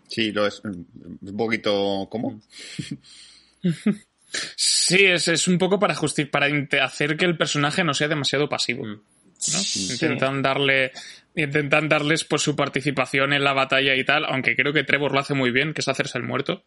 Sí, 0.08 0.32
lo 0.32 0.46
es. 0.48 0.62
Un 0.64 1.36
poquito. 1.38 2.08
¿Cómo? 2.10 2.40
sí, 4.56 5.06
es, 5.06 5.28
es 5.28 5.48
un 5.48 5.58
poco 5.58 5.80
para 5.80 5.96
justi- 5.96 6.30
para 6.30 6.48
hacer 6.84 7.18
que 7.18 7.26
el 7.26 7.38
personaje 7.38 7.84
no 7.84 7.94
sea 7.94 8.08
demasiado 8.08 8.48
pasivo. 8.50 8.86
Mm. 8.86 8.92
¿no? 8.94 9.02
Sí. 9.38 9.88
Intentan 9.94 10.42
darle 10.42 10.92
intentan 11.36 11.90
darles 11.90 12.24
pues 12.24 12.42
su 12.42 12.56
participación 12.56 13.34
en 13.34 13.44
la 13.44 13.52
batalla 13.52 13.94
y 13.96 14.06
tal, 14.06 14.24
aunque 14.26 14.56
creo 14.56 14.72
que 14.72 14.86
Trevor 14.86 15.12
lo 15.12 15.20
hace 15.20 15.34
muy 15.34 15.52
bien, 15.52 15.74
que 15.74 15.82
es 15.82 15.88
hacerse 15.90 16.18
el 16.18 16.24
muerto. 16.24 16.64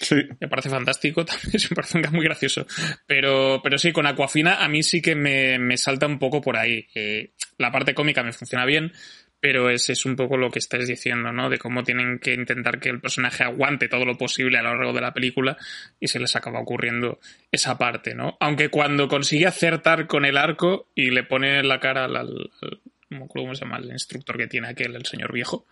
Sí. 0.00 0.16
Me 0.40 0.48
parece 0.48 0.68
fantástico, 0.70 1.24
también 1.26 1.52
me 1.70 1.74
parece 1.76 2.10
muy 2.10 2.24
gracioso. 2.24 2.66
Pero, 3.06 3.60
pero 3.62 3.78
sí, 3.78 3.92
con 3.92 4.06
Aquafina 4.06 4.56
a 4.64 4.68
mí 4.68 4.82
sí 4.82 5.00
que 5.00 5.14
me, 5.14 5.58
me 5.58 5.76
salta 5.76 6.06
un 6.06 6.18
poco 6.18 6.40
por 6.40 6.56
ahí. 6.56 6.86
Eh, 6.94 7.32
la 7.58 7.70
parte 7.70 7.94
cómica 7.94 8.22
me 8.22 8.32
funciona 8.32 8.64
bien, 8.66 8.92
pero 9.40 9.68
es, 9.70 9.90
es 9.90 10.04
un 10.06 10.16
poco 10.16 10.36
lo 10.36 10.50
que 10.50 10.58
estáis 10.58 10.88
diciendo, 10.88 11.30
¿no? 11.30 11.48
De 11.50 11.58
cómo 11.58 11.84
tienen 11.84 12.18
que 12.18 12.32
intentar 12.34 12.80
que 12.80 12.88
el 12.88 13.00
personaje 13.00 13.44
aguante 13.44 13.88
todo 13.88 14.04
lo 14.04 14.16
posible 14.16 14.58
a 14.58 14.62
lo 14.62 14.74
largo 14.74 14.92
de 14.94 15.00
la 15.02 15.12
película 15.14 15.56
y 16.00 16.08
se 16.08 16.18
les 16.18 16.34
acaba 16.34 16.60
ocurriendo 16.60 17.20
esa 17.52 17.76
parte, 17.78 18.14
¿no? 18.14 18.36
Aunque 18.40 18.70
cuando 18.70 19.06
consigue 19.06 19.46
acertar 19.46 20.06
con 20.06 20.24
el 20.24 20.38
arco 20.38 20.88
y 20.94 21.10
le 21.10 21.24
pone 21.24 21.62
la 21.62 21.78
cara 21.78 22.06
al, 22.06 22.16
al- 22.16 22.50
al- 22.62 22.80
cómo 23.28 23.54
se 23.54 23.64
llama 23.64 23.76
el 23.76 23.90
instructor 23.92 24.36
que 24.36 24.48
tiene 24.48 24.68
aquel, 24.68 24.96
el 24.96 25.06
señor 25.06 25.32
viejo. 25.32 25.66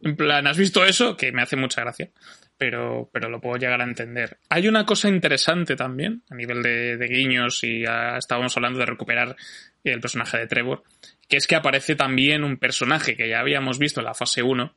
En 0.00 0.16
plan, 0.16 0.46
¿has 0.46 0.56
visto 0.56 0.82
eso? 0.84 1.14
Que 1.16 1.30
me 1.32 1.42
hace 1.42 1.56
mucha 1.56 1.82
gracia. 1.82 2.10
Pero, 2.56 3.10
pero 3.12 3.28
lo 3.28 3.40
puedo 3.40 3.56
llegar 3.56 3.80
a 3.80 3.84
entender. 3.84 4.38
Hay 4.48 4.68
una 4.68 4.86
cosa 4.86 5.08
interesante 5.08 5.74
también, 5.74 6.22
a 6.30 6.34
nivel 6.36 6.62
de, 6.62 6.96
de 6.96 7.06
guiños, 7.08 7.62
y 7.64 7.82
ya 7.82 8.16
estábamos 8.16 8.56
hablando 8.56 8.78
de 8.78 8.86
recuperar 8.86 9.34
el 9.82 10.00
personaje 10.00 10.38
de 10.38 10.46
Trevor, 10.46 10.82
que 11.28 11.36
es 11.36 11.46
que 11.48 11.56
aparece 11.56 11.96
también 11.96 12.44
un 12.44 12.56
personaje 12.58 13.16
que 13.16 13.28
ya 13.28 13.40
habíamos 13.40 13.78
visto 13.78 14.00
en 14.00 14.06
la 14.06 14.14
fase 14.14 14.42
1, 14.42 14.72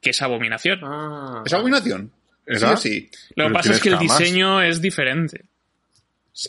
que 0.00 0.10
es 0.10 0.22
Abominación. 0.22 0.80
Ah. 0.84 1.42
¿Es 1.44 1.52
abominación? 1.52 2.12
O 2.48 2.76
sí. 2.76 3.10
Lo 3.34 3.48
que 3.48 3.52
pasa 3.54 3.72
es 3.72 3.80
que 3.80 3.90
el 3.90 3.98
diseño 3.98 4.62
es 4.62 4.80
diferente. 4.80 5.44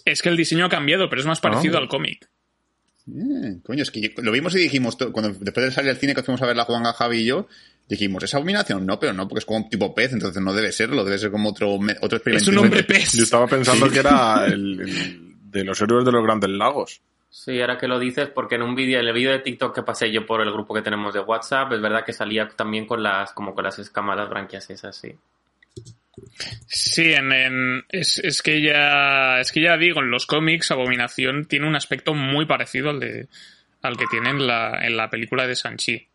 Es 0.06 0.22
que 0.22 0.30
el 0.30 0.38
diseño 0.38 0.66
ha 0.66 0.70
cambiado, 0.70 1.10
pero 1.10 1.22
es 1.22 1.28
más 1.28 1.40
parecido 1.42 1.78
Ah. 1.78 1.82
al 1.82 1.88
cómic. 1.90 2.28
Eh, 3.08 3.58
coño, 3.64 3.82
es 3.84 3.92
que 3.92 4.00
yo- 4.02 4.10
lo 4.22 4.32
vimos 4.32 4.56
y 4.56 4.60
dijimos, 4.60 4.96
cuando 4.96 5.30
después 5.34 5.66
de 5.66 5.72
salir 5.72 5.90
al 5.90 5.98
cine 5.98 6.14
que 6.16 6.24
fuimos 6.24 6.42
a 6.42 6.46
ver 6.46 6.56
la 6.56 6.64
Juan 6.66 6.84
Javi 6.84 7.18
y 7.18 7.26
yo, 7.26 7.48
dijimos, 7.88 8.24
¿es 8.24 8.34
abominación? 8.34 8.86
No, 8.86 9.00
pero 9.00 9.14
no, 9.14 9.28
porque 9.28 9.40
es 9.40 9.46
como 9.46 9.60
un 9.60 9.70
tipo 9.70 9.94
pez, 9.94 10.14
entonces 10.14 10.42
no 10.42 10.54
debe 10.54 10.72
serlo, 10.72 11.04
debe 11.04 11.18
ser 11.18 11.32
como 11.32 11.50
otro, 11.50 11.74
otro 11.76 12.18
experimento. 12.18 12.50
Es 12.52 12.58
un 12.58 12.58
hombre 12.58 12.84
pez. 12.84 13.14
Yo 13.14 13.24
estaba 13.24 13.48
pensando 13.48 13.90
que 13.90 14.00
era 14.00 14.46
el, 14.48 14.80
el 14.82 15.34
de 15.52 15.64
los 15.64 15.82
héroes 15.82 16.06
de 16.06 16.12
los 16.12 16.24
grandes 16.24 16.50
lagos. 16.50 17.02
Sí, 17.30 17.62
ahora 17.62 17.78
que 17.78 17.88
lo 17.88 17.98
dices, 17.98 18.28
porque 18.30 18.56
en 18.56 18.62
un 18.62 18.76
vídeo, 18.76 19.00
en 19.00 19.08
el 19.08 19.14
vídeo 19.14 19.32
de 19.32 19.40
TikTok 19.40 19.74
que 19.76 19.84
pasé 19.84 20.12
yo 20.12 20.26
por 20.26 20.42
el 20.42 20.52
grupo 20.52 20.74
que 20.74 20.82
tenemos 20.82 21.14
de 21.14 21.22
WhatsApp, 21.22 21.72
es 21.72 21.82
verdad 21.82 22.04
que 22.06 22.12
salía 22.14 22.48
también 22.50 22.86
con 22.86 23.02
las, 23.02 23.32
como 23.32 23.54
con 23.56 23.64
las 23.64 23.80
escamas, 23.80 24.18
las 24.18 24.30
branquias 24.30 24.70
esas, 24.70 24.96
sí. 24.98 25.14
Sí, 26.68 27.14
en, 27.14 27.32
en- 27.32 27.86
es, 27.90 28.20
es 28.20 28.42
que 28.42 28.62
ya 28.62 29.40
es 29.40 29.52
que 29.52 29.62
ya 29.62 29.78
digo, 29.78 30.02
en 30.02 30.12
los 30.12 30.26
cómics 30.26 30.72
Abominación 30.72 31.46
tiene 31.46 31.68
un 31.68 31.76
aspecto 31.76 32.14
muy 32.14 32.46
parecido 32.46 32.90
al 32.90 33.00
de 33.00 33.28
al 33.82 33.98
que 33.98 34.06
tiene 34.12 34.30
en 34.30 34.46
la, 34.46 34.86
en 34.86 34.96
la 34.98 35.10
película 35.10 35.48
de 35.48 35.56
Sanchi. 35.56 36.08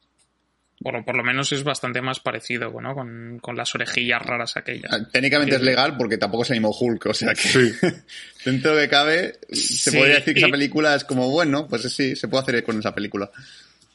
Por, 0.78 1.04
por 1.06 1.16
lo 1.16 1.24
menos 1.24 1.50
es 1.52 1.64
bastante 1.64 2.02
más 2.02 2.20
parecido, 2.20 2.70
¿no? 2.82 2.94
Con, 2.94 3.38
con 3.40 3.56
las 3.56 3.74
orejillas 3.74 4.20
raras 4.20 4.56
aquellas. 4.58 4.92
Ah, 4.92 4.98
Técnicamente 5.10 5.54
Sí. 5.54 5.60
es 5.60 5.64
legal 5.64 5.96
porque 5.96 6.18
tampoco 6.18 6.42
es 6.42 6.50
el 6.50 6.56
mismo 6.56 6.76
Hulk, 6.78 7.06
o 7.06 7.14
sea 7.14 7.32
que 7.34 7.48
Sí. 7.48 7.72
dentro 8.44 8.76
de 8.76 8.88
cabe, 8.88 9.38
se 9.50 9.90
Sí, 9.90 9.96
podría 9.96 10.16
decir 10.16 10.34
que 10.34 10.40
y- 10.40 10.42
esa 10.42 10.52
película 10.52 10.94
es 10.94 11.04
como, 11.04 11.30
bueno, 11.30 11.66
pues 11.66 11.82
sí, 11.92 12.14
se 12.14 12.28
puede 12.28 12.42
hacer 12.42 12.62
con 12.62 12.78
esa 12.78 12.94
película. 12.94 13.30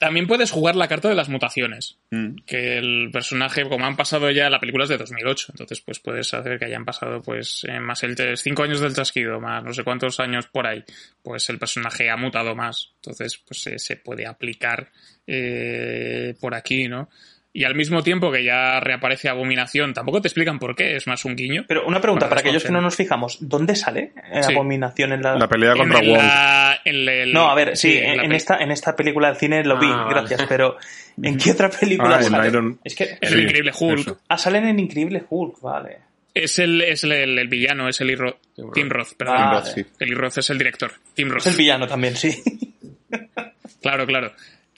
También 0.01 0.25
puedes 0.25 0.49
jugar 0.49 0.75
la 0.75 0.87
carta 0.87 1.09
de 1.09 1.13
las 1.13 1.29
mutaciones. 1.29 1.99
Mm. 2.09 2.37
Que 2.47 2.79
el 2.79 3.11
personaje, 3.13 3.69
como 3.69 3.85
han 3.85 3.95
pasado 3.95 4.31
ya, 4.31 4.49
la 4.49 4.59
película 4.59 4.85
es 4.85 4.89
de 4.89 4.97
2008, 4.97 5.49
entonces 5.51 5.79
pues 5.81 5.99
puedes 5.99 6.33
hacer 6.33 6.57
que 6.57 6.65
hayan 6.65 6.83
pasado 6.83 7.21
pues 7.21 7.63
eh, 7.69 7.79
más 7.79 8.01
el 8.01 8.17
5 8.35 8.63
años 8.63 8.79
del 8.79 8.95
chasquido, 8.95 9.39
más 9.39 9.63
no 9.63 9.71
sé 9.71 9.83
cuántos 9.83 10.19
años 10.19 10.47
por 10.47 10.65
ahí, 10.65 10.83
pues 11.21 11.47
el 11.51 11.59
personaje 11.59 12.09
ha 12.09 12.17
mutado 12.17 12.55
más, 12.55 12.93
entonces 12.95 13.37
pues 13.47 13.67
eh, 13.67 13.77
se 13.77 13.97
puede 13.97 14.25
aplicar 14.25 14.89
eh, 15.27 16.33
por 16.41 16.55
aquí, 16.55 16.87
¿no? 16.87 17.07
Y 17.53 17.65
al 17.65 17.75
mismo 17.75 18.01
tiempo 18.01 18.31
que 18.31 18.45
ya 18.45 18.79
reaparece 18.79 19.27
Abominación, 19.27 19.93
tampoco 19.93 20.21
te 20.21 20.29
explican 20.29 20.57
por 20.57 20.73
qué, 20.73 20.95
es 20.95 21.05
más 21.07 21.25
un 21.25 21.35
guiño. 21.35 21.65
Pero 21.67 21.85
una 21.85 21.99
pregunta, 21.99 22.27
Para 22.27 22.37
para 22.37 22.41
aquellos 22.41 22.63
que 22.63 22.71
no 22.71 22.79
nos 22.79 22.95
fijamos, 22.95 23.37
¿dónde 23.41 23.75
sale 23.75 24.13
eh, 24.31 24.41
Sí. 24.41 24.53
Abominación 24.53 25.11
en 25.11 25.21
la... 25.21 25.35
La 25.35 25.49
pelea 25.49 25.75
contra 25.75 25.99
en, 25.99 26.09
Wong. 26.09 26.17
la- 26.17 26.79
en 26.85 27.09
el- 27.09 27.33
No, 27.33 27.49
a 27.49 27.55
ver, 27.55 27.75
sí, 27.75 27.97
en, 27.97 28.21
en 28.21 28.31
esta, 28.31 28.57
en 28.59 28.71
esta 28.71 28.95
película 28.95 29.27
del 29.27 29.35
cine 29.35 29.63
lo 29.65 29.77
vi, 29.77 29.87
Ah, 29.89 30.03
vale. 30.05 30.09
gracias, 30.21 30.45
pero 30.47 30.77
¿en 31.21 31.37
qué 31.37 31.51
otra 31.51 31.69
película 31.69 32.15
Ah, 32.15 32.23
en 32.23 32.29
sale? 32.29 32.47
Iron- 32.47 32.79
Es 32.85 32.95
que... 32.95 33.17
El 33.19 33.29
Sí, 33.29 33.39
Increíble 33.41 33.71
Hulk. 33.77 33.99
eso. 33.99 34.21
Ah, 34.29 34.37
salen 34.37 34.67
en 34.67 34.79
Increíble 34.79 35.23
Hulk, 35.29 35.59
vale. 35.59 35.97
Es 36.33 36.57
el, 36.59 36.79
es 36.81 37.03
el, 37.03 37.11
el- 37.11 37.37
el 37.37 37.47
villano, 37.49 37.89
es 37.89 37.99
el 37.99 38.17
Roth. 38.17 38.37
Tim 38.73 38.87
Roth. 38.89 39.13
Perdón. 39.17 39.35
Ah, 39.37 39.51
Roth, 39.55 39.65
sí. 39.75 39.85
Eli 39.99 40.13
Roth 40.13 40.37
es 40.37 40.49
el 40.51 40.57
director. 40.57 40.93
Tim 41.13 41.27
Roth. 41.29 41.41
Es 41.41 41.47
el 41.47 41.57
villano 41.57 41.85
también, 41.85 42.15
sí. 42.15 42.33
Claro, 43.81 44.05
claro. 44.05 44.31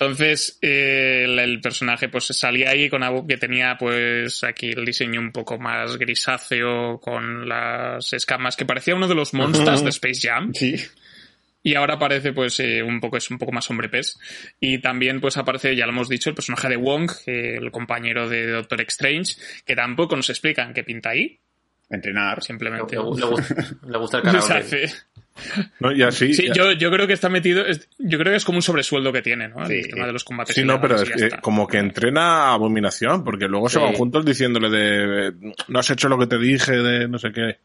Entonces, 0.03 0.57
eh, 0.61 1.23
el, 1.25 1.39
el 1.39 1.61
personaje 1.61 2.09
pues 2.09 2.25
salía 2.25 2.71
ahí 2.71 2.89
con 2.89 3.03
algo 3.03 3.25
que 3.25 3.37
tenía 3.37 3.77
pues 3.77 4.43
aquí 4.43 4.71
el 4.71 4.83
diseño 4.83 5.21
un 5.21 5.31
poco 5.31 5.57
más 5.57 5.97
grisáceo 5.97 6.99
con 6.99 7.47
las 7.47 8.11
escamas 8.11 8.57
que 8.57 8.65
parecía 8.65 8.95
uno 8.95 9.07
de 9.07 9.15
los 9.15 9.33
monsters 9.33 9.83
de 9.83 9.89
Space 9.91 10.27
Jam. 10.27 10.53
Sí. 10.53 10.75
y 11.63 11.75
ahora 11.75 11.93
aparece 11.95 12.33
pues 12.33 12.59
eh, 12.59 12.83
un 12.83 12.99
poco 12.99 13.15
es 13.15 13.31
un 13.31 13.37
poco 13.37 13.53
más 13.53 13.69
hombre 13.69 13.87
pez 13.87 14.17
y 14.59 14.79
también 14.79 15.21
pues 15.21 15.37
aparece 15.37 15.75
ya 15.75 15.85
lo 15.85 15.93
hemos 15.93 16.09
dicho 16.09 16.29
el 16.29 16.35
personaje 16.35 16.67
de 16.67 16.75
Wong 16.75 17.09
eh, 17.25 17.55
el 17.57 17.71
compañero 17.71 18.27
de 18.27 18.47
Doctor 18.47 18.81
Strange 18.81 19.35
que 19.65 19.75
tampoco 19.75 20.17
nos 20.17 20.29
explican 20.29 20.73
qué 20.73 20.83
pinta 20.83 21.11
ahí 21.11 21.39
Entrenar. 21.89 22.37
Le, 22.37 22.41
simplemente 22.43 22.95
le- 22.95 23.01
le 23.01 23.07
gusta, 23.07 23.65
le 23.87 23.97
gusta 23.97 24.17
el 24.17 24.23
karaoke. 24.23 24.53
hace- 24.53 24.93
¿no? 25.79 25.91
Y 25.91 26.03
así. 26.03 26.33
Sí, 26.33 26.47
ya- 26.47 26.53
yo, 26.53 26.71
yo 26.73 26.91
creo 26.91 27.07
que 27.07 27.13
está 27.13 27.29
metido. 27.29 27.65
es- 27.65 27.87
yo 27.97 28.17
creo 28.19 28.31
que 28.31 28.37
es 28.37 28.45
como 28.45 28.57
un 28.57 28.61
sobresueldo 28.61 29.11
que 29.11 29.21
tiene, 29.21 29.47
¿no? 29.49 29.65
Sí. 29.67 29.73
El 29.75 29.87
tema 29.89 30.05
de 30.07 30.13
los 30.13 30.23
combates. 30.23 30.55
Sí, 30.55 30.63
no, 30.63 30.79
pero 30.81 30.95
es 30.95 31.09
que 31.09 31.25
está. 31.25 31.41
como 31.41 31.67
que 31.67 31.77
entrena 31.79 32.49
a 32.49 32.53
Abominación, 32.53 33.23
porque 33.23 33.47
luego 33.47 33.69
se 33.69 33.79
van 33.79 33.93
juntos 33.93 34.25
diciéndole 34.25 34.69
de 34.69 35.33
no 35.67 35.79
has 35.79 35.89
hecho 35.89 36.07
lo 36.09 36.17
que 36.19 36.27
te 36.27 36.37
dije, 36.37 36.71
de 36.73 37.07
no 37.07 37.17
sé 37.19 37.31
qué. 37.31 37.57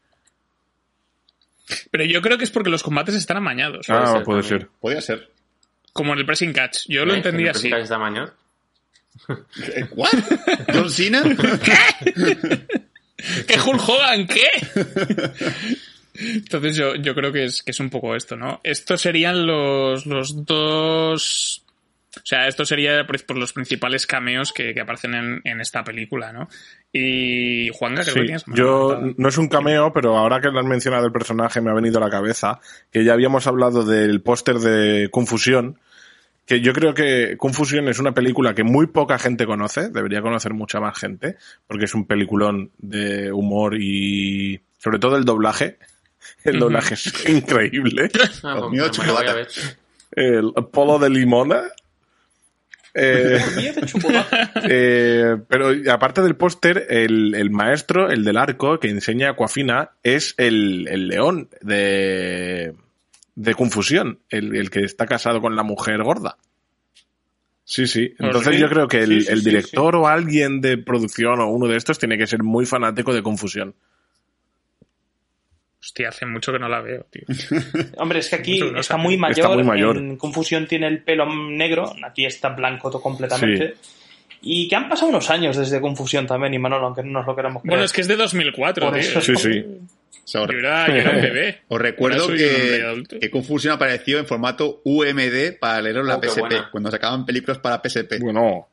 Pero 1.91 2.03
yo 2.05 2.21
creo 2.23 2.37
que 2.39 2.43
es 2.43 2.51
porque 2.51 2.71
los 2.71 2.81
combates 2.81 3.13
están 3.15 3.37
amañados. 3.37 3.87
ah, 3.89 4.13
ser 4.13 4.23
puede 4.23 4.41
ser. 4.43 4.67
Podría 4.79 5.01
ser. 5.01 5.29
Como 5.93 6.13
en 6.13 6.19
el 6.19 6.25
pressing 6.25 6.53
catch. 6.53 6.85
Yo 6.87 7.05
lo 7.05 7.13
¿Eh? 7.13 7.17
entendía 7.17 7.51
¿En 7.51 7.55
así. 7.55 7.67
el 7.67 7.73
Precipicio 7.73 7.95
de 7.97 7.99
tamaño? 7.99 8.31
¿What? 9.95 10.09
¿John 10.73 10.89
Cena? 10.89 11.21
¿Qué 11.63 12.88
Hulk 13.65 13.89
Hogan? 13.89 14.27
¿Qué? 14.27 14.47
Entonces 16.21 16.75
yo, 16.75 16.95
yo 16.95 17.15
creo 17.15 17.31
que 17.31 17.45
es, 17.45 17.63
que 17.63 17.71
es 17.71 17.79
un 17.79 17.89
poco 17.89 18.15
esto, 18.15 18.35
¿no? 18.35 18.59
Estos 18.63 19.01
serían 19.01 19.45
los, 19.45 20.05
los 20.05 20.45
dos... 20.45 21.63
O 22.17 22.25
sea, 22.25 22.47
esto 22.47 22.65
sería 22.65 23.05
por, 23.05 23.23
por 23.25 23.37
los 23.37 23.53
principales 23.53 24.07
cameos 24.07 24.51
que, 24.51 24.73
que 24.73 24.81
aparecen 24.81 25.13
en, 25.13 25.41
en 25.43 25.61
esta 25.61 25.83
película, 25.83 26.33
¿no? 26.33 26.49
Y 26.91 27.69
Juanga, 27.69 28.01
creo 28.01 28.13
Sí, 28.15 28.19
que 28.21 28.25
tienes 28.25 28.45
yo 28.47 28.99
no 29.15 29.29
es 29.29 29.37
un 29.37 29.47
cameo, 29.47 29.93
pero 29.93 30.17
ahora 30.17 30.41
que 30.41 30.49
lo 30.49 30.59
has 30.59 30.65
mencionado 30.65 31.05
el 31.05 31.11
personaje 31.11 31.61
me 31.61 31.69
ha 31.69 31.75
venido 31.75 31.99
a 31.99 32.01
la 32.01 32.09
cabeza 32.09 32.59
que 32.91 33.03
ya 33.05 33.13
habíamos 33.13 33.45
hablado 33.45 33.85
del 33.85 34.21
póster 34.21 34.57
de 34.57 35.09
Confusión, 35.11 35.79
que 36.49 36.61
yo 36.61 36.73
creo 36.73 36.95
que 36.95 37.37
Confusión 37.37 37.87
es 37.89 37.99
una 37.99 38.11
película 38.15 38.55
que 38.55 38.63
muy 38.63 38.87
poca 38.87 39.19
gente 39.19 39.45
conoce, 39.45 39.89
debería 39.89 40.23
conocer 40.23 40.55
mucha 40.55 40.79
más 40.79 40.97
gente, 40.97 41.37
porque 41.67 41.85
es 41.85 41.93
un 41.93 42.07
peliculón 42.07 42.71
de 42.79 43.31
humor 43.31 43.79
y 43.79 44.59
sobre 44.79 44.97
todo 44.97 45.15
el 45.15 45.25
doblaje. 45.25 45.77
El 46.43 46.57
doblaje 46.59 46.95
es 46.95 47.29
increíble. 47.29 48.09
Ah, 48.43 48.67
pues, 48.67 48.81
a 48.81 48.89
chocolate. 48.89 49.33
ver. 49.33 49.47
El 50.11 50.53
polo 50.71 50.97
de 50.97 51.09
limona. 51.11 51.61
Eh, 52.95 53.39
chocolate. 53.85 54.37
Eh, 54.69 55.37
pero 55.47 55.69
aparte 55.93 56.23
del 56.23 56.35
póster, 56.35 56.87
el, 56.89 57.35
el 57.35 57.51
maestro, 57.51 58.09
el 58.09 58.23
del 58.23 58.37
arco, 58.37 58.79
que 58.79 58.89
enseña 58.89 59.29
Aquafina, 59.29 59.91
es 60.01 60.33
el, 60.37 60.87
el 60.87 61.09
león 61.09 61.49
de, 61.61 62.73
de 63.35 63.53
Confusión, 63.55 64.19
el, 64.29 64.55
el 64.55 64.69
que 64.69 64.81
está 64.81 65.05
casado 65.05 65.41
con 65.41 65.55
la 65.55 65.63
mujer 65.63 66.03
gorda. 66.03 66.37
Sí, 67.63 67.85
sí. 67.85 68.13
Entonces 68.17 68.55
sí? 68.55 68.61
yo 68.61 68.67
creo 68.67 68.87
que 68.87 68.99
el, 69.03 69.21
Sí, 69.21 69.27
sí, 69.27 69.31
el 69.31 69.39
sí, 69.41 69.49
director 69.49 69.95
o 69.95 70.07
alguien 70.07 70.59
de 70.59 70.77
producción 70.79 71.39
o 71.39 71.47
uno 71.49 71.67
de 71.67 71.77
estos 71.77 71.99
tiene 71.99 72.17
que 72.17 72.25
ser 72.25 72.41
muy 72.41 72.65
fanático 72.65 73.13
de 73.13 73.21
Confusión. 73.21 73.75
Hostia, 75.81 76.09
hace 76.09 76.25
mucho 76.25 76.51
que 76.51 76.59
no 76.59 76.67
la 76.67 76.81
veo, 76.81 77.05
tío. 77.09 77.23
Hombre, 77.97 78.19
es 78.19 78.29
que 78.29 78.35
aquí 78.35 78.59
no 78.59 78.79
está 78.79 78.97
muy 78.97 79.17
mayor. 79.17 79.37
Está 79.45 79.53
muy 79.55 79.63
mayor. 79.63 79.97
En 79.97 80.17
Confusión 80.17 80.67
tiene 80.67 80.87
el 80.87 81.03
pelo 81.03 81.25
negro. 81.33 81.93
Aquí 82.03 82.25
está 82.25 82.49
blanco 82.49 82.89
todo 82.89 83.01
completamente. 83.01 83.75
Y 84.41 84.67
que 84.67 84.75
han 84.75 84.89
pasado 84.89 85.09
unos 85.09 85.29
años 85.29 85.55
desde 85.57 85.79
Confusión 85.81 86.25
también, 86.25 86.53
y 86.53 86.59
Manolo, 86.59 86.87
aunque 86.87 87.03
no 87.03 87.11
nos 87.19 87.27
lo 87.27 87.35
queramos 87.35 87.61
creer. 87.61 87.71
Bueno, 87.71 87.85
es 87.85 87.93
que 87.93 88.01
es 88.01 88.07
de 88.07 88.15
2004, 88.15 88.85
Por 88.89 88.99
tío. 88.99 89.09
eso 89.09 89.21
Sí, 89.21 89.35
sí. 89.35 89.65
O 90.29 90.31
sea, 90.31 90.45
Yo 90.45 90.59
era, 90.59 90.87
yo 90.87 90.93
era 90.93 91.09
un 91.11 91.21
bebé. 91.21 91.61
Os 91.69 91.81
recuerdo 91.81 92.27
que, 92.27 93.03
que 93.19 93.31
Confusion 93.31 93.73
apareció 93.73 94.19
en 94.19 94.27
formato 94.27 94.81
UMD 94.85 95.57
para 95.59 95.81
leeros 95.81 96.05
la 96.05 96.17
Oh, 96.17 96.21
PSP, 96.21 96.39
buena. 96.39 96.69
cuando 96.71 96.91
sacaban 96.91 97.25
películas 97.25 97.57
para 97.57 97.81
PSP. 97.83 98.19
Bueno, 98.19 98.69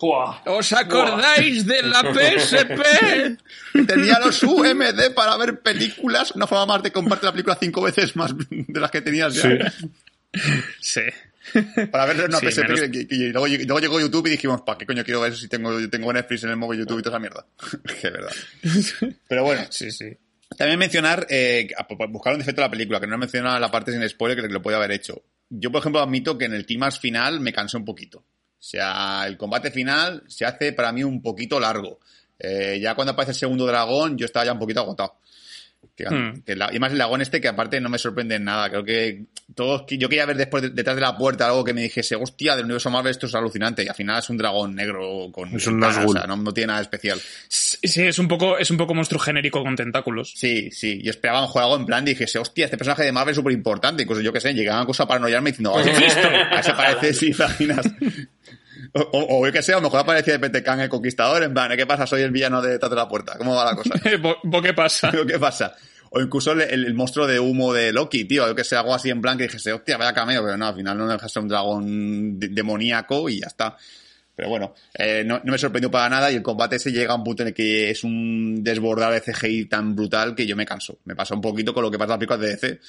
¡Buah! 0.00 0.40
¿Os 0.46 0.72
acordáis 0.72 1.66
de 1.66 1.82
la 1.82 2.00
PSP? 2.14 3.86
Tenía 3.86 4.18
los 4.20 4.42
UMD 4.42 5.12
para 5.14 5.36
ver 5.36 5.60
películas, 5.60 6.30
una 6.32 6.46
forma 6.46 6.66
más 6.74 6.82
de 6.82 6.90
comprarte 6.92 7.26
la 7.26 7.32
película 7.32 7.58
cinco 7.60 7.82
veces 7.82 8.14
más 8.16 8.32
de 8.48 8.80
las 8.80 8.90
que 8.90 9.00
tenías 9.02 9.34
ya. 9.34 9.42
Sí. 9.42 10.38
Sí. 10.80 11.00
Para 11.90 12.06
ver 12.06 12.24
una 12.24 12.38
Sí, 12.38 12.46
PSP 12.46 12.68
menos- 12.68 13.06
y 13.10 13.28
luego 13.32 13.78
llegó 13.78 14.00
YouTube 14.00 14.26
y 14.28 14.30
dijimos, 14.30 14.62
¿para 14.62 14.78
qué 14.78 14.86
coño 14.86 15.04
quiero 15.04 15.20
ver 15.20 15.32
eso 15.32 15.40
si 15.42 15.48
tengo, 15.48 15.76
tengo 15.90 16.10
Netflix 16.12 16.44
en 16.44 16.50
el 16.50 16.56
móvil, 16.56 16.80
YouTube 16.80 17.00
y 17.00 17.02
toda 17.02 17.16
esa 17.16 17.20
mierda? 17.20 17.44
que 18.00 18.10
verdad. 18.10 18.32
Pero 19.28 19.44
bueno, 19.44 19.62
Sí, 19.70 19.90
sí. 19.90 20.16
También 20.56 20.78
mencionar, 20.78 21.26
eh, 21.30 21.68
buscar 22.08 22.32
un 22.32 22.38
defecto 22.38 22.60
de 22.60 22.66
la 22.66 22.70
película, 22.70 23.00
que 23.00 23.06
no 23.06 23.14
he 23.14 23.18
mencionado 23.18 23.58
la 23.58 23.70
parte 23.70 23.92
sin 23.92 24.08
spoiler, 24.08 24.40
que 24.40 24.52
lo 24.52 24.62
podía 24.62 24.78
haber 24.78 24.92
hecho. 24.92 25.22
Yo, 25.50 25.70
por 25.70 25.80
ejemplo, 25.80 26.00
admito 26.00 26.38
que 26.38 26.46
en 26.46 26.54
el 26.54 26.66
clímax 26.66 26.98
final 26.98 27.40
me 27.40 27.52
cansé 27.52 27.76
un 27.76 27.84
poquito. 27.84 28.18
O 28.18 28.66
sea, 28.66 29.26
el 29.26 29.36
combate 29.36 29.70
final 29.70 30.22
se 30.26 30.44
hace 30.44 30.72
para 30.72 30.90
mí 30.92 31.04
un 31.04 31.20
poquito 31.20 31.60
largo. 31.60 32.00
Eh, 32.38 32.78
ya 32.80 32.94
cuando 32.94 33.12
aparece 33.12 33.32
el 33.32 33.38
segundo 33.38 33.66
dragón, 33.66 34.16
yo 34.16 34.26
estaba 34.26 34.46
ya 34.46 34.52
un 34.52 34.58
poquito 34.58 34.80
agotado. 34.80 35.16
Que, 35.96 36.04
Hmm. 36.10 36.42
que 36.44 36.56
la- 36.56 36.70
y 36.74 36.80
más 36.80 36.90
el 36.90 36.98
dragón 36.98 37.20
este, 37.22 37.40
que 37.40 37.46
aparte 37.46 37.80
no 37.80 37.88
me 37.88 37.98
sorprende 37.98 38.34
en 38.34 38.42
nada. 38.44 38.68
Creo 38.68 38.82
que 38.84 39.26
todos, 39.54 39.84
yo 39.88 40.08
quería 40.08 40.26
ver 40.26 40.36
después 40.36 40.62
de- 40.64 40.70
detrás 40.70 40.96
de 40.96 41.02
la 41.02 41.16
puerta 41.16 41.46
algo 41.46 41.62
que 41.62 41.72
me 41.72 41.82
dijese, 41.82 42.16
hostia, 42.16 42.56
del 42.56 42.64
universo 42.64 42.90
Marvel 42.90 43.12
esto 43.12 43.26
es 43.26 43.34
alucinante. 43.36 43.84
Y 43.84 43.88
al 43.88 43.94
final 43.94 44.18
es 44.18 44.28
un 44.28 44.36
dragón 44.36 44.74
negro 44.74 45.28
con. 45.30 45.54
Es 45.54 45.66
un 45.68 45.80
o 45.82 45.92
sea, 46.12 46.26
no, 46.26 46.36
no 46.36 46.52
tiene 46.52 46.68
nada 46.68 46.80
especial. 46.82 47.20
Sí, 47.48 48.02
es 48.02 48.18
un 48.18 48.26
poco, 48.26 48.58
es 48.58 48.70
un 48.72 48.76
poco 48.76 48.92
monstruo 48.94 49.20
genérico 49.20 49.62
con 49.62 49.76
tentáculos. 49.76 50.32
Sí, 50.34 50.68
sí. 50.72 51.00
Yo 51.02 51.10
esperaba 51.10 51.42
un 51.42 51.46
juego 51.48 51.76
en 51.76 51.86
plan, 51.86 52.04
dijese, 52.04 52.38
hostia, 52.40 52.64
este 52.64 52.76
personaje 52.76 53.04
de 53.04 53.12
Marvel 53.12 53.30
es 53.30 53.36
súper 53.36 53.52
importante. 53.52 54.02
Incluso 54.02 54.20
yo 54.22 54.32
qué 54.32 54.40
sé, 54.40 54.52
llegaban 54.52 54.86
cosas 54.86 55.04
a 55.04 55.08
paranoiarme 55.08 55.50
diciendo, 55.50 55.74
"Oye, 55.74 55.90
a 55.92 56.58
ese 56.60 56.72
parece, 56.72 57.12
sí, 57.14 57.28
imaginas. 57.28 57.86
O, 58.96 59.00
o, 59.00 59.48
o 59.48 59.52
qué 59.52 59.60
sé, 59.62 59.72
a 59.72 59.76
lo 59.76 59.82
mejor 59.82 60.00
aparecía 60.00 60.34
de 60.34 60.38
Petecan 60.38 60.78
el 60.80 60.88
conquistador, 60.88 61.42
en 61.42 61.52
plan, 61.52 61.70
¿qué 61.76 61.84
pasa? 61.86 62.06
Soy 62.06 62.22
el 62.22 62.30
villano 62.30 62.62
de 62.62 62.70
detrás 62.72 62.90
de 62.90 62.96
la 62.96 63.08
puerta. 63.08 63.36
¿Cómo 63.36 63.54
va 63.56 63.64
la 63.64 63.74
cosa? 63.76 63.90
¿Vo- 64.20 64.38
vo 64.44 64.62
qué 64.62 64.72
pasa? 64.72 65.10
¿Pero 65.10 65.26
¿Qué 65.26 65.38
pasa? 65.38 65.74
O 66.10 66.20
incluso 66.20 66.52
el, 66.52 66.60
el- 66.60 66.84
el 66.86 66.94
monstruo 66.94 67.26
de 67.26 67.40
humo 67.40 67.72
de 67.72 67.92
Loki, 67.92 68.24
tío, 68.24 68.46
yo 68.46 68.54
que 68.54 68.62
sé, 68.62 68.76
algo 68.76 68.94
así 68.94 69.10
en 69.10 69.20
plan 69.20 69.36
que 69.36 69.44
dijese, 69.44 69.72
hostia, 69.72 69.96
vaya 69.96 70.12
cameo, 70.12 70.44
pero 70.44 70.56
no, 70.56 70.68
al 70.68 70.76
final 70.76 70.96
no 70.96 71.08
deja 71.08 71.22
de 71.24 71.28
ser 71.28 71.42
un 71.42 71.48
dragón 71.48 72.38
de- 72.38 72.48
demoníaco 72.48 73.28
y 73.28 73.40
ya 73.40 73.48
está. 73.48 73.76
Pero 74.36 74.48
bueno, 74.48 74.74
eh, 74.94 75.22
no, 75.26 75.40
no 75.44 75.52
me 75.52 75.58
sorprendió 75.58 75.90
para 75.90 76.08
nada 76.08 76.30
y 76.30 76.36
el 76.36 76.42
combate 76.42 76.76
ese 76.76 76.90
llega 76.92 77.12
a 77.12 77.16
un 77.16 77.24
punto 77.24 77.42
en 77.42 77.48
el 77.48 77.54
que 77.54 77.90
es 77.90 78.02
un 78.04 78.62
desbordar 78.62 79.12
de 79.12 79.20
CGI 79.20 79.66
tan 79.66 79.94
brutal 79.96 80.34
que 80.36 80.46
yo 80.46 80.54
me 80.56 80.66
canso. 80.66 80.98
Me 81.04 81.14
pasa 81.16 81.34
un 81.34 81.40
poquito 81.40 81.72
con 81.74 81.82
lo 81.84 81.90
que 81.90 81.98
pasa 81.98 82.14
en 82.14 82.20
las 82.20 82.28
películas 82.28 82.40
de 82.40 82.48
DC. 82.48 82.80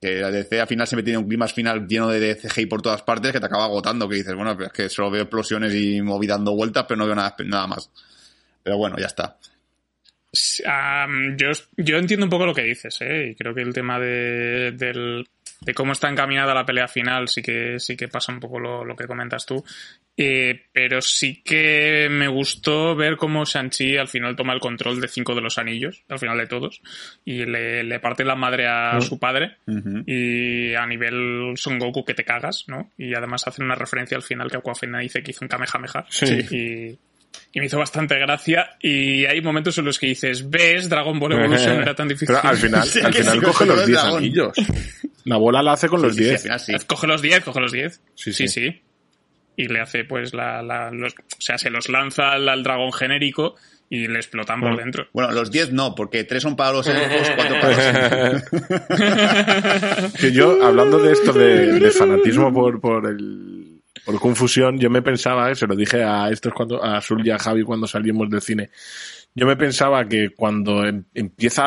Que 0.00 0.20
la 0.20 0.30
DC 0.30 0.60
al 0.60 0.66
final 0.68 0.86
se 0.86 0.94
mete 0.96 1.10
en 1.12 1.18
un 1.18 1.26
clima 1.28 1.48
final 1.48 1.86
lleno 1.88 2.08
de 2.08 2.36
CGI 2.36 2.66
por 2.66 2.82
todas 2.82 3.02
partes 3.02 3.32
que 3.32 3.40
te 3.40 3.46
acaba 3.46 3.64
agotando, 3.64 4.08
que 4.08 4.16
dices, 4.16 4.34
bueno, 4.34 4.54
pero 4.56 4.66
es 4.66 4.72
que 4.72 4.88
solo 4.88 5.10
veo 5.10 5.22
explosiones 5.22 5.74
y 5.74 6.02
moví 6.02 6.26
dando 6.26 6.54
vueltas, 6.54 6.84
pero 6.86 6.98
no 6.98 7.06
veo 7.06 7.14
nada, 7.14 7.34
nada 7.44 7.66
más. 7.66 7.90
Pero 8.62 8.76
bueno, 8.76 8.96
ya 8.98 9.06
está. 9.06 9.38
Yo, 11.36 11.50
yo 11.78 11.96
entiendo 11.96 12.26
un 12.26 12.30
poco 12.30 12.44
lo 12.46 12.54
que 12.54 12.62
dices, 12.64 12.98
¿eh? 13.00 13.28
Y 13.30 13.34
creo 13.34 13.54
que 13.54 13.62
el 13.62 13.72
tema 13.72 13.98
de, 13.98 14.72
del- 14.72 15.26
de 15.60 15.74
cómo 15.74 15.92
está 15.92 16.08
encaminada 16.08 16.54
la 16.54 16.66
pelea 16.66 16.86
final 16.88 17.28
sí 17.28 17.42
que, 17.42 17.78
sí 17.80 17.96
que 17.96 18.08
pasa 18.08 18.32
un 18.32 18.40
poco 18.40 18.58
lo, 18.60 18.84
lo 18.84 18.94
que 18.96 19.06
comentas 19.06 19.46
tú. 19.46 19.64
Eh, 20.18 20.62
pero 20.72 21.02
sí 21.02 21.42
que 21.44 22.08
me 22.10 22.26
gustó 22.28 22.96
ver 22.96 23.16
cómo 23.16 23.44
Shang-Chi 23.44 23.98
al 23.98 24.08
final 24.08 24.34
toma 24.34 24.54
el 24.54 24.60
control 24.60 24.98
de 25.00 25.08
cinco 25.08 25.34
de 25.34 25.42
los 25.42 25.58
anillos, 25.58 26.04
al 26.08 26.18
final 26.18 26.38
de 26.38 26.46
todos, 26.46 26.80
y 27.24 27.44
le, 27.44 27.84
le 27.84 28.00
parte 28.00 28.24
la 28.24 28.34
madre 28.34 28.66
a 28.66 28.98
su 29.00 29.18
padre. 29.18 29.56
Ujú. 29.66 30.04
Y 30.06 30.74
a 30.74 30.86
nivel 30.86 31.52
Son 31.56 31.78
Goku 31.78 32.04
que 32.04 32.14
te 32.14 32.24
cagas, 32.24 32.64
¿no? 32.66 32.92
Y 32.96 33.14
además 33.14 33.46
hacen 33.46 33.66
una 33.66 33.74
referencia 33.74 34.16
al 34.16 34.22
final 34.22 34.50
que 34.50 34.56
Aquafina 34.56 35.00
dice 35.00 35.22
que 35.22 35.32
hizo 35.32 35.44
un 35.44 35.48
Kamehameha. 35.48 36.06
Sí. 36.08 36.38
Y, 36.50 36.98
y 37.52 37.60
me 37.60 37.66
hizo 37.66 37.78
bastante 37.78 38.18
gracia. 38.18 38.70
Y 38.80 39.26
hay 39.26 39.42
momentos 39.42 39.76
en 39.76 39.84
los 39.84 39.98
que 39.98 40.06
dices, 40.06 40.48
ves, 40.48 40.88
Dragon 40.88 41.18
Ball 41.18 41.32
Evolution 41.38 41.82
era 41.82 41.94
tan 41.94 42.08
difícil. 42.08 42.34
Pero 42.34 42.48
al 42.48 42.56
final, 42.56 42.84
Sí, 42.88 43.00
al 43.00 43.12
final 43.12 43.38
sí, 43.38 43.44
coge 43.44 43.66
los 43.66 43.80
el 43.80 43.86
10 43.86 44.00
dragón. 44.00 44.18
anillos. 44.18 44.52
La 45.26 45.36
bola 45.36 45.62
la 45.62 45.72
hace 45.72 45.88
con 45.88 46.00
los 46.00 46.14
Sí, 46.16 46.22
sí, 46.22 46.24
sí, 46.24 46.30
10. 46.30 46.42
final 46.42 46.60
sí. 46.60 46.72
Coge 46.86 47.06
los 47.06 47.20
10, 47.20 47.44
coge 47.44 47.60
los 47.60 47.72
10. 47.72 48.00
Sí, 48.14 48.32
Sí, 48.32 48.48
sí. 48.48 48.48
sí. 48.48 48.82
Y 49.58 49.68
le 49.68 49.80
hace 49.80 50.04
pues 50.04 50.32
la, 50.34 50.62
la- 50.62 50.90
los, 50.90 51.12
o 51.14 51.40
sea, 51.40 51.58
se 51.58 51.68
los 51.70 51.88
lanza 51.88 52.32
al, 52.32 52.48
al 52.48 52.62
dragón 52.62 52.92
genérico 52.92 53.54
y 53.88 54.06
le 54.08 54.16
explotan 54.16 54.60
por 54.60 54.76
dentro. 54.76 55.06
Bueno, 55.12 55.30
los 55.32 55.50
10 55.50 55.72
no, 55.72 55.94
porque 55.94 56.24
3 56.24 56.42
son 56.42 56.56
para 56.56 56.72
los 56.72 56.86
elfos, 56.88 57.30
4 57.36 57.60
para 57.60 58.32
los. 58.32 58.42
Que 60.20 60.32
yo, 60.32 60.64
hablando 60.64 60.98
de 60.98 61.12
esto 61.12 61.32
de, 61.32 61.78
de 61.78 61.90
fanatismo 61.90 62.52
por, 62.52 62.80
por 62.80 63.06
el 63.06 63.80
por 64.04 64.20
confusión, 64.20 64.78
yo 64.78 64.88
me 64.90 65.02
pensaba, 65.02 65.50
eh, 65.50 65.54
se 65.56 65.66
lo 65.66 65.74
dije 65.74 66.02
a 66.04 66.28
estos 66.30 66.52
cuando, 66.52 66.82
a 66.82 67.00
Sul 67.00 67.26
y 67.26 67.30
a 67.30 67.38
Javi 67.38 67.62
cuando 67.64 67.86
salimos 67.88 68.28
del 68.30 68.40
cine. 68.42 68.70
Yo 69.38 69.46
me 69.46 69.54
pensaba 69.54 70.08
que 70.08 70.30
cuando 70.30 70.82
em- 70.86 71.04
empieza 71.12 71.62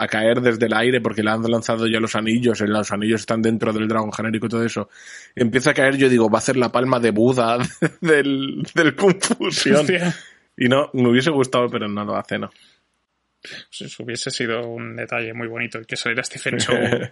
a, 0.00 0.06
caer 0.06 0.40
desde 0.40 0.66
el 0.66 0.72
aire, 0.72 1.00
porque 1.00 1.24
le 1.24 1.32
han 1.32 1.42
lanzado 1.42 1.88
ya 1.88 1.98
los 1.98 2.14
anillos, 2.14 2.60
eh, 2.60 2.68
los 2.68 2.92
anillos 2.92 3.22
están 3.22 3.42
dentro 3.42 3.72
del 3.72 3.88
dragón 3.88 4.12
genérico 4.12 4.46
y 4.46 4.48
todo 4.48 4.64
eso, 4.64 4.88
empieza 5.34 5.70
a 5.70 5.74
caer, 5.74 5.96
yo 5.96 6.08
digo, 6.08 6.30
va 6.30 6.38
a 6.38 6.42
ser 6.42 6.56
la 6.56 6.70
palma 6.70 7.00
de 7.00 7.10
Buda 7.10 7.58
del, 8.00 8.62
del 8.72 8.94
confusión. 8.94 9.78
Hostia. 9.78 10.14
Y 10.56 10.68
no, 10.68 10.90
me 10.92 11.08
hubiese 11.08 11.30
gustado, 11.30 11.68
pero 11.68 11.88
no 11.88 12.04
lo 12.04 12.14
hace, 12.14 12.38
no. 12.38 12.50
Pues 13.42 13.80
eso 13.80 14.04
hubiese 14.04 14.30
sido 14.30 14.68
un 14.68 14.94
detalle 14.94 15.34
muy 15.34 15.48
bonito. 15.48 15.80
Que 15.82 15.96
saliera 15.96 16.22
Stephen 16.22 16.58
Chow 16.58 16.76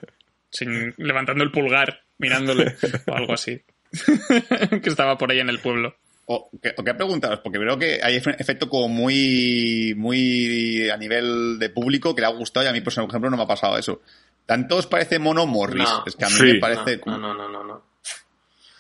sin, 0.51 0.95
levantando 0.99 1.43
el 1.43 1.51
pulgar, 1.51 2.03
mirándole 2.19 2.77
o 3.09 3.15
algo 3.15 3.33
así. 3.33 3.61
que 4.83 4.89
estaba 4.89 5.19
por 5.19 5.33
ahí 5.33 5.41
en 5.41 5.49
el 5.49 5.59
pueblo. 5.59 5.97
O, 6.33 6.49
que, 6.63 6.73
o 6.79 6.85
que 6.85 6.95
preguntaros, 6.95 7.41
porque 7.41 7.59
creo 7.59 7.77
que 7.77 7.99
hay 8.01 8.15
efe- 8.17 8.37
efecto 8.39 8.69
como 8.69 8.87
muy, 8.89 9.95
muy 9.97 10.89
a 10.89 10.97
nivel 10.97 11.59
de 11.59 11.71
público 11.71 12.15
que 12.15 12.21
le 12.21 12.29
ha 12.29 12.31
gustado 12.31 12.67
y 12.67 12.69
a 12.69 12.73
mí, 12.73 12.81
por 12.83 12.93
ejemplo, 12.93 13.29
no 13.31 13.37
me 13.37 13.43
ha 13.43 13.47
pasado 13.49 13.77
eso. 13.77 14.01
Tanto 14.47 14.77
os 14.77 14.87
parece 14.87 15.19
mono 15.19 15.45
Morris. 15.47 15.83
No. 15.89 16.05
es 16.07 16.15
que 16.15 16.25
a 16.25 16.29
mí 16.29 16.35
Sí. 16.37 16.43
me 16.45 16.55
No, 16.55 16.61
parece. 16.61 17.01
no, 17.05 17.19
no, 17.19 17.35
no, 17.35 17.49
no. 17.49 17.65
no. 17.65 17.83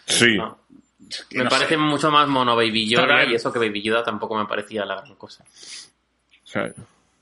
Sí. 0.07 0.36
No. 0.36 0.59
Me 1.32 1.42
no 1.42 1.51
parece 1.51 1.76
mucho 1.76 2.09
más 2.12 2.28
mono 2.28 2.55
Baby 2.55 2.88
Yoda 2.88 3.24
y 3.24 3.34
eso 3.34 3.53
que 3.53 3.59
Baby 3.59 3.82
Yoda 3.82 4.05
tampoco 4.05 4.36
me 4.38 4.46
parecía 4.46 4.84
la 4.84 5.01
gran 5.01 5.16
cosa. 5.16 5.44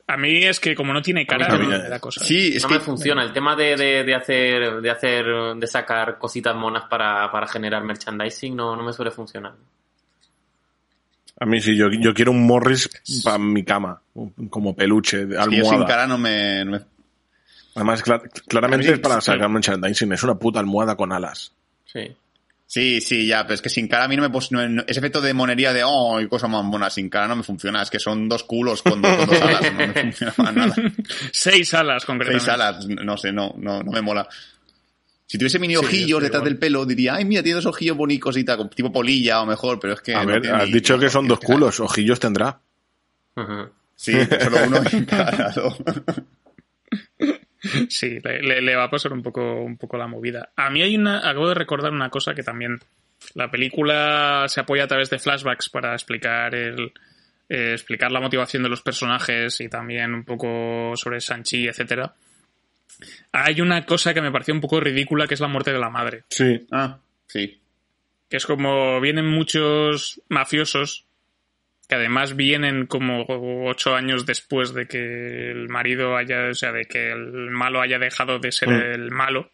A 0.06 0.16
mí 0.16 0.44
es 0.44 0.60
que 0.60 0.74
como 0.74 0.92
no 0.92 1.00
tiene 1.02 1.26
cara, 1.26 1.56
mí 1.56 1.66
me 1.66 1.78
da 1.78 1.98
cosa. 2.00 2.22
Sí, 2.24 2.52
es 2.56 2.62
no 2.62 2.68
que. 2.68 2.74
me 2.74 2.80
funciona. 2.80 3.22
El 3.22 3.32
tema 3.32 3.56
de, 3.56 3.76
de, 3.76 4.04
de 4.04 4.14
hacer, 4.14 4.80
de 4.80 4.90
hacer, 4.90 5.26
de 5.56 5.66
sacar 5.66 6.18
cositas 6.18 6.54
monas 6.54 6.84
para, 6.84 7.30
para 7.32 7.46
generar 7.46 7.82
merchandising 7.84 8.54
no, 8.56 8.74
no 8.76 8.82
me 8.82 8.92
suele 8.92 9.10
funcionar. 9.10 9.54
A 11.40 11.46
mí 11.46 11.60
sí, 11.60 11.76
yo, 11.76 11.88
yo 11.90 12.12
quiero 12.14 12.32
un 12.32 12.44
Morris 12.46 12.88
para 13.22 13.38
mi 13.38 13.64
cama, 13.64 14.00
un- 14.14 14.48
como 14.48 14.74
peluche, 14.74 15.24
de 15.26 15.36
Es 15.40 15.48
que 15.48 15.56
yo 15.56 15.64
sin 15.64 15.72
almohada. 15.74 15.86
cara 15.86 16.06
no 16.06 16.18
me... 16.18 16.64
no 16.64 16.72
me- 16.72 16.80
Además, 17.74 18.04
cla- 18.04 18.22
claramente 18.48 18.92
es 18.92 18.98
para 18.98 19.20
sacar 19.20 19.48
merchandising, 19.48 20.12
es 20.12 20.22
una 20.24 20.34
puta 20.34 20.58
almohada 20.58 20.96
con 20.96 21.12
alas. 21.12 21.52
Sí. 21.84 22.12
Sí, 22.66 23.00
sí, 23.00 23.26
ya, 23.26 23.44
pero 23.44 23.54
es 23.54 23.62
que 23.62 23.68
sin 23.70 23.86
cara 23.88 24.04
a 24.04 24.08
mí 24.08 24.16
no 24.16 24.22
me... 24.28 24.28
no- 24.50 24.68
no- 24.68 24.84
ese 24.86 24.98
efecto 24.98 25.20
de 25.20 25.32
monería 25.32 25.72
de, 25.72 25.82
oh, 25.86 26.20
y 26.20 26.26
cosa 26.28 26.48
más 26.48 26.64
mona, 26.64 26.90
sin 26.90 27.08
cara 27.08 27.28
no 27.28 27.36
me 27.36 27.42
funciona. 27.44 27.80
Es 27.82 27.88
que 27.90 28.00
son 28.00 28.28
dos 28.28 28.42
culos 28.44 28.82
con, 28.82 29.00
dos- 29.00 29.16
con 29.16 29.26
dos 29.28 29.40
alas, 29.40 29.62
no 29.72 29.78
me 29.78 29.92
funciona 30.02 30.32
para 30.32 30.52
nada. 30.52 30.74
Seis 31.32 31.72
alas, 31.74 32.04
concretamente. 32.04 32.44
Seis 32.44 32.52
alas, 32.52 32.86
no 32.88 33.16
sé, 33.16 33.32
no, 33.32 33.54
no, 33.58 33.82
no 33.82 33.92
me 33.92 34.02
mola. 34.02 34.28
Si 35.30 35.36
tuviese 35.38 35.58
mini 35.58 35.74
Sí, 35.74 35.80
ojillos 35.84 36.22
detrás 36.22 36.40
igual. 36.40 36.52
del 36.52 36.58
pelo, 36.58 36.86
diría, 36.86 37.14
ay, 37.16 37.24
mira, 37.26 37.42
tiene 37.42 37.56
dos 37.56 37.66
ojillos 37.66 37.96
bonicos 37.96 38.36
y 38.38 38.44
tal, 38.44 38.68
tipo 38.70 38.90
polilla 38.90 39.42
o 39.42 39.46
mejor, 39.46 39.78
pero 39.78 39.92
es 39.92 40.00
que... 40.00 40.14
A 40.14 40.22
no 40.24 40.32
ver, 40.32 40.40
tiene 40.40 40.56
has 40.56 40.64
ni- 40.66 40.72
dicho 40.72 40.94
ni 40.96 41.00
que 41.04 41.10
son 41.10 41.28
dos 41.28 41.38
culos, 41.38 41.78
ojillos 41.80 42.18
tendrá. 42.18 42.58
Ujú. 43.36 43.68
Sí, 43.94 44.12
pero 44.28 44.44
solo 44.44 44.56
uno 44.66 44.80
en 44.90 45.04
cada 45.06 45.30
lado. 45.32 45.76
Sí, 47.88 48.20
le, 48.22 48.40
le- 48.40 48.62
le 48.62 48.76
va 48.76 48.84
a 48.84 48.90
pasar 48.90 49.12
un 49.12 49.22
poco, 49.22 49.60
un 49.62 49.76
poco 49.76 49.96
la 49.98 50.06
movida. 50.06 50.50
A 50.56 50.70
mí 50.70 50.80
hay 50.80 50.96
una, 50.96 51.18
acabo 51.28 51.48
de 51.48 51.54
recordar 51.54 51.90
una 51.92 52.08
cosa 52.08 52.32
que 52.32 52.42
también 52.44 52.78
la 53.34 53.50
película 53.50 54.44
se 54.48 54.60
apoya 54.60 54.84
a 54.84 54.88
través 54.88 55.10
de 55.10 55.18
flashbacks 55.18 55.68
para 55.68 55.92
explicar 55.92 56.54
el 56.54 56.92
eh, 57.48 57.72
explicar 57.72 58.12
la 58.12 58.20
motivación 58.20 58.62
de 58.62 58.68
los 58.68 58.80
personajes 58.82 59.60
y 59.60 59.68
también 59.68 60.14
un 60.14 60.24
poco 60.24 60.92
sobre 60.94 61.20
Sanchi, 61.20 61.66
etcétera. 61.66 62.14
Hay 63.32 63.60
una 63.60 63.84
cosa 63.86 64.12
que 64.14 64.20
me 64.22 64.32
pareció 64.32 64.54
un 64.54 64.60
poco 64.60 64.80
ridícula 64.80 65.26
que 65.26 65.34
es 65.34 65.40
la 65.40 65.48
muerte 65.48 65.72
de 65.72 65.78
la 65.78 65.90
madre. 65.90 66.24
Sí. 66.30 66.66
Ah, 66.70 66.98
sí. 67.26 67.60
que 68.30 68.36
es 68.36 68.44
como 68.46 69.00
vienen 69.00 69.26
muchos 69.26 70.20
mafiosos 70.28 71.06
que 71.88 71.94
además 71.94 72.36
vienen 72.36 72.84
como 72.86 73.24
ocho 73.66 73.94
años 73.94 74.26
después 74.26 74.74
de 74.74 74.86
que 74.86 75.50
el 75.50 75.70
marido 75.70 76.14
haya, 76.18 76.48
o 76.50 76.54
sea, 76.54 76.70
de 76.70 76.84
que 76.84 77.10
el 77.12 77.50
malo 77.50 77.80
haya 77.80 77.98
dejado 77.98 78.38
de 78.38 78.52
ser 78.52 78.68
Mm. 78.68 78.92
el 78.92 79.10
malo, 79.10 79.50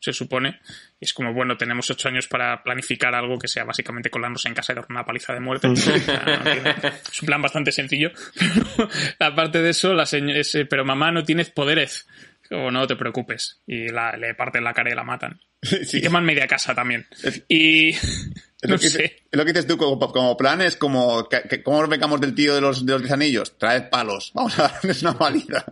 se 0.00 0.14
supone. 0.14 0.60
Y 0.98 1.04
es 1.04 1.12
como, 1.12 1.34
bueno, 1.34 1.58
tenemos 1.58 1.90
ocho 1.90 2.08
años 2.08 2.26
para 2.28 2.62
planificar 2.62 3.14
algo 3.14 3.38
que 3.38 3.48
sea 3.48 3.64
básicamente 3.64 4.08
colarnos 4.08 4.46
en 4.46 4.54
casa 4.54 4.72
y 4.72 4.76
dar 4.76 4.86
una 4.88 5.04
paliza 5.04 5.34
de 5.34 5.40
muerte. 5.40 5.68
Tiene- 5.74 6.74
es 7.12 7.20
un 7.22 7.26
plan 7.26 7.42
bastante 7.42 7.70
sencillo. 7.72 8.10
Pero, 9.18 9.30
aparte 9.30 9.60
de 9.60 9.68
eso, 9.68 9.92
la 9.92 10.04
señ- 10.04 10.34
es, 10.34 10.54
eh, 10.54 10.64
pero 10.64 10.84
mamá 10.86 11.12
no 11.12 11.22
tienes 11.24 11.50
poderes. 11.50 12.08
O 12.50 12.70
no 12.70 12.86
te 12.86 12.96
preocupes. 12.96 13.60
Y 13.66 13.88
la- 13.88 14.16
le 14.16 14.34
parten 14.34 14.64
la 14.64 14.72
cara 14.74 14.90
y 14.90 14.94
la 14.94 15.04
matan. 15.04 15.40
Sí. 15.60 15.98
Y 15.98 16.00
queman 16.02 16.24
media 16.24 16.46
casa 16.46 16.72
también. 16.74 17.06
Y 17.48 17.88
Es 17.90 18.02
no 18.62 18.70
lo, 18.74 18.78
que, 18.78 18.88
sé. 18.90 19.04
es 19.04 19.36
lo 19.38 19.44
que 19.44 19.52
dices 19.52 19.66
tú 19.66 19.76
como, 19.76 19.98
como 20.12 20.36
plan, 20.36 20.60
es 20.62 20.76
como, 20.76 21.28
que, 21.28 21.42
que- 21.42 21.62
¿cómo 21.64 21.80
nos 21.80 21.88
vengamos 21.90 22.20
del 22.20 22.34
tío 22.34 22.54
de 22.54 22.60
los, 22.60 22.86
de 22.86 22.92
los 22.92 23.02
diez 23.02 23.12
anillos? 23.12 23.58
Traed 23.58 23.88
palos, 23.90 24.30
vamos 24.34 24.56
a 24.58 24.68
darles 24.68 25.02
una 25.02 25.12
valida. 25.12 25.64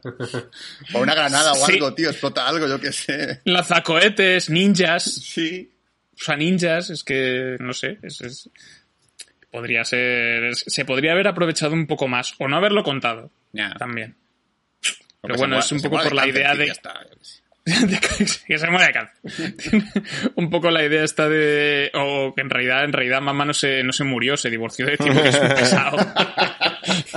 O 0.93 1.01
una 1.01 1.15
granada 1.15 1.53
o 1.53 1.67
Sí. 1.67 1.75
algo, 1.75 1.95
tío, 1.95 2.11
explota 2.11 2.49
algo, 2.49 2.67
yo 2.67 2.81
qué 2.81 2.91
sé. 2.93 3.41
lanzacohetes, 3.45 4.51
ninjas, 4.51 5.05
Sí. 5.05 5.71
o 6.21 6.25
sea, 6.25 6.37
ninjas, 6.37 6.91
es 6.91 7.05
que, 7.05 7.57
no 7.61 7.73
sé, 7.73 7.99
es, 8.03 8.21
es- 8.23 8.51
podría 9.53 9.85
ser, 9.85 10.55
se 10.57 10.85
podría 10.85 11.13
haber 11.13 11.29
aprovechado 11.29 11.73
un 11.75 11.87
poco 11.87 12.09
más, 12.09 12.35
o 12.39 12.49
no 12.49 12.57
haberlo 12.57 12.83
contado, 12.83 13.31
también. 13.79 14.17
Porque 15.27 15.39
Pero 15.39 15.49
bueno, 15.49 15.59
es 15.59 15.73
un 15.73 15.81
poco 15.81 16.03
por 16.03 16.15
la 16.15 16.27
idea 16.27 16.55
de- 16.55 16.73
que 18.47 18.59
se 18.59 18.71
muere 18.71 18.87
de 18.87 18.93
cáncer. 18.93 19.83
un 20.37 20.51
poco 20.51 20.71
la 20.71 20.85
idea 20.85 21.03
está 21.03 21.29
de, 21.29 21.91
o 21.95 22.33
que 22.35 22.43
en 22.43 22.49
realidad, 22.51 22.85
en 22.85 22.93
realidad 22.93 23.21
mamá 23.21 23.45
no 23.45 23.53
se, 23.53 23.83
no 23.83 23.93
se 23.93 24.05
murió, 24.05 24.37
se 24.37 24.51
divorció 24.51 24.87
de 24.87 24.97
tipo 24.97 25.21
que 25.21 25.29
es 25.31 25.35
un 25.41 25.49
pesado. 25.49 25.97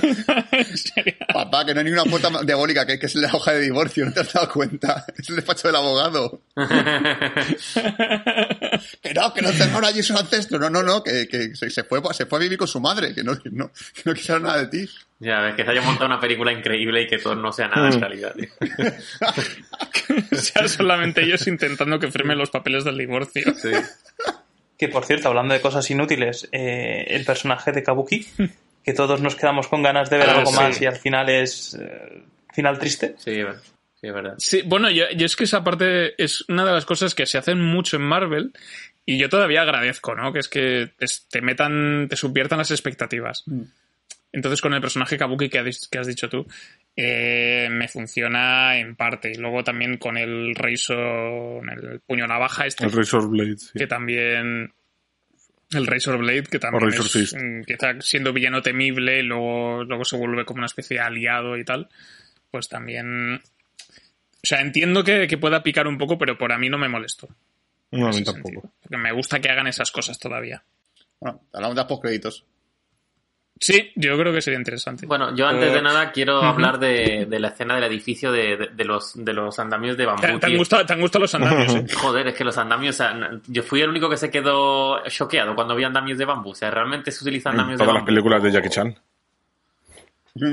Papá, 1.34 1.66
que 1.66 1.74
no 1.74 1.80
hay 1.80 1.86
ni 1.86 1.91
una 1.91 2.06
puerta 2.06 2.30
diabólica, 2.43 2.86
que, 2.86 3.00
que 3.00 3.06
es 3.06 3.16
la 3.16 3.28
hoja 3.34 3.54
de 3.54 3.62
divorcio, 3.62 4.06
¿no 4.06 4.14
te 4.14 4.22
has 4.22 4.34
dado 4.34 4.50
cuenta? 4.50 5.06
Es 5.18 5.30
el 5.30 5.36
despacho 5.36 5.68
del 5.68 5.76
abogado. 5.76 6.41
que 9.02 9.14
no, 9.14 9.34
que 9.34 9.41
no 9.41 9.52
tengo 9.52 9.86
allí 9.86 10.02
su 10.02 10.18
ancestro. 10.18 10.60
No, 10.60 10.70
no, 10.70 10.82
no, 10.84 11.04
que, 11.04 11.28
que 11.28 11.56
se, 11.56 11.70
se 11.70 11.84
fue, 11.84 12.02
se 12.14 12.26
fue 12.26 12.39
a 12.39 12.41
vivir 12.41 12.58
con 12.58 12.68
su 12.68 12.80
madre, 12.80 13.14
que 13.14 13.24
no, 13.24 13.38
que 13.38 13.50
no, 13.52 13.72
que 13.93 14.02
no 14.06 14.14
quisiera 14.14 14.39
nada 14.39 14.66
de 14.66 14.68
ti. 14.68 14.89
Ya 15.20 15.41
ves 15.41 15.56
que 15.56 15.66
se 15.66 15.72
haya 15.72 15.82
montado 15.82 16.06
una 16.06 16.20
película 16.20 16.54
increíble 16.54 17.02
y 17.02 17.08
que 17.08 17.18
todo 17.18 17.36
no 17.36 17.52
sea 17.52 17.68
nada 17.68 17.89
en 17.89 18.00
realidad. 18.00 18.34
tío. 18.36 18.47
O 20.32 20.36
sea, 20.36 20.68
solamente 20.68 21.24
ellos 21.24 21.45
intentando 21.47 22.00
que 22.00 22.10
firmen 22.10 22.38
los 22.38 22.50
papeles 22.50 22.86
del 22.86 22.97
divorcio. 22.97 23.54
Sí. 23.62 23.72
Que 24.78 24.88
por 24.88 25.04
cierto, 25.04 25.28
hablando 25.28 25.54
de 25.54 25.60
cosas 25.60 25.91
inútiles, 25.91 26.47
eh, 26.54 27.04
el 27.10 27.26
personaje 27.26 27.74
de 27.74 27.84
Kabuki, 27.84 28.26
que 28.89 28.95
todos 28.95 29.21
nos 29.21 29.35
quedamos 29.35 29.67
con 29.67 29.83
ganas 29.83 30.09
de 30.09 30.17
ver 30.17 30.29
Ah, 30.29 30.37
algo 30.39 30.51
sí. 30.51 30.55
más 30.57 30.81
y 30.81 30.85
al 30.85 30.95
final 30.95 31.29
es 31.29 31.77
eh, 31.79 32.23
final 32.53 32.79
triste. 32.79 33.15
Sí, 33.17 33.31
es 33.31 33.45
verdad. 33.45 33.61
Sí, 34.01 34.07
es 34.07 34.13
verdad. 34.13 34.33
Sí, 34.37 34.61
bueno, 34.65 34.89
yo, 34.89 35.05
yo 35.15 35.25
es 35.25 35.35
que 35.35 35.43
esa 35.43 35.63
parte 35.63 36.21
es 36.21 36.43
una 36.47 36.65
de 36.65 36.71
las 36.71 36.85
cosas 36.85 37.13
que 37.15 37.25
se 37.25 37.37
hacen 37.37 37.61
mucho 37.61 37.97
en 37.97 38.03
Marvel 38.03 38.51
y 39.05 39.17
yo 39.17 39.27
todavía 39.29 39.61
agradezco, 39.63 40.15
¿no? 40.15 40.31
Que 40.33 40.39
es 40.39 40.47
que 40.47 40.91
te, 41.29 41.41
metan, 41.41 42.07
te 42.09 42.15
subviertan 42.15 42.59
las 42.59 42.71
expectativas. 42.71 43.43
Entonces 44.31 44.61
con 44.61 44.73
el 44.73 44.81
personaje 44.81 45.17
Kabuki 45.17 45.49
que, 45.49 45.59
has- 45.59 45.87
que 45.91 45.97
has 45.97 46.07
dicho 46.07 46.29
tú, 46.29 46.45
eh, 46.95 47.67
me 47.71 47.87
funciona 47.87 48.77
en 48.77 48.95
parte. 48.95 49.31
Y 49.31 49.35
luego 49.35 49.63
también 49.63 49.97
con 49.97 50.17
el 50.17 50.53
Razor, 50.55 51.63
el 51.71 51.99
puño 52.01 52.27
navaja 52.27 52.65
este, 52.67 52.85
El 52.85 52.91
Razor 52.91 53.29
Blade, 53.29 53.57
sí. 53.57 53.77
que 53.77 53.87
también... 53.87 54.71
El 55.72 55.86
Razor 55.86 56.17
Blade, 56.17 56.43
que 56.43 56.59
también 56.59 56.89
es, 56.89 57.11
Fist. 57.11 57.36
mm, 57.36 57.61
que 57.63 57.74
está 57.74 58.01
siendo 58.01 58.34
villano 58.34 58.61
temible 58.61 59.20
y 59.20 59.24
luego, 59.24 59.84
luego 59.84 60.03
se 60.03 60.17
vuelve 60.17 60.45
como 60.45 60.59
una 60.59 60.65
especie 60.65 60.97
de 60.97 61.03
aliado 61.03 61.57
y 61.57 61.63
tal, 61.63 61.89
pues 62.49 62.67
también... 62.67 63.36
O 63.36 64.47
sea, 64.47 64.61
entiendo 64.61 65.03
que, 65.03 65.28
que 65.28 65.38
pueda 65.38 65.61
picar 65.61 65.88
un 65.88 65.97
poco, 65.97 66.17
pero 66.17 66.38
por 66.38 66.51
a 66.51 66.57
mí 66.57 66.70
no 66.70 66.78
me 66.78 66.88
molesto. 66.88 67.28
No, 67.91 68.07
a 68.07 68.11
mí 68.11 68.24
tampoco. 68.24 68.49
sentido. 68.49 68.74
Porque 68.82 68.97
me 68.97 69.11
gusta 69.11 69.39
que 69.39 69.49
hagan 69.49 69.67
esas 69.67 69.91
cosas 69.91 70.17
todavía. 70.17 70.63
Bueno, 71.20 71.41
hablamos 71.51 71.76
de 71.76 71.82
los 71.82 71.89
postcréditos. 71.89 72.45
Sí, 73.62 73.91
yo 73.95 74.18
creo 74.18 74.32
que 74.32 74.41
sería 74.41 74.57
interesante. 74.57 75.05
Bueno, 75.05 75.36
yo 75.36 75.45
antes 75.45 75.70
Eh, 75.70 75.74
de 75.74 75.82
nada 75.82 76.12
quiero 76.14 76.41
hablar 76.41 76.80
de, 76.80 77.26
de 77.30 77.39
la 77.39 77.49
escena 77.49 77.76
del 77.76 77.84
edificio 77.84 78.32
de, 78.32 78.55
de- 78.55 78.68
de 78.74 78.86
los, 78.86 79.14
de 79.16 79.34
los 79.34 79.60
andamios 79.60 79.97
de 79.97 80.05
bambú. 80.05 80.22
¿Te, 80.22 80.38
te 80.39 80.45
han 80.45 80.55
gustado, 80.57 80.86
te 80.86 80.93
han 80.93 81.01
gustado 81.01 81.24
los 81.24 81.36
andamios, 81.36 81.76
eh? 81.76 81.86
Joder, 81.95 82.28
es 82.30 82.36
que 82.36 82.45
los 82.45 82.57
andamios, 82.57 82.95
o 82.95 82.97
sea, 82.99 83.32
yo 83.47 83.62
fui 83.64 83.82
el 83.82 83.89
único 83.89 84.10
que 84.10 84.16
se 84.16 84.32
quedó 84.32 85.03
choqueado 85.10 85.55
cuando 85.55 85.76
vi 85.76 85.84
andamios 85.84 86.18
de 86.18 86.24
bambú. 86.24 86.51
O 86.51 86.55
sea, 86.55 86.72
realmente 86.72 87.12
se 87.12 87.22
utilizan 87.24 87.51
andamios 87.51 87.80
de 87.80 87.84
todas 87.84 87.93
las 87.95 88.01
bambú. 88.01 88.05
películas 88.07 88.43
de 88.43 88.51
Jackie 88.51 88.70
Chan. 88.70 88.95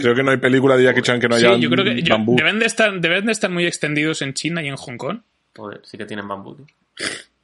Creo 0.01 0.15
que 0.17 0.23
no 0.25 0.31
hay 0.33 0.39
película 0.39 0.77
de 0.77 0.83
Jackie 0.85 1.03
Chan 1.03 1.21
que 1.21 1.29
no 1.29 1.37
Sí, 1.39 1.47
haya 1.47 1.57
yo 1.59 1.71
creo 1.71 1.85
que 1.85 2.03
yo- 2.03 2.15
bambú. 2.15 2.35
deben, 2.37 2.59
de 2.59 2.67
estar, 2.67 2.93
deben 3.01 3.27
de 3.27 3.33
estar 3.33 3.51
muy 3.51 3.67
extendidos 3.67 4.21
en 4.23 4.35
China 4.35 4.63
y 4.63 4.67
en 4.69 4.75
Hong 4.77 4.97
Kong. 4.97 5.21
Joder, 5.55 5.81
sí 5.85 5.97
que 5.97 6.07
tienen 6.07 6.27
bambú. 6.27 6.57
tío. 6.57 6.67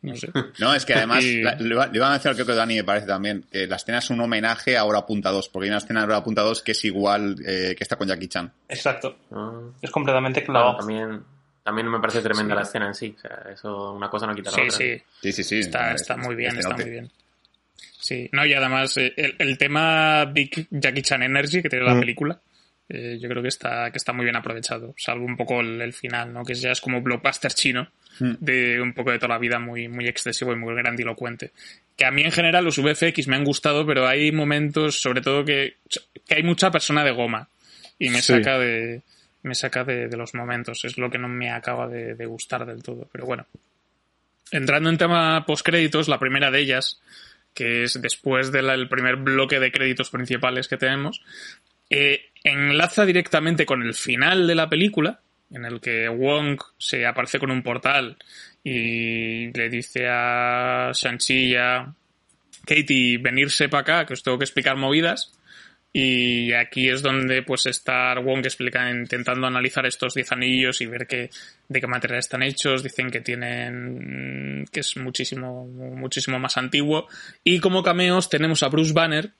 No 0.03 0.15
sé. 0.17 0.29
No, 0.59 0.75
es 0.75 0.85
que 0.85 0.95
además, 0.95 1.25
Y- 1.25 1.43
la- 1.43 1.55
le 1.55 1.69
iba 1.75 1.87
le 1.87 1.97
iba 1.97 2.09
a 2.09 2.11
mencionar 2.11 2.35
creo 2.35 2.47
que 2.47 2.55
Dani 2.55 2.75
me 2.77 2.85
parece 2.85 3.07
también, 3.07 3.45
que 3.51 3.67
la 3.67 3.77
escena 3.77 3.99
es 3.99 4.11
un 4.11 4.21
homenaje 4.21 4.77
a 4.77 4.85
Hora 4.85 5.07
Punta 5.07 5.31
2, 5.31 5.49
porque 5.49 5.65
hay 5.67 5.71
una 5.71 5.79
escena 5.79 6.01
de 6.01 6.07
Hora 6.07 6.25
Punta 6.25 6.43
2 6.43 6.63
que 6.63 6.73
es 6.73 6.85
igual 6.85 7.37
eh, 7.47 7.75
que 7.77 7.85
está 7.85 7.97
con 7.97 8.09
Jackie 8.09 8.29
Chan. 8.29 8.53
Exacto. 8.69 9.17
Ah, 9.31 9.61
Es 9.81 9.91
completamente 9.91 10.43
claro, 10.45 10.77
también, 10.77 11.23
también 11.63 11.89
me 11.89 12.01
parece 12.01 12.21
tremenda 12.21 12.55
Sí. 12.55 12.57
la 12.57 12.63
escena 12.63 12.87
en 12.89 12.95
sí. 12.95 13.15
O 13.17 13.21
sea, 13.21 13.43
eso, 13.53 13.93
una 13.93 14.11
cosa 14.11 14.27
no 14.27 14.35
quita 14.35 14.51
la 14.51 14.57
Sí, 14.57 14.63
otra. 14.63 14.77
sí. 14.79 15.03
Sí, 15.23 15.33
sí, 15.33 15.43
sí. 15.45 15.59
Está, 15.61 15.93
Es- 15.95 16.01
está 16.03 16.17
muy 16.17 16.35
bien, 16.35 16.53
es 16.53 16.59
está 16.65 16.75
muy 16.77 16.91
bien. 16.91 17.11
Sí, 17.99 18.29
no, 18.33 18.45
y 18.45 18.53
además 18.53 18.97
eh, 18.97 19.13
el, 19.17 19.37
el 19.39 19.57
tema 19.59 20.25
Big 20.25 20.67
Jackie 20.71 21.03
Chan 21.03 21.23
Energy 21.23 21.63
que 21.63 21.69
tiene 21.69 21.85
la 21.85 21.95
Mm. 21.95 22.01
película, 22.01 22.41
eh, 22.89 23.17
yo 23.21 23.29
creo 23.29 23.41
que 23.43 23.49
está, 23.49 23.91
que 23.93 23.99
está 23.99 24.13
muy 24.13 24.25
bien 24.25 24.35
aprovechado, 24.37 24.93
salvo 24.99 25.25
un 25.25 25.37
poco 25.37 25.61
el, 25.61 25.81
el 25.81 25.93
final, 25.93 26.33
¿no? 26.33 26.45
Que 26.45 26.55
ya 26.55 26.73
es 26.73 26.81
como 26.81 27.01
blockbuster 27.01 27.53
chino, 27.53 27.85
Mm. 27.85 27.87
De 28.19 28.81
un 28.81 28.93
poco 28.95 29.11
de 29.11 29.19
toda 29.19 29.35
la 29.35 29.39
vida 29.39 29.59
muy, 29.59 29.89
muy 29.89 30.07
excesivo 30.07 30.53
y 30.53 30.57
muy 30.57 30.75
grandilocuente. 30.75 31.51
Que 31.97 32.05
a 32.05 32.11
mí 32.11 32.23
en 32.23 32.33
general 32.33 32.65
los 32.65 32.79
VFX 32.79 33.29
me 33.29 33.37
han 33.37 33.45
gustado, 33.45 33.87
pero 33.87 34.07
hay 34.07 34.33
momentos, 34.33 35.01
sobre 35.01 35.21
todo, 35.21 35.45
que, 35.45 35.77
que 36.27 36.35
hay 36.37 36.43
mucha 36.43 36.71
persona 36.71 37.05
de 37.05 37.11
goma 37.13 37.49
y 37.99 38.09
me 38.11 38.21
Sí. 38.23 38.33
saca 38.35 38.59
de 38.59 39.03
me 39.45 39.55
saca 39.57 39.83
de, 39.83 40.07
de 40.09 40.17
los 40.17 40.35
momentos, 40.35 40.85
es 40.85 40.99
lo 40.99 41.11
que 41.11 41.19
no 41.19 41.29
me 41.29 41.51
acaba 41.51 41.89
de, 41.89 42.15
de 42.15 42.27
gustar 42.27 42.65
del 42.65 42.81
todo, 42.83 43.09
pero 43.11 43.27
bueno. 43.27 43.45
Entrando 44.53 44.89
en 44.91 44.99
tema 44.99 45.45
postcréditos, 45.47 46.09
la 46.09 46.19
primera 46.21 46.51
de 46.51 46.61
ellas, 46.61 47.01
que 47.55 47.83
es 47.85 48.01
después 48.01 48.53
del 48.53 48.89
primer 48.89 49.17
bloque 49.17 49.59
de 49.59 49.73
créditos 49.73 50.11
principales 50.11 50.69
que 50.69 50.77
tenemos, 50.77 51.23
eh, 51.91 52.27
enlaza 52.45 53.05
directamente 53.05 53.67
con 53.67 53.83
el 53.83 53.95
final 53.95 54.47
de 54.47 54.55
la 54.55 54.69
película, 54.69 55.21
en 55.53 55.65
el 55.65 55.81
que 55.81 56.09
Wong 56.09 56.61
se 56.79 57.07
aparece 57.07 57.39
con 57.39 57.51
un 57.51 57.63
portal 57.63 58.17
y 58.65 59.53
le 59.53 59.69
dice 59.69 60.07
a 60.09 60.91
Shang-Chi 60.93 61.57
a 61.57 61.93
Katie 62.65 63.19
venirse 63.19 63.69
para 63.69 63.81
acá, 63.81 64.07
que 64.07 64.15
os 64.15 64.23
tengo 64.23 64.39
que 64.39 64.45
explicar 64.45 64.77
movidas. 64.77 65.33
Y 65.95 66.55
aquí 66.55 66.89
es 66.89 67.03
donde 67.03 67.43
pues 67.43 67.67
está 67.67 68.19
Wong 68.19 68.45
explica, 68.45 68.91
intentando 68.91 69.47
analizar 69.47 69.85
estos 69.85 70.15
10 70.15 70.33
anillos 70.33 70.81
y 70.81 70.87
ver 70.87 71.07
que, 71.07 71.29
de 71.69 71.81
qué 71.81 71.87
material 71.87 72.21
están 72.21 72.43
hechos. 72.43 72.83
Dicen 72.83 73.11
que 73.11 73.21
tienen. 73.21 74.65
que 74.73 74.81
es 74.81 74.97
muchísimo, 74.97 75.67
muchísimo 75.67 76.39
más 76.39 76.57
antiguo. 76.57 77.09
Y 77.45 77.61
como 77.61 77.83
cameos 77.83 78.31
tenemos 78.31 78.63
a 78.63 78.69
Bruce 78.69 78.95
Banner 78.95 79.33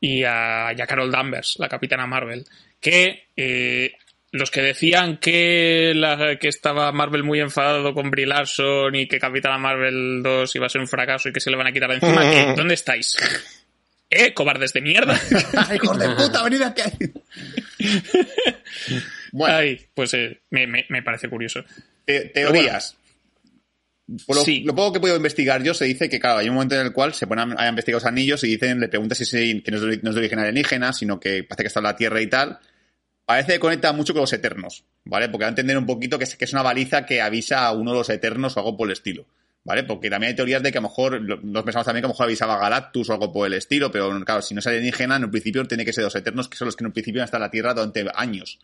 y 0.00 0.22
a, 0.22 0.72
y 0.76 0.80
a 0.80 0.86
Carol 0.86 1.10
Danvers, 1.10 1.56
la 1.58 1.68
Capitana 1.68 2.06
Marvel, 2.06 2.46
que 2.80 3.24
eh, 3.36 3.92
los 4.32 4.50
que 4.50 4.62
decían 4.62 5.16
que, 5.18 5.92
la, 5.94 6.36
que 6.38 6.48
estaba 6.48 6.92
Marvel 6.92 7.24
muy 7.24 7.40
enfadado 7.40 7.92
con 7.94 8.10
Brie 8.10 8.26
Larson 8.26 8.94
y 8.94 9.08
que 9.08 9.18
Capitana 9.18 9.58
Marvel 9.58 10.22
2 10.22 10.56
iba 10.56 10.66
a 10.66 10.68
ser 10.68 10.80
un 10.80 10.86
fracaso 10.88 11.28
y 11.28 11.32
que 11.32 11.40
se 11.40 11.50
le 11.50 11.56
van 11.56 11.66
a 11.66 11.72
quitar 11.72 11.90
de 11.90 11.96
encima. 11.96 12.54
¿dónde 12.56 12.74
estáis? 12.74 13.16
¿Eh? 14.08 14.32
¿Cobardes 14.34 14.72
de 14.72 14.80
mierda? 14.80 15.14
¡Hijos 15.74 15.98
de 15.98 16.08
puta, 16.10 16.42
venid 16.44 16.62
aquí! 16.62 16.82
bueno, 19.32 19.56
Ay, 19.56 19.80
pues 19.94 20.14
eh, 20.14 20.40
me, 20.50 20.66
me, 20.66 20.86
me 20.88 21.02
parece 21.02 21.28
curioso. 21.28 21.64
te- 22.04 22.26
teorías. 22.26 22.96
Por 24.26 24.34
lo, 24.36 24.44
Sí. 24.44 24.62
lo 24.64 24.74
poco 24.74 24.92
que 24.92 24.98
he 24.98 25.00
podido 25.00 25.16
investigar 25.16 25.62
yo, 25.62 25.72
se 25.72 25.84
dice 25.84 26.08
que, 26.08 26.18
claro, 26.18 26.38
hay 26.40 26.48
un 26.48 26.54
momento 26.54 26.74
en 26.74 26.84
el 26.86 26.92
cual 26.92 27.14
se 27.14 27.28
ponen 27.28 27.54
a, 27.56 27.68
investigar 27.68 27.96
los 28.00 28.06
anillos 28.06 28.42
y 28.42 28.48
dicen, 28.48 28.80
le 28.80 28.88
preguntan 28.88 29.14
si, 29.16 29.62
que 29.62 29.70
no, 29.70 29.76
es 29.76 29.82
de, 29.82 30.00
no 30.02 30.10
es 30.10 30.14
de 30.16 30.20
origen 30.20 30.40
alienígena, 30.40 30.92
sino 30.92 31.20
que 31.20 31.44
parece 31.44 31.62
que 31.62 31.68
está 31.68 31.78
en 31.78 31.84
la 31.84 31.96
Tierra 31.96 32.20
y 32.20 32.26
tal. 32.26 32.58
Parece 33.30 33.52
que 33.52 33.60
conecta 33.60 33.92
mucho 33.92 34.12
con 34.12 34.22
los 34.22 34.32
Eternos, 34.32 34.82
¿vale? 35.04 35.28
Porque 35.28 35.44
va 35.44 35.48
a 35.48 35.50
entender 35.50 35.78
un 35.78 35.86
poquito 35.86 36.18
que 36.18 36.24
es, 36.24 36.34
que 36.34 36.44
es 36.46 36.52
una 36.52 36.62
baliza 36.62 37.06
que 37.06 37.22
avisa 37.22 37.64
a 37.66 37.72
uno 37.72 37.92
de 37.92 37.98
los 37.98 38.10
Eternos 38.10 38.56
o 38.56 38.60
algo 38.60 38.76
por 38.76 38.88
el 38.88 38.92
estilo, 38.92 39.24
¿vale? 39.62 39.84
Porque 39.84 40.10
también 40.10 40.30
hay 40.30 40.34
teorías 40.36 40.62
de 40.64 40.72
que 40.72 40.78
a 40.78 40.80
lo 40.80 40.88
mejor, 40.88 41.20
nos 41.44 41.62
pensamos 41.62 41.86
también 41.86 42.02
que 42.02 42.06
a 42.06 42.08
lo 42.08 42.14
mejor 42.14 42.24
avisaba 42.26 42.54
a 42.56 42.58
Galactus 42.58 43.08
o 43.08 43.12
algo 43.12 43.32
por 43.32 43.46
el 43.46 43.52
estilo, 43.52 43.92
pero 43.92 44.10
claro, 44.24 44.42
si 44.42 44.52
no 44.54 44.58
es 44.58 44.66
alienígena, 44.66 45.14
en 45.16 45.24
un 45.26 45.30
principio 45.30 45.64
tiene 45.66 45.84
que 45.84 45.92
ser 45.92 46.02
los 46.02 46.14
Eternos, 46.16 46.48
que 46.48 46.56
son 46.56 46.66
los 46.66 46.74
que 46.74 46.82
en 46.82 46.86
un 46.88 46.92
principio 46.92 47.20
han 47.22 47.26
estado 47.26 47.44
en 47.44 47.46
la 47.46 47.50
Tierra 47.52 47.72
durante 47.74 48.04
años. 48.16 48.58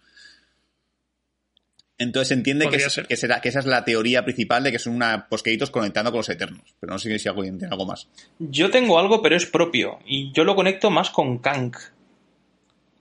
Entonces 1.99 2.29
se 2.29 2.35
entiende 2.35 2.69
que, 2.69 2.77
es- 2.77 3.21
será, 3.21 3.41
que 3.41 3.49
esa 3.49 3.61
es 3.61 3.67
la 3.67 3.85
teoría 3.85 4.25
principal 4.25 4.63
de 4.65 4.73
que 4.73 4.79
son 4.79 4.95
una 4.95 5.29
posqueditos 5.29 5.71
conectando 5.71 6.11
con 6.11 6.19
los 6.19 6.29
Eternos. 6.29 6.75
Pero 6.79 6.93
no 6.93 6.99
sé 6.99 7.19
si 7.19 7.29
algo, 7.29 7.43
tiene 7.43 7.67
algo 7.71 7.87
más. 7.87 8.09
Yo 8.39 8.71
tengo 8.71 8.99
algo, 8.99 9.23
pero 9.23 9.37
es 9.37 9.47
propio. 9.47 9.99
Y 10.05 10.31
yo 10.33 10.45
lo 10.45 10.55
conecto 10.55 10.91
más 10.91 11.09
con 11.11 11.39
Kang. 11.39 11.75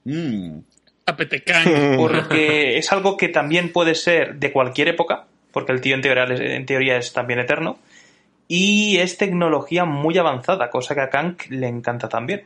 Mm, 0.06 0.60
Apetecán. 1.06 1.96
Porque 1.98 2.78
es 2.78 2.92
algo 2.92 3.18
que 3.18 3.30
también 3.30 3.72
puede 3.72 3.96
ser 3.96 4.36
de 4.36 4.52
cualquier 4.52 4.90
época. 4.90 5.26
Porque 5.52 5.72
el 5.72 5.82
tío 5.82 5.96
en 5.96 6.02
teoría, 6.02 6.24
es- 6.26 6.40
en 6.40 6.66
teoría 6.66 6.98
es 6.98 7.14
también 7.14 7.40
eterno. 7.40 7.80
Y 8.48 8.98
es 8.98 9.18
tecnología 9.18 9.86
muy 9.86 10.18
avanzada, 10.18 10.70
cosa 10.70 10.94
que 10.94 11.02
a 11.02 11.10
Kang 11.10 11.36
le 11.50 11.68
encanta 11.68 12.08
también. 12.10 12.44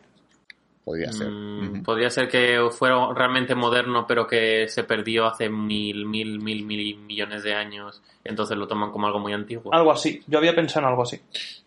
podría 0.86 1.12
ser. 1.12 1.28
Mm, 1.30 1.60
Ujú. 1.74 1.84
Podría 1.84 2.10
ser 2.10 2.28
que 2.30 2.58
fuera 2.72 3.14
realmente 3.14 3.54
moderno, 3.54 4.06
pero 4.08 4.26
que 4.26 4.68
se 4.70 4.84
perdió 4.86 5.26
hace 5.28 5.48
mil, 5.50 6.06
mil, 6.08 6.40
mil, 6.40 6.66
mil 6.66 6.98
millones 6.98 7.44
de 7.44 7.54
años. 7.54 8.02
Entonces 8.24 8.58
lo 8.58 8.68
toman 8.68 8.90
como 8.92 9.06
algo 9.06 9.20
muy 9.20 9.34
antiguo. 9.34 9.72
Algo 9.74 9.92
así. 9.92 10.22
Yo 10.26 10.38
había 10.40 10.56
pensado 10.56 10.86
en 10.86 10.90
algo 10.90 11.04
así. 11.04 11.20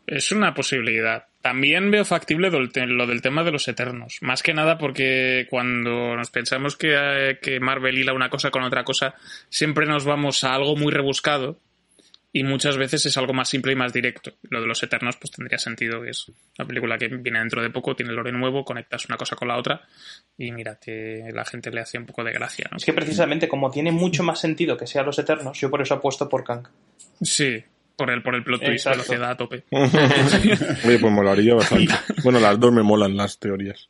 Es 0.06 0.32
una 0.32 0.52
posibilidad. 0.55 1.24
También 1.43 1.90
veo 1.90 2.05
factible 2.05 2.51
lo, 2.51 3.06
del 3.06 3.20
tema 3.20 3.43
de 3.43 3.51
los 3.51 3.66
eternos. 3.66 4.19
Más 4.20 4.44
que 4.44 4.55
nada 4.55 4.78
porque 4.78 5.48
cuando 5.51 6.16
nos 6.16 6.31
pensamos 6.31 6.77
que, 6.77 6.94
eh, 6.94 7.39
que 7.43 7.59
Marvel 7.59 7.98
hila 7.98 8.12
una 8.12 8.31
cosa 8.31 8.52
con 8.52 8.62
otra 8.62 8.85
cosa, 8.85 9.16
siempre 9.48 9.86
nos 9.86 10.05
vamos 10.05 10.44
a 10.44 10.55
algo 10.55 10.77
muy 10.77 10.93
rebuscado 10.93 11.59
y 12.32 12.44
muchas 12.44 12.77
veces 12.77 13.05
es 13.06 13.16
algo 13.19 13.35
más 13.35 13.48
simple 13.48 13.73
y 13.73 13.77
más 13.77 13.93
directo. 13.93 14.32
Lo 14.51 14.60
de 14.60 14.69
los 14.69 14.82
eternos 14.85 15.16
pues 15.16 15.32
tendría 15.32 15.59
sentido. 15.59 16.02
que 16.02 16.10
Es 16.10 16.27
una 16.59 16.66
película 16.66 16.97
que 16.97 17.09
viene 17.09 17.40
dentro 17.40 17.60
de 17.60 17.70
poco, 17.70 17.97
tiene 17.97 18.12
lore 18.12 18.32
nuevo, 18.32 18.64
conectas 18.64 19.06
una 19.06 19.16
cosa 19.16 19.35
con 19.35 19.48
la 19.48 19.59
otra 19.59 19.82
y 20.39 20.52
mira, 20.52 20.78
que 20.81 21.28
la 21.35 21.44
gente 21.44 21.73
le 21.73 21.81
hace 21.81 21.98
un 21.98 22.06
poco 22.06 22.23
de 22.23 22.32
gracia. 22.32 22.69
¿no? 22.70 22.77
Es 22.77 22.85
que 22.85 22.93
precisamente 22.93 23.48
como 23.48 23.70
tiene 23.70 23.90
mucho 23.90 24.23
más 24.23 24.40
sentido 24.40 24.77
que 24.77 24.86
sean 24.86 25.06
los 25.06 25.19
eternos, 25.19 25.60
yo 25.60 25.70
por 25.70 25.82
eso 25.82 25.94
apuesto 25.94 26.28
por 26.28 26.44
Kang. 26.44 26.69
Sí, 27.20 27.62
por 27.97 28.10
el, 28.10 28.23
por 28.23 28.35
el 28.35 28.43
plot 28.44 28.60
twist, 28.60 28.86
Exacto. 28.86 29.02
velocidad 29.12 29.31
a 29.31 29.36
tope. 29.36 29.64
Oye, 29.70 30.98
pues 30.98 31.12
molaría 31.12 31.55
bastante. 31.55 31.93
Bueno, 32.24 32.40
las 32.40 32.59
dos 32.59 32.73
me 32.73 32.82
molan 32.82 33.16
las 33.16 33.39
teorías. 33.39 33.89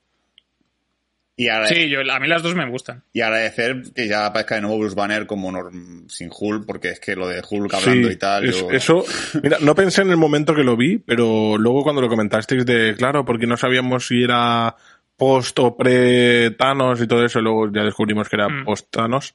Y, 1.35 1.49
Sí, 1.67 1.89
yo, 1.89 2.01
a 2.13 2.21
mí 2.21 2.29
las 2.29 2.43
dos 2.43 2.55
me 2.55 2.69
gustan. 2.69 3.03
y 3.13 3.23
agradecer 3.23 3.83
que 3.95 4.07
ya 4.07 4.27
aparezca 4.27 4.57
de 4.57 4.61
nuevo 4.61 4.79
Bruce 4.79 4.95
Banner 4.95 5.27
como 5.27 5.51
norm- 5.51 6.07
sin 6.09 6.31
Hulk, 6.31 6.67
porque 6.67 6.91
es 6.91 7.01
que 7.01 7.17
lo 7.17 7.27
de 7.27 7.43
Hulk 7.49 7.73
hablando 7.73 8.09
Sí, 8.09 8.15
y 8.15 8.17
tal. 8.17 8.45
es- 8.45 8.61
yo- 8.61 8.71
eso, 8.71 9.05
mira, 9.43 9.57
no 9.61 9.75
pensé 9.75 10.03
en 10.03 10.11
el 10.11 10.19
momento 10.19 10.55
que 10.55 10.63
lo 10.63 10.77
vi, 10.77 10.99
pero 10.99 11.57
luego 11.57 11.83
cuando 11.83 12.03
lo 12.03 12.09
comentasteis 12.09 12.67
de, 12.67 12.95
claro, 12.99 13.25
porque 13.25 13.47
no 13.47 13.57
sabíamos 13.57 14.07
si 14.07 14.23
era 14.23 14.77
post 15.17 15.59
o 15.61 15.75
pre 15.77 16.51
Thanos 16.53 17.01
y 17.01 17.07
todo 17.07 17.25
eso, 17.25 17.41
luego 17.41 17.73
ya 17.73 17.83
descubrimos 17.83 18.29
que 18.29 18.37
era 18.37 18.49
Mm. 18.49 18.65
post 18.65 18.89
Thanos. 18.91 19.35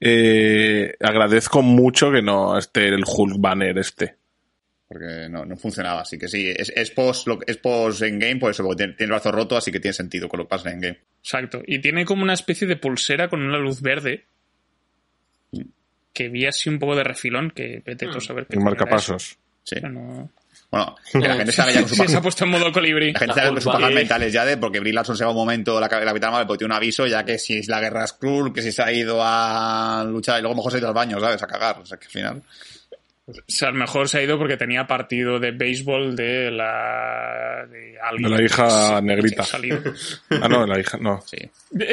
Eh, 0.00 0.94
agradezco 1.00 1.60
mucho 1.62 2.10
que 2.10 2.22
no 2.22 2.56
esté 2.58 2.88
el 2.88 3.04
Hulk 3.06 3.36
banner 3.38 3.76
este. 3.78 4.16
Porque 4.88 5.28
no, 5.30 5.44
no 5.44 5.56
funcionaba. 5.56 6.00
Así 6.00 6.18
que 6.18 6.26
sí, 6.26 6.48
es, 6.48 6.72
es 6.74 6.90
post, 6.90 7.28
lo- 7.28 7.38
es 7.46 7.58
post 7.58 8.02
Endgame, 8.02 8.36
por 8.40 8.50
eso, 8.50 8.64
porque 8.64 8.78
tiene, 8.78 8.92
tiene 8.94 9.06
el 9.08 9.12
brazo 9.12 9.30
roto, 9.30 9.56
así 9.56 9.70
que 9.70 9.78
tiene 9.78 9.92
sentido 9.92 10.28
con 10.28 10.38
lo 10.38 10.44
que 10.44 10.50
pasa 10.50 10.68
en 10.70 10.76
Endgame. 10.76 10.98
Exacto. 11.22 11.62
Y 11.66 11.80
tiene 11.80 12.04
como 12.04 12.22
una 12.24 12.32
especie 12.34 12.66
de 12.66 12.76
pulsera 12.76 13.28
con 13.28 13.40
una 13.42 13.58
luz 13.58 13.80
verde. 13.82 14.24
Que 16.12 16.28
vi 16.28 16.44
así 16.46 16.68
un 16.68 16.78
poco 16.80 16.96
de 16.96 17.04
refilón, 17.04 17.50
que 17.52 17.82
vete 17.86 18.06
tú 18.06 18.18
a 18.18 18.20
saber 18.20 18.46
qué 18.46 18.56
El 18.56 18.64
marcapasos. 18.64 19.38
Sí. 19.62 19.76
Pero 19.76 19.90
no- 19.90 20.30
Bueno, 20.70 20.94
que 21.12 21.18
la 21.18 21.34
gente 21.34 21.52
ya 21.52 21.64
con 21.80 21.88
su 21.88 21.94
Sí, 21.96 22.06
se 22.08 22.16
ha 22.16 22.20
puesto 22.22 22.44
en 22.44 22.50
modo 22.50 22.70
colibrí. 22.70 23.12
La 23.12 23.18
gente 23.18 23.40
haga 23.40 23.48
con 23.50 23.60
sus 23.60 23.72
pajas 23.72 23.88
es- 23.88 23.94
mentales 23.96 24.32
ya 24.32 24.44
de 24.44 24.56
porque 24.56 24.78
Brie 24.78 24.92
Larson 24.92 25.16
se 25.16 25.24
va 25.24 25.30
un 25.30 25.36
momento 25.36 25.74
la, 25.80 25.88
la 25.88 25.88
Capitana 25.88 26.30
Marvel 26.32 26.46
porque 26.46 26.58
tiene 26.58 26.72
un 26.74 26.76
aviso, 26.76 27.06
ya 27.08 27.24
que 27.24 27.38
si 27.38 27.58
es 27.58 27.66
la 27.68 27.80
guerra 27.80 28.06
Skrull, 28.06 28.52
que 28.52 28.62
si 28.62 28.70
se 28.70 28.82
ha 28.82 28.92
ido 28.92 29.18
a 29.20 30.04
luchar 30.06 30.38
y 30.38 30.42
luego 30.42 30.54
mejor 30.54 30.70
se 30.70 30.76
ha 30.78 30.80
ido 30.80 30.88
al 30.88 30.94
baño, 30.94 31.18
¿sabes? 31.18 31.42
A 31.42 31.46
cagar. 31.48 31.80
O 31.80 31.86
sea, 31.86 31.98
que 31.98 32.06
al 32.06 32.12
final. 32.12 32.42
O 33.26 33.32
sea, 33.46 33.68
a 33.68 33.72
lo 33.72 33.78
mejor 33.78 34.08
se 34.08 34.18
ha 34.18 34.22
ido 34.22 34.38
porque 34.38 34.56
tenía 34.56 34.86
partido 34.86 35.38
de 35.40 35.50
béisbol 35.52 36.14
de 36.16 36.50
la. 36.52 37.64
de 37.70 37.96
alguien. 38.00 38.30
De 38.30 38.36
la 38.38 38.44
hija 38.44 38.98
Sí, 38.98 39.04
negrita. 39.04 39.44
Ah, 40.42 40.48
no, 40.48 40.66
la 40.66 40.78
hija, 40.80 40.98
no. 41.00 41.20
Sí. 41.26 41.36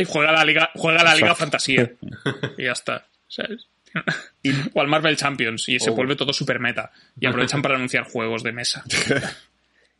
Juega 0.08 0.32
la 0.32 0.44
liga, 0.45 0.70
juega 0.76 1.04
la 1.04 1.14
liga 1.16 1.34
fantasía. 1.36 1.91
Y 2.58 2.64
ya 2.66 2.72
está. 2.72 3.06
¿Sabes? 3.28 3.68
O 4.73 4.81
al 4.81 4.88
Marvel 4.88 5.18
Champions 5.18 5.68
y 5.69 5.80
se 5.80 5.89
Oh. 5.89 5.95
vuelve 5.95 6.15
todo 6.15 6.34
super 6.34 6.59
meta. 6.59 6.91
Y 7.19 7.26
aprovechan 7.27 7.61
para 7.61 7.76
anunciar 7.76 8.03
juegos 8.05 8.43
de 8.43 8.51
mesa. 8.51 8.84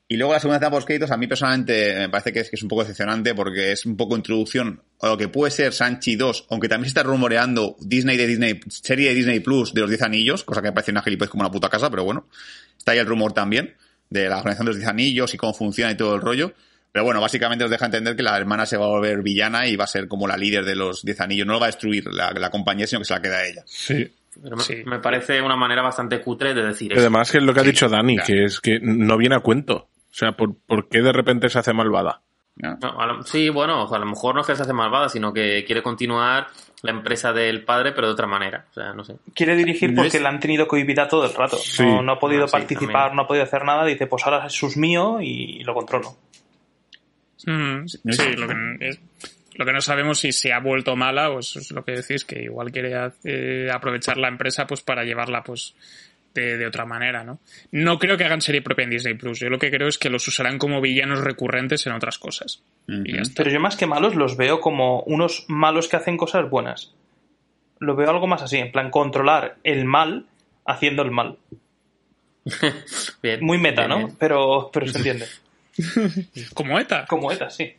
Y 0.10 0.16
luego 0.16 0.32
la 0.32 0.40
segunda 0.40 0.56
etapa 0.56 0.78
post 0.78 0.88
créditos 0.88 1.12
a 1.12 1.18
mí 1.18 1.28
personalmente 1.28 1.94
me 1.98 2.08
parece 2.08 2.32
que 2.32 2.40
es, 2.40 2.50
que 2.50 2.56
es 2.56 2.64
un 2.64 2.70
poco 2.70 2.84
decepcionante 2.84 3.36
porque 3.36 3.74
es 3.74 3.86
un 3.86 3.98
poco 3.98 4.16
introducción 4.16 4.82
a 5.02 5.08
lo 5.08 5.18
que 5.18 5.28
puede 5.28 5.52
ser 5.52 5.74
Sanchi 5.74 6.16
2, 6.16 6.46
aunque 6.50 6.70
también 6.70 6.86
se 6.86 6.92
está 6.92 7.04
rumoreando 7.04 7.76
Disney 7.82 8.16
de 8.16 8.26
Disney, 8.26 8.58
serie 8.70 9.10
de 9.10 9.16
Disney 9.16 9.42
Plus 9.42 9.74
de 9.74 9.82
los 9.82 9.90
10 9.90 10.04
anillos, 10.04 10.46
cosa 10.46 10.62
que 10.62 10.70
me 10.70 10.72
parece 10.72 10.92
una 10.92 11.02
gilipollez 11.02 11.30
como 11.30 11.42
una 11.42 11.52
puta 11.52 11.68
casa, 11.68 11.90
pero 11.90 12.06
bueno, 12.06 12.30
está 12.78 12.94
ahí 12.94 13.00
el 13.00 13.06
rumor 13.06 13.34
también 13.34 13.76
de 14.10 14.30
la 14.30 14.38
organización 14.38 14.68
de 14.68 14.72
los 14.72 14.78
10 14.78 14.88
anillos 14.90 15.34
y 15.34 15.38
cómo 15.38 15.54
funciona 15.54 15.92
y 15.92 15.98
todo 15.98 16.16
el 16.16 16.22
rollo. 16.22 16.54
Pero 16.92 17.06
bueno, 17.06 17.22
básicamente 17.22 17.64
nos 17.64 17.72
deja 17.72 17.86
entender 17.86 18.16
que 18.16 18.24
la 18.24 18.36
hermana 18.38 18.66
se 18.66 18.78
va 18.78 18.86
a 18.86 18.90
volver 18.90 19.22
villana 19.22 19.68
y 19.68 19.76
va 19.76 19.84
a 19.84 19.88
ser 19.88 20.08
como 20.08 20.28
la 20.28 20.36
líder 20.38 20.66
de 20.66 20.76
los 20.76 21.04
10 21.04 21.22
anillos. 21.22 21.46
No 21.46 21.54
lo 21.54 21.60
va 21.60 21.66
a 21.68 21.70
destruir 21.70 22.06
la, 22.12 22.32
la 22.32 22.50
compañía, 22.50 22.88
sino 22.88 23.00
que 23.02 23.06
se 23.06 23.14
la 23.14 23.22
queda 23.22 23.38
a 23.38 23.46
ella. 23.46 23.62
Sí. 23.66 24.12
Pero 24.42 24.56
me, 24.56 24.64
Sí. 24.64 24.76
me 24.86 25.00
parece 25.00 25.42
una 25.42 25.56
manera 25.56 25.82
bastante 25.82 26.22
cutre 26.22 26.54
de 26.54 26.64
decir 26.64 26.92
Y 26.92 26.94
eso. 26.94 27.02
además 27.02 27.32
que 27.32 27.38
es 27.40 27.44
lo 27.44 27.54
que 27.54 27.60
ha 27.60 27.64
Sí, 27.64 27.70
dicho 27.70 27.90
Dani, 27.90 28.16
claro. 28.16 28.28
que 28.28 28.44
es 28.46 28.60
que 28.60 28.80
no 28.82 29.18
viene 29.18 29.36
a 29.36 29.40
cuento. 29.40 29.76
O 30.10 30.14
sea, 30.14 30.32
¿por, 30.32 30.56
por 30.56 30.90
qué 30.90 31.02
de 31.02 31.12
repente 31.12 31.50
se 31.50 31.60
hace 31.60 31.74
malvada? 31.74 32.22
¿no? 32.56 32.76
No, 32.82 33.00
a 33.00 33.06
lo- 33.06 33.24
sí, 33.24 33.50
bueno, 33.50 33.84
o 33.84 33.88
sea, 33.88 33.98
a 33.98 34.00
lo 34.00 34.08
mejor 34.08 34.34
no 34.34 34.42
es 34.42 34.48
que 34.48 34.56
se 34.56 34.64
hace 34.64 34.74
malvada, 34.74 35.10
sino 35.10 35.32
que 35.32 35.64
quiere 35.66 35.84
continuar 35.84 36.48
la 36.82 36.90
empresa 36.92 37.32
del 37.34 37.64
padre, 37.64 37.92
pero 37.92 38.08
de 38.08 38.14
otra 38.14 38.26
manera. 38.26 38.66
O 38.72 38.74
sea, 38.74 38.94
no 38.94 39.04
sé. 39.04 39.16
Quiere 39.36 39.56
dirigir 39.56 39.94
porque 39.94 40.20
la 40.20 40.30
han 40.30 40.40
tenido 40.40 40.68
cohibida 40.68 41.08
todo 41.08 41.26
el 41.26 41.34
rato. 41.36 41.58
Sí. 41.58 41.84
No, 41.84 42.02
no 42.02 42.14
ha 42.14 42.20
podido 42.20 42.46
Ah, 42.46 42.48
sí, 42.48 42.52
participar, 42.54 42.94
también. 42.94 43.16
no 43.18 43.22
ha 43.24 43.28
podido 43.28 43.44
hacer 43.44 43.64
nada. 43.64 43.86
Dice, 43.86 44.08
pues 44.08 44.24
ahora 44.26 44.48
es 44.48 44.78
mío 44.78 45.18
y 45.22 45.64
lo 45.64 45.74
controlo. 45.76 46.16
Mm, 47.48 47.86
no 48.04 48.14
sí, 48.14 48.22
es- 48.24 48.40
lo 48.40 48.48
que, 48.48 48.56
es- 48.82 49.00
lo 49.56 49.66
que 49.66 49.74
no 49.74 49.82
sabemos 49.82 50.20
si 50.20 50.32
se 50.32 50.54
ha 50.54 50.60
vuelto 50.60 50.96
mala 50.96 51.32
o 51.32 51.40
eso 51.40 51.60
es 51.60 51.72
lo 51.72 51.84
que 51.84 51.94
decís, 51.94 52.26
que 52.26 52.44
igual 52.44 52.72
quiere 52.72 52.94
eh, 53.24 53.70
aprovechar 53.74 54.18
la 54.18 54.28
empresa 54.28 54.68
pues 54.68 54.82
para 54.82 55.04
llevarla 55.04 55.44
pues 55.44 55.74
de, 56.34 56.58
de 56.58 56.68
otra 56.68 56.86
manera, 56.86 57.24
¿no? 57.24 57.40
No 57.72 57.98
creo 57.98 58.18
que 58.18 58.26
hagan 58.26 58.42
serie 58.42 58.62
propia 58.62 58.84
en 58.84 58.92
Disney 58.92 59.16
Plus. 59.16 59.40
Yo 59.40 59.50
lo 59.50 59.58
que 59.58 59.72
creo 59.72 59.88
es 59.88 59.98
que 59.98 60.10
los 60.12 60.28
usarán 60.28 60.60
como 60.60 60.82
villanos 60.82 61.22
recurrentes 61.24 61.88
en 61.88 61.94
otras 61.94 62.20
cosas. 62.20 62.62
Y 62.88 63.14
ya 63.14 63.22
Ujú. 63.22 63.22
está. 63.24 63.44
Pero 63.44 63.50
yo 63.56 63.60
más 63.60 63.76
que 63.76 63.88
malos 63.88 64.14
los 64.14 64.38
veo 64.38 64.60
como 64.60 65.02
unos 65.04 65.46
malos 65.48 65.88
que 65.88 65.96
hacen 65.96 66.18
cosas 66.18 66.48
buenas. 66.50 66.94
Lo 67.80 67.96
veo 67.96 68.10
algo 68.12 68.28
más 68.28 68.44
así, 68.44 68.58
en 68.58 68.72
plan 68.72 68.92
controlar 68.92 69.56
el 69.64 69.86
mal 69.86 70.28
haciendo 70.66 71.02
el 71.02 71.10
mal. 71.12 71.38
Bien, 73.24 73.40
Muy 73.44 73.58
meta, 73.58 73.88
bien, 73.88 73.90
¿no? 73.90 74.06
bien. 74.06 74.18
Pero, 74.20 74.70
pero 74.72 74.86
se 74.88 74.98
entiende. 74.98 75.26
Como 76.54 76.80
ETA. 76.80 77.06
Como 77.08 77.32
ETA, 77.32 77.50
sí. 77.50 77.74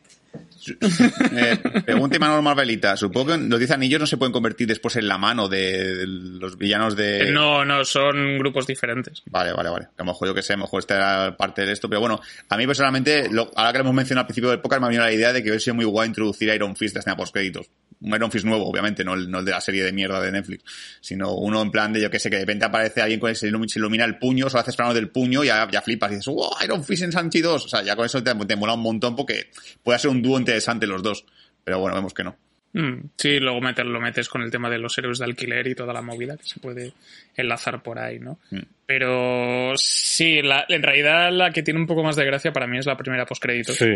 Eh, 1.33 1.57
pregunta 1.85 2.17
Imanol 2.17 2.43
Marvelita. 2.43 2.97
Supongo 2.97 3.33
que 3.33 3.39
los 3.39 3.59
10 3.59 3.71
anillos 3.73 4.01
no 4.01 4.07
se 4.07 4.17
pueden 4.19 4.33
convertir 4.33 4.67
después 4.69 4.97
en 4.97 5.09
la 5.09 5.17
mano 5.19 5.49
de 5.49 6.05
los 6.07 6.59
villanos 6.59 6.97
de. 6.97 7.29
Eh, 7.29 7.33
No, 7.33 7.65
no, 7.65 7.85
son 7.85 8.39
grupos 8.39 8.67
diferentes. 8.67 9.23
Vale, 9.27 9.53
vale, 9.53 9.71
vale. 9.71 9.85
A 9.87 9.91
lo 9.99 10.05
mejor 10.07 10.29
yo 10.29 10.35
que 10.35 10.43
sé, 10.43 10.53
a 10.53 10.57
lo 10.57 10.63
mejor 10.65 10.81
esta 10.81 10.97
era 10.97 11.37
parte 11.37 11.65
de 11.65 11.73
esto. 11.73 11.89
Pero 11.89 12.01
bueno, 12.01 12.21
a 12.49 12.57
mí 12.57 12.67
personalmente, 12.67 13.29
lo- 13.31 13.51
ahora 13.57 13.73
que 13.73 13.79
lo 13.79 13.85
hemos 13.85 13.95
mencionado 13.95 14.23
al 14.23 14.27
principio 14.27 14.51
del 14.51 14.61
podcast, 14.61 14.81
me 14.81 14.87
ha 14.87 14.89
venido 14.91 15.05
la 15.05 15.13
idea 15.13 15.33
de 15.33 15.43
que 15.43 15.49
hubiese 15.51 15.65
sido 15.65 15.75
muy 15.77 15.85
guay 15.87 16.09
introducir 16.09 16.51
a 16.51 16.55
Iron 16.55 16.77
Fist 16.77 16.95
de 16.95 17.01
escena 17.01 17.17
post 17.17 17.33
créditos. 17.33 17.67
Un 18.01 18.15
Iron 18.15 18.31
Fist 18.31 18.45
nuevo, 18.45 18.69
obviamente, 18.69 19.05
no 19.05 19.15
el, 19.15 19.31
no 19.31 19.41
el 19.41 19.45
de 19.45 19.51
la 19.51 19.61
serie 19.61 19.83
de 19.83 19.93
mierda 19.93 20.21
de 20.21 20.33
Netflix, 20.33 20.65
sino 21.01 21.35
uno 21.35 21.63
en 21.63 21.71
plan 21.71 21.93
de, 21.93 22.01
yo 22.01 22.11
que 22.11 22.19
sé, 22.19 22.31
que 22.31 22.37
de 22.37 22.43
repente 22.43 22.65
aparece 22.65 23.03
alguien 23.03 23.21
con 23.21 23.31
el, 23.31 23.37
se 23.37 23.49
ilumina, 23.49 23.69
se 23.69 23.79
ilumina 23.79 24.05
el 24.05 24.19
puño, 24.19 24.49
solo 24.49 24.61
haces 24.61 24.77
plano 24.77 24.95
del 24.95 25.09
puño 25.09 25.43
y 25.43 25.49
ya, 25.49 25.69
ya 25.71 25.83
flipas 25.83 26.13
y 26.13 26.17
dices, 26.17 26.33
¡wow! 26.33 26.51
Iron 26.65 26.85
Fist 26.85 27.03
en 27.03 27.13
Sanchi 27.13 27.41
2. 27.41 27.65
O 27.65 27.69
sea, 27.69 27.83
ya 27.83 27.97
con 27.97 28.07
eso 28.07 28.23
te, 28.23 28.35
te 28.35 28.57
mola 28.57 28.75
un 28.75 28.83
montón 28.83 29.17
porque 29.17 29.51
puede 29.83 29.99
ser 29.99 30.11
un 30.11 30.23
dúo 30.23 30.39
interesante 30.39 30.87
los 30.87 31.03
dos. 31.03 31.25
Pero 31.65 31.81
bueno, 31.81 31.97
vemos 31.97 32.15
que 32.15 32.25
no. 32.25 32.37
Mm, 32.73 33.11
sí, 33.17 33.41
luego 33.41 33.61
meter, 33.61 33.87
lo 33.87 34.01
metes 34.01 34.29
con 34.29 34.43
el 34.43 34.51
tema 34.51 34.69
de 34.69 34.79
los 34.79 34.97
héroes 34.99 35.19
de 35.19 35.25
alquiler 35.25 35.67
y 35.67 35.75
toda 35.75 35.93
la 35.93 36.03
movida 36.03 36.37
que 36.37 36.45
se 36.45 36.61
puede 36.61 36.93
enlazar 37.35 37.83
por 37.83 37.99
ahí, 37.99 38.19
¿no? 38.19 38.39
Mm. 38.51 38.61
Pero 38.87 39.73
sí, 39.77 40.43
la, 40.43 40.65
en 40.69 40.83
realidad 40.83 41.33
la 41.33 41.51
que 41.51 41.63
tiene 41.63 41.81
un 41.81 41.87
poco 41.87 42.03
más 42.03 42.17
de 42.17 42.25
gracia 42.25 42.53
para 42.53 42.67
mí 42.67 42.79
es 42.79 42.87
la 42.87 42.97
primera 42.97 43.27
postcréditos. 43.27 43.77
Sí. 43.77 43.87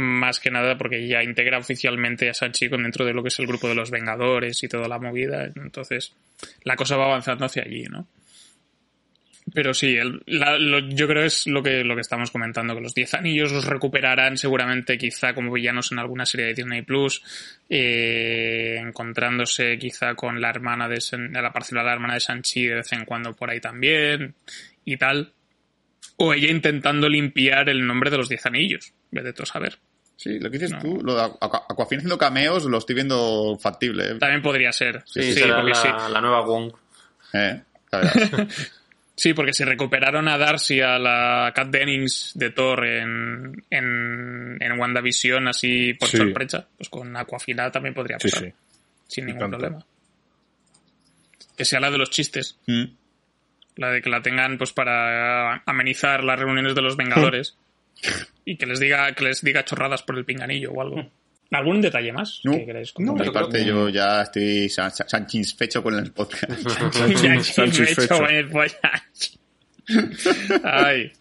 Más 0.00 0.38
que 0.38 0.50
nada 0.52 0.78
porque 0.78 1.08
ya 1.08 1.24
integra 1.24 1.58
oficialmente 1.58 2.30
a 2.30 2.34
Sanchi 2.34 2.68
dentro 2.68 3.04
de 3.04 3.12
lo 3.12 3.22
que 3.22 3.28
es 3.28 3.38
el 3.40 3.46
grupo 3.48 3.68
de 3.68 3.74
los 3.74 3.90
Vengadores 3.90 4.62
y 4.62 4.68
toda 4.68 4.86
la 4.86 4.98
movida. 5.00 5.50
Entonces, 5.56 6.14
la 6.62 6.76
cosa 6.76 6.96
va 6.96 7.06
avanzando 7.06 7.44
hacia 7.46 7.64
allí, 7.64 7.82
¿no? 7.84 8.06
Pero 9.54 9.72
sí, 9.72 9.96
el- 9.96 10.22
yo 10.94 11.08
creo 11.08 11.24
es 11.24 11.46
lo 11.46 11.62
que, 11.62 11.82
lo 11.82 11.94
que 11.94 12.02
estamos 12.02 12.30
comentando, 12.30 12.74
que 12.74 12.82
los 12.82 12.94
10 12.94 13.14
anillos 13.14 13.50
los 13.50 13.64
recuperarán 13.64 14.36
seguramente 14.36 14.98
quizá 14.98 15.32
como 15.34 15.50
villanos 15.52 15.90
en 15.90 15.98
alguna 15.98 16.26
serie 16.26 16.46
de 16.46 16.54
Disney 16.54 16.82
Plus, 16.82 17.22
eh, 17.70 18.76
encontrándose 18.78 19.78
quizá 19.78 20.14
con 20.14 20.40
la 20.40 20.50
hermana 20.50 20.86
de 20.86 21.00
San- 21.00 21.32
la 21.32 21.50
parcela 21.52 21.80
de 21.80 21.86
la 21.86 21.92
hermana 21.94 22.14
de 22.14 22.20
Sanchi 22.20 22.66
de 22.66 22.74
vez 22.76 22.92
en 22.92 23.04
cuando 23.06 23.34
por 23.34 23.50
ahí 23.50 23.60
también 23.60 24.34
y 24.84 24.96
tal. 24.98 25.32
O 26.18 26.34
ella 26.34 26.50
intentando 26.50 27.08
limpiar 27.08 27.68
el 27.70 27.86
nombre 27.86 28.10
de 28.10 28.18
los 28.18 28.28
10 28.28 28.44
anillos, 28.44 28.92
vete 29.10 29.32
tú 29.32 29.42
a 29.42 29.46
saber. 29.46 29.78
Sí, 30.16 30.38
lo 30.40 30.50
que 30.50 30.58
dices 30.58 30.72
No. 30.72 30.78
tú, 30.80 31.00
lo 31.02 31.14
de 31.14 31.22
Aqu- 31.22 31.64
Aquafina 31.68 31.98
haciendo 32.00 32.18
cameos, 32.18 32.64
lo 32.64 32.78
estoy 32.78 32.94
viendo 32.96 33.56
factible. 33.60 34.04
¿eh? 34.12 34.14
También 34.18 34.42
podría 34.42 34.72
ser. 34.72 35.02
Sí, 35.06 35.22
Sí, 35.22 35.32
será 35.34 35.56
porque 35.56 35.70
la, 35.70 35.74
sí. 35.76 35.88
la 36.12 36.20
nueva 36.20 36.40
Wong. 36.44 36.72
Eh. 37.34 37.62
Sí, 39.20 39.34
porque 39.34 39.52
si 39.52 39.64
recuperaron 39.64 40.28
a 40.28 40.38
Darcy, 40.38 40.80
a 40.80 40.96
la 40.96 41.50
Kat 41.52 41.66
Dennings 41.70 42.34
de 42.36 42.50
Thor 42.50 42.86
en, 42.86 43.64
en, 43.68 44.56
en 44.60 44.78
WandaVision 44.78 45.48
así 45.48 45.92
por 45.94 46.08
Sí. 46.08 46.18
sorpresa, 46.18 46.68
pues 46.76 46.88
con 46.88 47.16
Aquafina 47.16 47.68
también 47.72 47.94
podría 47.94 48.16
pasar. 48.18 48.44
sí. 48.44 48.52
Sin 49.08 49.26
ningún 49.26 49.40
tanto. 49.40 49.58
problema. 49.58 49.84
Que 51.56 51.64
sea 51.64 51.80
la 51.80 51.90
de 51.90 51.98
los 51.98 52.10
chistes. 52.10 52.58
Mm. 52.68 52.84
La 53.74 53.90
de 53.90 54.02
que 54.02 54.08
la 54.08 54.22
tengan 54.22 54.56
pues 54.56 54.72
para 54.72 55.62
amenizar 55.66 56.22
las 56.22 56.38
reuniones 56.38 56.76
de 56.76 56.82
los 56.82 56.96
Vengadores. 56.96 57.56
y 58.44 58.56
que 58.56 58.66
les 58.66 58.80
diga, 58.80 59.12
que 59.14 59.24
les 59.24 59.42
diga 59.42 59.64
chorradas 59.64 60.02
por 60.02 60.16
el 60.18 60.24
pinganillo 60.24 60.72
o 60.72 60.80
algo. 60.82 61.10
¿Algún 61.50 61.80
detalle 61.80 62.12
más 62.12 62.40
No, 62.44 62.52
que 62.52 62.66
queréis 62.66 62.92
Por 62.92 63.04
mi 63.18 63.30
parte, 63.30 63.64
yo 63.64 63.88
ya 63.88 64.20
estoy 64.22 64.68
satisfecho 64.68 65.82
con 65.82 65.94
el 65.94 66.12
podcast. 66.12 66.50
Ya, 67.22 67.40
Sánchez 67.42 67.78
me 67.80 67.84
he 67.86 67.92
hecho 67.92 68.02
fecho. 68.02 68.28
en 68.28 68.34
el 68.36 68.48
pollas. 68.50 69.38
Ay. 70.62 71.12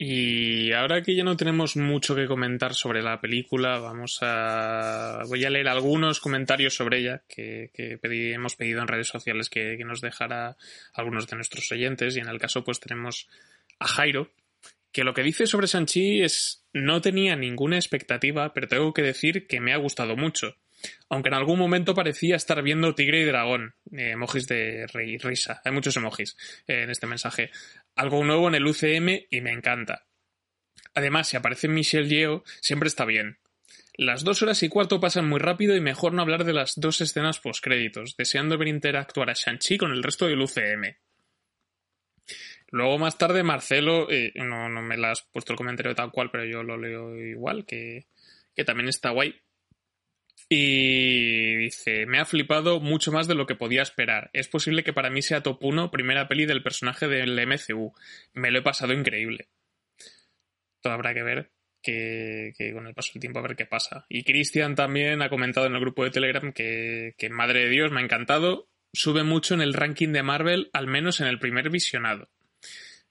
Y 0.00 0.72
ahora 0.72 1.02
que 1.02 1.16
ya 1.16 1.24
no 1.24 1.36
tenemos 1.36 1.76
mucho 1.76 2.14
que 2.14 2.26
comentar 2.28 2.72
sobre 2.74 3.02
la 3.02 3.20
película, 3.20 3.78
vamos 3.80 4.18
a. 4.22 5.22
Voy 5.26 5.44
a 5.44 5.50
leer 5.50 5.66
algunos 5.66 6.20
comentarios 6.20 6.74
sobre 6.74 6.98
ella 7.00 7.22
que, 7.28 7.70
que 7.74 7.98
pedí- 7.98 8.32
hemos 8.32 8.54
pedido 8.54 8.80
en 8.80 8.86
redes 8.88 9.08
sociales 9.08 9.50
que, 9.50 9.76
que 9.76 9.84
nos 9.84 10.00
dejara 10.00 10.56
algunos 10.94 11.26
de 11.26 11.34
nuestros 11.36 11.72
oyentes. 11.72 12.16
Y 12.16 12.20
en 12.20 12.28
el 12.28 12.38
caso, 12.38 12.62
pues 12.62 12.78
tenemos 12.78 13.26
a 13.80 13.88
Jairo, 13.88 14.30
que 14.92 15.04
lo 15.04 15.14
que 15.14 15.22
dice 15.22 15.46
sobre 15.46 15.66
Sanchi 15.66 16.22
es. 16.22 16.64
No 16.72 17.00
tenía 17.00 17.34
ninguna 17.34 17.76
expectativa, 17.76 18.52
pero 18.52 18.68
tengo 18.68 18.92
que 18.92 19.02
decir 19.02 19.46
que 19.46 19.60
me 19.60 19.72
ha 19.72 19.76
gustado 19.78 20.16
mucho 20.16 20.56
aunque 21.08 21.28
en 21.28 21.34
algún 21.34 21.58
momento 21.58 21.92
parecía 21.92 22.36
estar 22.36 22.62
viendo 22.62 22.94
Tigre 22.94 23.22
y 23.22 23.24
Dragón. 23.24 23.74
Eh, 23.90 24.10
emojis 24.10 24.46
de 24.46 24.86
ri- 24.86 25.20
risa. 25.20 25.60
Hay 25.64 25.72
muchos 25.72 25.96
emojis 25.96 26.36
eh, 26.68 26.82
en 26.84 26.90
este 26.90 27.08
mensaje. 27.08 27.50
Algo 27.96 28.22
nuevo 28.24 28.46
en 28.46 28.54
el 28.54 28.64
UCM 28.64 29.26
y 29.28 29.40
me 29.40 29.50
encanta. 29.50 30.06
Además, 30.94 31.26
si 31.28 31.36
aparece 31.36 31.66
Michelle 31.66 32.08
Yeoh, 32.08 32.44
siempre 32.60 32.86
está 32.86 33.04
bien. 33.04 33.38
Las 33.94 34.22
dos 34.22 34.40
horas 34.42 34.62
y 34.62 34.68
cuarto 34.68 35.00
pasan 35.00 35.28
muy 35.28 35.40
rápido 35.40 35.74
y 35.74 35.80
mejor 35.80 36.12
no 36.12 36.22
hablar 36.22 36.44
de 36.44 36.52
las 36.52 36.74
dos 36.76 37.00
escenas 37.00 37.40
postcréditos, 37.40 38.16
deseando 38.16 38.56
ver 38.56 38.68
interactuar 38.68 39.30
a 39.30 39.34
Shang-Chi 39.34 39.78
con 39.78 39.90
el 39.90 40.04
resto 40.04 40.28
del 40.28 40.40
UCM. 40.40 40.94
Luego 42.70 42.98
más 42.98 43.16
tarde 43.16 43.42
Marcelo, 43.42 44.10
eh, 44.10 44.32
no, 44.36 44.68
no 44.68 44.82
me 44.82 44.96
la 44.96 45.12
has 45.12 45.22
puesto 45.22 45.52
el 45.52 45.56
comentario 45.56 45.94
tal 45.94 46.10
cual, 46.10 46.30
pero 46.30 46.44
yo 46.44 46.62
lo 46.62 46.76
leo 46.76 47.16
igual, 47.16 47.64
que, 47.64 48.06
que 48.54 48.64
también 48.64 48.88
está 48.88 49.10
guay. 49.10 49.34
Y 50.50 51.56
dice, 51.56 52.06
me 52.06 52.18
ha 52.18 52.24
flipado 52.24 52.80
mucho 52.80 53.12
más 53.12 53.26
de 53.26 53.34
lo 53.34 53.46
que 53.46 53.54
podía 53.54 53.82
esperar. 53.82 54.30
Es 54.32 54.48
posible 54.48 54.82
que 54.82 54.92
para 54.92 55.10
mí 55.10 55.20
sea 55.20 55.42
top 55.42 55.62
1 55.62 55.90
primera 55.90 56.26
peli 56.26 56.46
del 56.46 56.62
personaje 56.62 57.06
del 57.06 57.38
MCU. 57.46 57.92
Me 58.32 58.50
lo 58.50 58.60
he 58.60 58.62
pasado 58.62 58.92
increíble. 58.94 59.48
Todo 60.80 60.94
habrá 60.94 61.12
que 61.12 61.22
ver 61.22 61.50
que, 61.82 62.54
que 62.56 62.72
con 62.72 62.86
el 62.86 62.94
paso 62.94 63.12
del 63.14 63.20
tiempo 63.20 63.40
a 63.40 63.42
ver 63.42 63.56
qué 63.56 63.66
pasa. 63.66 64.06
Y 64.08 64.24
Cristian 64.24 64.74
también 64.74 65.20
ha 65.20 65.28
comentado 65.28 65.66
en 65.66 65.74
el 65.74 65.80
grupo 65.80 66.04
de 66.04 66.10
Telegram 66.10 66.52
que, 66.52 67.14
que 67.18 67.28
madre 67.28 67.64
de 67.64 67.70
Dios, 67.70 67.90
me 67.90 68.00
ha 68.00 68.04
encantado. 68.04 68.68
Sube 68.92 69.24
mucho 69.24 69.52
en 69.52 69.60
el 69.60 69.74
ranking 69.74 70.12
de 70.12 70.22
Marvel, 70.22 70.70
al 70.72 70.86
menos 70.86 71.20
en 71.20 71.26
el 71.26 71.38
primer 71.38 71.68
visionado. 71.68 72.30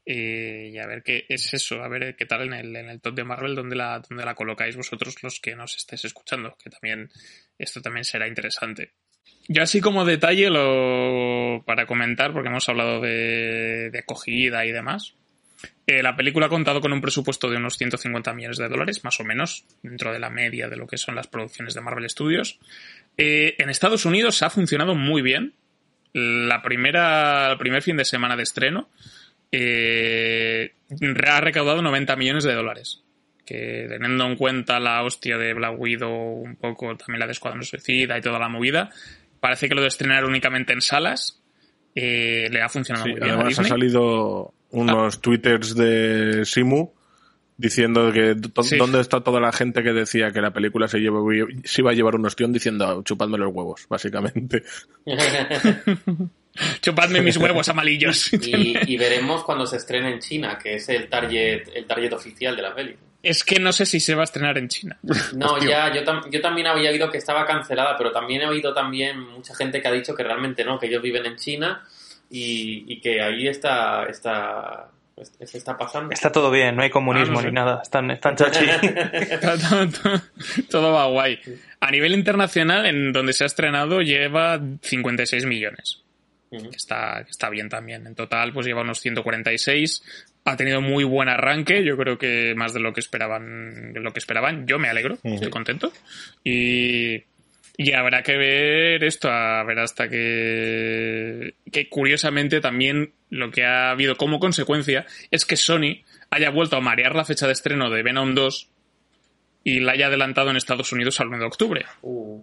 Eh, 0.10 0.72
y 0.72 0.78
a 0.78 0.88
ver 0.88 1.04
qué 1.04 1.26
es 1.28 1.54
eso, 1.54 1.84
a 1.84 1.90
ver 1.90 2.16
qué 2.16 2.26
tal 2.26 2.44
en 2.44 2.54
el, 2.54 2.74
en 2.78 2.88
el 2.88 3.02
top 3.02 3.14
de 3.14 3.26
Marvel, 3.26 3.56
donde 3.56 3.76
la, 3.76 4.00
donde 4.08 4.24
la 4.24 4.36
colocáis 4.36 4.78
vosotros 4.78 5.22
los 5.22 5.42
que 5.42 5.54
nos 5.54 5.76
estáis 5.76 6.06
escuchando, 6.06 6.56
que 6.64 6.70
también 6.70 7.10
esto 7.60 7.82
también 7.82 8.06
será 8.06 8.26
interesante. 8.26 8.94
Yo 9.50 9.62
así 9.62 9.82
como 9.82 10.06
detalle 10.06 10.50
lo 10.50 11.62
para 11.66 11.86
comentar, 11.86 12.32
porque 12.32 12.48
hemos 12.48 12.70
hablado 12.70 13.02
de, 13.02 13.90
de 13.92 14.00
acogida 14.00 14.66
y 14.66 14.72
demás. 14.72 15.14
Eh, 15.86 16.02
la 16.02 16.16
película 16.16 16.46
ha 16.46 16.50
contado 16.50 16.80
con 16.80 16.94
un 16.94 17.02
presupuesto 17.02 17.50
de 17.50 17.58
unos 17.58 17.78
150 17.78 18.34
millones 18.34 18.58
de 18.60 18.70
dólares, 18.70 19.04
más 19.04 19.20
o 19.20 19.26
menos, 19.26 19.66
dentro 19.84 20.14
de 20.14 20.20
la 20.20 20.30
media 20.30 20.70
de 20.70 20.78
lo 20.78 20.88
que 20.88 20.98
son 20.98 21.16
las 21.16 21.28
producciones 21.28 21.74
de 21.74 21.82
Marvel 21.82 22.10
Studios. 22.10 22.60
Eh, 23.18 23.56
en 23.58 23.70
Estados 23.70 24.06
Unidos 24.06 24.42
ha 24.42 24.50
funcionado 24.50 24.96
muy 24.96 25.22
bien. 25.22 25.54
La 26.14 26.62
primera, 26.62 27.52
el 27.52 27.58
primer 27.58 27.82
fin 27.82 27.98
de 27.98 28.06
semana 28.06 28.38
de 28.38 28.44
estreno 28.44 28.90
eh, 29.52 30.74
ha 31.28 31.42
recaudado 31.42 31.82
90 31.82 32.16
millones 32.16 32.44
de 32.44 32.54
dólares. 32.54 33.04
Que 33.46 33.86
teniendo 33.90 34.26
en 34.26 34.36
cuenta 34.36 34.80
la 34.80 35.04
hostia 35.04 35.38
de 35.38 35.54
Black 35.54 35.80
Widow, 35.80 36.42
un 36.42 36.56
poco 36.58 36.96
también 36.98 37.20
la 37.22 37.26
de 37.28 37.32
Escuadrón 37.32 37.64
Suicida 37.64 38.18
y 38.18 38.22
toda 38.22 38.40
la 38.40 38.50
movida, 38.50 38.90
parece 39.40 39.70
que 39.70 39.76
lo 39.76 39.82
de 39.82 39.88
estrenar 39.88 40.26
únicamente 40.26 40.74
en 40.74 40.82
salas 40.82 41.42
eh, 41.96 42.50
le 42.52 42.62
ha 42.62 42.68
funcionado 42.70 43.06
Sí, 43.06 43.12
muy 43.12 43.20
bien. 43.22 43.32
a 43.32 43.34
además 43.36 43.46
ha 43.60 43.62
Disney. 43.64 43.70
salido 43.70 44.54
unos 44.72 45.22
twitters 45.22 45.76
de 45.76 46.44
Simu 46.46 46.92
diciendo 47.56 48.12
que 48.12 48.36
Sí. 48.64 48.78
dónde 48.78 49.00
está 49.00 49.22
toda 49.22 49.40
la 49.40 49.52
gente 49.54 49.82
que 49.82 49.94
decía 49.94 50.32
que 50.32 50.42
la 50.42 50.52
película 50.52 50.88
se, 50.90 51.00
lleva- 51.00 51.22
se 51.64 51.82
iba 51.82 51.92
a 51.92 51.94
llevar 51.94 52.16
un 52.16 52.26
ostión 52.26 52.52
diciendo 52.54 53.02
chupadme 53.04 53.38
los 53.38 53.52
huevos, 53.54 53.88
básicamente. 53.90 54.62
Chupadme 56.82 57.22
mis 57.22 57.38
huevos 57.38 57.68
amarillos. 57.70 58.32
y, 58.34 58.76
y 58.94 58.98
veremos 58.98 59.44
cuando 59.44 59.66
se 59.66 59.78
estrene 59.78 60.12
en 60.14 60.20
China, 60.20 60.58
que 60.62 60.76
es 60.76 60.90
el 60.90 61.08
target, 61.10 61.70
el 61.76 61.86
target 61.86 62.14
oficial 62.14 62.56
de 62.56 62.62
la 62.62 62.74
peli. 62.76 62.96
es 63.24 63.44
que 63.44 63.60
no 63.60 63.72
sé 63.74 63.86
si 63.86 64.00
se 64.00 64.16
va 64.16 64.22
a 64.22 64.26
estrenar 64.26 64.58
en 64.58 64.68
China. 64.70 64.98
No, 65.36 65.46
Hostia. 65.54 65.70
ya, 65.90 65.96
yo, 65.96 66.04
tam- 66.04 66.30
yo 66.32 66.40
también 66.42 66.68
había 66.68 66.92
oído 66.92 67.10
que 67.12 67.18
estaba 67.18 67.46
cancelada, 67.46 67.96
pero 67.98 68.12
también 68.12 68.42
he 68.42 68.48
oído 68.48 68.74
también 68.74 69.20
mucha 69.20 69.54
gente 69.56 69.82
que 69.82 69.88
ha 69.88 69.92
dicho 69.92 70.16
que 70.16 70.24
realmente 70.24 70.64
no, 70.64 70.80
que 70.80 70.88
ellos 70.88 71.02
viven 71.02 71.26
en 71.26 71.36
China 71.36 71.84
y, 72.30 72.86
y 72.92 73.00
que 73.02 73.22
ahí 73.22 73.48
está, 73.48 74.06
está, 74.06 74.90
se 75.46 75.58
está 75.58 75.78
pasando. 75.78 76.12
Está 76.14 76.32
todo 76.32 76.52
bien, 76.52 76.76
no 76.76 76.84
hay 76.84 76.90
comunismo 76.90 77.40
Ah, 77.40 77.42
no 77.42 77.42
sé. 77.42 77.48
ni 77.48 77.54
nada. 77.54 77.80
Están, 77.82 78.12
están 78.12 78.36
chachi. 78.36 78.66
todo, 79.42 79.88
todo- 79.90 80.22
todo 80.70 80.92
va 80.94 81.06
guay. 81.08 81.40
A 81.80 81.92
nivel 81.92 82.14
internacional, 82.14 82.86
en 82.86 83.14
donde 83.14 83.34
se 83.34 83.44
ha 83.44 83.48
estrenado, 83.48 84.02
lleva 84.02 84.60
56 84.82 85.46
millones. 85.46 86.04
Ujú. 86.50 86.70
que 86.70 86.78
está, 86.78 87.22
está 87.30 87.50
bien 87.50 87.70
también. 87.70 88.08
En 88.08 88.16
total, 88.16 88.54
pues 88.54 88.66
lleva 88.66 88.82
unos 88.82 89.00
146. 89.00 90.04
Ha 90.46 90.56
tenido 90.56 90.82
muy 90.82 91.04
buen 91.04 91.28
arranque, 91.28 91.84
yo 91.84 91.98
creo 91.98 92.18
que 92.18 92.54
más 92.56 92.74
de 92.74 92.80
lo 92.80 92.94
que 92.94 93.02
esperaban, 93.02 93.94
de 93.94 94.00
lo 94.00 94.14
que 94.14 94.20
esperaban. 94.20 94.66
Yo 94.66 94.80
me 94.80 94.88
alegro, 94.90 95.18
estoy 95.24 95.50
contento. 95.50 95.92
Y, 96.44 97.24
y 97.76 97.92
habrá 97.94 98.24
que 98.24 98.38
ver 98.38 99.04
esto, 99.04 99.30
a 99.30 99.62
ver 99.64 99.80
hasta 99.80 100.08
que, 100.08 101.56
que 101.72 101.90
curiosamente 101.90 102.62
también 102.62 103.12
lo 103.30 103.52
que 103.52 103.66
ha 103.66 103.92
habido 103.92 104.16
como 104.16 104.40
consecuencia 104.40 105.06
es 105.32 105.46
que 105.46 105.58
Sony 105.58 106.04
haya 106.30 106.50
vuelto 106.50 106.78
a 106.78 106.82
marear 106.82 107.14
la 107.16 107.26
fecha 107.26 107.46
de 107.46 107.54
estreno 107.54 107.90
de 107.90 108.04
Venom 108.04 108.34
2 108.34 108.70
y 109.66 109.82
la 109.82 109.92
haya 109.94 110.08
adelantado 110.08 110.50
en 110.50 110.56
Estados 110.56 110.94
Unidos 110.94 111.20
al 111.20 111.28
9 111.28 111.42
de 111.42 111.48
octubre. 111.48 111.86
Uh, 112.02 112.42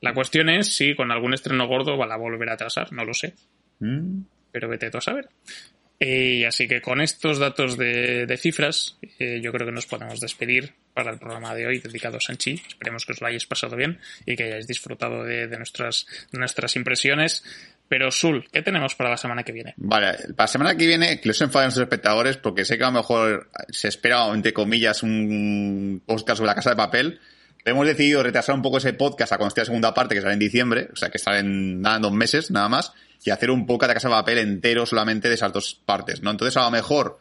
La 0.00 0.14
cuestión 0.14 0.48
es 0.48 0.74
si 0.76 0.94
con 0.94 1.10
algún 1.10 1.34
estreno 1.34 1.66
gordo 1.66 1.96
va 1.96 2.12
a 2.12 2.16
volver 2.16 2.50
a 2.50 2.54
atrasar, 2.54 2.92
no 2.92 3.04
lo 3.04 3.14
sé 3.14 3.34
Mm. 3.78 4.22
pero 4.52 4.68
vete 4.68 4.90
tú 4.90 4.98
a 4.98 5.02
saber. 5.02 5.28
Y 5.98 6.44
así 6.44 6.68
que 6.68 6.82
con 6.82 7.00
estos 7.00 7.38
datos 7.38 7.78
de, 7.78 8.26
de 8.26 8.36
cifras, 8.36 8.98
eh, 9.18 9.40
yo 9.42 9.50
creo 9.52 9.66
que 9.66 9.72
nos 9.72 9.86
podemos 9.86 10.20
despedir 10.20 10.74
para 10.92 11.10
el 11.10 11.18
programa 11.18 11.54
de 11.54 11.66
hoy 11.66 11.78
dedicado 11.78 12.18
a 12.18 12.20
Sanchi. 12.20 12.62
Esperemos 12.68 13.06
que 13.06 13.12
os 13.12 13.20
lo 13.22 13.26
hayáis 13.26 13.46
pasado 13.46 13.76
bien 13.76 13.98
y 14.26 14.36
que 14.36 14.44
hayáis 14.44 14.66
disfrutado 14.66 15.24
de, 15.24 15.46
de 15.46 15.56
nuestras, 15.56 16.06
de 16.32 16.38
nuestras 16.38 16.76
impresiones. 16.76 17.44
Pero, 17.88 18.10
Sul, 18.10 18.46
¿qué 18.52 18.60
tenemos 18.62 18.94
para 18.94 19.08
la 19.10 19.16
semana 19.16 19.42
que 19.42 19.52
viene? 19.52 19.72
Vale, 19.78 20.12
para 20.34 20.44
la 20.44 20.46
semana 20.48 20.76
que 20.76 20.86
viene, 20.86 21.18
que 21.20 21.28
los 21.28 21.40
enfaden 21.40 21.70
sus 21.70 21.82
espectadores, 21.82 22.36
porque 22.36 22.64
sé 22.66 22.76
que 22.76 22.84
a 22.84 22.88
lo 22.88 22.98
mejor 22.98 23.50
se 23.70 23.88
espera, 23.88 24.26
entre 24.34 24.52
comillas, 24.52 25.02
un 25.02 26.02
podcast 26.04 26.38
sobre 26.38 26.48
la 26.48 26.54
casa 26.56 26.70
de 26.70 26.76
papel. 26.76 27.20
Hemos 27.66 27.86
decidido 27.86 28.22
retrasar 28.22 28.54
un 28.54 28.62
poco 28.62 28.78
ese 28.78 28.92
podcast 28.92 29.32
a 29.32 29.36
cuando 29.36 29.48
esté 29.48 29.60
la 29.62 29.64
segunda 29.66 29.92
parte, 29.92 30.14
que 30.14 30.20
sale 30.22 30.34
en 30.34 30.38
diciembre, 30.38 30.88
o 30.92 30.96
sea, 30.96 31.10
que 31.10 31.18
sale 31.18 31.40
en 31.40 31.82
nada, 31.82 31.96
en 31.96 32.02
dos 32.02 32.12
meses, 32.12 32.50
nada 32.52 32.68
más, 32.68 32.92
y 33.24 33.30
hacer 33.30 33.50
un 33.50 33.66
podcast 33.66 33.88
de 33.90 33.94
casa 33.94 34.08
de 34.08 34.14
papel 34.14 34.38
entero 34.38 34.86
solamente 34.86 35.28
de 35.28 35.34
esas 35.34 35.52
dos 35.52 35.74
partes, 35.84 36.22
¿no? 36.22 36.30
Entonces, 36.30 36.56
a 36.56 36.62
lo 36.62 36.70
mejor, 36.70 37.18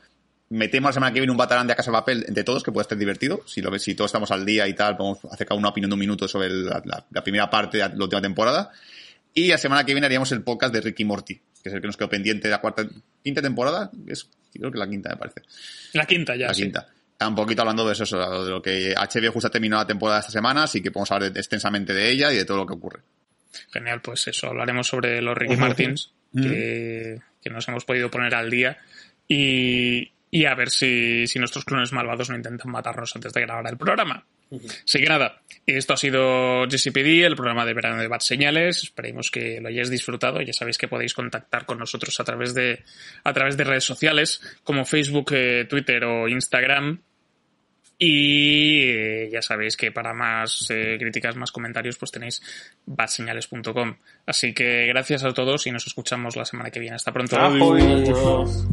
metemos 0.50 0.90
la 0.90 0.94
semana 0.94 1.12
que 1.14 1.20
viene 1.20 1.32
un 1.32 1.38
batalán 1.38 1.66
de 1.66 1.76
casa 1.76 1.90
de 1.90 1.98
papel 1.98 2.26
entre 2.28 2.44
todos, 2.44 2.62
que 2.62 2.72
puede 2.72 2.84
estar 2.84 2.98
divertido. 2.98 3.42
Si 3.48 3.60
lo 3.62 3.72
ves, 3.72 3.82
si 3.82 3.96
todos 3.96 4.10
estamos 4.10 4.30
al 4.30 4.46
día 4.46 4.68
y 4.68 4.76
tal, 4.76 4.96
podemos 4.96 5.18
hacer 5.32 5.48
cada 5.48 5.58
una 5.60 5.70
opinión 5.70 5.90
de 5.90 5.96
un 5.96 6.00
minuto 6.00 6.28
sobre 6.28 6.50
la, 6.50 6.80
la- 6.86 7.04
la 7.10 7.24
primera 7.24 7.50
parte 7.50 7.80
de 7.80 7.90
la 7.90 8.04
última 8.04 8.22
temporada. 8.22 8.72
Y 9.34 9.48
la 9.48 9.58
semana 9.58 9.84
que 9.84 9.94
viene 9.94 10.06
haríamos 10.06 10.32
el 10.32 10.44
podcast 10.44 10.72
de 10.74 10.82
Ricky 10.82 11.06
Morty, 11.06 11.36
que 11.36 11.70
es 11.70 11.74
el 11.74 11.82
que 11.82 11.88
nos 11.88 11.98
quedó 11.98 12.08
pendiente 12.08 12.48
de 12.48 12.52
la 12.52 12.62
cuarta, 12.62 12.86
quinta 13.24 13.42
temporada. 13.42 13.90
Es, 14.08 14.30
creo 14.54 14.72
que 14.72 14.78
la 14.78 14.88
quinta, 14.88 15.10
me 15.10 15.18
parece. 15.18 15.42
La 15.94 16.06
quinta 16.06 16.36
ya, 16.36 16.48
la 16.48 16.54
sí. 16.54 16.62
quinta. 16.64 16.88
Un 17.20 17.36
poquito 17.36 17.62
hablando 17.62 17.86
de 17.86 17.94
eso, 17.94 18.04
eso, 18.04 18.44
de 18.44 18.50
lo 18.50 18.62
que 18.62 18.94
HBO 18.94 19.32
justo 19.32 19.48
ha 19.48 19.52
terminado 19.52 19.82
la 19.82 19.88
temporada 19.88 20.20
esta 20.20 20.32
semana, 20.32 20.64
así 20.64 20.82
que 20.82 20.92
podemos 20.92 21.12
hablar 21.12 21.32
extensamente 21.36 21.94
de 21.94 22.10
ella 22.12 22.32
y 22.32 22.36
de 22.36 22.46
todo 22.46 22.58
lo 22.58 22.66
que 22.66 22.74
ocurre. 22.74 23.02
Genial, 23.72 24.02
pues 24.02 24.28
eso, 24.28 24.48
hablaremos 24.48 24.88
sobre 24.88 25.22
los 25.22 25.38
Ricky 25.38 25.56
Martins, 25.56 26.12
que, 26.34 27.22
que 27.42 27.50
nos 27.50 27.68
hemos 27.70 27.86
podido 27.86 28.12
poner 28.12 28.36
al 28.36 28.50
día. 28.50 28.78
Y, 29.28 30.12
y 30.36 30.46
a 30.48 30.54
ver 30.54 30.70
si, 30.70 31.28
si 31.28 31.40
nuestros 31.40 31.64
clones 31.64 31.94
malvados 31.94 32.30
no 32.30 32.36
intentan 32.36 32.70
matarnos 32.70 33.16
antes 33.16 33.32
de 33.32 33.40
grabar 33.40 33.66
el 33.72 33.78
programa. 33.78 34.26
Así 34.52 35.00
que 35.00 35.06
nada, 35.06 35.42
esto 35.66 35.94
ha 35.94 35.98
sido 35.98 36.66
GCPD, 36.68 37.24
el 37.24 37.38
programa 37.38 37.66
de 37.66 37.74
verano 37.74 38.02
de 38.02 38.10
Bad 38.10 38.20
Señales. 38.20 38.84
Esperemos 38.84 39.32
que 39.32 39.62
lo 39.62 39.70
hayáis 39.70 39.90
disfrutado. 39.90 40.42
Ya 40.42 40.52
sabéis 40.52 40.78
que 40.78 40.90
podéis 40.90 41.14
contactar 41.14 41.66
con 41.66 41.80
nosotros 41.80 42.20
a 42.20 42.26
través 42.26 42.54
de, 42.54 42.84
a 43.24 43.32
través 43.32 43.56
de 43.56 43.64
redes 43.64 43.86
sociales 43.86 44.42
como 44.66 44.84
Facebook, 44.84 45.32
eh, 45.32 45.68
Twitter 45.70 46.04
o 46.04 46.28
Instagram. 46.28 47.00
Y 47.98 48.90
eh, 48.90 49.30
ya 49.32 49.42
sabéis 49.42 49.78
que 49.78 49.94
para 49.94 50.14
más 50.14 50.68
eh, 50.70 50.98
críticas, 51.00 51.38
más 51.38 51.54
comentarios, 51.54 51.98
pues 51.98 52.12
tenéis 52.12 52.42
badseñales.com. 52.86 53.96
Así 54.26 54.54
que 54.54 54.86
gracias 54.88 55.24
a 55.24 55.34
todos 55.34 55.66
y 55.66 55.72
nos 55.72 55.88
escuchamos 55.88 56.36
la 56.36 56.44
semana 56.44 56.72
que 56.72 56.82
viene. 56.82 56.98
Hasta 56.98 57.14
pronto. 57.14 57.40
Adiós. 57.40 58.68